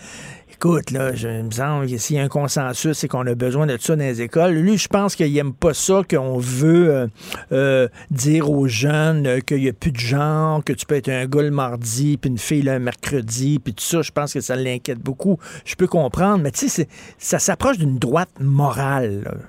Écoute, 0.61 0.91
là, 0.91 1.15
je 1.15 1.29
me 1.29 1.51
semble 1.51 1.87
s'il 1.87 2.17
y 2.17 2.19
a 2.19 2.23
un 2.23 2.27
consensus, 2.27 2.97
c'est 2.97 3.07
qu'on 3.07 3.25
a 3.25 3.33
besoin 3.33 3.65
de 3.65 3.77
ça 3.79 3.95
dans 3.95 4.03
les 4.03 4.21
écoles. 4.21 4.55
Lui, 4.55 4.77
je 4.77 4.89
pense 4.89 5.15
qu'il 5.15 5.37
aime 5.37 5.53
pas 5.53 5.73
ça, 5.73 6.01
qu'on 6.03 6.37
veut 6.37 6.93
euh, 6.93 7.07
euh, 7.53 7.87
dire 8.11 8.51
aux 8.51 8.67
jeunes 8.67 9.41
qu'il 9.43 9.61
n'y 9.61 9.69
a 9.69 9.71
plus 9.71 9.93
de 9.93 9.99
genre, 9.99 10.61
que 10.61 10.73
tu 10.73 10.85
peux 10.85 10.95
être 10.95 11.07
un 11.07 11.27
gars 11.27 11.43
le 11.43 11.51
mardi, 11.51 12.17
puis 12.17 12.29
une 12.29 12.37
fille 12.37 12.61
le 12.61 12.77
mercredi, 12.77 13.59
puis 13.59 13.73
tout 13.73 13.85
ça. 13.85 14.01
Je 14.01 14.11
pense 14.11 14.33
que 14.33 14.41
ça 14.41 14.57
l'inquiète 14.57 14.99
beaucoup. 14.99 15.37
Je 15.63 15.75
peux 15.75 15.87
comprendre, 15.87 16.43
mais 16.43 16.51
tu 16.51 16.67
sais, 16.67 16.89
ça 17.17 17.39
s'approche 17.39 17.77
d'une 17.77 17.97
droite 17.97 18.27
morale. 18.41 19.39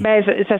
Ben, 0.00 0.24
ça, 0.48 0.58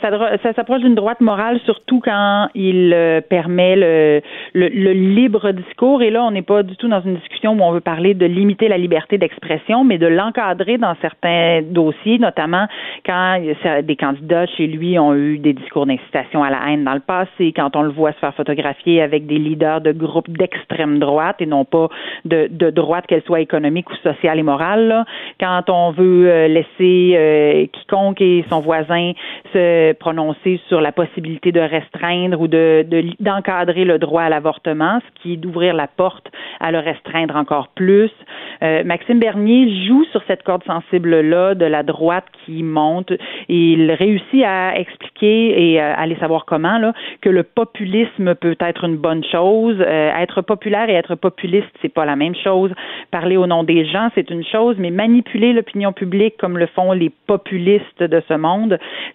s'approche 0.55 0.81
d'une 0.81 0.95
droite 0.95 1.21
morale, 1.21 1.61
surtout 1.65 2.01
quand 2.01 2.49
il 2.55 2.93
euh, 2.95 3.21
permet 3.21 3.77
le, 3.77 4.21
le, 4.55 4.93
libre 4.93 5.53
discours. 5.53 6.03
Et 6.03 6.11
là, 6.11 6.25
on 6.25 6.31
n'est 6.31 6.43
pas 6.43 6.63
du 6.63 6.77
tout 6.77 6.89
dans 6.89 7.01
une 7.03 7.17
discussion 7.17 7.53
où 7.53 7.63
on 7.63 7.73
veut 7.73 7.81
parler 7.81 8.15
de 8.15 8.27
limiter 8.27 8.69
la 8.69 8.79
liberté 8.79 9.19
d'expression, 9.19 9.85
mais 9.85 9.99
de 9.99 10.07
l'encadrer 10.07 10.79
dans 10.79 10.95
certains 11.01 11.63
dossiers, 11.63 12.19
notamment 12.19 12.67
quand 13.05 13.39
des 13.83 13.97
candidats 13.97 14.47
chez 14.47 14.67
lui 14.67 14.99
ont 14.99 15.15
eu 15.15 15.39
des 15.39 15.53
discours 15.53 15.87
d'incitation 15.87 16.43
à 16.43 16.51
la 16.51 16.59
haine 16.69 16.85
dans 16.85 16.95
le 16.95 17.01
passé, 17.01 17.53
quand 17.55 17.77
on 17.77 17.83
le 17.83 17.91
voit 17.91 18.13
se 18.13 18.19
faire 18.19 18.35
photographier 18.35 19.03
avec 19.03 19.27
des 19.27 19.39
leaders 19.39 19.81
de 19.81 19.93
groupes 19.93 20.31
d'extrême 20.31 20.99
droite 20.99 21.37
et 21.41 21.47
non 21.47 21.65
pas 21.65 21.89
de, 22.25 22.49
de 22.51 22.71
droite, 22.71 23.07
qu'elle 23.07 23.23
soit 23.23 23.41
économique 23.41 23.91
ou 23.91 23.97
sociale 23.97 24.39
et 24.39 24.43
morale. 24.43 24.89
Là. 24.89 25.05
Quand 25.41 25.69
on 25.69 25.91
veut 25.91 26.31
euh, 26.31 26.49
laisser 26.49 27.15
euh, 27.17 27.67
quiconque 27.73 28.21
et 28.21 28.45
son 28.49 28.61
voisin 28.63 29.13
se 29.53 29.93
prononcer 29.93 30.61
sur 30.69 30.81
la 30.81 30.93
possibilité 30.93 31.53
de 31.53 31.61
restreindre 31.61 32.41
ou 32.41 32.49
de 32.49 32.87
d'encadrer 33.21 33.85
le 33.85 33.99
droit 33.99 34.23
à 34.23 34.29
l'avortement, 34.29 35.01
ce 35.01 35.23
qui 35.23 35.35
est 35.35 35.37
d'ouvrir 35.37 35.75
la 35.75 35.87
porte 35.87 36.31
à 36.61 36.73
le 36.73 36.79
restreindre 36.79 37.37
encore 37.37 37.69
plus. 37.69 38.11
Euh, 38.63 38.85
Maxime 38.85 39.19
Bernier 39.19 39.87
joue 39.87 40.05
sur 40.13 40.23
cette 40.27 40.43
corde 40.43 40.65
sensible-là 40.65 41.55
de 41.55 41.65
la 41.67 41.83
droite 41.83 42.25
qui 42.45 42.63
monte 42.63 43.13
il 43.49 43.91
réussit 43.93 44.45
à 44.45 44.79
expliquer 44.79 45.73
et 45.73 45.81
à 45.81 45.99
aller 45.99 46.17
savoir 46.17 46.45
comment 46.45 46.79
là, 46.79 46.93
que 47.21 47.29
le 47.29 47.43
populisme 47.43 48.35
peut 48.35 48.57
être 48.61 48.85
une 48.85 48.97
bonne 48.97 49.25
chose. 49.25 49.77
Euh, 49.81 50.11
être 50.17 50.43
populaire 50.43 50.89
et 50.89 50.95
être 50.95 51.15
populiste, 51.15 51.69
c'est 51.81 51.93
pas 51.93 52.05
la 52.05 52.17
même 52.17 52.35
chose. 52.35 52.71
Parler 53.11 53.37
au 53.37 53.47
nom 53.47 53.65
des 53.65 53.85
gens, 53.85 54.09
c'est 54.15 54.31
une 54.31 54.45
chose, 54.45 54.77
mais 54.79 54.91
manipuler 54.91 55.53
l'opinion 55.53 55.93
publique 55.93 56.37
comme 56.39 56.59
le 56.59 56.67
font 56.67 56.93
les 56.93 57.11
populistes 57.27 58.03
de 58.03 58.23
ce 58.29 58.35
monde, 58.35 58.52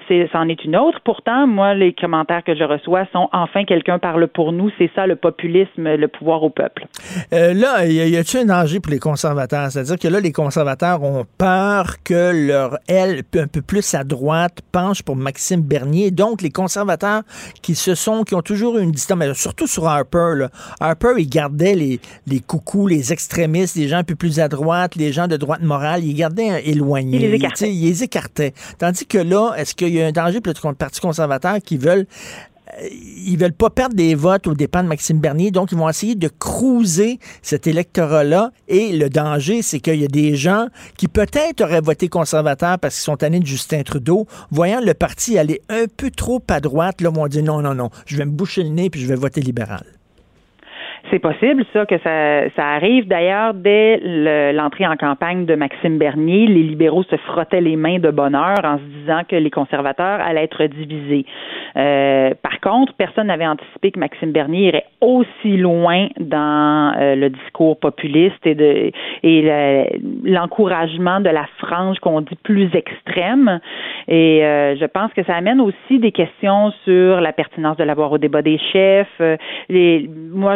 c'est, 0.07 0.29
c'en 0.31 0.47
est 0.47 0.63
une 0.63 0.75
autre. 0.75 0.99
Pourtant, 1.03 1.47
moi, 1.47 1.73
les 1.73 1.93
commentaires 1.93 2.43
que 2.43 2.55
je 2.55 2.63
reçois 2.63 3.05
sont 3.11 3.29
enfin 3.33 3.65
quelqu'un 3.65 3.99
parle 3.99 4.27
pour 4.27 4.51
nous. 4.51 4.69
C'est 4.77 4.91
ça 4.95 5.07
le 5.07 5.15
populisme, 5.15 5.95
le 5.95 6.07
pouvoir 6.07 6.43
au 6.43 6.49
peuple. 6.49 6.87
Euh, 7.33 7.53
là, 7.53 7.85
y 7.85 8.15
a-t-il 8.17 8.41
un 8.41 8.45
danger 8.45 8.79
pour 8.79 8.91
les 8.91 8.99
conservateurs? 8.99 9.71
C'est-à-dire 9.71 9.97
que 9.97 10.07
là, 10.07 10.19
les 10.19 10.31
conservateurs 10.31 11.03
ont 11.03 11.25
peur 11.37 12.03
que 12.03 12.47
leur 12.47 12.77
aile 12.87 13.23
un 13.35 13.47
peu 13.47 13.61
plus 13.61 13.93
à 13.93 14.03
droite 14.03 14.59
penche 14.71 15.03
pour 15.03 15.15
Maxime 15.15 15.61
Bernier. 15.61 16.11
Donc, 16.11 16.41
les 16.41 16.51
conservateurs 16.51 17.21
qui 17.61 17.75
se 17.75 17.95
sont, 17.95 18.23
qui 18.23 18.35
ont 18.35 18.41
toujours 18.41 18.77
eu 18.77 18.83
une 18.83 18.91
distance, 18.91 19.17
mais 19.17 19.33
surtout 19.33 19.67
sur 19.67 19.87
Harper, 19.87 20.33
là. 20.37 20.49
Harper, 20.79 21.13
il 21.17 21.29
gardait 21.29 21.75
les, 21.75 21.99
les 22.25 22.39
coucous, 22.39 22.87
les 22.87 23.13
extrémistes, 23.13 23.75
les 23.75 23.87
gens 23.87 23.97
un 23.97 24.03
peu 24.03 24.15
plus 24.15 24.39
à 24.39 24.47
droite, 24.47 24.95
les 24.95 25.11
gens 25.11 25.27
de 25.27 25.37
droite 25.37 25.61
morale, 25.61 26.03
il 26.03 26.13
gardait 26.13 26.63
éloignés. 26.65 27.17
Il 27.17 27.21
les 27.21 27.35
écartait. 27.35 27.71
Il 27.71 27.83
les 27.83 28.03
écartait. 28.03 28.53
Tandis 28.79 29.05
que 29.05 29.16
là, 29.19 29.53
est-ce 29.57 29.75
qu'il 29.75 29.89
y 29.89 30.01
a 30.01 30.07
un 30.07 30.11
danger 30.11 30.41
pour 30.41 30.53
le 30.69 30.75
Parti 30.75 30.99
conservateur 30.99 31.57
qui 31.63 31.77
veulent 31.77 32.05
euh, 32.81 32.87
ils 32.91 33.37
veulent 33.37 33.53
pas 33.53 33.69
perdre 33.69 33.95
des 33.95 34.15
votes 34.15 34.47
aux 34.47 34.53
dépens 34.53 34.83
de 34.83 34.87
Maxime 34.87 35.19
Bernier, 35.19 35.51
donc 35.51 35.71
ils 35.71 35.77
vont 35.77 35.89
essayer 35.89 36.15
de 36.15 36.27
cruiser 36.27 37.19
cet 37.41 37.67
électorat-là? 37.67 38.51
Et 38.67 38.91
le 38.91 39.09
danger, 39.09 39.61
c'est 39.61 39.79
qu'il 39.79 40.01
y 40.01 40.05
a 40.05 40.09
des 40.09 40.35
gens 40.35 40.67
qui 40.97 41.07
peut-être 41.07 41.61
auraient 41.61 41.81
voté 41.81 42.09
conservateur 42.09 42.77
parce 42.79 42.95
qu'ils 42.95 43.03
sont 43.03 43.17
tannés 43.17 43.39
de 43.39 43.45
Justin 43.45 43.83
Trudeau, 43.83 44.27
voyant 44.51 44.81
le 44.81 44.93
parti 44.93 45.37
aller 45.37 45.61
un 45.69 45.85
peu 45.95 46.11
trop 46.11 46.41
à 46.49 46.59
droite, 46.59 47.01
là, 47.01 47.09
vont 47.09 47.27
dire 47.27 47.43
non, 47.43 47.61
non, 47.61 47.73
non, 47.73 47.89
je 48.05 48.17
vais 48.17 48.25
me 48.25 48.31
boucher 48.31 48.63
le 48.63 48.69
nez 48.69 48.89
puis 48.89 49.01
je 49.01 49.07
vais 49.07 49.15
voter 49.15 49.41
libéral. 49.41 49.96
C'est 51.09 51.19
possible, 51.19 51.63
ça, 51.71 51.85
que 51.85 51.97
ça, 51.99 52.49
ça 52.55 52.67
arrive. 52.67 53.07
D'ailleurs, 53.07 53.53
dès 53.53 53.99
l'entrée 54.53 54.85
en 54.85 54.95
campagne 54.95 55.45
de 55.45 55.55
Maxime 55.55 55.97
Bernier, 55.97 56.47
les 56.47 56.63
libéraux 56.63 57.03
se 57.03 57.15
frottaient 57.15 57.61
les 57.61 57.77
mains 57.77 57.99
de 57.99 58.11
bonheur 58.11 58.57
en 58.63 58.77
se 58.77 58.83
disant 58.83 59.21
que 59.27 59.35
les 59.35 59.49
conservateurs 59.49 60.19
allaient 60.21 60.43
être 60.43 60.65
divisés. 60.65 61.25
Euh, 61.77 62.31
par 62.41 62.59
contre, 62.59 62.93
personne 62.93 63.27
n'avait 63.27 63.47
anticipé 63.47 63.91
que 63.91 63.99
Maxime 63.99 64.31
Bernier 64.31 64.67
irait 64.67 64.85
aussi 64.99 65.57
loin 65.57 66.07
dans 66.19 66.93
euh, 66.97 67.15
le 67.15 67.29
discours 67.29 67.79
populiste 67.79 68.45
et 68.45 68.55
de 68.55 68.91
et 69.23 69.99
l'encouragement 70.23 71.19
de 71.19 71.29
la 71.29 71.45
frange 71.59 71.99
qu'on 71.99 72.21
dit 72.21 72.37
plus 72.43 72.69
extrême. 72.73 73.59
Et 74.07 74.43
euh, 74.43 74.75
je 74.75 74.85
pense 74.85 75.13
que 75.13 75.23
ça 75.23 75.35
amène 75.35 75.61
aussi 75.61 75.99
des 75.99 76.11
questions 76.11 76.71
sur 76.83 77.21
la 77.21 77.31
pertinence 77.33 77.77
de 77.77 77.83
l'avoir 77.83 78.11
au 78.11 78.17
débat 78.17 78.41
des 78.41 78.57
chefs. 78.71 79.21
Les, 79.69 80.09
moi, 80.31 80.55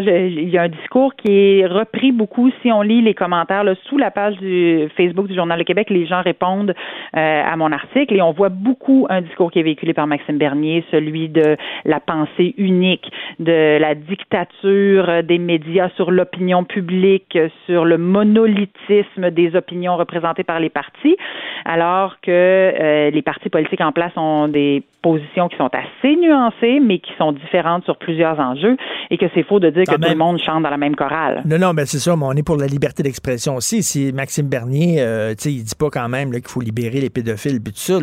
y 0.52 0.58
a 0.58 0.64
un 0.64 0.70
discours 0.70 1.16
qui 1.16 1.32
est 1.32 1.66
repris 1.66 2.12
beaucoup. 2.12 2.52
Si 2.62 2.72
on 2.72 2.82
lit 2.82 3.02
les 3.02 3.14
commentaires 3.14 3.64
là, 3.64 3.76
sous 3.88 3.98
la 3.98 4.12
page 4.12 4.38
du 4.38 4.90
Facebook 4.96 5.28
du 5.28 5.36
Journal 5.36 5.60
de 5.60 5.64
Québec, 5.64 5.90
les 5.90 6.06
gens 6.06 6.22
répondent 6.22 6.74
euh, 7.16 7.44
à 7.44 7.56
mon 7.56 7.72
article 7.72 8.16
et 8.16 8.22
on 8.22 8.32
voit 8.32 8.50
beaucoup 8.50 9.08
un 9.10 9.22
discours 9.22 9.52
qui 9.52 9.60
est 9.60 9.64
véhiculé 9.64 9.94
par 9.94 10.08
Maxime 10.08 10.38
Bernier, 10.38 10.84
celui 10.92 11.30
de 11.30 11.58
la 11.86 12.00
pensée 12.00 12.54
unique, 12.58 13.12
de 13.40 13.78
la 13.80 13.96
dictature 13.96 15.24
des 15.24 15.38
médias 15.38 15.90
sur 15.96 16.12
l'opinion 16.12 16.64
publique, 16.64 17.38
sur 17.66 17.86
le 17.86 17.98
monolithisme 17.98 19.32
des 19.32 19.56
opinions 19.56 19.98
représentées 19.98 20.44
par 20.44 20.60
les 20.60 20.70
partis, 20.70 21.18
alors 21.66 22.20
que 22.22 22.32
euh, 22.32 23.10
les 23.10 23.22
partis 23.22 23.50
politiques 23.50 23.82
en 23.82 23.92
place 23.92 24.12
ont 24.16 24.48
des 24.48 24.84
positions 25.02 25.50
qui 25.50 25.58
sont 25.58 25.70
assez 25.74 26.16
nuancées, 26.16 26.80
mais 26.80 27.00
qui 27.00 27.12
sont 27.18 27.32
différentes 27.32 27.84
sur 27.86 27.98
plusieurs 27.98 28.40
enjeux, 28.40 28.78
et 29.10 29.18
que 29.18 29.26
c'est 29.34 29.44
faux 29.44 29.60
de 29.60 29.70
dire 29.70 29.84
que 29.86 29.96
tout 29.96 30.10
le 30.10 30.16
monde 30.16 30.31
chante 30.40 30.64
dans 30.64 30.70
la 30.70 30.78
même 30.78 30.96
chorale. 30.96 31.42
Non, 31.46 31.58
non, 31.58 31.74
mais 31.74 31.86
c'est 31.86 32.00
ça, 32.00 32.16
mais 32.16 32.26
on 32.26 32.34
est 32.34 32.44
pour 32.44 32.58
la 32.58 32.68
liberté 32.68 33.04
d'expression 33.04 33.56
aussi. 33.56 33.84
Si 33.84 34.12
Maxime 34.14 34.48
Bernier, 34.48 34.98
euh, 35.00 35.32
tu 35.32 35.44
sais, 35.44 35.54
il 35.54 35.64
dit 35.64 35.76
pas 35.76 35.90
quand 35.90 36.10
même 36.10 36.32
qu'il 36.32 36.48
faut 36.48 36.62
libérer 36.62 37.02
les 37.02 37.10
pédophiles 37.10 37.56
et 37.56 37.60
tout 37.60 37.72
ça. 37.76 37.96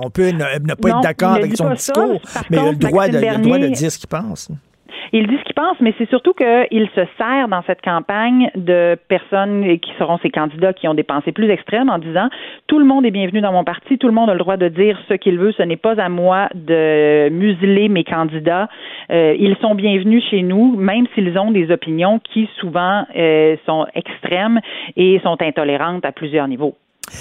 on 0.00 0.10
peut 0.10 0.30
ne, 0.30 0.74
pas 0.74 0.88
être 0.88 1.00
d'accord 1.00 1.32
avec 1.32 1.56
son 1.56 1.72
discours, 1.72 2.20
mais 2.50 2.56
il 2.56 2.60
a 2.60 2.70
le 2.70 2.76
droit, 2.76 3.08
de, 3.08 3.18
le 3.18 3.42
droit 3.42 3.58
de 3.58 3.68
dire 3.68 3.92
ce 3.92 3.98
qu'il 3.98 4.08
pense. 4.08 4.50
Il 5.12 5.26
dit 5.26 5.36
ce 5.38 5.44
qu'il 5.44 5.54
pense, 5.54 5.76
mais 5.80 5.94
c'est 5.98 6.08
surtout 6.08 6.32
qu'il 6.32 6.88
se 6.94 7.00
sert 7.16 7.48
dans 7.48 7.62
cette 7.62 7.82
campagne 7.82 8.50
de 8.54 8.96
personnes 9.08 9.78
qui 9.78 9.90
seront 9.98 10.18
ses 10.18 10.30
candidats 10.30 10.72
qui 10.72 10.88
ont 10.88 10.94
des 10.94 11.02
pensées 11.02 11.32
plus 11.32 11.50
extrêmes 11.50 11.88
en 11.88 11.98
disant 11.98 12.28
tout 12.66 12.78
le 12.78 12.84
monde 12.84 13.06
est 13.06 13.10
bienvenu 13.10 13.40
dans 13.40 13.52
mon 13.52 13.64
parti, 13.64 13.98
tout 13.98 14.06
le 14.06 14.12
monde 14.12 14.30
a 14.30 14.34
le 14.34 14.38
droit 14.38 14.56
de 14.56 14.68
dire 14.68 14.98
ce 15.08 15.14
qu'il 15.14 15.38
veut, 15.38 15.52
ce 15.52 15.62
n'est 15.62 15.76
pas 15.76 16.00
à 16.00 16.08
moi 16.08 16.48
de 16.54 17.28
museler 17.30 17.88
mes 17.88 18.04
candidats. 18.04 18.68
Euh, 19.10 19.34
ils 19.38 19.56
sont 19.60 19.74
bienvenus 19.74 20.24
chez 20.30 20.42
nous, 20.42 20.76
même 20.76 21.06
s'ils 21.14 21.38
ont 21.38 21.50
des 21.50 21.70
opinions 21.70 22.18
qui 22.18 22.48
souvent 22.58 23.04
euh, 23.16 23.56
sont 23.66 23.86
extrêmes 23.94 24.60
et 24.96 25.20
sont 25.22 25.40
intolérantes 25.40 26.04
à 26.04 26.12
plusieurs 26.12 26.48
niveaux. 26.48 26.74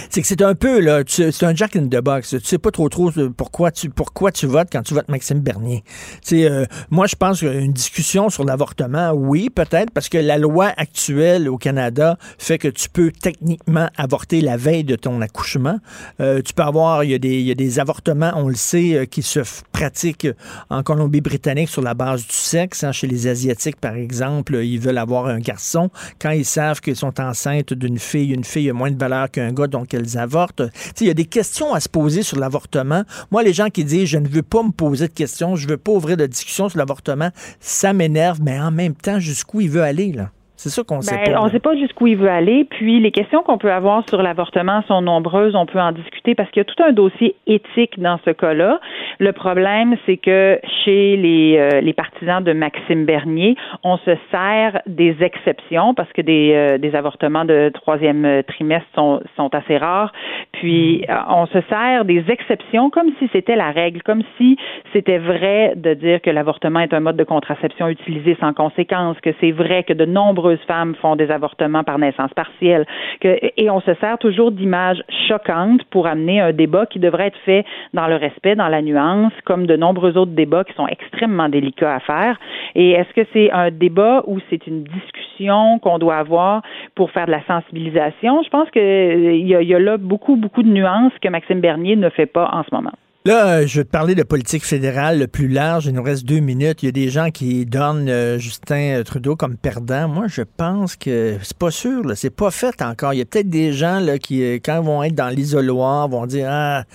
C'est 0.10 0.22
que 0.22 0.28
c'est 0.28 0.42
un 0.42 0.56
peu, 0.56 0.80
là, 0.80 1.02
c'est 1.08 1.44
un 1.44 1.56
jack 1.56 1.76
in 1.76 1.88
the 1.88 2.02
box. 2.02 2.30
Tu 2.30 2.40
sais 2.44 2.58
pas 2.58 2.72
trop 2.72 2.90
trop 2.90 3.12
pourquoi 3.36 3.72
tu, 3.72 3.90
pourquoi 3.90 4.32
tu 4.32 4.46
votes 4.46 4.70
quand 4.72 4.84
tu 4.84 4.94
votes 4.94 5.10
Maxime 5.10 5.40
Bernier. 5.40 5.84
Tu 6.26 6.46
euh, 6.46 6.66
moi, 6.90 7.08
je 7.08 7.16
pense 7.16 7.40
qu'une 7.40 7.74
discussion 7.74 8.30
sur 8.30 8.44
l'avortement, 8.44 9.12
oui, 9.12 9.50
peut-être, 9.50 9.92
parce 9.92 10.10
que 10.10 10.18
la 10.18 10.38
loi 10.38 10.72
actuelle 10.78 11.50
au 11.50 11.58
Canada 11.58 12.18
fait 12.38 12.58
que 12.58 12.68
tu 12.68 12.90
peux 12.90 13.12
techniquement 13.12 13.90
avorter 13.98 14.42
la 14.42 14.58
veille 14.58 14.84
de 14.84 14.96
ton 14.96 15.22
accouchement. 15.22 15.80
Euh, 16.20 16.42
tu 16.42 16.54
peux 16.54 16.64
avoir, 16.64 17.04
il 17.04 17.12
y, 17.12 17.14
a 17.14 17.20
des, 17.20 17.42
y 17.42 17.52
a 17.52 17.56
des 17.56 17.80
avortements, 17.80 18.32
on 18.36 18.48
le 18.48 18.56
sait, 18.56 18.96
euh, 18.96 19.06
qui 19.06 19.22
se 19.22 19.40
pratiquent 19.72 20.28
en 20.70 20.84
Colombie-Britannique 20.84 21.70
sur 21.70 21.82
la 21.82 21.94
base 21.94 22.26
du 22.26 22.34
sexe. 22.34 22.84
Hein, 22.84 22.92
chez 22.92 23.08
les 23.08 23.28
Asiatiques, 23.28 23.80
par 23.80 23.96
exemple, 23.96 24.56
ils 24.56 24.80
veulent 24.80 24.98
avoir 24.98 25.28
un 25.28 25.40
garçon. 25.40 25.90
Quand 26.20 26.32
ils 26.32 26.46
savent 26.46 26.82
qu'ils 26.82 26.96
sont 26.96 27.20
enceintes 27.20 27.74
d'une 27.74 28.00
fille, 28.00 28.34
une 28.34 28.44
fille 28.44 28.70
a 28.70 28.74
moins 28.74 28.92
de 28.92 28.98
valeur 28.98 29.30
qu'un 29.30 29.52
gars, 29.52 29.68
donc 29.80 29.94
elles 29.94 30.18
avortent. 30.18 30.64
Il 31.00 31.08
y 31.08 31.10
a 31.10 31.14
des 31.14 31.26
questions 31.26 31.74
à 31.74 31.80
se 31.80 31.90
poser 31.90 32.24
sur 32.24 32.40
l'avortement. 32.40 33.04
Moi, 33.32 33.44
les 33.44 33.54
gens 33.54 33.70
qui 33.70 33.84
disent 33.86 34.10
je 34.10 34.18
ne 34.18 34.28
veux 34.28 34.44
pas 34.44 34.64
me 34.64 34.72
poser 34.72 35.08
de 35.08 35.14
questions, 35.14 35.56
je 35.56 35.66
ne 35.66 35.72
veux 35.72 35.78
pas 35.78 35.92
ouvrir 35.92 36.18
de 36.18 36.26
discussion 36.26 36.70
sur 36.70 36.78
l'avortement, 36.78 37.32
ça 37.60 37.94
m'énerve, 37.94 38.40
mais 38.42 38.60
en 38.60 38.72
même 38.72 38.96
temps, 38.96 39.20
jusqu'où 39.20 39.62
il 39.62 39.70
veut 39.70 39.84
aller, 39.84 40.12
là? 40.12 40.32
C'est 40.58 40.70
ça 40.70 40.84
qu'on 40.84 41.02
sait 41.02 41.16
ben, 41.16 41.34
pas. 41.34 41.42
On 41.42 41.46
ne 41.46 41.52
sait 41.52 41.60
pas 41.60 41.76
jusqu'où 41.76 42.08
il 42.08 42.18
veut 42.18 42.30
aller. 42.30 42.66
Puis 42.66 43.00
les 43.00 43.12
questions 43.12 43.44
qu'on 43.44 43.60
peut 43.60 43.72
avoir 43.72 44.04
sur 44.10 44.24
l'avortement 44.24 44.82
sont 44.88 45.02
nombreuses. 45.02 45.56
On 45.56 45.68
peut 45.68 45.80
en 45.80 45.92
discuter 45.92 46.34
parce 46.34 46.50
qu'il 46.50 46.62
y 46.62 46.66
a 46.66 46.66
tout 46.66 46.84
un 46.84 46.94
dossier 46.94 47.36
éthique 47.46 48.00
dans 48.00 48.20
ce 48.26 48.32
cas-là. 48.32 48.80
Le 49.20 49.32
problème, 49.34 49.96
c'est 50.08 50.18
que 50.18 50.60
chez 50.84 51.16
les, 51.16 51.58
euh, 51.58 51.82
les 51.82 51.94
partisans 51.94 52.44
de 52.44 52.54
Maxime 52.54 53.06
Bernier, 53.06 53.56
on 53.84 53.98
se 53.98 54.12
sert 54.32 54.82
des 54.88 55.16
exceptions 55.22 55.94
parce 55.94 56.12
que 56.12 56.22
des, 56.22 56.54
euh, 56.54 56.78
des 56.80 56.96
avortements 56.96 57.46
de 57.46 57.70
troisième 57.74 58.42
trimestre 58.48 58.88
sont, 58.96 59.22
sont 59.36 59.54
assez 59.54 59.78
rares. 59.78 60.12
Puis 60.54 61.06
mm. 61.08 61.12
euh, 61.12 61.16
on 61.30 61.46
se 61.46 61.60
sert 61.70 62.04
des 62.04 62.24
exceptions 62.30 62.90
comme 62.90 63.12
si 63.20 63.30
c'était 63.32 63.56
la 63.56 63.70
règle, 63.70 64.02
comme 64.02 64.24
si 64.38 64.58
c'était 64.92 65.20
vrai 65.20 65.74
de 65.76 65.94
dire 65.94 66.20
que 66.22 66.32
l'avortement 66.32 66.80
est 66.80 66.94
un 66.94 67.00
mode 67.00 67.18
de 67.18 67.24
contraception 67.24 67.90
utilisé 67.90 68.36
sans 68.40 68.54
conséquence, 68.54 69.18
que 69.22 69.30
c'est 69.40 69.52
vrai 69.52 69.84
que 69.84 69.94
de 69.94 70.06
nombreux 70.06 70.47
nombreuses 70.48 70.66
femmes 70.68 70.96
font 70.96 71.16
des 71.16 71.30
avortements 71.30 71.84
par 71.84 72.00
naissance 72.00 72.34
partielle. 72.34 72.86
Et 73.22 73.70
on 73.70 73.82
se 73.82 73.94
sert 73.96 74.18
toujours 74.18 74.52
d'images 74.52 75.02
choquantes 75.28 75.84
pour 75.86 76.08
amener 76.08 76.40
un 76.40 76.54
débat 76.54 76.86
qui 76.86 77.00
devrait 77.00 77.28
être 77.28 77.40
fait 77.46 77.66
dans 77.94 78.08
le 78.08 78.16
respect, 78.16 78.56
dans 78.56 78.70
la 78.70 78.82
nuance, 78.82 79.34
comme 79.46 79.66
de 79.66 79.76
nombreux 79.76 80.18
autres 80.18 80.32
débats 80.32 80.64
qui 80.64 80.74
sont 80.74 80.88
extrêmement 80.88 81.50
délicats 81.50 81.96
à 81.96 82.00
faire. 82.00 82.40
Et 82.76 82.92
est-ce 82.92 83.14
que 83.14 83.28
c'est 83.34 83.52
un 83.52 83.72
débat 83.72 84.24
ou 84.28 84.40
c'est 84.50 84.66
une 84.68 84.84
discussion 84.84 85.80
qu'on 85.80 86.00
doit 86.00 86.18
avoir 86.18 86.62
pour 86.96 87.12
faire 87.12 87.26
de 87.26 87.32
la 87.32 87.44
sensibilisation? 87.46 88.42
Je 88.44 88.50
pense 88.50 88.70
qu'il 88.72 88.82
a, 88.82 89.62
y 89.62 89.76
a 89.76 89.80
là 89.80 89.98
beaucoup, 89.98 90.36
beaucoup 90.36 90.64
de 90.64 90.70
nuances 90.70 91.14
que 91.22 91.30
Maxime 91.30 91.60
Bernier 91.60 91.96
ne 91.96 92.10
fait 92.10 92.26
pas 92.26 92.50
en 92.54 92.64
ce 92.64 92.74
moment. 92.74 92.94
Là, 93.28 93.66
je 93.66 93.82
vais 93.82 93.84
te 93.84 93.90
parler 93.90 94.16
de 94.16 94.24
politique 94.24 94.64
fédérale 94.64 95.20
le 95.20 95.28
plus 95.28 95.50
large. 95.50 95.86
Il 95.86 95.92
nous 95.92 96.02
reste 96.02 96.24
deux 96.24 96.40
minutes. 96.40 96.82
Il 96.82 96.86
y 96.86 96.88
a 96.88 96.94
des 96.94 97.10
gens 97.10 97.30
qui 97.30 97.66
donnent 97.66 98.08
euh, 98.08 98.40
Justin 98.40 99.04
Trudeau 99.04 99.36
comme 99.36 99.58
perdant. 99.58 100.08
Moi, 100.08 100.28
je 100.30 100.44
pense 100.44 100.96
que 100.96 101.38
c'est 101.44 101.58
pas 101.58 101.70
sûr. 101.70 102.04
C'est 102.16 102.30
pas 102.30 102.52
fait 102.52 102.82
encore. 102.82 103.14
Il 103.14 103.18
y 103.18 103.22
a 103.22 103.26
peut-être 103.26 103.50
des 103.50 103.74
gens 103.74 104.00
là, 104.00 104.18
qui, 104.18 104.42
euh, 104.42 104.60
quand 104.64 104.82
ils 104.82 104.86
vont 104.86 105.04
être 105.04 105.14
dans 105.14 105.28
l'isoloir, 105.28 106.08
vont 106.08 106.26
dire 106.26 106.48
Ah, 106.50 106.86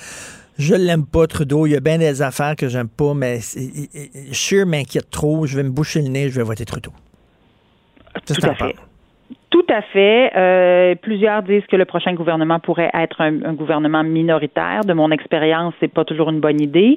je 0.57 0.75
l'aime 0.75 1.05
pas, 1.05 1.27
Trudeau. 1.27 1.67
Il 1.67 1.73
y 1.73 1.77
a 1.77 1.81
bien 1.81 1.99
des 1.99 2.23
affaires 2.23 2.57
que 2.57 2.67
j'aime 2.67 2.89
pas, 2.89 3.13
mais 3.13 3.41
Scheer 4.33 4.65
m'inquiète 4.65 5.11
trop. 5.11 5.45
Je 5.45 5.57
vais 5.57 5.65
me 5.65 5.71
boucher 5.71 6.01
le 6.01 6.09
nez. 6.09 6.31
Je 6.31 6.37
vais 6.37 6.45
voter 6.45 6.65
Trudeau. 6.65 6.95
Tout 8.25 8.33
à 8.43 8.55
fait. 8.55 8.75
Tout 9.53 9.67
à 9.69 9.83
fait. 9.83 10.33
Euh, 10.35 10.95
plusieurs 10.95 11.43
disent 11.43 11.67
que 11.67 11.77
le 11.77 11.85
prochain 11.85 12.15
gouvernement 12.15 12.59
pourrait 12.59 12.91
être 12.95 13.21
un, 13.21 13.53
gouvernement 13.53 14.03
minoritaire. 14.03 14.81
De 14.87 14.95
mon 14.95 15.11
expérience, 15.11 15.75
c'est 15.79 15.93
pas 15.93 16.07
toujours 16.07 16.31
une 16.31 16.41
bonne 16.41 16.59
idée. 16.59 16.97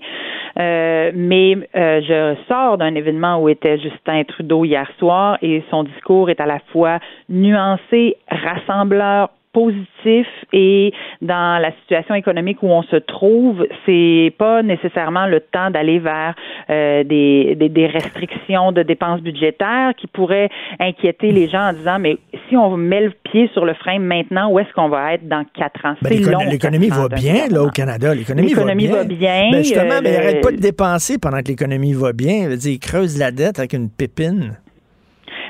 Euh, 0.58 1.12
mais 1.14 1.58
euh, 1.76 2.00
je 2.02 2.36
sors 2.48 2.78
d'un 2.78 2.96
événement 2.96 3.42
où 3.42 3.50
était 3.50 3.78
Justin 3.78 4.24
Trudeau 4.24 4.64
hier 4.64 4.90
soir 5.00 5.38
et 5.42 5.66
son 5.70 5.84
discours 5.84 6.30
est 6.30 6.40
à 6.40 6.46
la 6.46 6.60
fois 6.72 7.00
nuancé, 7.28 8.16
rassembleur, 8.30 9.32
positif 9.56 10.28
et 10.52 10.92
dans 11.22 11.62
la 11.62 11.72
situation 11.80 12.14
économique 12.14 12.62
où 12.62 12.68
on 12.68 12.84
se 12.84 12.98
trouve, 12.98 13.66
c'est 13.86 14.34
pas 14.38 14.62
nécessairement 14.62 15.28
le 15.28 15.40
temps 15.40 15.72
d'aller 15.72 16.00
vers 16.00 16.36
euh, 16.70 17.06
des, 17.06 17.56
des, 17.56 17.88
restrictions 17.88 18.74
de 18.74 18.84
dépenses 18.84 19.22
budgétaires 19.22 19.94
qui 19.96 20.08
pourraient 20.08 20.50
inquiéter 20.82 21.32
les 21.32 21.48
gens 21.48 21.70
en 21.70 21.74
disant 21.74 22.00
mais 22.00 22.18
si 22.50 22.58
on 22.58 22.76
met 22.76 23.06
le 23.06 23.14
pied 23.32 23.50
sur 23.54 23.64
le 23.64 23.74
frein 23.76 24.00
maintenant, 24.00 24.52
où 24.52 24.60
est-ce 24.60 24.74
qu'on 24.74 24.90
va 24.90 25.14
être 25.14 25.26
dans 25.26 25.46
quatre 25.58 25.86
ans? 25.86 25.96
Ben, 26.02 26.12
l'économie 26.52 26.90
va 26.90 27.08
bien 27.08 27.48
là 27.50 27.64
au 27.64 27.70
Canada. 27.70 28.14
L'économie 28.14 28.54
va 28.54 29.06
bien. 29.06 29.52
Ben, 29.54 29.64
justement, 29.64 30.02
mais 30.04 30.10
il 30.10 30.18
n'arrête 30.18 30.42
pas 30.42 30.52
de 30.52 30.58
dépenser 30.58 31.18
pendant 31.18 31.40
que 31.40 31.48
l'économie 31.48 31.94
va 31.94 32.12
bien. 32.12 32.50
Dire, 32.50 32.74
il 32.74 32.80
creuse 32.80 33.18
la 33.18 33.32
dette 33.32 33.58
avec 33.58 33.72
une 33.72 33.90
pépine. 33.90 34.58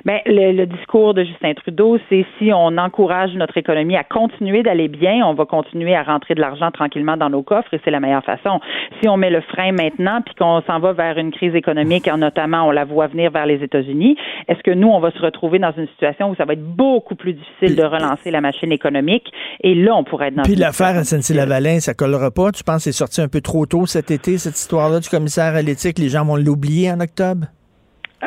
Mais 0.05 0.21
ben, 0.25 0.55
le, 0.55 0.65
discours 0.67 1.15
de 1.15 1.23
Justin 1.23 1.55
Trudeau, 1.55 1.97
c'est 2.09 2.25
si 2.37 2.51
on 2.53 2.77
encourage 2.77 3.33
notre 3.33 3.57
économie 3.57 3.97
à 3.97 4.03
continuer 4.03 4.61
d'aller 4.61 4.87
bien, 4.87 5.25
on 5.25 5.33
va 5.33 5.45
continuer 5.45 5.95
à 5.95 6.03
rentrer 6.03 6.35
de 6.35 6.41
l'argent 6.41 6.69
tranquillement 6.69 7.17
dans 7.17 7.31
nos 7.31 7.41
coffres 7.41 7.73
et 7.73 7.81
c'est 7.83 7.89
la 7.89 7.99
meilleure 7.99 8.23
façon. 8.23 8.59
Si 9.01 9.09
on 9.09 9.17
met 9.17 9.31
le 9.31 9.41
frein 9.41 9.71
maintenant 9.71 10.21
puis 10.23 10.35
qu'on 10.35 10.61
s'en 10.67 10.79
va 10.79 10.93
vers 10.93 11.17
une 11.17 11.31
crise 11.31 11.55
économique, 11.55 12.07
notamment 12.07 12.67
on 12.67 12.71
la 12.71 12.85
voit 12.85 13.07
venir 13.07 13.31
vers 13.31 13.47
les 13.47 13.63
États-Unis, 13.63 14.15
est-ce 14.47 14.61
que 14.61 14.71
nous 14.71 14.89
on 14.89 14.99
va 14.99 15.09
se 15.09 15.19
retrouver 15.19 15.57
dans 15.57 15.73
une 15.75 15.87
situation 15.87 16.29
où 16.29 16.35
ça 16.35 16.45
va 16.45 16.53
être 16.53 16.63
beaucoup 16.63 17.15
plus 17.15 17.33
difficile 17.33 17.75
de 17.75 17.83
relancer 17.83 18.29
la 18.29 18.41
machine 18.41 18.71
économique? 18.71 19.31
Et 19.61 19.73
là 19.73 19.95
on 19.95 20.03
pourrait 20.03 20.27
être 20.27 20.35
dans 20.35 20.43
Puis 20.43 20.55
l'affaire 20.55 21.03
SNC-Lavalin, 21.03 21.79
ça 21.79 21.95
collera 21.95 22.29
pas, 22.29 22.51
tu 22.51 22.63
penses 22.63 22.77
que 22.77 22.83
c'est 22.83 22.91
sorti 22.91 23.21
un 23.21 23.27
peu 23.27 23.41
trop 23.41 23.65
tôt 23.65 23.87
cet 23.87 24.11
été 24.11 24.37
cette 24.37 24.57
histoire-là 24.57 24.99
du 24.99 25.09
commissaire 25.09 25.55
à 25.55 25.63
l'éthique, 25.63 25.97
les 25.97 26.09
gens 26.09 26.25
vont 26.25 26.35
l'oublier 26.35 26.91
en 26.91 26.99
octobre? 26.99 27.47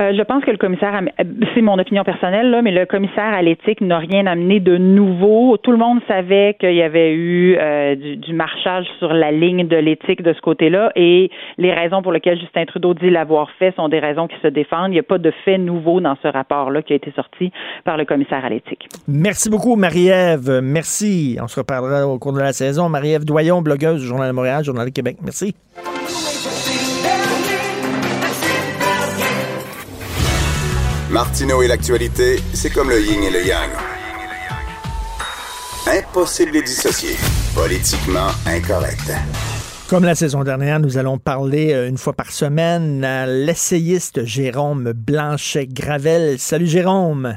Euh, 0.01 0.12
je 0.16 0.23
pense 0.23 0.45
que 0.45 0.51
le 0.51 0.59
commissaire, 0.59 1.01
c'est 1.55 1.61
mon 1.61 1.79
opinion 1.79 2.05
personnelle, 2.05 2.51
là, 2.51 2.62
mais 2.62 2.70
le 2.70 2.87
commissaire 2.87 3.33
à 3.35 3.43
l'éthique 3.43 3.81
n'a 3.81 3.99
rien 3.99 4.27
amené 4.27 4.61
de 4.61 4.77
nouveau. 4.77 5.57
Tout 5.57 5.73
le 5.73 5.77
monde 5.77 6.01
savait 6.07 6.57
qu'il 6.61 6.75
y 6.75 6.83
avait 6.83 7.12
eu 7.12 7.57
euh, 7.59 7.97
du, 7.97 8.33
marchage 8.33 8.87
sur 8.99 9.12
la 9.12 9.33
ligne 9.33 9.66
de 9.66 9.77
l'éthique 9.77 10.23
de 10.23 10.33
ce 10.33 10.41
côté-là, 10.41 10.93
et 10.95 11.31
les 11.57 11.73
raisons 11.73 12.03
pour 12.03 12.12
lesquelles 12.12 12.39
Justin 12.39 12.65
Trudeau 12.66 12.95
dit 12.95 13.11
l'avoir 13.11 13.51
fait 13.59 13.75
sont 13.75 13.89
des 13.89 13.99
raisons 13.99 14.29
qui 14.29 14.37
se 14.41 14.49
défendent. 14.49 14.91
Il 14.91 14.95
n'y 14.95 14.99
a 15.01 15.03
pas 15.05 15.19
de 15.19 15.33
fait 15.45 15.59
nouveau 15.59 16.01
dans 16.01 16.16
ce 16.23 16.29
rapport-là 16.29 16.83
qui 16.83 16.93
a 16.93 16.97
été 16.97 17.11
sorti 17.16 17.51
par 17.85 17.97
le 17.97 18.05
commissaire 18.05 18.45
à 18.45 18.49
l'éthique. 18.49 18.89
Merci 19.09 19.51
beaucoup, 19.51 19.75
Marie-Ève. 19.75 20.61
Merci. 20.62 21.39
On 21.43 21.49
se 21.49 21.59
reparlera 21.59 22.07
au 22.07 22.19
cours 22.19 22.33
de 22.33 22.41
la 22.41 22.53
saison. 22.53 22.89
Marie-Ève 22.89 23.25
Doyon, 23.25 23.62
blogueuse 23.62 24.01
du 24.01 24.07
Journal 24.07 24.29
de 24.29 24.35
Montréal, 24.35 24.62
Journal 24.62 24.87
de 24.87 24.93
Québec. 24.93 25.16
Merci. 25.23 25.55
Martineau 31.19 31.62
et 31.62 31.66
l'actualité, 31.66 32.36
c'est 32.55 32.70
comme 32.70 32.90
le 32.90 33.01
yin 33.01 33.20
et 33.24 33.31
le 33.31 33.45
yang. 33.45 33.70
Impossible 35.89 36.53
de 36.53 36.61
dissocier. 36.61 37.16
Politiquement 37.57 38.28
incorrect. 38.47 39.11
Comme 39.89 40.05
la 40.05 40.15
saison 40.15 40.45
dernière, 40.45 40.78
nous 40.78 40.97
allons 40.97 41.19
parler 41.19 41.73
euh, 41.73 41.89
une 41.89 41.99
fois 41.99 42.12
par 42.12 42.31
semaine 42.31 43.03
à 43.03 43.27
l'essayiste 43.27 44.24
Jérôme 44.27 44.93
Blanchet-Gravel. 44.93 46.39
Salut 46.39 46.69
Jérôme. 46.69 47.36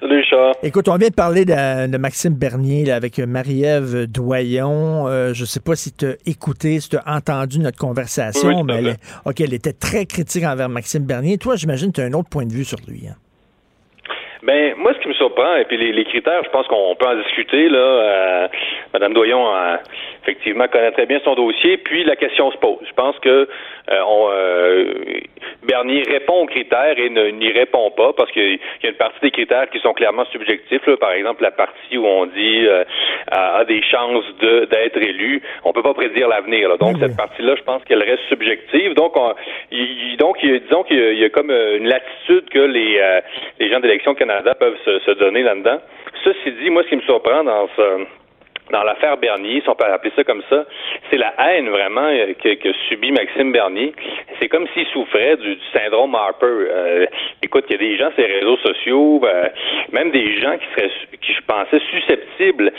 Salut, 0.00 0.22
Charles. 0.24 0.54
Écoute, 0.62 0.88
on 0.88 0.96
vient 0.96 1.08
de 1.08 1.14
parler 1.14 1.46
de, 1.46 1.96
Maxime 1.96 2.34
Bernier 2.34 2.92
avec 2.92 3.18
Marie-Ève 3.18 4.06
Doyon. 4.06 5.08
Euh, 5.08 5.32
je 5.32 5.42
ne 5.42 5.46
sais 5.46 5.60
pas 5.60 5.74
si 5.74 5.96
tu 5.96 6.06
as 6.06 6.14
écouté, 6.26 6.80
si 6.80 6.90
tu 6.90 6.96
as 6.96 7.04
entendu 7.06 7.58
notre 7.60 7.78
conversation, 7.78 8.62
mais 8.62 8.74
elle, 8.74 8.96
OK, 9.24 9.40
elle 9.40 9.54
était 9.54 9.72
très 9.72 10.04
critique 10.04 10.44
envers 10.44 10.68
Maxime 10.68 11.06
Bernier. 11.06 11.38
Toi, 11.38 11.56
j'imagine 11.56 11.92
que 11.92 11.96
tu 11.96 12.00
as 12.02 12.04
un 12.04 12.12
autre 12.12 12.28
point 12.28 12.44
de 12.44 12.52
vue 12.52 12.64
sur 12.64 12.78
lui. 12.86 13.08
Hein? 13.08 13.16
Ben 14.46 14.74
moi, 14.76 14.92
ce 14.94 15.00
qui 15.00 15.08
me 15.08 15.14
surprend, 15.14 15.56
et 15.56 15.64
puis 15.64 15.76
les, 15.76 16.04
critères, 16.04 16.42
je 16.44 16.50
pense 16.50 16.68
qu'on 16.68 16.94
peut 16.94 17.06
en 17.06 17.16
discuter. 17.16 17.68
Là, 17.68 17.78
euh, 17.78 18.48
Madame 18.92 19.12
Doyon, 19.12 19.44
euh, 19.44 19.76
effectivement, 20.26 20.66
connaît 20.68 20.90
très 20.92 21.06
bien 21.06 21.20
son 21.24 21.34
dossier. 21.34 21.76
Puis 21.76 22.04
la 22.04 22.16
question 22.16 22.50
se 22.50 22.56
pose. 22.58 22.78
Je 22.88 22.92
pense 22.94 23.18
que 23.20 23.28
euh, 23.28 24.00
on, 24.06 24.30
Bernier 25.66 26.02
répond 26.08 26.42
aux 26.42 26.46
critères 26.46 26.98
et 26.98 27.10
n'y 27.10 27.52
répond 27.52 27.90
pas 27.90 28.12
parce 28.12 28.30
qu'il 28.32 28.58
y 28.82 28.86
a 28.86 28.88
une 28.88 28.96
partie 28.96 29.20
des 29.22 29.30
critères 29.30 29.70
qui 29.70 29.78
sont 29.80 29.92
clairement 29.92 30.24
subjectifs. 30.26 30.82
Par 31.00 31.12
exemple, 31.12 31.42
la 31.42 31.50
partie 31.50 31.96
où 31.96 32.06
on 32.06 32.26
dit 32.26 32.66
a, 33.30 33.64
des 33.64 33.82
chances 33.82 34.24
d'être 34.40 34.96
élu. 34.96 35.42
On 35.64 35.72
peut 35.72 35.82
pas 35.82 35.94
prédire 35.94 36.28
l'avenir. 36.28 36.76
Donc 36.78 36.96
cette 37.00 37.16
partie-là, 37.16 37.54
je 37.56 37.62
pense 37.62 37.82
qu'elle 37.84 38.02
reste 38.02 38.22
subjective. 38.28 38.94
Donc, 38.94 39.14
donc, 40.18 40.38
disons 40.40 40.82
qu'il 40.84 41.18
y, 41.18 41.24
a 41.24 41.28
comme 41.30 41.50
une 41.50 41.88
latitude 41.88 42.48
que 42.50 42.58
les, 42.58 43.00
les 43.58 43.70
gens 43.70 43.80
d'élection 43.80 44.14
Canada 44.14 44.54
peuvent 44.54 44.78
se, 44.84 45.10
donner 45.18 45.42
là-dedans. 45.42 45.78
Ceci 46.24 46.52
dit, 46.62 46.70
moi, 46.70 46.82
ce 46.84 46.88
qui 46.88 46.96
me 46.96 47.02
surprend 47.02 47.44
dans 47.44 47.68
ce 47.76 48.06
dans 48.70 48.82
l'affaire 48.82 49.16
Bernier, 49.16 49.60
si 49.60 49.68
on 49.68 49.74
peut 49.74 49.84
appeler 49.84 50.12
ça 50.16 50.24
comme 50.24 50.42
ça, 50.50 50.64
c'est 51.10 51.18
la 51.18 51.32
haine 51.38 51.68
vraiment 51.68 52.08
euh, 52.08 52.34
que, 52.34 52.72
subit 52.88 53.12
Maxime 53.12 53.52
Bernier. 53.52 53.92
C'est 54.40 54.48
comme 54.48 54.66
s'il 54.74 54.86
souffrait 54.86 55.36
du, 55.36 55.56
syndrome 55.72 56.14
Harper. 56.14 56.46
Euh, 56.46 57.06
écoute, 57.42 57.64
il 57.68 57.72
y 57.72 57.74
a 57.76 57.78
des 57.78 57.96
gens 57.96 58.10
sur 58.12 58.26
les 58.26 58.40
réseaux 58.40 58.56
sociaux, 58.58 59.20
euh, 59.24 59.48
même 59.92 60.10
des 60.10 60.40
gens 60.40 60.56
qui 60.58 60.66
seraient, 60.74 60.90
qui 61.20 61.32
je 61.32 61.42
pensais 61.42 61.80
susceptibles 61.90 62.72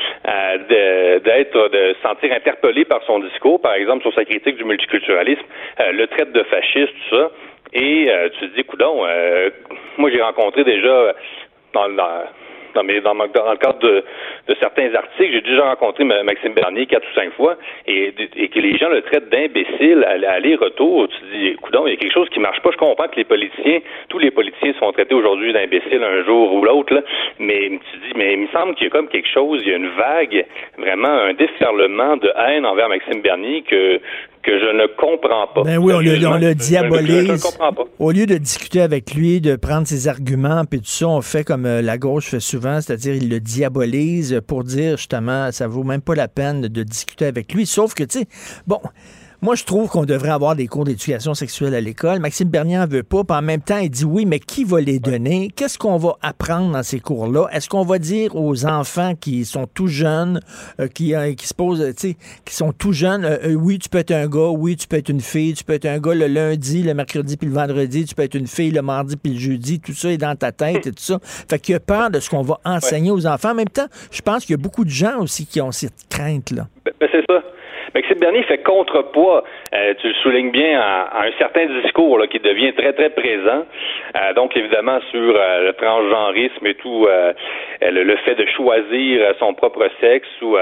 d'être, 0.69 1.69
de, 1.69 1.93
se 1.93 2.01
sentir 2.01 2.33
interpellés 2.33 2.85
par 2.85 3.01
son 3.03 3.19
discours, 3.19 3.61
par 3.61 3.73
exemple 3.73 4.01
sur 4.01 4.13
sa 4.13 4.25
critique 4.25 4.57
du 4.57 4.65
multiculturalisme, 4.65 5.43
le 5.79 6.05
traite 6.07 6.31
de 6.31 6.43
fasciste, 6.43 6.93
tout 7.09 7.15
ça. 7.15 7.31
Et 7.73 8.09
tu 8.39 8.49
te 8.49 8.55
dis, 8.55 8.63
coudon, 8.63 9.05
moi 9.97 10.09
j'ai 10.11 10.21
rencontré 10.21 10.63
déjà 10.63 11.13
dans, 11.73 11.89
dans, 11.89 12.23
dans, 12.83 13.13
le 13.53 13.57
cadre 13.57 13.79
de, 13.79 14.03
certains 14.59 14.93
articles, 14.93 15.31
j'ai 15.31 15.41
déjà 15.41 15.69
rencontré 15.69 16.03
Maxime 16.03 16.53
Bernier 16.53 16.85
quatre 16.85 17.07
ou 17.09 17.15
cinq 17.15 17.33
fois 17.33 17.55
et, 17.85 18.11
que 18.11 18.59
les 18.59 18.77
gens 18.77 18.89
le 18.89 19.01
traitent 19.01 19.29
d'imbécile 19.29 20.03
à 20.05 20.31
aller-retour. 20.31 21.07
Tu 21.09 21.17
te 21.19 21.25
dis, 21.33 21.47
écoute, 21.47 21.75
il 21.85 21.91
y 21.91 21.93
a 21.93 21.97
quelque 21.97 22.13
chose 22.13 22.29
qui 22.29 22.39
marche 22.39 22.61
pas. 22.61 22.71
Je 22.71 22.77
comprends 22.77 23.07
que 23.07 23.15
les 23.15 23.23
politiciens, 23.23 23.79
tous 24.09 24.19
les 24.19 24.31
politiciens 24.31 24.73
sont 24.79 24.91
traités 24.91 25.15
aujourd'hui 25.15 25.53
d'imbéciles 25.53 26.03
un 26.03 26.23
jour 26.23 26.53
ou 26.53 26.63
l'autre, 26.63 27.03
mais 27.39 27.69
tu 27.69 27.97
dis, 27.99 28.13
mais 28.15 28.33
il 28.33 28.39
me 28.39 28.47
semble 28.47 28.75
qu'il 28.75 28.85
y 28.85 28.87
a 28.87 28.91
comme 28.91 29.07
quelque 29.07 29.29
chose, 29.29 29.61
il 29.63 29.69
y 29.69 29.73
a 29.73 29.77
une 29.77 29.89
vague, 29.89 30.45
vraiment 30.77 31.07
un 31.07 31.33
déferlement 31.33 32.17
de 32.17 32.31
haine 32.47 32.65
envers 32.65 32.89
Maxime 32.89 33.21
Bernier 33.21 33.63
que 33.63 33.99
que 34.47 34.59
je 34.59 34.77
ne 34.77 34.87
comprends 34.95 35.47
pas. 35.53 35.63
Ben 35.63 35.77
oui, 35.77 35.93
on 35.93 35.99
le, 35.99 36.53
diabolise. 36.53 37.45
Au 37.99 38.11
lieu 38.11 38.25
de 38.25 38.37
discuter 38.37 38.79
avec 38.81 39.13
lui, 39.13 39.41
de 39.41 39.57
prendre 39.57 39.85
ses 39.85 40.07
arguments, 40.07 40.63
puis 40.63 40.79
tout 40.79 40.85
ça, 40.85 41.09
on 41.09 41.21
fait 41.21 41.43
comme 41.43 41.65
euh, 41.65 41.81
la 41.81 41.97
gauche 41.97 42.27
fait 42.27 42.39
souvent, 42.39 42.79
c'est-à-dire 42.79 43.15
il 43.15 43.29
le 43.29 43.41
diabolise 43.41 44.39
pour 44.47 44.63
dire 44.63 44.95
justement, 44.95 45.51
ça 45.51 45.67
vaut 45.67 45.83
même 45.83 46.01
pas 46.01 46.15
la 46.15 46.29
peine 46.29 46.61
de, 46.61 46.83
discuter 46.83 47.25
avec 47.25 47.53
lui. 47.53 47.65
Sauf 47.65 47.93
que, 47.93 48.05
tu 48.05 48.19
sais, 48.19 48.25
bon, 48.65 48.79
Moi, 49.39 49.53
je 49.53 49.63
trouve 49.63 49.87
qu'on 49.87 50.03
devrait 50.03 50.31
avoir 50.31 50.55
des 50.55 50.65
cours 50.65 50.83
d'éducation 50.83 51.35
sexuelle 51.35 51.75
à 51.75 51.79
l'école. 51.79 52.17
Maxime 52.17 52.49
Bernier 52.49 52.79
en 52.79 52.87
veut 52.87 53.03
pas. 53.03 53.23
Puis 53.23 53.37
en 53.37 53.43
même 53.43 53.61
temps, 53.61 53.77
il 53.77 53.91
dit 53.91 54.03
oui, 54.03 54.25
mais 54.25 54.39
qui 54.39 54.63
va 54.63 54.81
les 54.81 54.97
donner? 54.97 55.49
Qu'est-ce 55.55 55.77
qu'on 55.77 55.97
va 55.97 56.15
apprendre 56.23 56.71
dans 56.71 56.81
ces 56.81 56.99
cours-là? 56.99 57.47
Est-ce 57.51 57.69
qu'on 57.69 57.83
va 57.83 57.99
dire 57.99 58.35
aux 58.35 58.65
enfants 58.65 59.13
qui 59.13 59.45
sont 59.45 59.67
tout 59.71 59.85
jeunes, 59.85 60.39
euh, 60.79 60.87
qui, 60.87 61.13
euh, 61.13 61.35
qui 61.35 61.47
se 61.47 61.53
posent, 61.53 61.85
tu 61.95 62.09
sais, 62.09 62.17
qui 62.45 62.55
sont 62.55 62.73
tout 62.73 62.93
jeunes, 62.93 63.25
euh, 63.25 63.37
euh, 63.43 63.53
oui, 63.53 63.77
tu 63.77 63.89
peux 63.89 63.99
être 63.99 64.11
un 64.11 64.27
gars, 64.27 64.49
oui, 64.49 64.75
tu 64.75 64.87
peux 64.87 64.97
être 64.97 65.09
une 65.09 65.21
fille, 65.21 65.53
tu 65.53 65.63
peux 65.63 65.73
être 65.73 65.85
un 65.85 65.99
gars 65.99 66.15
le 66.15 66.25
lundi, 66.25 66.81
le 66.81 66.95
mercredi 66.95 67.37
puis 67.37 67.47
le 67.47 67.53
vendredi, 67.53 68.05
tu 68.05 68.15
peux 68.15 68.23
être 68.23 68.33
une 68.33 68.47
fille 68.47 68.71
le 68.71 68.81
mardi 68.81 69.17
puis 69.17 69.33
le 69.33 69.39
jeudi, 69.39 69.79
tout 69.79 69.93
ça 69.93 70.11
est 70.11 70.17
dans 70.17 70.35
ta 70.35 70.51
tête 70.51 70.87
et 70.87 70.91
tout 70.91 71.03
ça. 71.03 71.19
Fait 71.21 71.59
qu'il 71.59 71.73
y 71.73 71.75
a 71.75 71.79
peur 71.79 72.09
de 72.09 72.19
ce 72.19 72.27
qu'on 72.31 72.41
va 72.41 72.59
enseigner 72.65 73.11
aux 73.11 73.27
enfants. 73.27 73.51
En 73.51 73.55
même 73.55 73.69
temps, 73.69 73.87
je 74.09 74.21
pense 74.23 74.45
qu'il 74.45 74.53
y 74.53 74.59
a 74.59 74.61
beaucoup 74.61 74.83
de 74.83 74.89
gens 74.89 75.19
aussi 75.19 75.45
qui 75.45 75.61
ont 75.61 75.71
cette 75.71 76.07
crainte-là. 76.09 76.67
Ben, 76.83 76.93
ben, 76.99 77.09
c'est 77.11 77.23
ça. 77.31 77.43
Maxime 77.93 78.19
Bernier 78.19 78.43
fait 78.43 78.59
contrepoids, 78.63 79.43
euh, 79.73 79.93
tu 79.99 80.07
le 80.07 80.13
soulignes 80.15 80.51
bien, 80.51 80.79
à, 80.79 81.25
un 81.25 81.31
certain 81.37 81.65
discours 81.81 82.19
là, 82.19 82.27
qui 82.27 82.39
devient 82.39 82.73
très, 82.73 82.93
très 82.93 83.09
présent. 83.09 83.65
Euh, 84.15 84.33
donc, 84.33 84.55
évidemment, 84.55 84.99
sur 85.11 85.19
euh, 85.35 85.65
le 85.67 85.73
transgenrisme 85.73 86.65
et 86.67 86.75
tout, 86.75 87.07
le, 87.81 88.03
le, 88.03 88.15
fait 88.17 88.35
de 88.35 88.45
choisir 88.55 89.33
son 89.39 89.53
propre 89.53 89.87
sexe 90.01 90.27
ou 90.41 90.57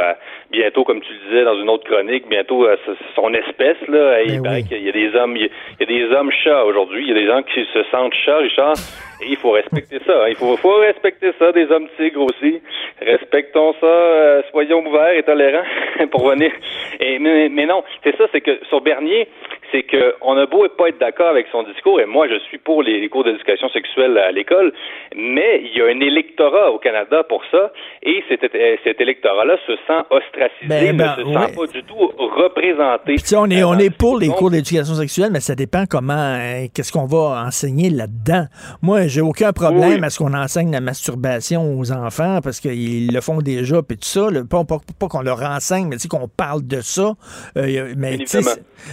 bientôt, 0.52 0.84
comme 0.84 1.02
tu 1.02 1.12
le 1.14 1.30
disais 1.30 1.44
dans 1.44 1.60
une 1.60 1.70
autre 1.70 1.86
chronique, 1.90 2.28
bientôt 2.28 2.68
son 3.16 3.34
espèce. 3.34 3.78
Là, 3.88 4.22
il 4.24 4.42
Ben 4.42 4.62
oui. 4.72 4.78
y 4.84 4.90
a 4.90 4.92
des 4.92 5.16
hommes, 5.16 5.36
il 5.38 5.50
y 5.80 5.84
a 5.84 5.86
des 5.86 6.14
hommes 6.14 6.32
chats 6.32 6.66
aujourd'hui. 6.66 7.04
Il 7.04 7.10
y 7.10 7.12
a 7.12 7.16
des 7.22 7.28
gens 7.28 7.42
qui 7.44 7.66
se 7.74 7.84
sentent 7.92 8.14
chats, 8.14 8.38
Richard. 8.38 8.76
Et 9.22 9.28
il 9.30 9.38
faut 9.38 9.52
respecter 9.52 10.00
ça. 10.06 10.24
hein. 10.24 10.28
Il 10.30 10.36
faut, 10.36 10.58
faut 10.58 10.76
respecter 10.80 11.32
ça, 11.40 11.52
des 11.54 11.72
hommes 11.72 11.88
tigres 11.98 12.22
aussi. 12.24 12.62
Respectons 13.02 13.74
ça, 13.80 13.86
euh, 13.86 14.42
soyons 14.52 14.86
ouverts 14.86 15.14
et 15.14 15.24
tolérants 15.24 15.64
pour 16.12 16.30
venir. 16.30 16.52
Et, 17.00 17.18
mais, 17.50 17.66
non, 17.66 17.84
c'est 18.04 18.16
ça, 18.18 18.26
c'est 18.32 18.42
que 18.42 18.60
sur 18.66 18.82
Bernier, 18.82 19.28
c'est 19.76 19.84
que 19.84 20.16
on 20.22 20.38
a 20.38 20.46
beau 20.46 20.66
pas 20.78 20.90
être 20.90 21.00
d'accord 21.00 21.30
avec 21.30 21.48
son 21.52 21.64
discours, 21.64 22.00
et 22.00 22.06
moi 22.06 22.28
je 22.30 22.40
suis 22.48 22.58
pour 22.58 22.82
les, 22.82 23.00
les 23.02 23.10
cours 23.10 23.24
d'éducation 23.24 23.68
sexuelle 23.70 24.18
à 24.18 24.32
l'école, 24.32 24.72
mais 25.16 25.62
il 25.66 25.78
y 25.78 25.82
a 25.82 25.86
un 25.86 26.00
électorat 26.00 26.72
au 26.72 26.80
Canada 26.80 27.24
pour 27.28 27.44
ça, 27.52 27.72
et 28.04 28.24
cet, 28.30 28.42
cet 28.84 29.02
électorat-là 29.02 29.58
se 29.68 29.74
sent 29.88 30.02
ostracisé, 30.10 30.68
Ben, 30.68 30.96
ben, 30.96 31.16
ne 31.18 31.24
se 31.24 31.28
ouais. 31.28 31.46
sent 31.48 31.56
pas 31.56 31.68
du 31.68 31.84
tout 31.84 32.12
représenté. 32.18 33.16
Puis, 33.16 33.36
on 33.36 33.50
est, 33.50 33.64
on 33.64 33.78
est 33.78 33.96
pour 33.96 34.18
les 34.18 34.30
cours 34.30 34.52
d'éducation 34.52 34.96
sexuelle, 34.96 35.30
mais 35.32 35.40
ça 35.42 35.56
dépend 35.56 35.84
comment, 35.90 36.14
hein, 36.14 36.68
qu'est-ce 36.74 36.92
qu'on 36.92 37.06
va 37.06 37.44
enseigner 37.46 37.90
là-dedans. 37.90 38.46
Moi, 38.82 39.08
j'ai 39.08 39.22
aucun 39.22 39.52
problème 39.52 40.00
Oui. 40.00 40.06
à 40.06 40.10
ce 40.10 40.20
qu'on 40.20 40.34
enseigne 40.34 40.72
la 40.72 40.82
masturbation 40.82 41.78
aux 41.78 41.92
enfants 41.92 42.40
parce 42.44 42.60
qu'ils 42.60 43.14
le 43.14 43.22
font 43.22 43.40
déjà, 43.40 43.82
puis 43.82 43.98
tout 43.98 44.06
ça. 44.06 44.28
pas 44.50 44.64
pas, 44.64 44.78
pas 45.00 45.08
qu'on 45.08 45.22
leur 45.22 45.42
enseigne, 45.44 45.88
mais 45.88 45.98
qu'on 46.10 46.28
parle 46.28 46.66
de 46.66 46.82
ça. 46.82 47.14
Euh, 47.58 47.94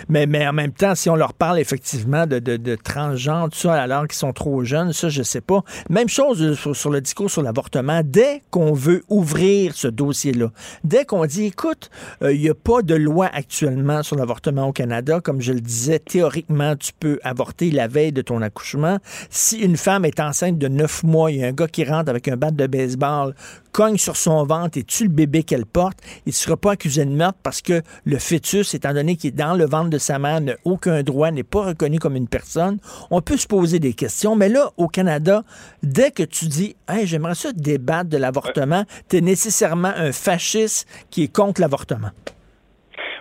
mais 0.08 0.46
en 0.46 0.52
même 0.52 0.71
si 0.94 1.10
on 1.10 1.16
leur 1.16 1.34
parle 1.34 1.58
effectivement 1.58 2.26
de, 2.26 2.38
de, 2.38 2.56
de 2.56 2.74
transgenre, 2.74 3.48
tout 3.50 3.58
ça, 3.58 3.74
alors 3.74 4.06
qu'ils 4.06 4.18
sont 4.18 4.32
trop 4.32 4.64
jeunes, 4.64 4.92
ça, 4.92 5.08
je 5.08 5.22
sais 5.22 5.40
pas. 5.40 5.62
Même 5.90 6.08
chose 6.08 6.42
euh, 6.42 6.74
sur, 6.74 6.90
le 6.90 7.00
discours 7.00 7.30
sur 7.30 7.42
l'avortement. 7.42 8.02
Dès 8.04 8.42
qu'on 8.50 8.72
veut 8.72 9.02
ouvrir 9.08 9.74
ce 9.74 9.88
dossier-là, 9.88 10.50
dès 10.84 11.04
qu'on 11.04 11.24
dit, 11.26 11.46
écoute, 11.46 11.90
euh, 12.22 12.32
il 12.32 12.40
n'y 12.40 12.48
a 12.48 12.54
pas 12.54 12.82
de 12.82 12.94
loi 12.94 13.28
actuellement 13.32 14.02
sur 14.02 14.16
l'avortement 14.16 14.68
au 14.68 14.72
Canada, 14.72 15.20
comme 15.20 15.40
je 15.40 15.52
le 15.52 15.60
disais, 15.60 15.98
théoriquement, 15.98 16.76
tu 16.76 16.92
peux 16.98 17.18
avorter 17.22 17.70
la 17.70 17.88
veille 17.88 18.12
de 18.12 18.22
ton 18.22 18.42
accouchement. 18.42 18.98
Si 19.30 19.58
une 19.58 19.76
femme 19.76 20.04
est 20.04 20.20
enceinte 20.20 20.58
de 20.58 20.68
neuf 20.68 21.02
mois, 21.02 21.30
il 21.30 21.38
y 21.38 21.44
a 21.44 21.48
un 21.48 21.52
gars 21.52 21.68
qui 21.68 21.84
rentre 21.84 22.10
avec 22.10 22.28
un 22.28 22.36
bat 22.36 22.50
de 22.50 22.66
baseball, 22.66 23.34
cogne 23.72 23.96
sur 23.96 24.16
son 24.16 24.44
ventre 24.44 24.78
et 24.78 24.84
tue 24.84 25.04
le 25.04 25.10
bébé 25.10 25.42
qu'elle 25.42 25.66
porte, 25.66 25.98
il 26.26 26.30
ne 26.30 26.34
sera 26.34 26.56
pas 26.56 26.72
accusé 26.72 27.04
de 27.04 27.10
meurtre 27.10 27.38
parce 27.42 27.62
que 27.62 27.82
le 28.04 28.18
fœtus, 28.18 28.74
étant 28.74 28.92
donné 28.92 29.16
qu'il 29.16 29.28
est 29.28 29.32
dans 29.32 29.54
le 29.54 29.64
ventre 29.64 29.90
de 29.90 29.98
sa 29.98 30.18
mère, 30.18 30.40
aucun 30.64 31.02
droit, 31.02 31.30
n'est 31.30 31.42
pas 31.42 31.62
reconnu 31.62 31.98
comme 31.98 32.16
une 32.16 32.28
personne. 32.28 32.78
On 33.10 33.20
peut 33.20 33.36
se 33.36 33.46
poser 33.46 33.78
des 33.78 33.94
questions, 33.94 34.36
mais 34.36 34.48
là, 34.48 34.70
au 34.76 34.88
Canada, 34.88 35.42
dès 35.82 36.10
que 36.10 36.22
tu 36.22 36.46
dis 36.46 36.76
hey, 36.88 37.06
j'aimerais 37.06 37.34
ça 37.34 37.52
débattre 37.52 38.10
de 38.10 38.18
l'avortement, 38.18 38.84
tu 39.08 39.16
es 39.16 39.20
nécessairement 39.20 39.92
un 39.96 40.12
fasciste 40.12 40.88
qui 41.10 41.24
est 41.24 41.34
contre 41.34 41.60
l'avortement. 41.60 42.10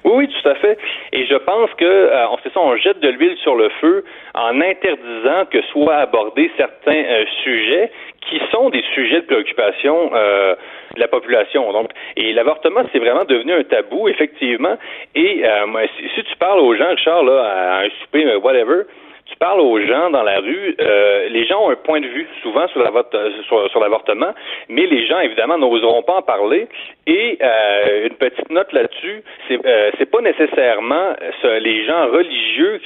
Oui, 0.03 0.11
oui, 0.15 0.27
tout 0.27 0.49
à 0.49 0.55
fait. 0.55 0.77
Et 1.13 1.26
je 1.26 1.35
pense 1.35 1.69
que 1.77 1.85
euh, 1.85 2.30
on 2.30 2.38
fait 2.38 2.49
ça, 2.53 2.59
on 2.59 2.76
jette 2.76 2.99
de 2.99 3.09
l'huile 3.09 3.38
sur 3.38 3.55
le 3.55 3.69
feu 3.81 4.03
en 4.34 4.59
interdisant 4.61 5.45
que 5.51 5.61
soient 5.72 5.97
abordés 5.97 6.49
certains 6.57 7.03
euh, 7.03 7.26
sujets 7.43 7.91
qui 8.27 8.41
sont 8.51 8.69
des 8.69 8.84
sujets 8.95 9.22
de 9.22 9.26
préoccupation 9.26 10.11
euh, 10.13 10.55
de 10.95 10.99
la 10.99 11.07
population. 11.07 11.72
Donc, 11.73 11.89
et 12.18 12.34
l'avortement, 12.34 12.81
c'est 12.91 12.99
vraiment 12.99 13.26
devenu 13.26 13.53
un 13.53 13.63
tabou, 13.63 14.07
effectivement. 14.07 14.77
Et 15.15 15.43
euh, 15.45 15.88
si, 15.97 16.09
si 16.15 16.23
tu 16.23 16.35
parles 16.38 16.59
aux 16.59 16.76
gens, 16.76 16.89
Richard, 16.89 17.23
là, 17.23 17.41
à 17.43 17.81
un 17.84 17.89
souper, 18.01 18.26
euh, 18.26 18.38
whatever, 18.39 18.84
tu 19.26 19.38
parles 19.38 19.61
aux 19.61 19.80
gens 19.80 20.09
dans 20.09 20.23
la 20.23 20.39
rue, 20.39 20.76
euh, 20.81 21.30
les 21.30 21.45
gens 21.45 21.65
ont 21.65 21.69
un 21.69 21.76
point 21.76 22.01
de 22.01 22.07
vue 22.07 22.27
souvent 22.41 22.68
sur, 22.68 22.81
euh, 22.81 23.80
l'avortement, 23.80 24.34
mais 24.68 24.85
les 24.88 25.05
gens 25.07 25.19
évidemment 25.22 25.57
n'oseront 25.57 26.03
pas 26.03 26.15
en 26.15 26.22
parler. 26.22 26.68
Et 27.07 27.38
euh, 27.41 28.07
une 28.07 28.15
petite 28.15 28.49
note 28.49 28.73
là-dessus, 28.73 29.23
c'est 29.47 29.65
euh, 29.65 29.91
pas 30.11 30.19
nécessairement 30.22 31.13
ce- 31.41 31.59
les 31.59 31.85
gens 31.85 32.07
religieux, 32.07 32.81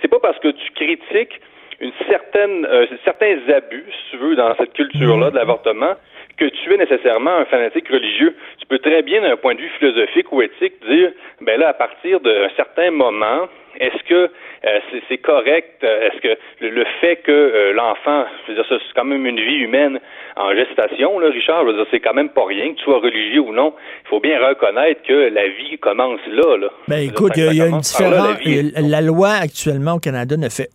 c'est 0.00 0.08
pas 0.08 0.20
parce 0.20 0.38
que 0.38 0.48
tu 0.48 0.70
critiques 0.76 1.40
une 1.80 1.92
certaine 2.08 2.64
euh, 2.66 2.86
certains 3.04 3.36
abus, 3.48 3.84
si 3.90 4.10
tu 4.12 4.16
veux, 4.18 4.36
dans 4.36 4.54
cette 4.56 4.74
culture-là 4.74 5.30
de 5.30 5.36
l'avortement, 5.36 5.94
que 6.38 6.46
tu 6.46 6.72
es 6.72 6.76
nécessairement 6.76 7.36
un 7.36 7.44
fanatique 7.44 7.88
religieux. 7.88 8.34
Tu 8.58 8.66
peux 8.66 8.78
très 8.78 9.02
bien, 9.02 9.22
d'un 9.22 9.36
point 9.36 9.54
de 9.54 9.60
vue 9.60 9.70
philosophique 9.78 10.32
ou 10.32 10.42
éthique, 10.42 10.74
dire, 10.88 11.12
ben 11.40 11.58
là, 11.58 11.68
à 11.68 11.74
partir 11.74 12.20
d'un 12.20 12.48
certain 12.56 12.90
moment, 12.90 13.48
est-ce 13.80 14.02
que 14.08 14.14
euh, 14.14 14.78
c'est 14.90 15.02
c'est 15.08 15.18
correct, 15.18 15.84
euh, 15.84 16.08
est-ce 16.08 16.20
que 16.20 16.38
le, 16.60 16.70
le 16.70 16.84
fait 17.00 17.16
que 17.16 17.30
euh, 17.30 17.72
l'enfant, 17.72 18.24
je 18.46 18.52
veux 18.52 18.62
dire, 18.62 18.66
c'est 18.68 18.94
quand 18.94 19.04
même 19.04 19.24
une 19.24 19.38
vie 19.38 19.58
humaine 19.58 20.00
en 20.36 20.54
gestation, 20.54 21.18
là, 21.18 21.30
Richard, 21.30 21.62
je 21.62 21.66
veux 21.66 21.74
dire, 21.74 21.86
c'est 21.90 22.00
quand 22.00 22.14
même 22.14 22.30
pas 22.30 22.44
rien, 22.44 22.72
que 22.72 22.78
tu 22.78 22.84
sois 22.84 22.98
religieux 22.98 23.40
ou 23.40 23.52
non. 23.52 23.74
Il 24.04 24.08
faut 24.08 24.20
bien 24.20 24.38
reconnaître 24.44 25.02
que 25.02 25.32
la 25.32 25.48
vie 25.48 25.78
commence 25.78 26.20
là, 26.28 26.56
là. 26.56 26.68
Ben 26.88 26.98
écoute, 26.98 27.32
il 27.36 27.44
y 27.44 27.48
a, 27.48 27.52
y 27.52 27.68
une 27.68 27.72
la 27.72 27.78
différence. 27.78 28.90
La 28.90 29.00
loi 29.00 29.30
actuellement 29.30 29.94
au 29.94 29.98
Canada 30.00 30.36
ne 30.36 30.48
fait 30.48 30.68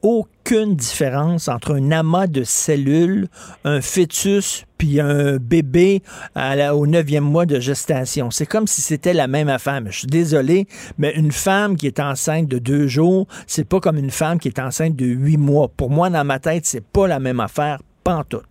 aucune 0.46 0.76
différence 0.76 1.48
entre 1.48 1.76
un 1.76 1.92
amas 1.92 2.28
de 2.28 2.44
cellules, 2.44 3.28
un 3.64 3.80
fœtus, 3.80 4.66
puis 4.78 5.00
un 5.00 5.38
bébé 5.38 6.02
au 6.36 6.86
neuvième 6.86 7.24
mois 7.24 7.46
de 7.46 7.62
gestation. 7.62 8.30
C'est 8.30 8.46
comme 8.46 8.68
si 8.68 8.82
c'était 8.82 9.14
la 9.14 9.28
même 9.28 9.48
affaire. 9.48 9.80
Mais 9.82 9.92
je 9.92 10.00
suis 10.00 10.08
désolé, 10.08 10.66
mais 10.98 11.14
une 11.16 11.32
femme 11.32 11.78
qui 11.78 11.88
est 11.88 12.02
enceinte 12.02 12.50
de 12.50 12.60
deux 12.60 12.88
jours, 12.88 13.26
c'est 13.48 13.68
pas 13.68 13.80
comme 13.80 13.98
une 13.98 14.12
femme 14.12 14.38
qui 14.38 14.50
est 14.50 14.60
enceinte 14.60 14.98
de 14.98 15.06
huit 15.06 15.38
mois. 15.38 15.70
Pour 15.70 15.90
moi, 15.90 16.10
dans 16.10 16.26
ma 16.26 16.40
tête, 16.40 16.66
c'est 16.66 16.86
pas 16.86 17.08
la 17.08 17.20
même 17.20 17.40
affaire, 17.40 17.80
pantoute. 18.04 18.44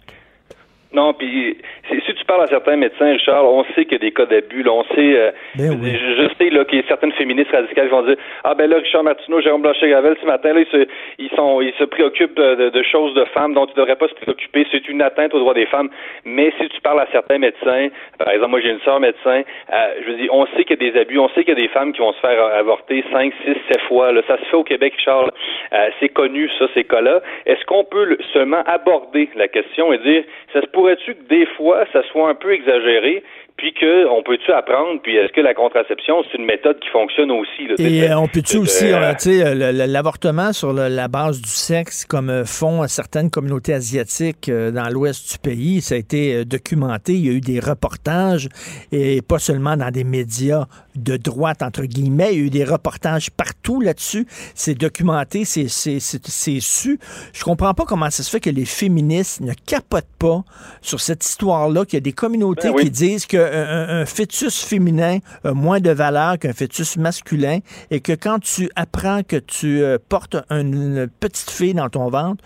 Non, 0.94 1.12
puis 1.12 1.58
si 1.90 2.14
tu 2.14 2.21
parles 2.24 2.42
à 2.42 2.46
certains 2.46 2.76
médecins, 2.76 3.12
Richard, 3.12 3.44
on 3.44 3.64
sait 3.74 3.84
qu'il 3.84 3.92
y 3.92 3.96
a 3.96 3.98
des 3.98 4.10
cas 4.12 4.26
d'abus. 4.26 4.64
On 4.68 4.84
sait, 4.94 5.16
euh, 5.16 5.30
Ben 5.56 5.72
je, 5.72 5.76
oui. 5.78 5.98
je 6.16 6.28
sais 6.38 6.50
là 6.50 6.64
qu'il 6.64 6.80
y 6.80 6.82
a 6.82 6.86
certaines 6.88 7.12
féministes 7.12 7.50
radicales 7.52 7.86
qui 7.86 7.90
vont 7.92 8.02
dire 8.02 8.16
ah 8.44 8.54
ben 8.54 8.68
là 8.68 8.76
Richard 8.78 9.02
Martineau, 9.04 9.40
Jérôme 9.40 9.62
Blanchet-Gravel 9.62 10.16
ce 10.20 10.26
matin 10.26 10.52
là 10.52 10.60
ils 10.60 10.66
se, 10.66 10.86
ils 11.18 11.30
sont 11.36 11.60
ils 11.60 11.72
se 11.78 11.84
préoccupent 11.84 12.36
de, 12.36 12.54
de- 12.54 12.68
de 12.70 12.82
choses 12.82 13.14
de 13.14 13.24
femmes 13.26 13.54
dont 13.54 13.66
ils 13.66 13.70
ne 13.70 13.76
devraient 13.76 13.96
pas 13.96 14.08
se 14.08 14.14
préoccuper. 14.14 14.66
C'est 14.70 14.88
une 14.88 15.02
atteinte 15.02 15.34
aux 15.34 15.38
droits 15.40 15.54
des 15.54 15.66
femmes. 15.66 15.90
Mais 16.24 16.52
si 16.60 16.68
tu 16.68 16.80
parles 16.80 17.00
à 17.00 17.06
certains 17.12 17.38
médecins, 17.38 17.88
par 18.18 18.28
exemple 18.30 18.50
moi 18.50 18.60
j'ai 18.60 18.70
une 18.70 18.80
sœur 18.80 19.00
médecin, 19.00 19.42
euh, 19.72 19.88
je 20.04 20.10
veux 20.10 20.16
dire 20.16 20.28
on 20.32 20.46
sait 20.56 20.64
qu'il 20.64 20.82
y 20.82 20.88
a 20.88 20.92
des 20.92 20.98
abus, 21.00 21.18
on 21.18 21.28
sait 21.30 21.44
qu'il 21.44 21.54
y 21.54 21.58
a 21.58 21.60
des 21.60 21.68
femmes 21.68 21.92
qui 21.92 22.00
vont 22.00 22.12
se 22.12 22.20
faire 22.20 22.42
euh, 22.42 22.58
avorter 22.60 23.04
cinq, 23.12 23.32
six, 23.44 23.54
sept 23.68 23.80
fois. 23.88 24.12
Là. 24.12 24.22
Ça 24.26 24.38
se 24.38 24.44
fait 24.44 24.56
au 24.56 24.64
Québec, 24.64 24.94
là. 25.06 25.26
Euh, 25.72 25.88
c'est 26.00 26.08
connu 26.10 26.48
ça 26.58 26.66
ces 26.74 26.84
cas-là. 26.84 27.20
Est-ce 27.46 27.64
qu'on 27.64 27.84
peut 27.84 28.04
le- 28.04 28.18
seulement 28.32 28.62
aborder 28.66 29.28
la 29.36 29.48
question 29.48 29.92
et 29.92 29.98
dire 29.98 30.24
ça 30.52 30.60
se 30.60 30.66
pourrait-tu 30.66 31.14
que 31.14 31.22
des 31.28 31.46
fois 31.56 31.84
ça 31.92 32.02
soit 32.04 32.11
un 32.20 32.34
peu 32.34 32.52
exagéré 32.52 33.22
puis 33.56 33.72
que 33.74 34.08
on 34.08 34.22
peut-tu 34.22 34.50
apprendre 34.52 35.00
puis 35.02 35.16
est-ce 35.16 35.32
que 35.32 35.40
la 35.40 35.54
contraception 35.54 36.14
c'est 36.30 36.38
une 36.38 36.44
méthode 36.46 36.78
qui 36.80 36.88
fonctionne 36.90 37.30
aussi 37.30 37.66
là, 37.68 37.74
Et 37.78 38.10
euh, 38.10 38.18
on 38.18 38.26
peut-tu 38.28 38.56
aussi, 38.58 38.86
euh, 38.86 38.96
euh, 38.96 39.12
tu 39.14 39.38
sais, 39.40 39.54
l'avortement 39.86 40.52
sur 40.52 40.72
le- 40.72 40.88
la 40.88 41.08
base 41.08 41.40
du 41.40 41.48
sexe, 41.50 42.04
comme 42.04 42.44
font 42.44 42.86
certaines 42.88 43.30
communautés 43.30 43.74
asiatiques 43.74 44.50
dans 44.50 44.88
l'ouest 44.90 45.32
du 45.32 45.38
pays, 45.38 45.80
ça 45.80 45.94
a 45.94 45.98
été 45.98 46.44
documenté. 46.44 47.12
Il 47.14 47.26
y 47.26 47.28
a 47.28 47.32
eu 47.32 47.40
des 47.40 47.60
reportages, 47.60 48.48
et 48.90 49.22
pas 49.22 49.38
seulement 49.38 49.76
dans 49.76 49.90
des 49.90 50.04
médias 50.04 50.64
de 50.96 51.16
droite, 51.16 51.62
entre 51.62 51.82
guillemets, 51.84 52.30
il 52.34 52.38
y 52.38 52.42
a 52.42 52.46
eu 52.46 52.50
des 52.50 52.64
reportages 52.64 53.30
partout 53.30 53.80
là-dessus. 53.80 54.26
C'est 54.54 54.74
documenté, 54.74 55.44
c'est 55.44 55.68
c'est- 55.68 56.00
c'est- 56.00 56.26
c'est 56.26 56.60
su. 56.60 56.98
Je 57.32 57.44
comprends 57.44 57.74
pas 57.74 57.84
comment 57.84 58.10
ça 58.10 58.22
se 58.22 58.30
fait 58.30 58.40
que 58.40 58.50
les 58.50 58.64
féministes 58.66 59.40
ne 59.40 59.52
capotent 59.66 60.04
pas 60.18 60.42
sur 60.80 61.00
cette 61.00 61.24
histoire-là, 61.24 61.84
qu'il 61.84 61.94
y 61.94 61.98
a 61.98 62.00
des 62.00 62.12
communautés 62.12 62.68
Ben 62.68 62.74
oui. 62.74 62.84
qui 62.84 62.90
disent 62.90 63.26
qu'un 63.50 63.98
un, 63.98 64.00
un 64.02 64.06
fœtus 64.06 64.64
féminin 64.64 65.18
a 65.44 65.52
moins 65.52 65.80
de 65.80 65.90
valeur 65.90 66.38
qu'un 66.38 66.52
fœtus 66.52 66.96
masculin 66.96 67.58
et 67.90 68.00
que 68.00 68.12
quand 68.12 68.38
tu 68.40 68.68
apprends 68.76 69.22
que 69.22 69.36
tu 69.36 69.82
euh, 69.82 69.98
portes 70.08 70.36
une, 70.50 70.74
une 70.74 71.08
petite 71.20 71.50
fille 71.50 71.74
dans 71.74 71.88
ton 71.88 72.08
ventre, 72.08 72.42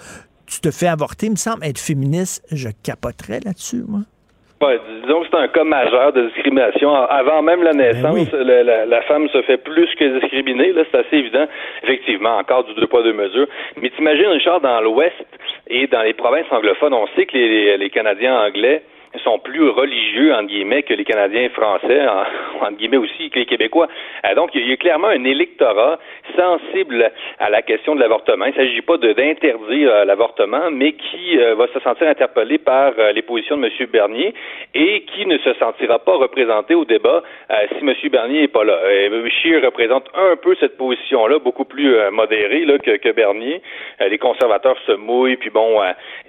tu 0.47 0.60
te 0.60 0.70
fais 0.70 0.86
avorter. 0.86 1.27
Il 1.27 1.32
me 1.32 1.36
semble 1.36 1.64
être 1.64 1.78
féministe, 1.81 2.44
je 2.52 2.68
capoterais 2.85 3.40
là-dessus, 3.44 3.82
moi. 3.86 4.01
Ouais, 4.62 4.81
disons 5.02 5.20
que 5.20 5.27
c'est 5.31 5.36
un 5.36 5.48
cas 5.48 5.64
majeur 5.64 6.14
de 6.14 6.28
discrimination. 6.28 6.94
Avant 6.94 7.43
même 7.43 7.62
la 7.62 7.74
naissance, 7.74 8.32
la, 8.32 8.62
la- 8.62 8.86
la 8.86 9.02
femme 9.02 9.28
se 9.28 9.43
fait 9.43 9.59
plus 9.59 9.86
que 9.98 10.18
discriminer. 10.18 10.73
Là, 10.73 10.82
c'est 10.90 10.98
assez 10.98 11.16
évident. 11.16 11.47
Effectivement, 11.82 12.39
encore 12.39 12.64
du 12.64 12.73
deux 12.74 12.86
poids 12.86 13.02
deux 13.02 13.12
mesures. 13.12 13.47
Mais 13.82 13.90
t'imagines, 13.90 14.28
Richard, 14.28 14.62
dans 14.62 14.81
l'Ouest 14.81 15.12
et 15.68 15.86
dans 15.89 16.01
les 16.01 16.14
provinces 16.14 16.47
anglophones, 16.51 16.94
on 16.94 17.06
sait 17.14 17.27
que 17.27 17.36
les 17.77 17.90
Canadiens 17.90 18.35
anglais 18.47 18.82
sont 19.18 19.38
plus 19.38 19.68
religieux, 19.68 20.32
entre 20.34 20.47
guillemets, 20.48 20.82
que 20.82 20.94
les 20.94 21.05
Canadiens 21.05 21.48
français, 21.51 22.06
en- 22.09 22.24
entre 22.66 22.76
guillemets 22.76 22.97
aussi, 22.97 23.30
que 23.30 23.38
les 23.38 23.47
Québécois. 23.47 23.88
Euh, 24.24 24.34
donc, 24.34 24.51
il 24.55 24.68
y 24.68 24.72
a- 24.72 24.76
clairement 24.76 25.09
un 25.09 25.24
électorat 25.24 25.98
sensible 26.36 27.10
à 27.38 27.51
la 27.51 27.62
question 27.62 27.94
de 27.94 28.01
l'avortement. 28.01 28.44
Il 28.47 28.51
ne 28.51 28.56
s'agit 28.56 28.82
pas 28.82 28.97
d'interdire 28.98 29.90
euh, 29.90 30.05
l'avortement, 30.05 30.70
mais 30.70 30.93
qui 30.93 31.38
euh, 31.38 31.55
va 31.55 31.66
se 31.68 31.80
sentir 31.80 32.09
interpellé 32.09 32.59
par 32.59 32.93
les 33.14 33.22
positions 33.22 33.56
de 33.56 33.66
M. 33.66 33.86
Bernier 33.90 34.34
et 34.74 35.02
qui 35.02 35.26
ne 35.26 35.38
se 35.38 35.52
sentira 35.55 35.98
pas 35.98 36.16
représenté 36.16 36.74
au 36.74 36.84
débat 36.84 37.22
si 37.78 37.84
M. 37.84 37.94
Bernier 38.10 38.40
n'est 38.43 38.48
pas 38.48 38.64
là. 38.64 38.78
Scheer 39.28 39.62
représente 39.64 40.06
un 40.14 40.36
peu 40.36 40.55
cette 40.60 40.76
position-là, 40.76 41.38
beaucoup 41.38 41.64
plus 41.64 41.94
modérée 42.10 42.64
là, 42.64 42.78
que, 42.78 42.97
que 42.97 43.10
Bernier. 43.12 43.60
Les 44.01 44.18
conservateurs 44.18 44.76
se 44.86 44.93
mouillent, 44.93 45.36
puis 45.36 45.51
bon, 45.51 45.80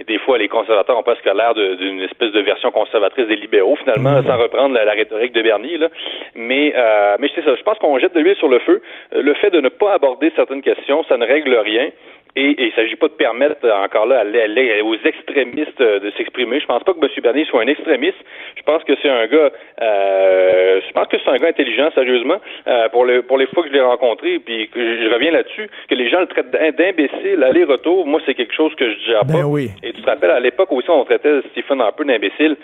des 0.07 0.17
fois, 0.19 0.37
les 0.37 0.47
conservateurs 0.47 0.97
ont 0.97 1.03
presque 1.03 1.25
l'air 1.25 1.53
d'une 1.53 2.01
espèce 2.01 2.31
de 2.31 2.41
version 2.41 2.71
conservatrice 2.79 3.27
des 3.27 3.35
libéraux, 3.45 3.75
finalement, 3.83 4.21
sans 4.27 4.37
reprendre 4.45 4.73
la, 4.75 4.83
la 4.85 4.93
rhétorique 5.01 5.33
de 5.33 5.41
Bernier. 5.41 5.77
Là. 5.77 5.87
Mais, 6.35 6.73
euh, 6.75 7.15
mais 7.19 7.29
c'est 7.33 7.43
ça, 7.43 7.53
je 7.55 7.63
pense 7.63 7.77
qu'on 7.79 7.97
jette 7.99 8.13
de 8.15 8.19
l'huile 8.21 8.35
sur 8.43 8.49
le 8.49 8.59
feu. 8.59 8.81
Euh, 9.13 9.21
Le 9.21 9.33
fait 9.35 9.49
de 9.51 9.61
ne 9.61 9.69
pas 9.69 9.93
aborder 9.93 10.31
certaines 10.35 10.61
questions, 10.61 11.03
ça 11.09 11.17
ne 11.17 11.25
règle 11.25 11.55
rien. 11.71 11.89
Et, 12.35 12.51
et 12.51 12.65
il 12.65 12.67
ne 12.67 12.71
s'agit 12.79 12.95
pas 12.95 13.07
de 13.07 13.13
permettre 13.13 13.63
euh, 13.63 13.83
encore 13.85 14.05
là 14.05 14.17
à 14.19 14.21
à 14.21 14.83
aux 14.83 14.95
extrémistes 15.11 15.81
euh, 15.81 15.99
de 15.99 16.11
s'exprimer. 16.17 16.59
Je 16.59 16.67
pense 16.67 16.83
pas 16.83 16.93
que 16.93 16.99
M. 17.03 17.09
Bernier 17.23 17.45
soit 17.45 17.63
un 17.63 17.67
extrémiste. 17.67 18.19
Je 18.59 18.61
pense 18.61 18.83
que 18.83 18.93
c'est 19.01 19.09
un 19.09 19.25
gars 19.25 19.49
euh, 19.81 20.81
je 20.87 20.91
pense 20.93 21.07
que 21.07 21.17
c'est 21.23 21.29
un 21.31 21.37
gars 21.37 21.47
intelligent, 21.47 21.89
sérieusement. 21.95 22.39
Euh, 22.67 22.89
pour 22.89 23.05
le 23.05 23.21
pour 23.23 23.37
les 23.39 23.47
fois 23.47 23.63
que 23.63 23.69
je 23.69 23.73
l'ai 23.73 23.81
rencontré, 23.81 24.39
puis 24.39 24.67
que 24.69 24.79
je, 24.79 25.03
je 25.05 25.13
reviens 25.13 25.31
là-dessus, 25.31 25.67
que 25.89 25.95
les 25.95 26.09
gens 26.09 26.19
le 26.19 26.27
traitent 26.27 26.51
d'im- 26.51 26.71
d'imbécile, 26.77 27.43
aller-retour, 27.43 28.05
moi 28.05 28.19
c'est 28.25 28.35
quelque 28.35 28.53
chose 28.53 28.73
que 28.75 28.85
je 28.91 28.99
gère 29.07 29.25
Ben 29.25 29.41
pas. 29.41 29.45
oui. 29.47 29.69
Et 29.83 29.93
tu 29.93 30.01
te 30.01 30.09
rappelles, 30.09 30.31
à 30.31 30.39
l'époque 30.39 30.71
aussi, 30.71 30.89
on 30.89 31.05
traitait 31.05 31.41
Stephen 31.51 31.81
Harper 31.81 32.03
d'imbécile. 32.05 32.55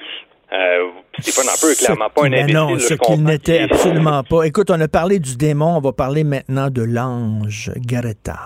Euh, 0.52 0.90
Stephen 1.20 1.50
Harper 1.50 1.72
est 1.72 1.80
clairement 1.86 2.10
pas 2.10 2.24
un 2.26 2.34
imbécile. 2.34 2.54
non, 2.54 2.78
ce 2.78 2.94
qu'il 2.94 3.24
n'était 3.24 3.62
absolument 3.62 4.24
pas. 4.24 4.44
Écoute, 4.44 4.70
on 4.70 4.80
a 4.80 4.88
parlé 4.88 5.18
du 5.20 5.36
démon, 5.36 5.78
on 5.78 5.82
va 5.82 5.94
parler 5.94 6.24
maintenant 6.24 6.70
de 6.70 6.84
l'ange 6.84 7.72
Greta. 7.78 8.38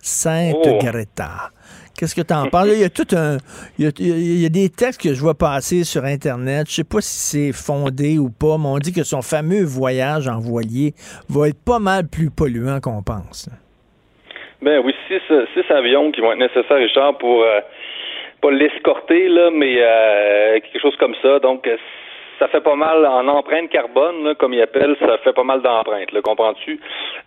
Sainte 0.00 0.56
Oh. 0.64 0.78
Greta. 0.80 1.50
Qu'est-ce 1.98 2.14
que 2.14 2.20
tu 2.20 2.34
en? 2.34 2.44
Là, 2.44 2.66
Il 2.74 2.80
y 2.80 2.84
a 2.84 2.90
tout 2.90 3.06
un. 3.16 3.38
Il 3.78 3.84
y 3.84 3.88
a, 3.88 3.90
il 3.98 4.40
y 4.42 4.44
a 4.46 4.48
des 4.48 4.68
textes 4.68 5.00
que 5.00 5.14
je 5.14 5.20
vois 5.20 5.34
passer 5.34 5.82
sur 5.84 6.04
Internet. 6.04 6.66
Je 6.68 6.74
sais 6.74 6.84
pas 6.84 7.00
si 7.00 7.18
c'est 7.18 7.52
fondé 7.52 8.18
ou 8.18 8.28
pas, 8.28 8.58
mais 8.58 8.66
on 8.66 8.78
dit 8.78 8.92
que 8.92 9.02
son 9.04 9.22
fameux 9.22 9.64
voyage 9.64 10.28
en 10.28 10.38
voilier 10.38 10.94
va 11.28 11.48
être 11.48 11.62
pas 11.64 11.78
mal 11.78 12.06
plus 12.08 12.30
polluant 12.30 12.80
qu'on 12.80 13.02
pense. 13.02 13.48
Ben 14.62 14.80
oui, 14.84 14.94
six, 15.08 15.20
six 15.54 15.72
avions 15.72 16.10
qui 16.12 16.20
vont 16.20 16.32
être 16.32 16.38
nécessaires, 16.38 16.78
Richard, 16.78 17.16
pour 17.18 17.42
euh, 17.42 17.60
pas 18.46 18.52
l'escorter, 18.52 19.28
là, 19.28 19.50
mais 19.52 19.76
euh, 19.78 20.60
quelque 20.60 20.80
chose 20.80 20.96
comme 20.96 21.14
ça. 21.22 21.38
Donc, 21.40 21.66
euh, 21.66 21.76
ça 22.38 22.48
fait 22.48 22.60
pas 22.60 22.76
mal 22.76 23.04
en 23.06 23.26
empreinte 23.28 23.70
carbone, 23.70 24.24
là, 24.24 24.34
comme 24.34 24.52
ils 24.52 24.60
appellent, 24.60 24.96
ça 25.00 25.18
fait 25.18 25.32
pas 25.32 25.42
mal 25.42 25.62
d'empreintes, 25.62 26.10
comprends-tu? 26.22 26.78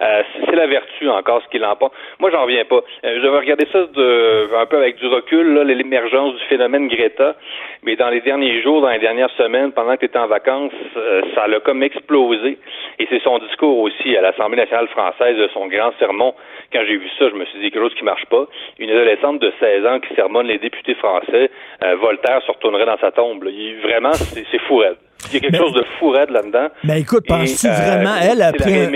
Euh, 0.02 0.24
c'est 0.46 0.56
la 0.56 0.68
vertu 0.68 1.10
encore 1.10 1.42
ce 1.44 1.50
qui 1.50 1.58
l'emporte. 1.58 1.94
Moi, 2.20 2.30
j'en 2.32 2.44
reviens 2.44 2.64
pas. 2.66 2.82
Euh, 3.04 3.20
je 3.22 3.28
vais 3.28 3.38
regarder 3.38 3.66
ça 3.72 3.80
de, 3.86 4.56
un 4.56 4.66
peu 4.66 4.78
avec 4.78 4.98
du 4.98 5.08
recul, 5.08 5.62
l'émergence 5.62 6.36
du 6.36 6.44
phénomène 6.46 6.88
Greta, 6.88 7.36
mais 7.84 7.96
dans 7.96 8.10
les 8.10 8.22
derniers 8.22 8.62
jours, 8.62 8.82
dans 8.82 8.90
les 8.90 9.00
dernières 9.00 9.32
semaines, 9.32 9.72
pendant 9.72 9.96
que 9.96 10.02
tu 10.02 10.06
étais 10.06 10.20
en 10.20 10.28
vacances, 10.28 10.72
euh, 10.96 11.22
ça 11.36 11.48
l'a 11.48 11.60
comme 11.60 11.84
explosé. 11.84 12.58
Et 13.00 13.08
c'est 13.10 13.22
son 13.24 13.40
discours 13.40 13.80
aussi 13.80 14.16
à 14.18 14.22
l'Assemblée 14.22 14.58
nationale 14.58 14.88
française, 14.90 15.38
son 15.54 15.68
grand 15.68 15.92
sermon. 16.00 16.34
Quand 16.74 16.82
j'ai 16.86 16.98
vu 16.98 17.10
ça, 17.18 17.30
je 17.30 17.36
me 17.36 17.46
suis 17.46 17.60
dit 17.60 17.72
quelque 17.72 17.84
chose 17.84 17.96
qui 17.96 18.04
marche 18.04 18.26
pas. 18.26 18.46
Une 18.78 18.90
adolescente 18.90 19.40
de 19.40 19.54
16 19.60 19.86
ans 19.86 20.00
qui 20.02 20.14
sermonne 20.16 20.48
les 20.48 20.58
députés 20.58 20.96
français, 20.96 21.50
euh, 21.84 21.96
Voltaire 21.96 22.42
se 22.46 22.52
retournerait 22.52 22.86
dans 22.86 22.98
sa 22.98 23.12
tombe. 23.12 23.44
vraiment, 23.82 24.14
c'est 24.14 24.60
fou. 24.68 24.84
Il 25.28 25.34
y 25.34 25.38
a 25.38 25.40
quelque 25.42 25.52
Mais- 25.52 25.58
chose 25.58 25.74
de 25.74 25.84
fou 26.00 26.12
raide 26.12 26.30
là-dedans. 26.30 26.70
Mais 26.86 27.02
écoute, 27.02 27.26
penses-tu 27.28 27.68
euh, 27.68 27.72
vraiment, 27.74 28.16
elle 28.22 28.42
a 28.42 28.54
pris 28.54 28.72
la 28.74 28.88
un- 28.88 28.90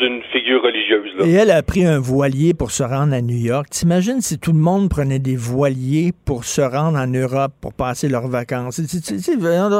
d'une 0.00 0.22
figure 0.32 0.62
religieuse. 0.62 1.10
Là. 1.18 1.24
Et 1.26 1.32
elle 1.32 1.50
a 1.50 1.62
pris 1.62 1.84
un 1.86 1.98
voilier 1.98 2.52
pour 2.52 2.70
se 2.72 2.82
rendre 2.82 3.14
à 3.14 3.20
New 3.22 3.36
York. 3.36 3.68
T'imagines 3.70 4.20
si 4.20 4.38
tout 4.38 4.52
le 4.52 4.58
monde 4.58 4.90
prenait 4.90 5.18
des 5.20 5.36
voiliers 5.36 6.12
pour 6.24 6.44
se 6.44 6.60
rendre 6.60 6.98
en 6.98 7.06
Europe 7.06 7.52
pour 7.60 7.72
passer 7.74 8.08
leurs 8.08 8.28
vacances? 8.28 8.80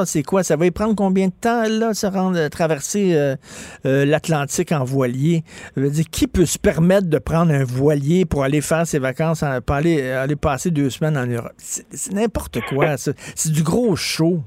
C'est- 0.07 0.23
quoi? 0.23 0.43
Ça 0.43 0.57
va 0.57 0.67
y 0.67 0.71
prendre 0.71 0.95
combien 0.95 1.27
de 1.27 1.33
temps, 1.39 1.63
elle, 1.65 1.79
là, 1.79 1.95
se 1.95 2.07
rendre, 2.07 2.39
euh, 2.39 2.49
traverser 2.49 3.15
euh, 3.15 3.37
euh, 3.85 4.05
l'Atlantique 4.05 4.73
en 4.73 4.85
voilier? 4.85 5.43
Je 5.77 5.83
veux 5.83 5.91
dire, 5.91 6.05
qui 6.11 6.27
peut 6.27 6.47
se 6.47 6.59
permettre 6.59 7.09
de 7.09 7.19
prendre 7.19 7.53
un 7.53 7.65
voilier 7.65 8.25
pour 8.25 8.45
aller 8.45 8.61
faire 8.61 8.87
ses 8.87 8.99
vacances, 8.99 9.43
en- 9.43 9.61
pour 9.61 9.77
aller, 9.77 10.11
aller 10.11 10.37
passer 10.37 10.71
deux 10.71 10.91
semaines 10.91 11.17
en 11.19 11.27
Europe? 11.27 11.53
C'est 11.59 11.87
c'est 11.91 12.13
n'importe 12.13 12.61
quoi, 12.69 12.97
ça. 12.97 13.13
C'est 13.35 13.53
du 13.53 13.63
gros 13.63 13.95
show. 13.97 14.41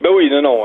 Ben 0.00 0.12
oui, 0.12 0.30
non, 0.30 0.42
non. 0.42 0.64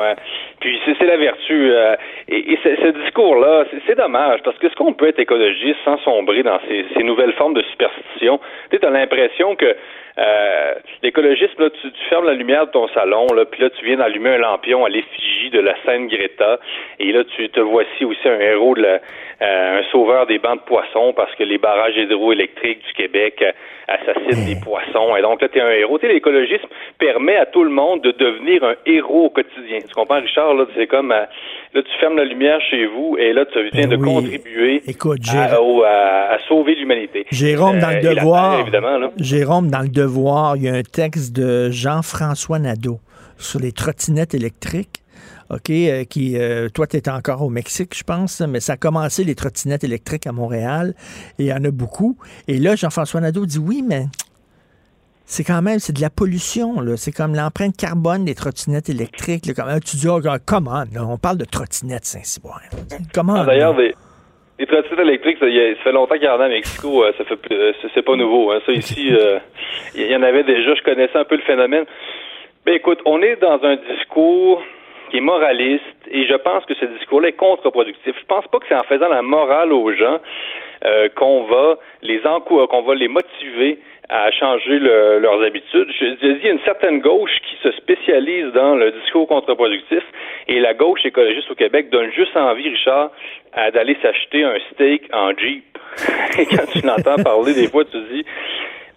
Puis 0.64 0.80
c'est 0.86 1.06
la 1.06 1.18
vertu. 1.18 1.72
euh, 1.74 1.96
et 2.30 2.54
et 2.54 2.60
ce, 2.64 2.70
ce 2.82 2.88
discours-là, 3.04 3.66
c'est- 3.86 3.96
dommage, 3.96 4.40
parce 4.44 4.58
que 4.58 4.68
est-ce 4.68 4.76
qu'on 4.76 4.94
peut 4.94 5.08
être 5.10 5.20
écologiste 5.20 5.78
sans 5.86 5.98
sombrer 6.00 6.42
dans 6.42 6.60
ces, 6.68 6.86
ces 6.96 7.04
nouvelles 7.04 7.34
formes 7.34 7.54
de 7.54 7.62
superstition? 7.64 8.40
Tu 8.72 8.80
as 8.82 8.90
l'impression 8.90 9.56
que 9.56 9.76
euh, 10.18 10.74
l'écologisme, 11.02 11.62
là, 11.64 11.70
tu, 11.70 11.92
tu 11.92 12.04
fermes 12.10 12.26
la 12.28 12.34
lumière 12.34 12.68
de 12.68 12.72
ton 12.72 12.88
salon, 12.90 13.28
là, 13.36 13.46
puis 13.46 13.62
là, 13.62 13.70
tu 13.72 13.84
viens 13.86 13.98
d'allumer 13.98 14.30
un 14.32 14.38
lampion 14.38 14.86
à 14.86 14.90
l'effigie 14.90 15.50
de 15.50 15.60
la 15.60 15.74
Sainte 15.86 16.08
Greta, 16.10 16.60
et 17.00 17.12
là, 17.12 17.24
tu 17.36 17.50
te 17.50 17.60
voici 17.60 18.06
aussi 18.06 18.28
un 18.30 18.40
héros, 18.40 18.76
de 18.76 18.84
la- 18.84 19.00
euh, 19.42 19.80
un 19.80 19.84
sauveur 19.92 20.26
des 20.28 20.38
bancs 20.40 20.60
de 20.62 20.66
poissons, 20.66 21.14
parce 21.14 21.34
que 21.36 21.44
les 21.44 21.58
barrages 21.58 21.98
hydroélectriques 21.98 22.86
du 22.86 22.94
Québec 22.94 23.42
euh, 23.42 23.52
assassinent 23.88 24.46
des 24.46 24.60
poissons, 24.64 25.16
et 25.16 25.22
donc 25.24 25.42
là, 25.42 25.50
tu 25.50 25.58
es 25.58 25.62
un 25.62 25.72
héros. 25.72 25.98
Tu 25.98 26.06
sais, 26.08 26.14
l'écologisme 26.14 26.68
permet 27.00 27.36
à 27.38 27.46
tout 27.48 27.64
le 27.64 27.72
monde 27.72 28.02
de 28.02 28.12
devenir 28.12 28.64
un 28.64 28.76
héros 28.86 29.26
au 29.26 29.30
quotidien. 29.32 29.80
Tu 29.80 29.94
comprends, 29.96 30.22
Richard? 30.22 30.53
Là, 30.56 30.66
c'est 30.76 30.88
comme, 30.88 31.12
euh, 31.12 31.26
là, 31.74 31.82
tu 31.82 32.00
fermes 32.00 32.18
la 32.18 32.26
lumière 32.26 32.60
chez 32.70 32.86
vous, 32.86 33.18
et 33.18 33.34
là, 33.34 33.46
tu 33.52 33.60
viens 33.74 33.88
Ben 33.88 33.90
de 33.90 33.96
oui. 33.98 34.14
contribuer 34.14 34.82
Écoute, 34.88 35.20
à, 35.34 35.62
au- 35.62 35.84
à- 35.84 36.34
à 36.34 36.40
sauver 36.48 36.76
l'humanité. 36.76 37.26
Jérôme, 37.32 37.80
dans 37.80 37.90
Euh, 37.90 38.00
le 38.02 38.02
la 38.10 38.16
devoir, 38.16 38.66
Terre. 38.72 39.12
Jérôme, 39.18 39.70
dans 39.70 39.82
le 39.82 39.90
devoir, 39.90 40.56
il 40.58 40.64
y 40.64 40.70
a 40.70 40.74
un 40.74 40.84
texte 40.84 41.36
de 41.36 41.70
Jean-François 41.72 42.60
Nadeau 42.60 43.00
sur 43.38 43.60
les 43.60 43.72
trottinettes 43.72 44.34
électriques. 44.34 45.00
OK, 45.50 45.70
euh, 45.70 46.04
qui, 46.06 46.36
euh, 46.38 46.70
toi, 46.70 46.88
tu 46.88 46.98
es 46.98 47.10
encore 47.10 47.44
au 47.44 47.50
Mexique, 47.50 47.96
je 47.96 48.04
pense, 48.04 48.42
mais 48.42 48.60
ça 48.60 48.74
a 48.74 48.78
commencé 48.78 49.24
les 49.24 49.36
trottinettes 49.36 49.84
électriques 49.84 50.26
à 50.26 50.32
Montréal, 50.32 50.96
et 51.38 51.44
il 51.44 51.46
y 51.48 51.54
en 51.54 51.64
a 51.64 51.70
beaucoup. 51.70 52.18
Et 52.48 52.58
là, 52.58 52.76
Jean-François 52.76 53.20
Nadeau 53.22 53.46
dit 53.46 53.60
oui, 53.60 53.84
mais 53.88 54.06
c'est 55.26 55.44
quand 55.44 55.62
même, 55.62 55.80
c'est 55.80 55.96
de 55.96 56.02
la 56.02 56.10
pollution, 56.10 56.80
là. 56.82 56.98
C'est 56.98 57.12
comme 57.12 57.34
l'empreinte 57.36 57.76
carbone 57.78 58.26
des 58.26 58.36
trottinettes 58.36 58.90
électriques. 58.90 59.46
là. 59.48 59.54
Comme, 59.54 59.80
tu 59.80 59.96
dis, 59.98 60.08
oh, 60.10 60.20
comment, 60.46 60.84
là, 60.94 61.02
on 61.08 61.18
parle 61.18 61.38
de 61.38 61.46
trottinettes 61.46 62.06
Saint-Cyboire. 62.06 62.62
Comment? 63.14 63.36
Ah, 63.42 63.46
D'ailleurs, 63.46 63.74
des 63.76 63.94
trottinettes 64.68 65.00
électriques, 65.00 65.38
ça, 65.40 65.48
y 65.48 65.60
a- 65.60 65.76
ça 65.76 65.82
fait 65.84 65.92
longtemps 65.92 66.16
qu'il 66.16 66.26
y 66.26 66.30
en 66.30 66.40
a 66.40 66.46
à 66.46 66.50
Mexico. 66.50 67.04
euh, 67.04 67.12
ça 67.18 67.24
fait 67.24 67.40
euh, 67.52 67.74
c'est- 67.94 68.02
pas 68.02 68.16
nouveau. 68.16 68.52
Hein. 68.52 68.60
Ça 68.66 68.72
ici, 68.74 69.10
euh, 69.14 69.40
il 69.96 70.08
y 70.12 70.16
en 70.16 70.24
avait 70.24 70.44
déjà. 70.44 70.76
Je 70.76 70.82
connaissais 70.84 71.18
un 71.18 71.26
peu 71.26 71.36
le 71.36 71.42
phénomène. 71.44 71.86
Ben 72.66 72.76
écoute, 72.76 73.00
on 73.06 73.22
est 73.22 73.38
dans 73.42 73.60
un 73.64 73.78
discours 73.78 74.62
qui 75.10 75.18
est 75.18 75.22
moraliste 75.22 75.84
et 76.12 76.26
je 76.26 76.36
pense 76.36 76.66
que 76.66 76.74
ce 76.76 76.86
discours-là 76.86 77.30
est 77.30 77.34
contre-productif. 77.34 78.16
Je 78.20 78.26
pense 78.26 78.46
pas 78.48 78.60
que 78.60 78.66
c'est 78.70 78.76
en 78.76 78.84
faisant 78.84 79.10
la 79.10 79.22
morale 79.22 79.72
aux 79.74 79.92
gens 79.94 80.20
euh, 80.86 81.08
qu'on 81.16 81.44
va 81.46 81.78
les 82.02 82.20
encou- 82.22 82.66
qu'on 82.68 82.82
va 82.84 82.96
les 82.96 83.08
motiver 83.08 83.80
à 84.10 84.32
changer 84.32 84.80
le- 84.80 85.20
leurs 85.20 85.42
habitudes. 85.44 85.88
Je, 86.00 86.06
dis, 86.06 86.18
il 86.42 86.46
y 86.46 86.50
a 86.50 86.52
une 86.54 86.60
certaine 86.66 87.00
gauche 87.00 87.32
qui 87.50 87.56
se 87.64 87.72
spécialise 87.78 88.52
dans 88.54 88.76
le 88.76 88.92
discours 88.92 89.28
contre-productif 89.28 90.04
et 90.48 90.60
la 90.60 90.74
gauche 90.74 91.06
écologiste 91.06 91.50
au 91.52 91.56
Québec 91.56 91.90
donne 91.90 92.12
juste 92.12 92.36
envie, 92.36 92.70
Richard, 92.70 93.12
à 93.54 93.72
d'aller 93.72 93.96
s'acheter 94.02 94.44
un 94.44 94.56
steak 94.74 95.04
en 95.14 95.32
Jeep. 95.38 95.64
et 96.40 96.46
quand 96.46 96.66
tu 96.72 96.86
l'entends 96.86 97.22
parler, 97.24 97.54
des 97.54 97.68
fois, 97.70 97.86
tu 97.86 97.98
dis, 98.12 98.26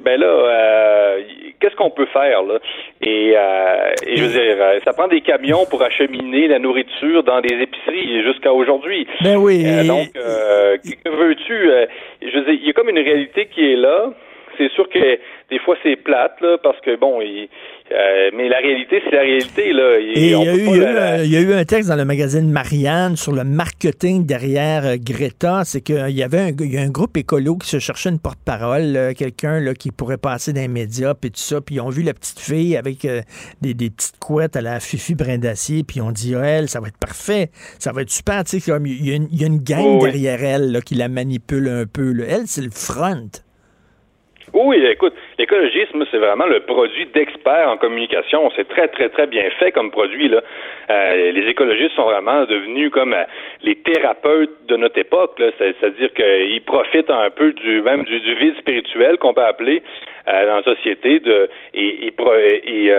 ben 0.01 0.21
là, 0.21 0.27
euh, 0.27 1.21
qu'est-ce 1.61 1.75
qu'on 1.77 1.91
peut 1.91 2.07
faire 2.07 2.43
là? 2.43 2.59
Et, 3.01 3.33
euh, 3.37 3.93
et 4.07 4.17
je 4.17 4.23
veux 4.25 4.29
dire, 4.31 4.57
euh, 4.61 4.79
ça 4.85 4.93
prend 4.93 5.09
des 5.09 5.21
camions 5.21 5.65
pour 5.71 5.83
acheminer 5.83 6.49
la 6.49 6.59
nourriture 6.59 7.23
dans 7.23 7.41
des 7.41 7.55
épiceries 7.61 8.23
jusqu'à 8.23 8.53
aujourd'hui. 8.53 9.07
Ben 9.23 9.37
oui. 9.37 9.63
Euh, 9.67 9.85
donc, 9.87 10.09
euh, 10.17 10.77
que 11.05 11.09
veux-tu? 11.11 11.71
Euh, 11.71 11.87
Je 12.23 12.39
veux 12.39 12.45
dire, 12.45 12.55
il 12.61 12.67
y 12.67 12.71
a 12.71 12.73
comme 12.73 12.89
une 12.91 12.99
réalité 12.99 13.47
qui 13.47 13.73
est 13.73 13.77
là. 13.77 14.11
C'est 14.59 14.71
sûr 14.73 14.89
que 14.89 15.19
des 15.51 15.59
fois 15.61 15.77
c'est 15.83 15.97
plate 15.97 16.41
là, 16.41 16.59
parce 16.63 16.81
que 16.81 16.97
bon, 16.97 17.21
il, 17.21 17.49
euh, 17.93 18.31
mais 18.35 18.49
la 18.49 18.59
réalité, 18.59 19.01
c'est 19.05 19.15
la 19.15 19.23
réalité. 19.23 19.73
Là. 19.73 19.99
Et 20.01 20.13
il 20.17 20.31
y, 20.31 20.35
a 20.35 20.55
eu, 20.55 21.25
il 21.25 21.31
y, 21.31 21.37
a 21.37 21.41
eu, 21.41 21.53
un 21.53 21.65
texte 21.65 21.89
dans 21.89 21.95
le 21.97 22.05
magazine 22.05 22.51
Marianne 22.51 23.17
sur 23.17 23.33
le 23.33 23.45
marketing 23.45 24.27
derrière 24.27 24.85
euh, 24.85 24.97
Greta. 24.99 25.63
C'est 25.65 25.83
qu'il 25.83 26.11
y 26.11 26.23
avait 26.25 26.41
un, 26.41 26.49
il 26.49 26.75
y 26.75 26.79
a 26.79 26.83
un 26.83 26.91
groupe 26.91 27.17
écolo 27.17 27.57
qui 27.57 27.69
se 27.69 27.79
cherchait 27.79 28.11
une 28.11 28.19
porte-parole, 28.19 29.15
quelqu'un 29.17 29.73
qui 29.75 29.93
pourrait 29.93 30.19
passer 30.19 30.53
dans 30.53 30.63
les 30.63 30.69
médias, 30.69 31.15
puis 31.15 31.31
tout 31.31 31.39
ça. 31.39 31.61
Puis 31.61 31.77
ils 31.77 31.81
ont 31.81 31.89
vu 31.89 32.03
la 32.03 32.13
petite 32.13 32.41
fille 32.41 32.77
avec 32.77 33.05
euh, 33.05 33.21
des, 33.61 33.75
des, 33.75 33.91
petites 33.91 34.19
couettes 34.19 34.57
à 34.57 34.61
la 34.61 34.81
Fifi 34.81 35.15
Brindacier, 35.15 35.85
puis 35.85 36.01
on 36.01 36.11
dit, 36.11 36.35
elle, 36.35 36.69
ça 36.69 36.81
va 36.81 36.89
être 36.89 36.99
parfait, 36.99 37.51
ça 37.79 37.93
va 37.93 38.03
être 38.03 38.11
super. 38.11 38.43
Tu 38.45 38.59
sais, 38.59 38.73
comme, 38.73 38.87
il, 38.87 39.09
y 39.09 39.13
a 39.13 39.17
une, 39.17 39.29
il 39.31 39.41
y 39.41 39.45
a 39.45 39.47
une 39.47 39.63
gang 39.63 40.01
derrière 40.03 40.43
elle 40.43 40.73
là, 40.73 40.81
qui 40.81 40.97
la 40.97 41.09
manipule 41.09 41.69
un 41.69 41.87
peu. 41.87 42.11
Là. 42.13 42.25
Elle, 42.29 42.47
c'est 42.47 42.63
le 42.63 42.71
front. 42.71 43.31
Oui, 44.59 44.83
écoute, 44.87 45.13
l'écologisme, 45.39 46.03
c'est 46.11 46.17
vraiment 46.17 46.47
le 46.47 46.61
produit 46.61 47.05
d'experts 47.13 47.69
en 47.69 47.77
communication. 47.77 48.51
C'est 48.57 48.67
très, 48.67 48.89
très, 48.89 49.11
très 49.11 49.27
bien 49.27 49.51
fait 49.59 49.71
comme 49.71 49.91
produit. 49.91 50.29
Là. 50.29 50.41
Euh, 50.89 51.31
les 51.33 51.47
écologistes 51.47 51.95
sont 51.95 52.05
vraiment 52.05 52.47
devenus 52.47 52.89
comme 52.91 53.13
euh, 53.13 53.25
les 53.63 53.75
thérapeutes 53.75 54.65
de 54.67 54.77
notre 54.77 54.99
époque. 54.99 55.43
C'est-à-dire 55.59 56.11
qu'ils 56.15 56.63
profitent 56.63 57.11
un 57.11 57.29
peu 57.29 57.53
du 57.53 57.83
même 57.83 58.05
du, 58.05 58.19
vide 58.37 58.57
spirituel 58.57 59.19
qu'on 59.19 59.35
peut 59.35 59.45
appeler 59.45 59.83
euh, 60.27 60.47
dans 60.47 60.57
la 60.57 60.63
société 60.63 61.21
de, 61.21 61.51
et, 61.75 62.07
et, 62.07 62.91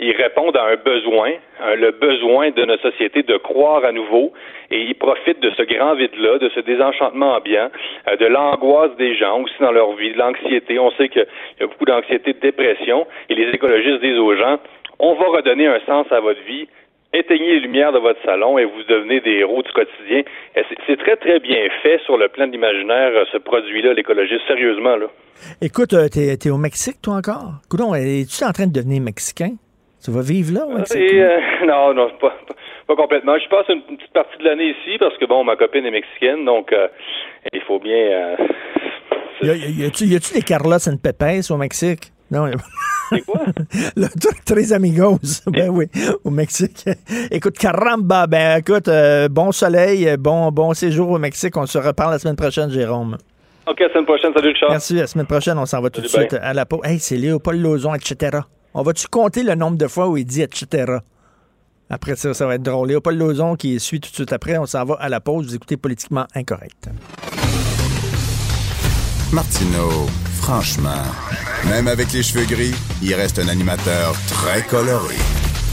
ils 0.00 0.16
répondent 0.16 0.56
à 0.56 0.64
un 0.66 0.76
besoin, 0.76 1.32
le 1.76 1.90
besoin 1.90 2.50
de 2.50 2.64
notre 2.64 2.90
société 2.90 3.22
de 3.22 3.36
croire 3.36 3.84
à 3.84 3.92
nouveau, 3.92 4.32
et 4.70 4.82
ils 4.82 4.94
profitent 4.94 5.40
de 5.40 5.50
ce 5.56 5.62
grand 5.62 5.94
vide-là, 5.94 6.38
de 6.38 6.48
ce 6.54 6.60
désenchantement 6.60 7.34
ambiant, 7.36 7.70
euh, 8.08 8.16
de 8.16 8.26
l'angoisse 8.26 8.94
des 8.96 9.14
gens 9.16 9.40
aussi 9.42 9.54
dans 9.60 9.72
leur 9.72 9.92
vie, 9.94 10.12
de 10.12 10.18
l'anxiété. 10.18 10.78
On 10.78 10.90
sait 10.92 11.08
qu'il 11.08 11.26
y 11.60 11.62
a 11.62 11.66
beaucoup 11.66 11.84
d'anxiété, 11.84 12.32
de 12.32 12.40
dépression, 12.40 13.06
et 13.28 13.34
les 13.34 13.50
écologistes 13.50 14.00
disent 14.02 14.18
aux 14.18 14.36
gens, 14.36 14.58
on 14.98 15.14
va 15.14 15.26
redonner 15.26 15.66
un 15.66 15.80
sens 15.86 16.06
à 16.10 16.20
votre 16.20 16.42
vie, 16.42 16.68
éteignez 17.12 17.54
les 17.54 17.60
lumières 17.60 17.92
de 17.92 17.98
votre 17.98 18.22
salon 18.24 18.58
et 18.58 18.64
vous 18.64 18.82
devenez 18.88 19.20
des 19.20 19.38
héros 19.38 19.62
du 19.62 19.72
quotidien. 19.72 20.22
C'est 20.86 20.98
très, 20.98 21.16
très 21.16 21.40
bien 21.40 21.68
fait 21.82 22.00
sur 22.04 22.18
le 22.18 22.28
plan 22.28 22.46
de 22.46 22.52
l'imaginaire, 22.52 23.10
euh, 23.14 23.24
ce 23.32 23.38
produit-là, 23.38 23.94
l'écologiste, 23.94 24.46
sérieusement. 24.46 24.96
là. 24.96 25.06
Écoute, 25.62 25.94
euh, 25.94 26.08
t'es 26.08 26.34
es 26.34 26.50
au 26.50 26.58
Mexique, 26.58 27.00
toi 27.02 27.14
encore? 27.14 27.62
Écoute, 27.66 27.80
es-tu 27.96 28.44
en 28.44 28.52
train 28.52 28.66
de 28.66 28.72
devenir 28.72 29.00
mexicain? 29.00 29.52
Tu 30.04 30.10
vas 30.10 30.22
vivre 30.22 30.54
là? 30.54 30.66
Ouais, 30.66 30.82
euh, 30.94 31.38
non, 31.66 31.92
non, 31.92 32.08
pas, 32.20 32.34
pas, 32.86 32.96
complètement. 32.96 33.36
Je 33.38 33.48
passe 33.48 33.68
une, 33.68 33.82
petite 33.82 34.12
partie 34.12 34.38
de 34.38 34.44
l'année 34.44 34.70
ici 34.70 34.96
parce 34.98 35.16
que, 35.18 35.24
bon, 35.26 35.42
ma 35.44 35.56
copine 35.56 35.84
est 35.86 35.90
mexicaine, 35.90 36.44
donc 36.44 36.72
euh, 36.72 36.88
il 37.52 37.60
faut 37.62 37.80
bien... 37.80 37.96
Euh, 37.96 38.36
y, 39.42 39.50
a, 39.50 39.54
y, 39.54 39.84
a-tu, 39.84 40.04
y 40.04 40.16
a-tu 40.16 40.34
des 40.34 40.42
Carlos 40.42 40.88
and 40.88 40.96
Pepes 41.02 41.50
au 41.50 41.56
Mexique? 41.56 42.12
Non. 42.30 42.46
C'est 43.10 43.20
quoi? 43.26 43.40
Le 43.96 44.06
très 44.44 44.72
amigos. 44.72 45.18
Ben 45.46 45.70
oui, 45.70 45.86
au 46.24 46.30
Mexique. 46.30 46.84
Écoute, 47.30 47.56
caramba, 47.58 48.26
ben 48.26 48.58
écoute, 48.58 48.88
euh, 48.88 49.28
bon 49.28 49.52
soleil, 49.52 50.16
bon, 50.18 50.50
bon 50.50 50.74
séjour 50.74 51.10
au 51.10 51.18
Mexique. 51.18 51.56
On 51.56 51.66
se 51.66 51.78
reparle 51.78 52.12
la 52.12 52.18
semaine 52.18 52.36
prochaine, 52.36 52.70
Jérôme. 52.70 53.16
OK, 53.66 53.80
la 53.80 53.88
semaine 53.90 54.06
prochaine. 54.06 54.32
Salut, 54.34 54.48
Richard. 54.48 54.70
Merci. 54.70 54.94
La 54.94 55.06
semaine 55.06 55.26
prochaine, 55.26 55.58
on 55.58 55.66
s'en 55.66 55.80
va 55.80 55.90
tout 55.90 56.00
de 56.00 56.06
suite 56.06 56.34
à 56.34 56.52
la 56.52 56.66
peau. 56.66 56.80
Hey, 56.84 56.98
c'est 56.98 57.16
Léopold 57.16 57.60
Lozon, 57.60 57.94
etc. 57.94 58.38
On 58.80 58.82
va-tu 58.82 59.08
compter 59.08 59.42
le 59.42 59.56
nombre 59.56 59.76
de 59.76 59.88
fois 59.88 60.08
où 60.08 60.16
il 60.16 60.24
dit 60.24 60.40
etc. 60.40 60.98
Après 61.90 62.14
ça, 62.14 62.32
ça 62.32 62.46
va 62.46 62.54
être 62.54 62.62
drôle. 62.62 62.86
Léopold 62.86 63.18
Lozon 63.18 63.56
qui 63.56 63.80
suit 63.80 63.98
tout 63.98 64.08
de 64.08 64.14
suite 64.14 64.32
après. 64.32 64.56
On 64.56 64.66
s'en 64.66 64.84
va 64.84 64.94
à 65.00 65.08
la 65.08 65.20
pause. 65.20 65.48
Vous 65.48 65.56
écoutez 65.56 65.76
Politiquement 65.76 66.28
Incorrect. 66.36 66.88
Martineau, 69.32 70.06
franchement, 70.40 71.02
même 71.68 71.88
avec 71.88 72.12
les 72.12 72.22
cheveux 72.22 72.46
gris, 72.46 72.72
il 73.02 73.12
reste 73.14 73.40
un 73.40 73.48
animateur 73.48 74.12
très 74.28 74.62
coloré. 74.62 75.16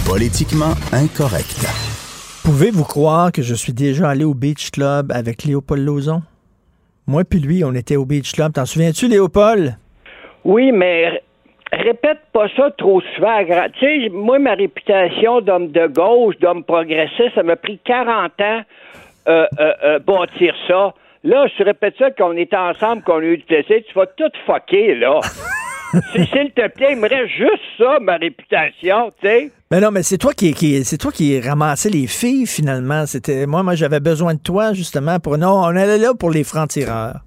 Politiquement 0.07 0.73
Incorrect. 0.91 1.63
Pouvez-vous 2.43 2.85
croire 2.85 3.31
que 3.31 3.43
je 3.43 3.53
suis 3.53 3.73
déjà 3.73 4.09
allé 4.09 4.23
au 4.23 4.33
Beach 4.33 4.71
Club 4.71 5.11
avec 5.11 5.43
Léopold 5.43 5.85
Lozon? 5.85 6.23
Moi 7.05 7.23
puis 7.23 7.39
lui, 7.39 7.63
on 7.63 7.75
était 7.75 7.97
au 7.97 8.05
Beach 8.05 8.31
Club. 8.31 8.53
T'en 8.53 8.65
souviens-tu, 8.65 9.07
Léopold? 9.07 9.77
Oui, 10.43 10.71
mais 10.71 11.21
répète 11.75 12.19
pas 12.33 12.47
ça 12.55 12.71
trop 12.77 13.01
souvent. 13.15 13.39
Tu 13.43 13.79
sais, 13.79 14.09
moi, 14.09 14.39
ma 14.39 14.53
réputation 14.53 15.41
d'homme 15.41 15.71
de 15.71 15.87
gauche, 15.87 16.37
d'homme 16.39 16.63
progressiste, 16.63 17.35
ça 17.35 17.43
m'a 17.43 17.55
pris 17.55 17.79
40 17.83 18.31
ans 18.41 18.61
euh, 19.27 19.45
euh, 19.59 19.73
euh, 19.83 19.99
bâtir 19.99 20.53
ça. 20.67 20.93
Là, 21.23 21.47
je 21.57 21.63
répète 21.63 21.95
ça 21.97 22.11
qu'on 22.11 22.37
était 22.37 22.55
ensemble, 22.55 23.01
qu'on 23.01 23.17
a 23.17 23.23
eu 23.23 23.37
du 23.37 23.43
plaisir. 23.43 23.77
Tu 23.87 23.93
vas 23.95 24.05
tout 24.05 24.31
fucker, 24.45 24.95
là. 24.95 25.19
S'il 26.13 26.51
te 26.51 26.67
plaît, 26.67 26.91
il 26.91 26.97
me 26.97 27.07
reste 27.07 27.33
juste 27.33 27.63
ça, 27.77 27.99
ma 27.99 28.17
réputation, 28.17 29.11
tu 29.21 29.27
sais. 29.27 29.51
Mais 29.71 29.79
non, 29.79 29.91
mais 29.91 30.03
c'est 30.03 30.17
toi 30.17 30.33
qui, 30.33 30.53
qui 30.53 30.83
c'est 30.83 30.97
toi 30.97 31.11
qui 31.11 31.39
ramassais 31.39 31.89
les 31.89 32.05
filles 32.05 32.45
finalement. 32.45 33.05
C'était 33.05 33.45
moi, 33.45 33.63
moi 33.63 33.75
j'avais 33.75 33.99
besoin 33.99 34.33
de 34.33 34.39
toi 34.39 34.73
justement 34.73 35.19
pour 35.19 35.37
non, 35.37 35.53
on 35.53 35.75
allait 35.75 35.97
là 35.97 36.13
pour 36.13 36.31
les 36.31 36.43
francs 36.43 36.69
tireurs. 36.69 37.21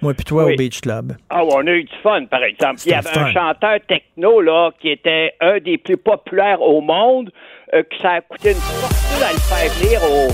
Moi 0.00 0.14
puis 0.14 0.24
toi 0.24 0.44
au 0.44 0.54
Beach 0.56 0.80
Club. 0.80 1.16
Ah, 1.28 1.42
on 1.44 1.66
a 1.66 1.72
eu 1.72 1.82
du 1.82 1.92
fun, 2.02 2.24
par 2.26 2.44
exemple. 2.44 2.80
Il 2.86 2.92
y 2.92 2.94
avait 2.94 3.18
un 3.18 3.32
chanteur 3.32 3.80
techno, 3.88 4.40
là, 4.40 4.70
qui 4.80 4.90
était 4.90 5.34
un 5.40 5.58
des 5.58 5.76
plus 5.76 5.96
populaires 5.96 6.62
au 6.62 6.80
monde, 6.80 7.32
euh, 7.74 7.82
que 7.82 7.96
ça 8.00 8.12
a 8.12 8.20
coûté 8.20 8.50
une 8.50 8.56
fortune 8.56 9.24
à 9.24 9.32
le 9.32 9.38
faire 9.38 9.72
venir 9.72 10.00
au... 10.04 10.28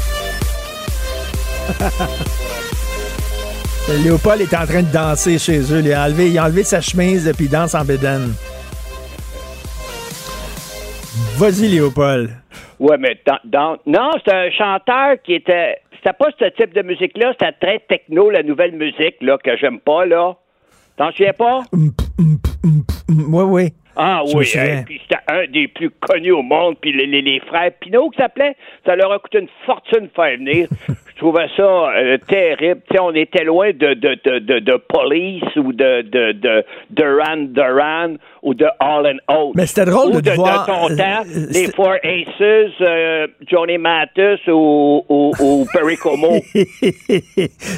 Léopold 4.02 4.40
est 4.40 4.54
en 4.54 4.66
train 4.66 4.82
de 4.82 4.92
danser 4.92 5.38
chez 5.38 5.60
eux. 5.72 5.80
Il 5.84 5.92
a 5.92 6.04
enlevé, 6.04 6.30
il 6.30 6.38
a 6.38 6.44
enlevé 6.44 6.62
sa 6.62 6.80
chemise 6.80 7.26
et 7.28 7.32
puis 7.32 7.44
il 7.46 7.50
danse 7.50 7.74
en 7.74 7.84
bédaine. 7.84 8.32
Vas-y, 11.36 11.68
Léopold. 11.68 12.30
Ouais, 12.80 12.96
mais 12.98 13.18
dans, 13.44 13.76
non, 13.86 14.10
c'est 14.24 14.32
un 14.32 14.50
chanteur 14.50 15.16
qui 15.22 15.34
était 15.34 15.76
c'était 16.04 16.16
pas 16.18 16.28
ce 16.38 16.44
type 16.50 16.74
de 16.74 16.82
musique-là, 16.82 17.32
c'était 17.32 17.52
très 17.52 17.78
techno, 17.88 18.28
la 18.28 18.42
nouvelle 18.42 18.72
musique, 18.72 19.16
là, 19.22 19.38
que 19.42 19.56
j'aime 19.56 19.80
pas, 19.80 20.04
là. 20.04 20.36
T'en 20.98 21.10
souviens 21.12 21.32
pas? 21.32 21.62
Oui, 21.72 23.42
oui. 23.42 23.72
Ah 23.96 24.22
oui, 24.34 24.46
hein, 24.56 24.82
puis 24.84 25.00
c'était 25.02 25.22
un 25.28 25.46
des 25.46 25.68
plus 25.68 25.90
connus 25.90 26.32
au 26.32 26.42
monde, 26.42 26.76
puis 26.80 26.92
les, 26.92 27.06
les, 27.06 27.40
frères 27.40 27.70
Pinot 27.80 28.10
qui 28.10 28.18
s'appelaient, 28.18 28.56
ça 28.84 28.96
leur 28.96 29.12
a 29.12 29.18
coûté 29.18 29.38
une 29.38 29.48
fortune 29.64 30.06
de 30.06 30.10
faire 30.14 30.36
venir. 30.36 30.68
Je 31.14 31.20
trouvais 31.20 31.46
ça 31.56 31.62
euh, 31.62 32.18
terrible. 32.26 32.80
sais, 32.90 32.98
on 33.00 33.12
était 33.12 33.44
loin 33.44 33.70
de, 33.70 33.94
de, 33.94 34.18
de, 34.24 34.58
de, 34.58 34.76
Police 34.88 35.44
ou 35.56 35.72
de, 35.72 36.02
de, 36.02 36.32
de 36.32 36.64
Duran 36.90 37.46
Duran 37.48 38.16
ou 38.42 38.52
de 38.54 38.66
All 38.80 39.06
and 39.06 39.32
Oates. 39.32 39.54
Mais 39.54 39.66
c'était 39.66 39.84
drôle 39.84 40.12
de, 40.12 40.20
de, 40.20 40.30
voir... 40.32 40.66
de 40.66 40.72
ton 40.72 40.96
temps, 40.96 41.22
les 41.50 41.70
Four 41.70 41.94
Aces, 42.02 42.72
euh, 42.80 43.28
Johnny 43.46 43.78
Mathis 43.78 44.40
ou, 44.48 45.04
ou, 45.08 45.32
ou 45.38 45.66
Perry 45.72 45.96
Como. 45.96 46.40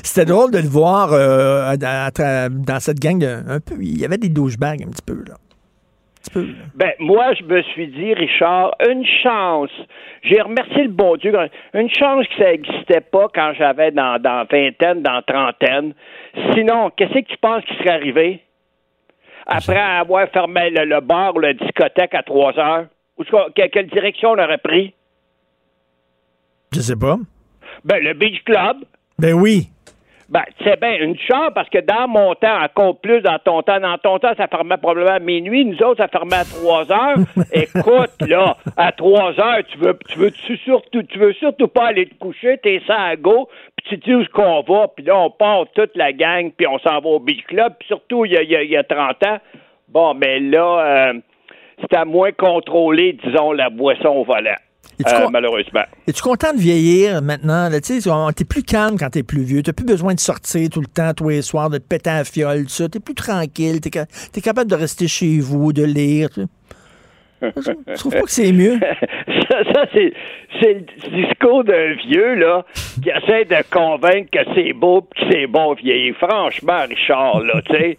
c'était 0.03 0.25
drôle 0.25 0.51
de 0.51 0.59
le 0.59 0.69
voir 0.69 1.13
euh, 1.13 1.77
dans 1.77 2.81
cette 2.81 3.01
gang. 3.01 3.23
un 3.23 3.61
peu, 3.61 3.75
il 3.81 4.01
y 4.01 4.05
avait 4.07 4.19
des 4.19 4.31
douchebags 4.31 4.83
un 4.83 4.91
petit 4.91 5.03
peu, 5.05 5.23
là. 5.29 5.35
Ben, 6.75 6.93
moi, 6.99 7.35
je 7.35 7.45
me 7.45 7.63
suis 7.63 7.89
dit, 7.89 8.15
Richard, 8.15 8.75
une 8.89 9.05
chance. 9.23 9.71
J'ai 10.23 10.41
remercié 10.41 10.85
le 10.85 10.91
bon 10.91 11.17
Dieu. 11.17 11.33
Une 11.75 11.91
chance 11.91 12.27
que 12.29 12.35
ça 12.37 12.51
n'existait 12.51 13.01
pas 13.01 13.29
quand 13.35 13.53
j'avais 13.59 13.91
dans, 13.91 14.21
dans 14.21 14.47
vingtaine, 14.51 15.03
dans 15.03 15.23
trentaine. 15.23 15.95
Sinon, 16.53 16.91
qu'est-ce 16.91 17.13
que 17.13 17.21
tu 17.21 17.37
penses 17.39 17.65
qui 17.65 17.77
serait 17.77 17.95
arrivé? 17.95 18.41
Après 19.47 19.79
avoir 19.79 20.29
fermé 20.31 20.71
le, 20.71 21.01
bar 21.01 21.37
ou 21.37 21.41
la 21.41 21.53
discothèque 21.53 22.15
à 22.15 22.23
trois 22.23 22.59
heures? 22.59 22.87
Ou 23.19 23.25
quelle 23.55 23.87
direction 23.87 24.31
on 24.31 24.39
aurait 24.39 24.59
pris? 24.59 24.93
Je 26.73 26.81
sais 26.81 26.97
pas. 26.97 27.17
Ben, 27.85 28.03
le 28.03 28.13
Beach 28.15 28.43
Club. 28.45 28.79
Ben 29.19 29.33
oui. 29.33 29.69
Ben, 30.29 30.43
c'est 30.65 30.81
bien 30.81 30.99
une 30.99 31.17
chance 31.17 31.53
parce 31.55 31.69
que 31.69 31.79
dans 31.79 32.09
mon 32.09 32.35
temps, 32.35 32.61
encore 32.61 32.99
plus 32.99 33.21
dans 33.21 33.39
ton 33.39 33.63
temps, 33.63 33.79
dans 33.79 33.97
ton 33.99 34.19
temps, 34.19 34.35
ça 34.37 34.49
fermait 34.49 34.77
probablement 34.77 35.17
à 35.17 35.19
minuit. 35.21 35.65
Nous 35.65 35.81
autres, 35.85 36.03
ça 36.03 36.09
fermait 36.09 36.37
à 36.37 36.45
3 36.45 36.91
heures. 36.91 37.17
Écoute, 37.53 38.11
là, 38.27 38.57
à 38.77 38.91
3 38.91 39.41
heures, 39.41 39.65
tu 39.69 39.79
veux, 39.79 39.97
tu 40.09 40.19
veux 40.19 40.33
surtout, 40.65 41.05
tu 41.05 41.19
veux 41.21 41.33
surtout 41.35 41.69
pas 41.69 41.89
aller 41.89 42.07
te 42.07 42.15
coucher, 42.17 42.59
t'es 42.59 42.83
ça 42.89 43.01
à 43.03 43.17
go, 43.17 43.49
puis 43.77 43.87
tu 43.89 43.97
dis 43.99 44.15
où 44.15 44.25
qu'on 44.33 44.63
va, 44.63 44.89
puis 44.89 45.05
là, 45.05 45.17
on 45.17 45.31
part 45.31 45.67
toute 45.77 45.95
la 45.95 46.13
gang, 46.13 46.51
puis 46.51 46.67
on 46.67 46.81
s'en 46.81 46.99
va 46.99 47.09
au 47.09 47.21
Beach 47.21 47.45
Club, 47.45 47.75
puis 47.79 47.87
surtout, 47.87 48.25
il 48.25 48.33
y 48.33 48.37
a, 48.37 48.43
y, 48.43 48.69
y 48.69 48.77
a 48.77 48.83
30 48.83 49.23
ans. 49.27 49.39
Bon, 49.89 50.15
mais 50.15 50.41
là, 50.41 51.13
euh, 51.13 51.13
c'est 51.81 51.97
à 51.97 52.05
moins 52.05 52.33
contrôler, 52.33 53.13
disons, 53.13 53.53
la 53.53 53.71
boisson 53.71 54.09
au 54.09 54.25
volant. 54.25 54.57
Euh, 55.07 55.29
malheureusement. 55.31 55.85
Es-tu 56.07 56.23
content 56.23 56.53
de 56.53 56.59
vieillir 56.59 57.21
maintenant? 57.23 57.69
Tu 57.81 57.93
es 57.95 58.45
plus 58.45 58.63
calme 58.63 58.97
quand 58.99 59.11
tu 59.11 59.19
es 59.19 59.23
plus 59.23 59.43
vieux. 59.43 59.63
Tu 59.63 59.73
plus 59.73 59.85
besoin 59.85 60.15
de 60.15 60.21
sortir 60.21 60.69
tout 60.71 60.81
le 60.81 60.87
temps, 60.87 61.13
tous 61.15 61.29
les 61.29 61.43
soirs, 61.43 61.71
de 61.71 61.79
te 61.79 61.87
péter 61.87 62.11
à 62.11 62.19
la 62.19 62.25
fiole, 62.25 62.67
Tu 62.67 62.83
es 62.83 63.01
plus 63.01 63.15
tranquille. 63.15 63.81
Tu 63.81 63.91
es, 63.99 64.41
capable 64.41 64.71
de 64.71 64.77
rester 64.77 65.09
chez 65.09 65.39
vous, 65.39 65.73
de 65.73 65.85
lire. 65.85 66.31
Tu, 66.33 66.47
trouves 67.97 68.13
pas 68.13 68.23
que 68.23 68.31
c'est 68.31 68.53
mieux? 68.53 68.79
ça, 69.49 69.87
c'est, 69.93 70.13
le 70.63 71.27
discours 71.27 71.65
d'un 71.65 71.95
vieux 72.09 72.35
là, 72.35 72.65
qui 73.03 73.11
essaie 73.11 73.45
de 73.45 73.63
convaincre 73.71 74.31
que 74.33 74.55
c'est 74.55 74.73
beau 74.73 75.01
et 75.01 75.15
que 75.15 75.31
c'est 75.31 75.47
bon 75.47 75.75
vieillir. 75.75 76.15
Franchement, 76.17 76.85
Richard, 76.89 77.41
là, 77.41 77.61
tu 77.67 77.77
sais 77.77 77.99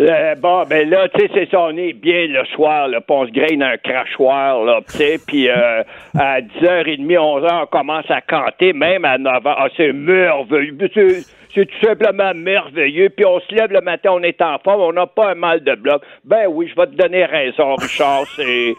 Euh, 0.00 0.34
bon, 0.34 0.64
ben 0.68 0.90
là, 0.90 1.08
tu 1.08 1.20
sais, 1.20 1.30
c'est 1.32 1.50
ça, 1.50 1.60
on 1.60 1.76
est 1.76 1.92
bien 1.92 2.26
le 2.26 2.44
soir, 2.46 2.88
là, 2.88 3.00
puis 3.00 3.16
on 3.16 3.26
se 3.26 3.30
graine 3.30 3.62
un 3.62 3.76
crachoir, 3.76 4.64
là, 4.64 4.80
tu 4.90 4.96
sais, 4.96 5.18
puis 5.24 5.48
euh, 5.48 5.82
à 6.18 6.40
10h30, 6.40 7.06
11h, 7.06 7.62
on 7.62 7.66
commence 7.66 8.10
à 8.10 8.20
canter, 8.20 8.72
même 8.72 9.04
à 9.04 9.18
9h. 9.18 9.54
Ah, 9.56 9.68
c'est 9.76 9.92
merveilleux. 9.92 10.76
C'est, 10.92 11.66
tout 11.66 11.86
simplement 11.86 12.34
merveilleux. 12.34 13.10
Puis 13.10 13.24
on 13.24 13.38
se 13.38 13.54
lève 13.54 13.70
le 13.70 13.80
matin, 13.80 14.10
on 14.14 14.22
est 14.24 14.42
en 14.42 14.58
forme, 14.58 14.80
on 14.80 14.92
n'a 14.92 15.06
pas 15.06 15.30
un 15.30 15.34
mal 15.36 15.62
de 15.62 15.76
bloc. 15.76 16.02
Ben 16.24 16.48
oui, 16.48 16.68
je 16.68 16.74
vais 16.74 16.88
te 16.88 16.96
donner 16.96 17.24
raison, 17.26 17.76
Richard. 17.76 18.24
C'est. 18.34 18.74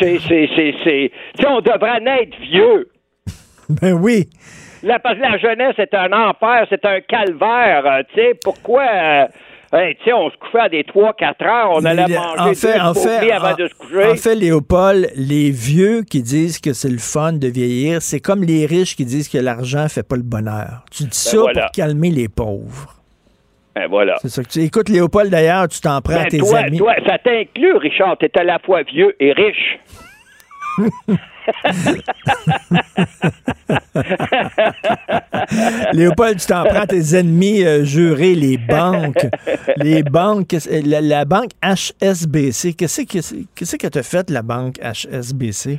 C'est. 0.00 0.18
C'est. 0.26 0.48
C'est. 0.56 0.74
c'est... 0.82 1.12
Tu 1.36 1.42
sais, 1.42 1.48
on 1.48 1.60
devrait 1.60 2.00
naître 2.00 2.36
vieux. 2.40 2.88
Ben 3.82 3.92
oui. 3.92 4.24
La, 4.82 4.98
parce 4.98 5.16
que 5.16 5.20
la 5.22 5.36
jeunesse, 5.38 5.74
c'est 5.76 5.92
un 5.94 6.12
enfer, 6.12 6.66
c'est 6.70 6.84
un 6.84 7.00
calvaire. 7.02 7.84
euh, 7.86 8.02
tu 8.12 8.20
sais, 8.20 8.32
pourquoi. 8.42 8.82
euh, 8.82 9.26
hey, 9.72 9.94
tu 9.96 10.04
sais, 10.04 10.12
on 10.12 10.30
se 10.30 10.36
couchait 10.36 10.60
à 10.60 10.68
des 10.68 10.82
3-4 10.82 11.44
heures, 11.44 11.70
on 11.72 11.84
allait 11.84 12.06
Les- 12.06 12.14
manger 12.14 12.40
en 12.40 12.54
fait, 12.54 12.78
en 12.80 12.84
avant 13.36 13.52
en- 13.52 13.56
de 13.56 13.68
se 13.68 13.74
coucher. 13.74 14.06
En 14.06 14.16
fait, 14.16 14.34
Léopold, 14.34 15.10
les 15.16 15.50
vieux 15.50 16.02
qui 16.02 16.22
disent 16.22 16.58
que 16.60 16.72
c'est 16.72 16.88
le 16.88 16.98
fun 16.98 17.32
de 17.34 17.48
vieillir, 17.48 18.00
c'est 18.02 18.20
comme 18.20 18.42
les 18.44 18.66
riches 18.66 18.96
qui 18.96 19.04
disent 19.04 19.28
que 19.28 19.38
l'argent 19.38 19.88
fait 19.88 20.02
pas 20.06 20.16
le 20.16 20.22
bonheur. 20.22 20.84
Tu 20.90 21.04
dis 21.04 21.16
ça 21.16 21.36
Ben 21.36 21.42
voilà. 21.42 21.62
pour 21.62 21.70
calmer 21.72 22.10
les 22.10 22.28
pauvres. 22.28 22.94
Ben 23.74 23.86
voilà. 23.88 24.16
C'est 24.22 24.28
ça 24.28 24.42
que 24.42 24.48
tu 24.48 24.60
écoutes 24.62 24.88
Léopold 24.88 25.30
d'ailleurs, 25.30 25.68
tu 25.68 25.80
t'en 25.80 26.00
prends 26.00 26.14
à 26.14 26.22
Ben, 26.24 26.28
tes 26.28 26.38
toi, 26.38 26.58
amis. 26.58 26.78
toi, 26.78 26.94
ça 27.06 27.18
t'inclut, 27.18 27.76
Richard. 27.76 28.16
T'es 28.18 28.30
à 28.38 28.42
la 28.44 28.58
fois 28.58 28.82
vieux 28.82 29.14
et 29.20 29.32
riche. 29.32 29.78
Léopold, 35.92 36.38
tu 36.38 36.46
t'en 36.46 36.64
prends 36.64 36.86
tes 36.86 37.16
ennemis 37.16 37.64
euh, 37.64 37.84
jurés, 37.84 38.34
les 38.34 38.56
banques. 38.56 39.26
Les 39.76 40.02
banques, 40.02 40.48
qu'est-ce- 40.48 40.88
la, 40.88 41.24
banque 41.24 41.50
HSBC, 41.62 42.74
qu'est-ce 42.74 43.02
que 43.02 43.18
qu'est-ce 43.54 43.76
que 43.76 44.02
fait 44.02 44.30
la 44.30 44.42
banque 44.42 44.76
HSBC? 44.80 45.78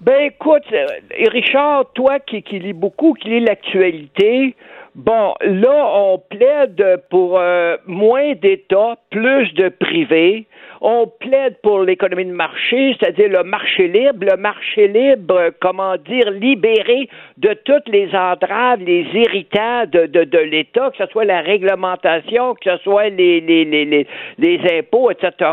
Ben 0.00 0.22
écoute, 0.22 0.62
euh, 0.72 0.86
Richard, 1.30 1.92
toi 1.94 2.18
qui, 2.20 2.42
qui 2.42 2.58
lis 2.58 2.72
beaucoup, 2.72 3.12
qui 3.12 3.28
lis 3.28 3.40
l'actualité, 3.40 4.56
bon, 4.94 5.34
là, 5.42 5.92
on 5.94 6.18
plaide 6.18 7.02
pour 7.10 7.38
euh, 7.38 7.76
moins 7.86 8.32
d'État, 8.34 8.96
plus 9.10 9.52
de 9.54 9.68
privé. 9.68 10.46
On 10.82 11.06
plaide 11.06 11.56
pour 11.62 11.82
l'économie 11.82 12.24
de 12.24 12.32
marché, 12.32 12.96
c'est-à-dire 12.98 13.28
le 13.28 13.44
marché 13.44 13.86
libre, 13.86 14.24
le 14.30 14.36
marché 14.38 14.88
libre, 14.88 15.50
comment 15.60 15.96
dire, 15.98 16.30
libéré 16.30 17.08
de 17.36 17.52
toutes 17.64 17.86
les 17.88 18.08
entraves, 18.14 18.80
les 18.80 19.02
irritants 19.12 19.84
de, 19.92 20.06
de, 20.06 20.24
de 20.24 20.38
l'État, 20.38 20.90
que 20.90 20.96
ce 21.04 21.10
soit 21.12 21.26
la 21.26 21.42
réglementation, 21.42 22.54
que 22.54 22.70
ce 22.70 22.76
soit 22.78 23.10
les, 23.10 23.40
les, 23.42 23.64
les, 23.66 23.84
les, 23.84 24.06
les 24.38 24.78
impôts, 24.78 25.10
etc. 25.10 25.50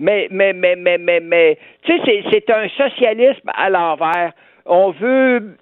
Mais, 0.00 0.26
mais, 0.32 0.52
mais, 0.52 0.74
mais, 0.76 0.98
mais, 0.98 1.20
mais 1.20 1.58
tu 1.84 1.92
sais, 1.92 2.02
c'est- 2.04 2.24
c'est 2.32 2.50
un 2.50 2.68
socialisme 2.70 3.50
à 3.54 3.70
l'envers. 3.70 4.32
On 4.66 4.90
veut 4.90 5.56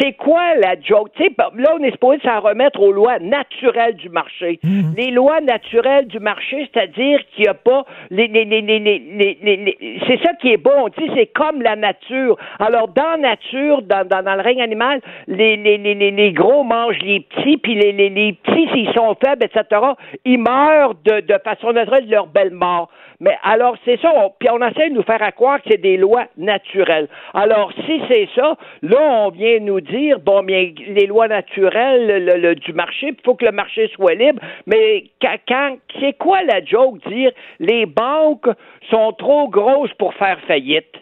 c'est 0.00 0.12
quoi 0.14 0.54
la 0.56 0.74
joke? 0.80 1.10
Tu 1.16 1.24
sais, 1.24 1.30
là, 1.38 1.74
on 1.78 1.82
est 1.82 1.90
supposé 1.92 2.18
s'en 2.24 2.40
remettre 2.40 2.80
aux 2.80 2.92
lois 2.92 3.18
naturelles 3.18 3.94
du 3.96 4.08
marché. 4.08 4.58
Les 4.96 5.10
lois 5.10 5.40
naturelles 5.40 6.06
du 6.06 6.18
marché, 6.18 6.68
c'est-à-dire 6.72 7.20
qu'il 7.32 7.42
n'y 7.44 7.48
a 7.48 7.54
pas 7.54 7.84
les, 8.10 8.26
les, 8.28 8.44
les, 8.44 8.60
les, 8.62 9.98
c'est 10.06 10.20
ça 10.22 10.34
qui 10.34 10.52
est 10.52 10.56
bon. 10.56 10.88
Tu 10.96 11.04
sais, 11.06 11.12
c'est 11.14 11.26
comme 11.26 11.62
la 11.62 11.76
nature. 11.76 12.36
Alors, 12.58 12.88
dans 12.88 13.10
la 13.12 13.16
nature, 13.30 13.82
dans, 13.82 14.06
dans, 14.06 14.22
dans 14.24 14.34
le 14.34 14.42
règne 14.42 14.62
animal, 14.62 15.00
les, 15.26 15.56
les, 15.56 15.78
les, 15.78 15.94
les, 15.94 16.10
les 16.10 16.32
gros 16.32 16.64
mangent 16.64 16.98
les 17.02 17.20
petits, 17.20 17.56
puis 17.58 17.74
les, 17.74 17.92
les, 17.92 18.08
les 18.10 18.32
petits, 18.32 18.68
s'ils 18.72 18.92
sont 18.94 19.16
faibles, 19.24 19.44
etc., 19.44 19.80
ils 20.24 20.38
meurent 20.38 20.94
de, 21.04 21.20
de 21.20 21.38
façon 21.44 21.72
naturelle 21.72 22.06
de 22.06 22.10
leur 22.12 22.26
belle 22.26 22.50
mort. 22.52 22.90
Mais 23.22 23.36
alors, 23.42 23.76
c'est 23.84 24.00
ça. 24.00 24.10
on- 24.16 24.32
puis 24.38 24.48
on 24.50 24.66
essaie 24.66 24.88
de 24.88 24.94
nous 24.94 25.02
faire 25.02 25.22
à 25.22 25.30
croire 25.30 25.58
que 25.60 25.68
c'est 25.70 25.80
des 25.80 25.98
lois 25.98 26.24
naturelles. 26.38 27.06
Alors, 27.34 27.70
si 27.86 28.00
c'est 28.08 28.28
ça, 28.34 28.56
là, 28.82 28.98
on 29.00 29.30
vient 29.30 29.60
nous 29.60 29.80
dire, 29.80 30.18
bon, 30.20 30.42
bien, 30.42 30.72
les 30.88 31.06
lois 31.06 31.28
naturelles 31.28 32.24
le- 32.24 32.36
le- 32.36 32.54
du 32.54 32.72
marché, 32.72 33.08
il 33.08 33.16
faut 33.24 33.34
que 33.34 33.44
le 33.44 33.52
marché 33.52 33.88
soit 33.94 34.14
libre. 34.14 34.40
Mais 34.66 35.04
quand, 35.20 35.36
quand- 35.46 35.76
c'est 36.00 36.14
quoi 36.16 36.42
la 36.42 36.64
joke 36.64 36.98
dire 37.08 37.32
les 37.58 37.86
banques 37.86 38.48
sont 38.90 39.12
trop 39.12 39.48
grosses 39.48 39.92
pour 39.94 40.14
faire 40.14 40.40
faillite? 40.46 40.92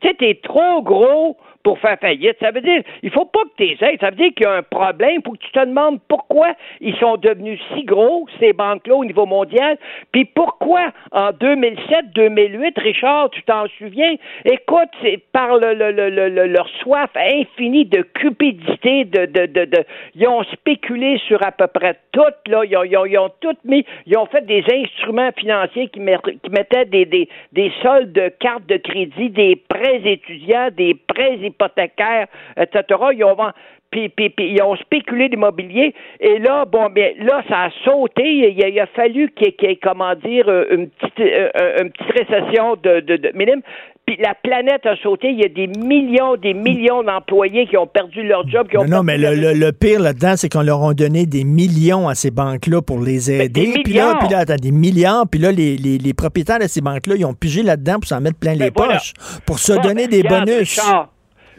Tu 0.00 0.08
sais, 0.08 0.14
t'es 0.14 0.34
trop 0.42 0.82
gros 0.82 1.36
pour 1.62 1.78
faire 1.80 1.98
faillite. 2.00 2.36
Ça 2.40 2.50
veut 2.50 2.60
dire, 2.60 2.82
il 3.02 3.10
faut 3.10 3.24
pas 3.26 3.40
que 3.44 3.64
tu 3.64 3.84
aides. 3.84 4.00
Ça 4.00 4.10
veut 4.10 4.16
dire 4.16 4.32
qu'il 4.34 4.44
y 4.44 4.46
a 4.46 4.54
un 4.54 4.62
problème. 4.62 5.20
Faut 5.24 5.32
que 5.32 5.38
tu 5.38 5.50
te 5.52 5.60
demandes 5.64 6.00
pourquoi 6.08 6.52
ils 6.80 6.96
sont 6.96 7.16
devenus 7.16 7.60
si 7.74 7.84
gros, 7.84 8.26
ces 8.40 8.52
banques-là, 8.52 8.94
au 8.94 9.04
niveau 9.04 9.26
mondial. 9.26 9.76
Puis 10.12 10.24
pourquoi, 10.24 10.92
en 11.12 11.30
2007-2008, 11.32 12.80
Richard, 12.80 13.30
tu 13.30 13.42
t'en 13.42 13.66
souviens? 13.78 14.14
Écoute, 14.44 14.88
c'est 15.02 15.18
par 15.32 15.56
le, 15.56 15.74
le- 15.74 15.90
le- 15.92 16.10
le- 16.10 16.28
le- 16.28 16.46
leur 16.46 16.68
soif 16.80 17.10
infinie 17.16 17.84
de 17.84 18.02
cupidité, 18.02 19.04
de, 19.04 19.26
de, 19.26 19.46
de, 19.46 19.84
ils 20.14 20.26
ont 20.28 20.42
spéculé 20.44 21.18
sur 21.26 21.44
à 21.44 21.52
peu 21.52 21.66
près 21.66 21.96
tout, 22.12 22.20
là. 22.46 22.62
Ils 22.64 22.76
ont, 22.76 23.04
ils 23.04 23.18
ont, 23.18 23.30
tout 23.40 23.56
mis, 23.64 23.84
ils 24.06 24.16
ont 24.16 24.26
fait 24.26 24.44
des 24.46 24.64
instruments 24.72 25.30
financiers 25.36 25.88
qui, 25.88 26.00
met- 26.00 26.16
qui 26.42 26.50
mettaient 26.50 26.84
des 26.84 27.72
soldes 27.82 28.12
de 28.12 28.28
cartes 28.40 28.66
de 28.66 28.76
crédit, 28.76 29.30
des 29.30 29.56
prêts 29.68 30.00
étudiants, 30.04 30.68
des 30.76 30.94
prêts 30.94 31.38
hypothécaires, 31.48 32.26
etc. 32.56 32.82
Ils 33.14 33.24
ont 33.24 33.34
vend- 33.34 33.52
puis, 33.90 34.10
puis, 34.10 34.28
puis 34.28 34.52
ils 34.52 34.62
ont 34.62 34.76
spéculé 34.76 35.28
l'immobilier. 35.28 35.94
Et 36.20 36.38
là, 36.40 36.66
bon, 36.66 36.90
bien, 36.90 37.08
là, 37.20 37.42
ça 37.48 37.64
a 37.64 37.70
sauté. 37.84 38.22
Il 38.22 38.62
a, 38.62 38.68
il 38.68 38.78
a 38.80 38.86
fallu 38.86 39.30
qu'il 39.34 39.46
y 39.46 39.48
ait, 39.48 39.52
qu'il 39.54 39.68
y 39.68 39.72
ait, 39.72 39.76
comment 39.82 40.14
dire, 40.14 40.44
euh, 40.48 40.66
une 40.70 40.88
petite, 40.90 41.20
euh, 41.20 41.48
euh, 41.58 41.82
une 41.82 41.90
petite 41.90 42.12
récession 42.28 42.76
de, 42.76 43.00
de, 43.00 43.16
de 43.16 43.30
minime. 43.34 43.62
Puis 44.06 44.16
la 44.22 44.34
planète 44.34 44.84
a 44.86 44.94
sauté. 44.96 45.28
Il 45.30 45.40
y 45.40 45.44
a 45.44 45.48
des 45.48 45.66
millions, 45.66 46.36
des 46.36 46.52
millions 46.54 47.02
d'employés 47.02 47.66
qui 47.66 47.76
ont 47.78 47.86
perdu 47.86 48.22
leur 48.22 48.46
job, 48.48 48.68
qui 48.68 48.76
ont 48.76 48.82
Mais 48.84 48.88
non, 48.90 49.02
mais 49.02 49.16
le, 49.18 49.34
le- 49.34 49.52
le 49.54 49.72
pire 49.72 50.00
là-dedans, 50.00 50.34
c'est 50.36 50.50
qu'on 50.50 50.62
leur 50.62 50.82
a 50.84 50.92
donné 50.94 51.24
des 51.26 51.44
millions 51.44 52.08
à 52.08 52.14
ces 52.14 52.30
banques-là 52.30 52.82
pour 52.82 53.00
les 53.00 53.30
aider. 53.30 53.48
des 53.72 53.82
Puis 53.82 53.94
là, 53.94 54.16
puis 54.20 54.28
là, 54.28 54.40
attends, 54.40 54.56
des 54.60 54.70
milliards. 54.72 55.24
Puis 55.30 55.40
là, 55.40 55.50
les, 55.50 55.76
les- 55.78 55.96
les 55.98 56.14
propriétaires 56.14 56.58
de 56.58 56.66
ces 56.68 56.80
banques-là, 56.82 57.14
ils 57.16 57.24
ont 57.24 57.34
pigé 57.34 57.62
là-dedans 57.62 57.94
pour 57.94 58.06
s'en 58.06 58.20
mettre 58.20 58.38
plein 58.38 58.52
les 58.52 58.70
Ben 58.70 58.72
voilà. 58.76 58.94
poches, 58.94 59.12
pour 59.46 59.58
se 59.58 59.72
Bon, 59.72 59.80
donner 59.80 60.08
ben, 60.08 60.10
des 60.10 60.22
bonus. 60.22 60.78
Richard, 60.78 61.08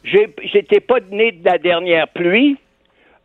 J'étais 0.03 0.79
pas 0.79 0.99
né 1.11 1.31
de 1.31 1.45
la 1.45 1.57
dernière 1.57 2.07
pluie. 2.07 2.57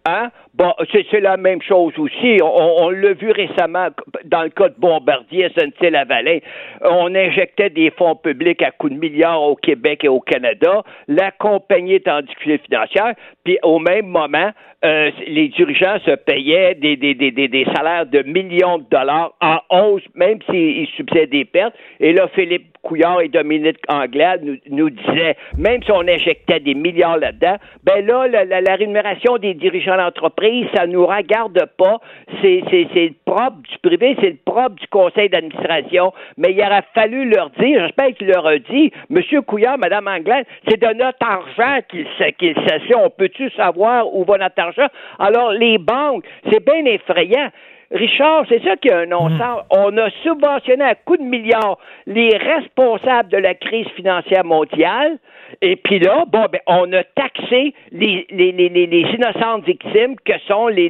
Hein? 0.05 0.31
Bon, 0.57 0.73
c'est 0.93 1.21
la 1.21 1.37
même 1.37 1.61
chose 1.63 1.93
aussi. 1.99 2.39
On, 2.41 2.85
on 2.85 2.91
l'a 2.91 3.13
vu 3.15 3.33
récemment 3.33 3.89
dans 4.25 4.43
le 4.45 4.51
cas 4.51 4.69
de 4.69 4.75
Bombardier, 4.79 5.49
SNC-Lavalin. 5.49 6.39
On 6.83 7.13
injectait 7.13 7.71
des 7.71 7.91
fonds 7.91 8.15
publics 8.15 8.63
à 8.63 8.71
coups 8.71 8.93
de 8.93 8.99
milliards 8.99 9.43
au 9.43 9.57
Québec 9.57 10.05
et 10.05 10.09
au 10.09 10.21
Canada. 10.21 10.85
La 11.09 11.33
compagnie 11.33 11.95
est 11.95 12.07
en 12.07 12.21
difficulté 12.23 12.63
financière. 12.67 13.15
Puis 13.45 13.59
au 13.65 13.81
même 13.81 14.07
moment, 14.07 14.51
euh, 14.85 15.11
les 15.27 15.49
dirigeants 15.49 15.99
se 16.05 16.15
payaient 16.15 16.75
des, 16.75 16.97
des, 16.97 17.15
des, 17.15 17.31
des, 17.33 17.67
salaires 17.75 18.05
de 18.07 18.23
millions 18.23 18.79
de 18.79 18.85
dollars 18.91 19.33
en 19.41 19.59
hausse, 19.71 20.03
même 20.15 20.39
s'ils 20.51 20.87
subsidaient 20.89 21.27
des 21.27 21.47
pertes. 21.47 21.75
Et 22.01 22.13
là, 22.13 22.29
Philippe 22.35 22.67
Couillard 22.83 23.23
et 23.23 23.29
Dominique 23.29 23.79
Anglade 23.89 24.43
nous, 24.45 24.57
nous 24.69 24.91
disaient, 24.91 25.37
même 25.57 25.83
si 25.83 25.91
on 25.91 26.07
injectait 26.07 26.61
des 26.61 26.75
milliards 26.75 27.17
là-dedans, 27.17 27.57
ben 27.83 28.05
là, 28.07 28.29
la, 28.29 28.45
la- 28.45 28.61
la 28.61 28.75
rémunération 28.77 29.39
des 29.39 29.55
dirigeants 29.55 29.97
d'entreprise, 29.97 30.44
ça 30.75 30.87
nous 30.87 31.07
regarde 31.07 31.59
pas. 31.77 31.99
C'est, 32.41 32.63
c'est, 32.71 32.89
c'est 32.93 33.07
le 33.07 33.15
propre 33.25 33.59
du 33.69 33.79
privé, 33.79 34.17
c'est 34.21 34.31
le 34.31 34.39
propre 34.45 34.77
du 34.77 34.87
conseil 34.89 35.29
d'administration. 35.29 36.13
Mais 36.37 36.53
il 36.53 36.61
aurait 36.61 36.85
fallu 36.95 37.29
leur 37.29 37.51
dire, 37.51 37.85
j'espère 37.85 38.15
qu'il 38.15 38.29
leur 38.29 38.47
a 38.47 38.59
dit, 38.59 38.93
Monsieur 39.11 39.43
Couillard, 39.43 39.79
Madame 39.79 40.09
Anglade, 40.09 40.47
c'est 40.69 40.81
de 40.81 40.95
notre 40.95 41.27
argent 41.27 41.81
qu'il, 41.89 42.07
qu'il 42.39 42.55
s'assure. 42.67 43.01
On 43.03 43.11
peut-tu 43.11 43.51
savoir 43.51 44.15
où 44.15 44.25
va 44.25 44.39
notre 44.39 44.61
argent? 44.61 44.87
Alors, 45.19 45.53
les 45.53 45.79
banques, 45.79 46.25
c'est 46.51 46.65
bien 46.65 46.85
effrayant. 46.85 47.51
Richard, 47.91 48.45
c'est 48.49 48.63
ça 48.65 48.77
qui 48.77 48.89
est 48.89 48.93
un 48.93 49.07
non-sens. 49.07 49.63
On 49.71 49.97
a 49.99 50.11
subventionné 50.23 50.85
à 50.85 50.95
coups 50.95 51.21
de 51.21 51.25
milliards 51.25 51.79
les 52.07 52.37
responsables 52.37 53.31
de 53.31 53.37
la 53.39 53.55
crise 53.55 53.87
financière 53.97 54.45
mondiale. 54.45 55.19
Et 55.63 55.77
puis 55.77 55.99
là, 56.01 56.25
bon, 56.27 56.47
ben, 56.51 56.61
on 56.67 56.93
a 56.95 57.05
taxé 57.05 57.75
les, 57.93 58.27
les, 58.31 58.51
les, 58.53 58.69
les, 58.69 58.87
les 58.87 59.01
innocentes 59.15 59.65
victimes 59.65 60.17
que 60.25 60.33
sont 60.49 60.67
les, 60.69 60.89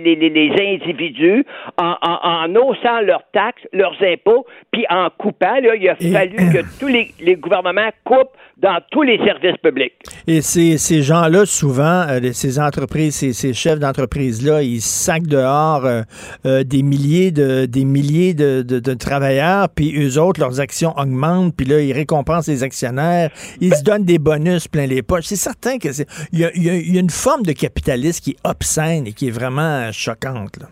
individus 0.75 1.45
en, 1.77 1.95
en, 2.01 2.19
en 2.23 2.55
haussant 2.57 3.01
leurs 3.01 3.25
taxes, 3.33 3.67
leurs 3.73 3.97
impôts, 4.03 4.47
puis 4.73 4.87
en 4.89 5.09
coupant. 5.11 5.57
Là, 5.61 5.75
il 5.77 5.89
a 5.89 5.97
Et- 6.01 6.13
fallu 6.13 6.37
que 6.53 6.63
tous 6.81 6.87
les, 6.89 7.09
les 7.21 7.35
gouvernements 7.35 7.91
coupent 8.05 8.37
dans 8.57 8.79
tous 8.91 9.03
les 9.03 9.19
services 9.19 9.57
publics. 9.63 9.93
Et 10.27 10.41
ces, 10.41 10.79
ces 10.79 11.03
gens-là, 11.03 11.45
souvent, 11.47 12.07
euh, 12.09 12.33
ces 12.33 12.59
entreprises, 12.59 13.15
ces, 13.17 13.33
ces 13.33 13.53
chefs 13.53 13.79
d'entreprise-là, 13.79 14.63
ils 14.63 14.81
sacent 14.81 15.23
dehors 15.23 15.85
euh, 15.85 16.03
euh, 16.47 16.65
des 16.65 16.83
milliers 16.83 17.31
de 17.33 17.67
des 17.67 17.85
milliers 17.85 18.33
de, 18.35 18.63
de- 18.63 18.79
de 18.81 18.95
travailleurs, 18.95 19.69
puis 19.69 19.95
eux 19.99 20.21
autres, 20.21 20.41
leurs 20.41 20.61
actions 20.61 20.93
augmentent, 20.99 21.55
puis 21.57 21.67
là, 21.67 21.81
ils 21.81 21.93
récompensent 21.93 22.49
les 22.49 22.63
actionnaires, 22.63 23.31
ils 23.61 23.75
se 23.75 23.83
donnent 23.83 24.05
des 24.05 24.19
bonus 24.19 24.69
plein 24.69 24.87
les 24.87 25.03
poches. 25.03 25.25
C'est 25.27 25.37
certain 25.37 25.79
que 25.79 25.93
c'est 25.93 26.07
il 26.33 26.41
y 26.41 26.61
y 26.61 26.93
y 26.93 26.97
a 26.97 27.01
une 27.01 27.11
forme 27.11 27.43
de 27.43 27.53
capitalisme 27.53 28.21
qui 28.23 28.31
est 28.33 28.49
obscène 28.49 29.07
et 29.07 29.13
qui 29.13 29.29
est 29.29 29.33
vraiment 29.33 29.61
euh, 29.89 29.93
choquante. 29.93 30.59
là. 30.61 30.69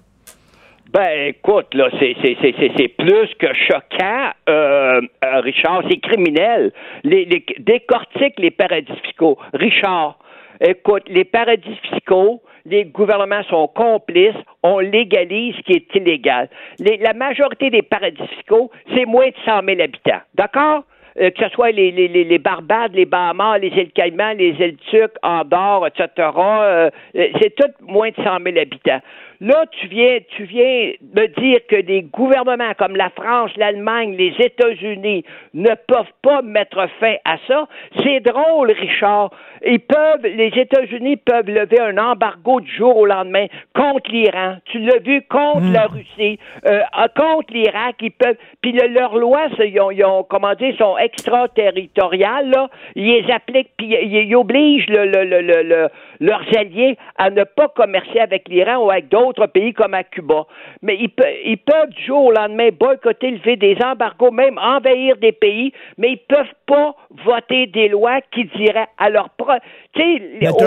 Ben, 0.92 1.28
écoute, 1.28 1.72
là, 1.74 1.88
c'est, 1.98 2.88
plus 2.98 3.34
que 3.38 3.46
choquant, 3.54 4.30
euh, 4.46 5.00
euh, 5.24 5.40
Richard. 5.40 5.82
C'est 5.88 6.00
criminel. 6.00 6.70
Les, 7.02 7.24
les, 7.24 7.42
décortique 7.60 8.38
les 8.38 8.50
paradis 8.50 8.92
fiscaux. 9.02 9.38
Richard, 9.54 10.18
écoute, 10.60 11.04
les 11.08 11.24
paradis 11.24 11.76
fiscaux, 11.90 12.42
les 12.66 12.84
gouvernements 12.84 13.42
sont 13.44 13.68
complices, 13.68 14.36
on 14.62 14.80
légalise 14.80 15.56
ce 15.56 15.62
qui 15.62 15.72
est 15.72 15.94
illégal. 15.94 16.50
Les- 16.78 16.98
la 16.98 17.14
majorité 17.14 17.70
des 17.70 17.82
paradis 17.82 18.26
fiscaux, 18.36 18.70
c'est 18.94 19.06
moins 19.06 19.28
de 19.28 19.34
100 19.46 19.62
000 19.64 19.80
habitants. 19.80 20.20
D'accord? 20.34 20.84
Euh, 21.20 21.30
que 21.30 21.44
ce 21.44 21.50
soit 21.50 21.72
les, 21.72 21.90
les, 21.90 22.08
les, 22.08 22.38
Barbades, 22.38 22.94
les 22.94 23.04
Bahamas, 23.04 23.58
les 23.58 23.68
îles 23.68 23.92
Caïmans, 23.92 24.32
les 24.32 24.54
îles 24.58 24.76
Turques, 24.90 25.16
Andorre, 25.22 25.86
etc., 25.88 26.08
euh, 26.18 26.90
euh, 27.16 27.26
c'est 27.40 27.54
tout 27.54 27.70
moins 27.86 28.08
de 28.08 28.16
100 28.16 28.22
000 28.42 28.58
habitants. 28.58 29.00
Là, 29.44 29.64
tu 29.72 29.88
viens, 29.88 30.18
tu 30.36 30.44
viens 30.44 30.92
me 31.16 31.26
dire 31.40 31.58
que 31.68 31.80
des 31.80 32.02
gouvernements 32.02 32.74
comme 32.78 32.94
la 32.94 33.10
France, 33.10 33.50
l'Allemagne, 33.56 34.14
les 34.16 34.32
États-Unis 34.38 35.24
ne 35.52 35.70
peuvent 35.88 36.12
pas 36.22 36.42
mettre 36.42 36.86
fin 37.00 37.16
à 37.24 37.38
ça. 37.48 37.66
C'est 38.04 38.20
drôle, 38.20 38.70
Richard. 38.70 39.30
Ils 39.66 39.80
peuvent, 39.80 40.22
les 40.22 40.52
États-Unis 40.54 41.16
peuvent 41.16 41.48
lever 41.48 41.80
un 41.80 41.98
embargo 41.98 42.60
du 42.60 42.70
jour 42.72 42.96
au 42.96 43.04
lendemain 43.06 43.46
contre 43.74 44.12
l'Iran. 44.12 44.58
Tu 44.66 44.78
l'as 44.78 44.98
vu 45.00 45.22
contre 45.22 45.72
la 45.72 45.86
Russie, 45.86 46.38
euh, 46.66 46.80
contre 47.16 47.52
l'Irak. 47.52 47.96
Ils 48.00 48.12
peuvent. 48.12 48.36
Puis 48.60 48.70
le- 48.70 48.88
leurs 48.94 49.16
lois, 49.16 49.48
ils 49.58 49.80
ont, 49.80 49.90
ils 49.90 50.04
ont, 50.04 50.22
comment 50.22 50.54
dire, 50.54 50.72
sont 50.78 50.96
extraterritoriales. 50.98 52.48
Là. 52.50 52.68
Ils 52.94 53.06
les 53.24 53.32
appliquent, 53.32 53.72
puis 53.76 53.88
ils, 53.88 54.26
ils 54.28 54.36
obligent 54.36 54.88
le- 54.88 55.06
le- 55.06 55.24
le- 55.24 55.40
le- 55.40 55.62
le- 55.62 55.88
leurs 56.20 56.44
alliés 56.56 56.96
à 57.18 57.30
ne 57.30 57.42
pas 57.44 57.66
commercer 57.68 58.20
avec 58.20 58.48
l'Iran 58.48 58.76
ou 58.84 58.90
avec 58.90 59.08
d'autres 59.08 59.31
pays 59.46 59.72
comme 59.72 59.94
à 59.94 60.04
Cuba. 60.04 60.44
Mais 60.82 60.96
ils, 61.00 61.08
pe- 61.08 61.22
ils 61.44 61.58
peuvent 61.58 61.90
du 61.90 62.04
jour 62.04 62.26
au 62.26 62.32
lendemain 62.32 62.68
boycotter, 62.78 63.30
lever 63.32 63.56
des 63.56 63.76
embargos, 63.84 64.30
même 64.30 64.58
envahir 64.58 65.16
des 65.16 65.32
pays, 65.32 65.72
mais 65.98 66.12
ils 66.12 66.18
peuvent 66.28 66.46
pas 66.66 66.94
voter 67.24 67.66
des 67.66 67.88
lois 67.88 68.20
qui 68.32 68.44
diraient 68.56 68.88
à 68.98 69.10
leur 69.10 69.30
propre. 69.30 69.58
Tu 69.94 70.00
sais, 70.02 70.22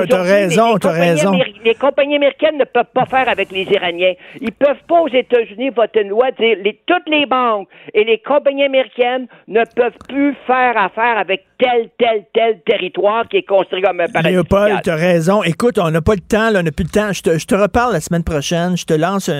t'as- 0.08 0.22
raison, 0.24 0.78
t'as 0.78 0.92
raison. 0.92 1.32
les 1.64 1.76
compagnies 1.76 2.16
américaines 2.16 2.58
ne 2.58 2.66
peuvent 2.66 2.92
pas 2.94 3.06
faire 3.06 3.28
avec 3.30 3.52
les 3.52 3.64
Iraniens. 3.72 4.14
Ils 4.42 4.52
peuvent 4.52 4.84
pas 4.88 5.02
aux 5.02 5.08
États-Unis 5.08 5.70
voter 5.70 6.02
une 6.02 6.10
loi 6.10 6.32
dire 6.32 6.58
les, 6.64 6.80
toutes 6.86 7.08
les 7.08 7.26
banques 7.26 7.68
et 7.94 8.04
les 8.04 8.20
compagnies 8.20 8.64
américaines 8.64 9.28
ne 9.48 9.64
peuvent 9.76 9.98
plus 10.08 10.36
faire 10.46 10.78
affaire 10.78 11.18
avec 11.18 11.44
tel, 11.58 11.90
tel, 11.98 12.26
tel 12.34 12.62
territoire 12.66 13.28
qui 13.30 13.38
est 13.38 13.44
construit 13.48 13.82
comme 13.82 14.00
un 14.02 14.08
paradis 14.08 14.30
Léopold, 14.34 14.66
fiscal. 14.78 14.84
tu 14.84 14.90
as 14.90 14.96
raison. 14.96 15.44
Écoute, 15.44 15.78
on 15.80 15.90
n'a 15.92 16.02
pas 16.02 16.16
le 16.16 16.22
temps, 16.22 16.50
là, 16.50 16.60
on 16.60 16.64
n'a 16.64 16.72
plus 16.72 16.84
le 16.86 16.90
temps. 16.90 17.14
Je 17.14 17.22
te, 17.22 17.38
je 17.38 17.46
te 17.46 17.56
reparle 17.56 17.94
la 17.94 18.02
semaine 18.02 18.24
prochaine. 18.24 18.76
Je 18.78 18.86
te 18.86 18.94
lance 18.94 19.30
un, 19.30 19.34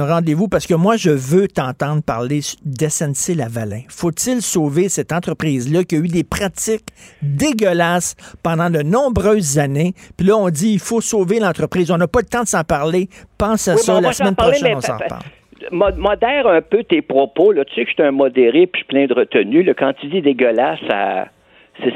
un 0.00 0.06
rendez-vous 0.06 0.48
parce 0.48 0.66
que 0.66 0.74
moi, 0.74 0.96
je 0.96 1.10
veux 1.10 1.48
t'entendre 1.48 2.02
parler 2.02 2.40
d'SNC 2.64 3.34
Lavalin. 3.36 3.82
Faut-il 3.88 4.42
sauver 4.42 4.88
cette 4.88 5.12
entreprise-là 5.12 5.84
qui 5.84 5.96
a 5.96 5.98
eu 5.98 6.08
des 6.08 6.24
pratiques 6.24 6.86
dégueulasses 7.22 8.16
pendant 8.42 8.70
de 8.70 8.82
nombreuses 8.82 9.58
années? 9.58 9.92
Puis 10.16 10.26
là, 10.26 10.36
on 10.36 10.48
dit 10.50 10.72
il 10.72 10.78
faut 10.80 11.00
sauver 11.00 11.40
l'entreprise. 11.40 11.90
On 11.90 11.96
n'a 11.98 12.08
pas 12.08 12.20
le 12.20 12.26
temps 12.26 12.42
de 12.42 12.48
s'en 12.48 12.64
parler. 12.64 13.08
Pense 13.38 13.68
à 13.68 13.74
Oui, 13.74 13.80
ça. 13.80 13.96
on 13.96 14.00
La 14.00 14.12
semaine 14.12 14.34
parler, 14.34 14.58
prochaine, 14.58 14.76
on 14.76 14.80
s'en. 14.80 14.98
Mo- 15.72 15.94
Modère 15.96 16.46
un 16.46 16.62
peu 16.62 16.84
tes 16.84 17.02
propos. 17.02 17.52
Là. 17.52 17.64
Tu 17.66 17.74
sais 17.74 17.84
que 17.84 17.90
je 17.90 17.94
suis 17.94 18.02
un 18.02 18.12
modéré 18.12 18.66
puis 18.66 18.70
je 18.74 18.78
suis 18.78 18.84
plein 18.86 19.06
de 19.06 19.14
retenue. 19.14 19.62
Là. 19.62 19.74
Quand 19.74 19.92
tu 20.00 20.06
dis 20.08 20.22
dégueulasse, 20.22 20.78
ça... 20.88 21.26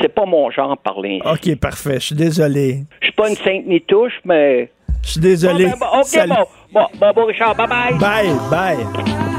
c'est, 0.01 0.09
pas 0.09 0.25
mon 0.25 0.51
genre 0.51 0.77
parler. 0.79 1.21
ainsi. 1.25 1.51
OK, 1.51 1.61
parfait. 1.61 1.95
Je 1.95 2.07
suis 2.07 2.15
désolé. 2.15 2.85
Je 3.01 3.07
suis 3.07 3.15
pas 3.15 3.29
une 3.29 3.37
sainte 3.37 3.67
ni 3.67 3.81
touche, 3.81 4.21
mais. 4.25 4.71
Je 5.03 5.11
suis 5.11 5.21
désolé. 5.21 5.65
Bon, 5.67 5.71
ben, 5.73 5.79
bon, 5.81 5.99
OK, 6.01 6.07
Salut. 6.07 6.33
bon. 6.33 6.47
Bon, 6.81 6.87
bon, 6.99 7.13
bon, 7.15 7.25
Richard, 7.27 7.55
bye 7.55 7.67
bye. 7.67 7.99
Bye, 7.99 8.33
bye. 8.51 9.34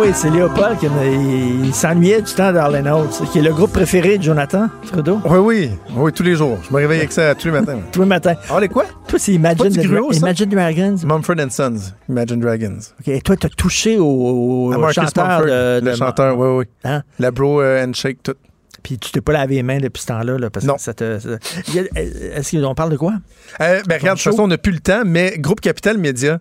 Oui, 0.00 0.08
c'est 0.14 0.30
Léopold 0.30 0.78
qui 0.78 1.72
s'ennuyait 1.72 2.22
du 2.22 2.32
temps 2.32 2.52
d'Arlen 2.52 2.88
Oates, 2.88 3.22
qui 3.32 3.38
est 3.38 3.42
le 3.42 3.52
groupe 3.52 3.72
préféré 3.72 4.18
de 4.18 4.22
Jonathan 4.22 4.68
Trudeau. 4.86 5.20
Oui, 5.26 5.38
oui. 5.38 5.70
Oui, 5.94 6.12
tous 6.12 6.22
les 6.22 6.34
jours. 6.36 6.58
Je 6.66 6.72
me 6.72 6.78
réveille 6.78 6.98
avec 7.00 7.12
ça 7.12 7.34
tous 7.34 7.46
les 7.48 7.52
matins. 7.52 7.78
Tous 7.92 8.00
les 8.00 8.06
matins. 8.06 8.34
Ah, 8.50 8.60
les 8.60 8.68
quoi? 8.68 8.84
Toi, 9.08 9.18
c'est 9.18 9.32
Imagine, 9.32 9.58
Pas 9.58 9.68
du 9.68 9.78
the- 9.80 9.90
gruau, 9.92 10.12
ça? 10.12 10.18
Imagine 10.20 10.48
Dragons. 10.50 10.96
Mumford 11.04 11.36
and 11.40 11.50
Sons, 11.50 11.92
Imagine 12.08 12.40
Dragons. 12.40 12.78
OK, 13.00 13.08
et 13.08 13.20
toi, 13.20 13.36
t'as 13.36 13.48
touché 13.48 13.98
au, 13.98 14.72
chanteur 14.92 15.26
Mumford, 15.26 15.46
de, 15.46 15.80
le 15.84 15.90
de- 15.92 15.96
chanteur, 15.96 16.38
oui, 16.38 16.48
oui. 16.58 16.64
Hein? 16.84 17.02
La 17.18 17.30
bro 17.30 17.60
euh, 17.60 17.84
handshake, 17.84 18.22
tout. 18.22 18.34
Puis 18.82 18.98
tu 18.98 19.10
t'es 19.10 19.20
pas 19.20 19.32
lavé 19.32 19.56
les 19.56 19.62
mains 19.62 19.78
depuis 19.78 20.00
ce 20.00 20.06
temps-là, 20.06 20.38
là, 20.38 20.48
parce 20.48 20.64
Non. 20.64 20.76
que 20.76 20.80
ça 20.80 20.94
te... 20.94 21.18
ça- 21.18 21.28
a- 21.30 22.00
Est-ce 22.00 22.56
qu'on 22.62 22.74
parle 22.74 22.90
de 22.92 22.96
quoi? 22.96 23.12
Euh, 23.60 23.80
ben, 23.86 23.98
regarde, 23.98 24.16
de 24.18 24.22
toute 24.22 24.32
façon, 24.32 24.44
on 24.44 24.48
n'a 24.48 24.56
plus 24.58 24.72
le 24.72 24.80
temps, 24.80 25.02
mais 25.04 25.34
Groupe 25.38 25.60
Capital 25.60 25.98
Média. 25.98 26.40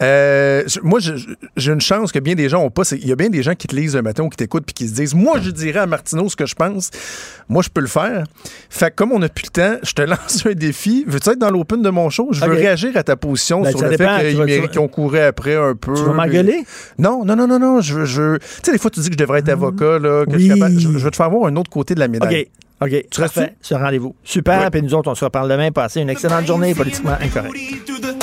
Euh, 0.00 0.62
moi, 0.82 1.00
j'ai 1.00 1.72
une 1.72 1.80
chance 1.80 2.12
que 2.12 2.18
bien 2.20 2.34
des 2.34 2.48
gens 2.48 2.62
ont 2.62 2.70
pas. 2.70 2.82
Il 2.92 3.06
y 3.06 3.12
a 3.12 3.16
bien 3.16 3.30
des 3.30 3.42
gens 3.42 3.54
qui 3.54 3.66
te 3.66 3.74
lisent 3.74 3.96
un 3.96 4.02
matin 4.02 4.22
ou 4.22 4.28
qui 4.28 4.36
t'écoutent 4.36 4.64
puis 4.64 4.74
qui 4.74 4.88
se 4.88 4.94
disent 4.94 5.14
Moi, 5.14 5.40
je 5.42 5.50
dirais 5.50 5.80
à 5.80 5.86
Martineau 5.86 6.28
ce 6.28 6.36
que 6.36 6.46
je 6.46 6.54
pense. 6.54 6.90
Moi, 7.48 7.62
je 7.62 7.68
peux 7.68 7.80
le 7.80 7.86
faire. 7.88 8.24
Fait 8.70 8.90
que 8.90 8.94
comme 8.96 9.10
on 9.12 9.18
n'a 9.18 9.28
plus 9.28 9.46
le 9.46 9.50
temps, 9.50 9.76
je 9.82 9.92
te 9.92 10.02
lance 10.08 10.46
un 10.46 10.52
défi. 10.52 11.04
Veux-tu 11.06 11.30
être 11.30 11.38
dans 11.38 11.50
l'open 11.50 11.82
de 11.82 11.90
mon 11.90 12.10
show? 12.10 12.28
Je 12.30 12.44
veux 12.44 12.52
réagir 12.52 12.96
à 12.96 13.02
ta 13.02 13.16
position 13.16 13.62
Ben, 13.62 13.70
sur 13.70 13.82
le 13.82 13.90
dépend. 13.96 14.18
fait 14.18 14.34
Tu 14.34 14.44
qu'ils 14.46 14.68
qu'ils 14.70 14.80
ont 14.80 14.88
couru 14.88 15.18
après 15.18 15.56
un 15.56 15.74
peu. 15.74 15.94
Tu 15.94 16.02
vas 16.02 16.12
m'engueuler? 16.12 16.64
Non, 16.98 17.24
non, 17.24 17.34
non, 17.34 17.46
non, 17.48 17.58
non. 17.58 17.80
Je 17.80 18.36
Tu 18.36 18.40
sais, 18.62 18.72
des 18.72 18.78
fois, 18.78 18.90
tu 18.90 19.00
dis 19.00 19.08
que 19.08 19.14
je 19.14 19.18
devrais 19.18 19.40
être 19.40 19.48
avocat, 19.48 19.98
là, 19.98 20.24
que 20.26 20.36
Oui. 20.36 20.48
je, 20.48 20.80
je 20.80 20.98
veux 20.98 21.10
te 21.10 21.16
faire 21.16 21.30
voir 21.30 21.46
un 21.48 21.56
autre 21.56 21.70
côté 21.70 21.94
de 21.94 22.00
la 22.00 22.08
médaille. 22.08 22.42
OK. 22.80 22.88
OK. 22.92 23.04
Tu? 23.10 23.20
Parfait. 23.20 23.56
Ce 23.60 23.74
rendez-vous. 23.74 24.14
Super. 24.22 24.60
Oui. 24.62 24.66
Puis 24.70 24.82
nous 24.82 24.94
autres, 24.94 25.10
on 25.10 25.14
se 25.16 25.24
reparle 25.24 25.50
demain. 25.50 25.72
Passez 25.72 26.00
une 26.00 26.10
excellente 26.10 26.46
journée 26.46 26.72
politiquement 26.76 27.16
incorrecte. 27.20 27.56
to 27.84 27.94
the 28.00 28.14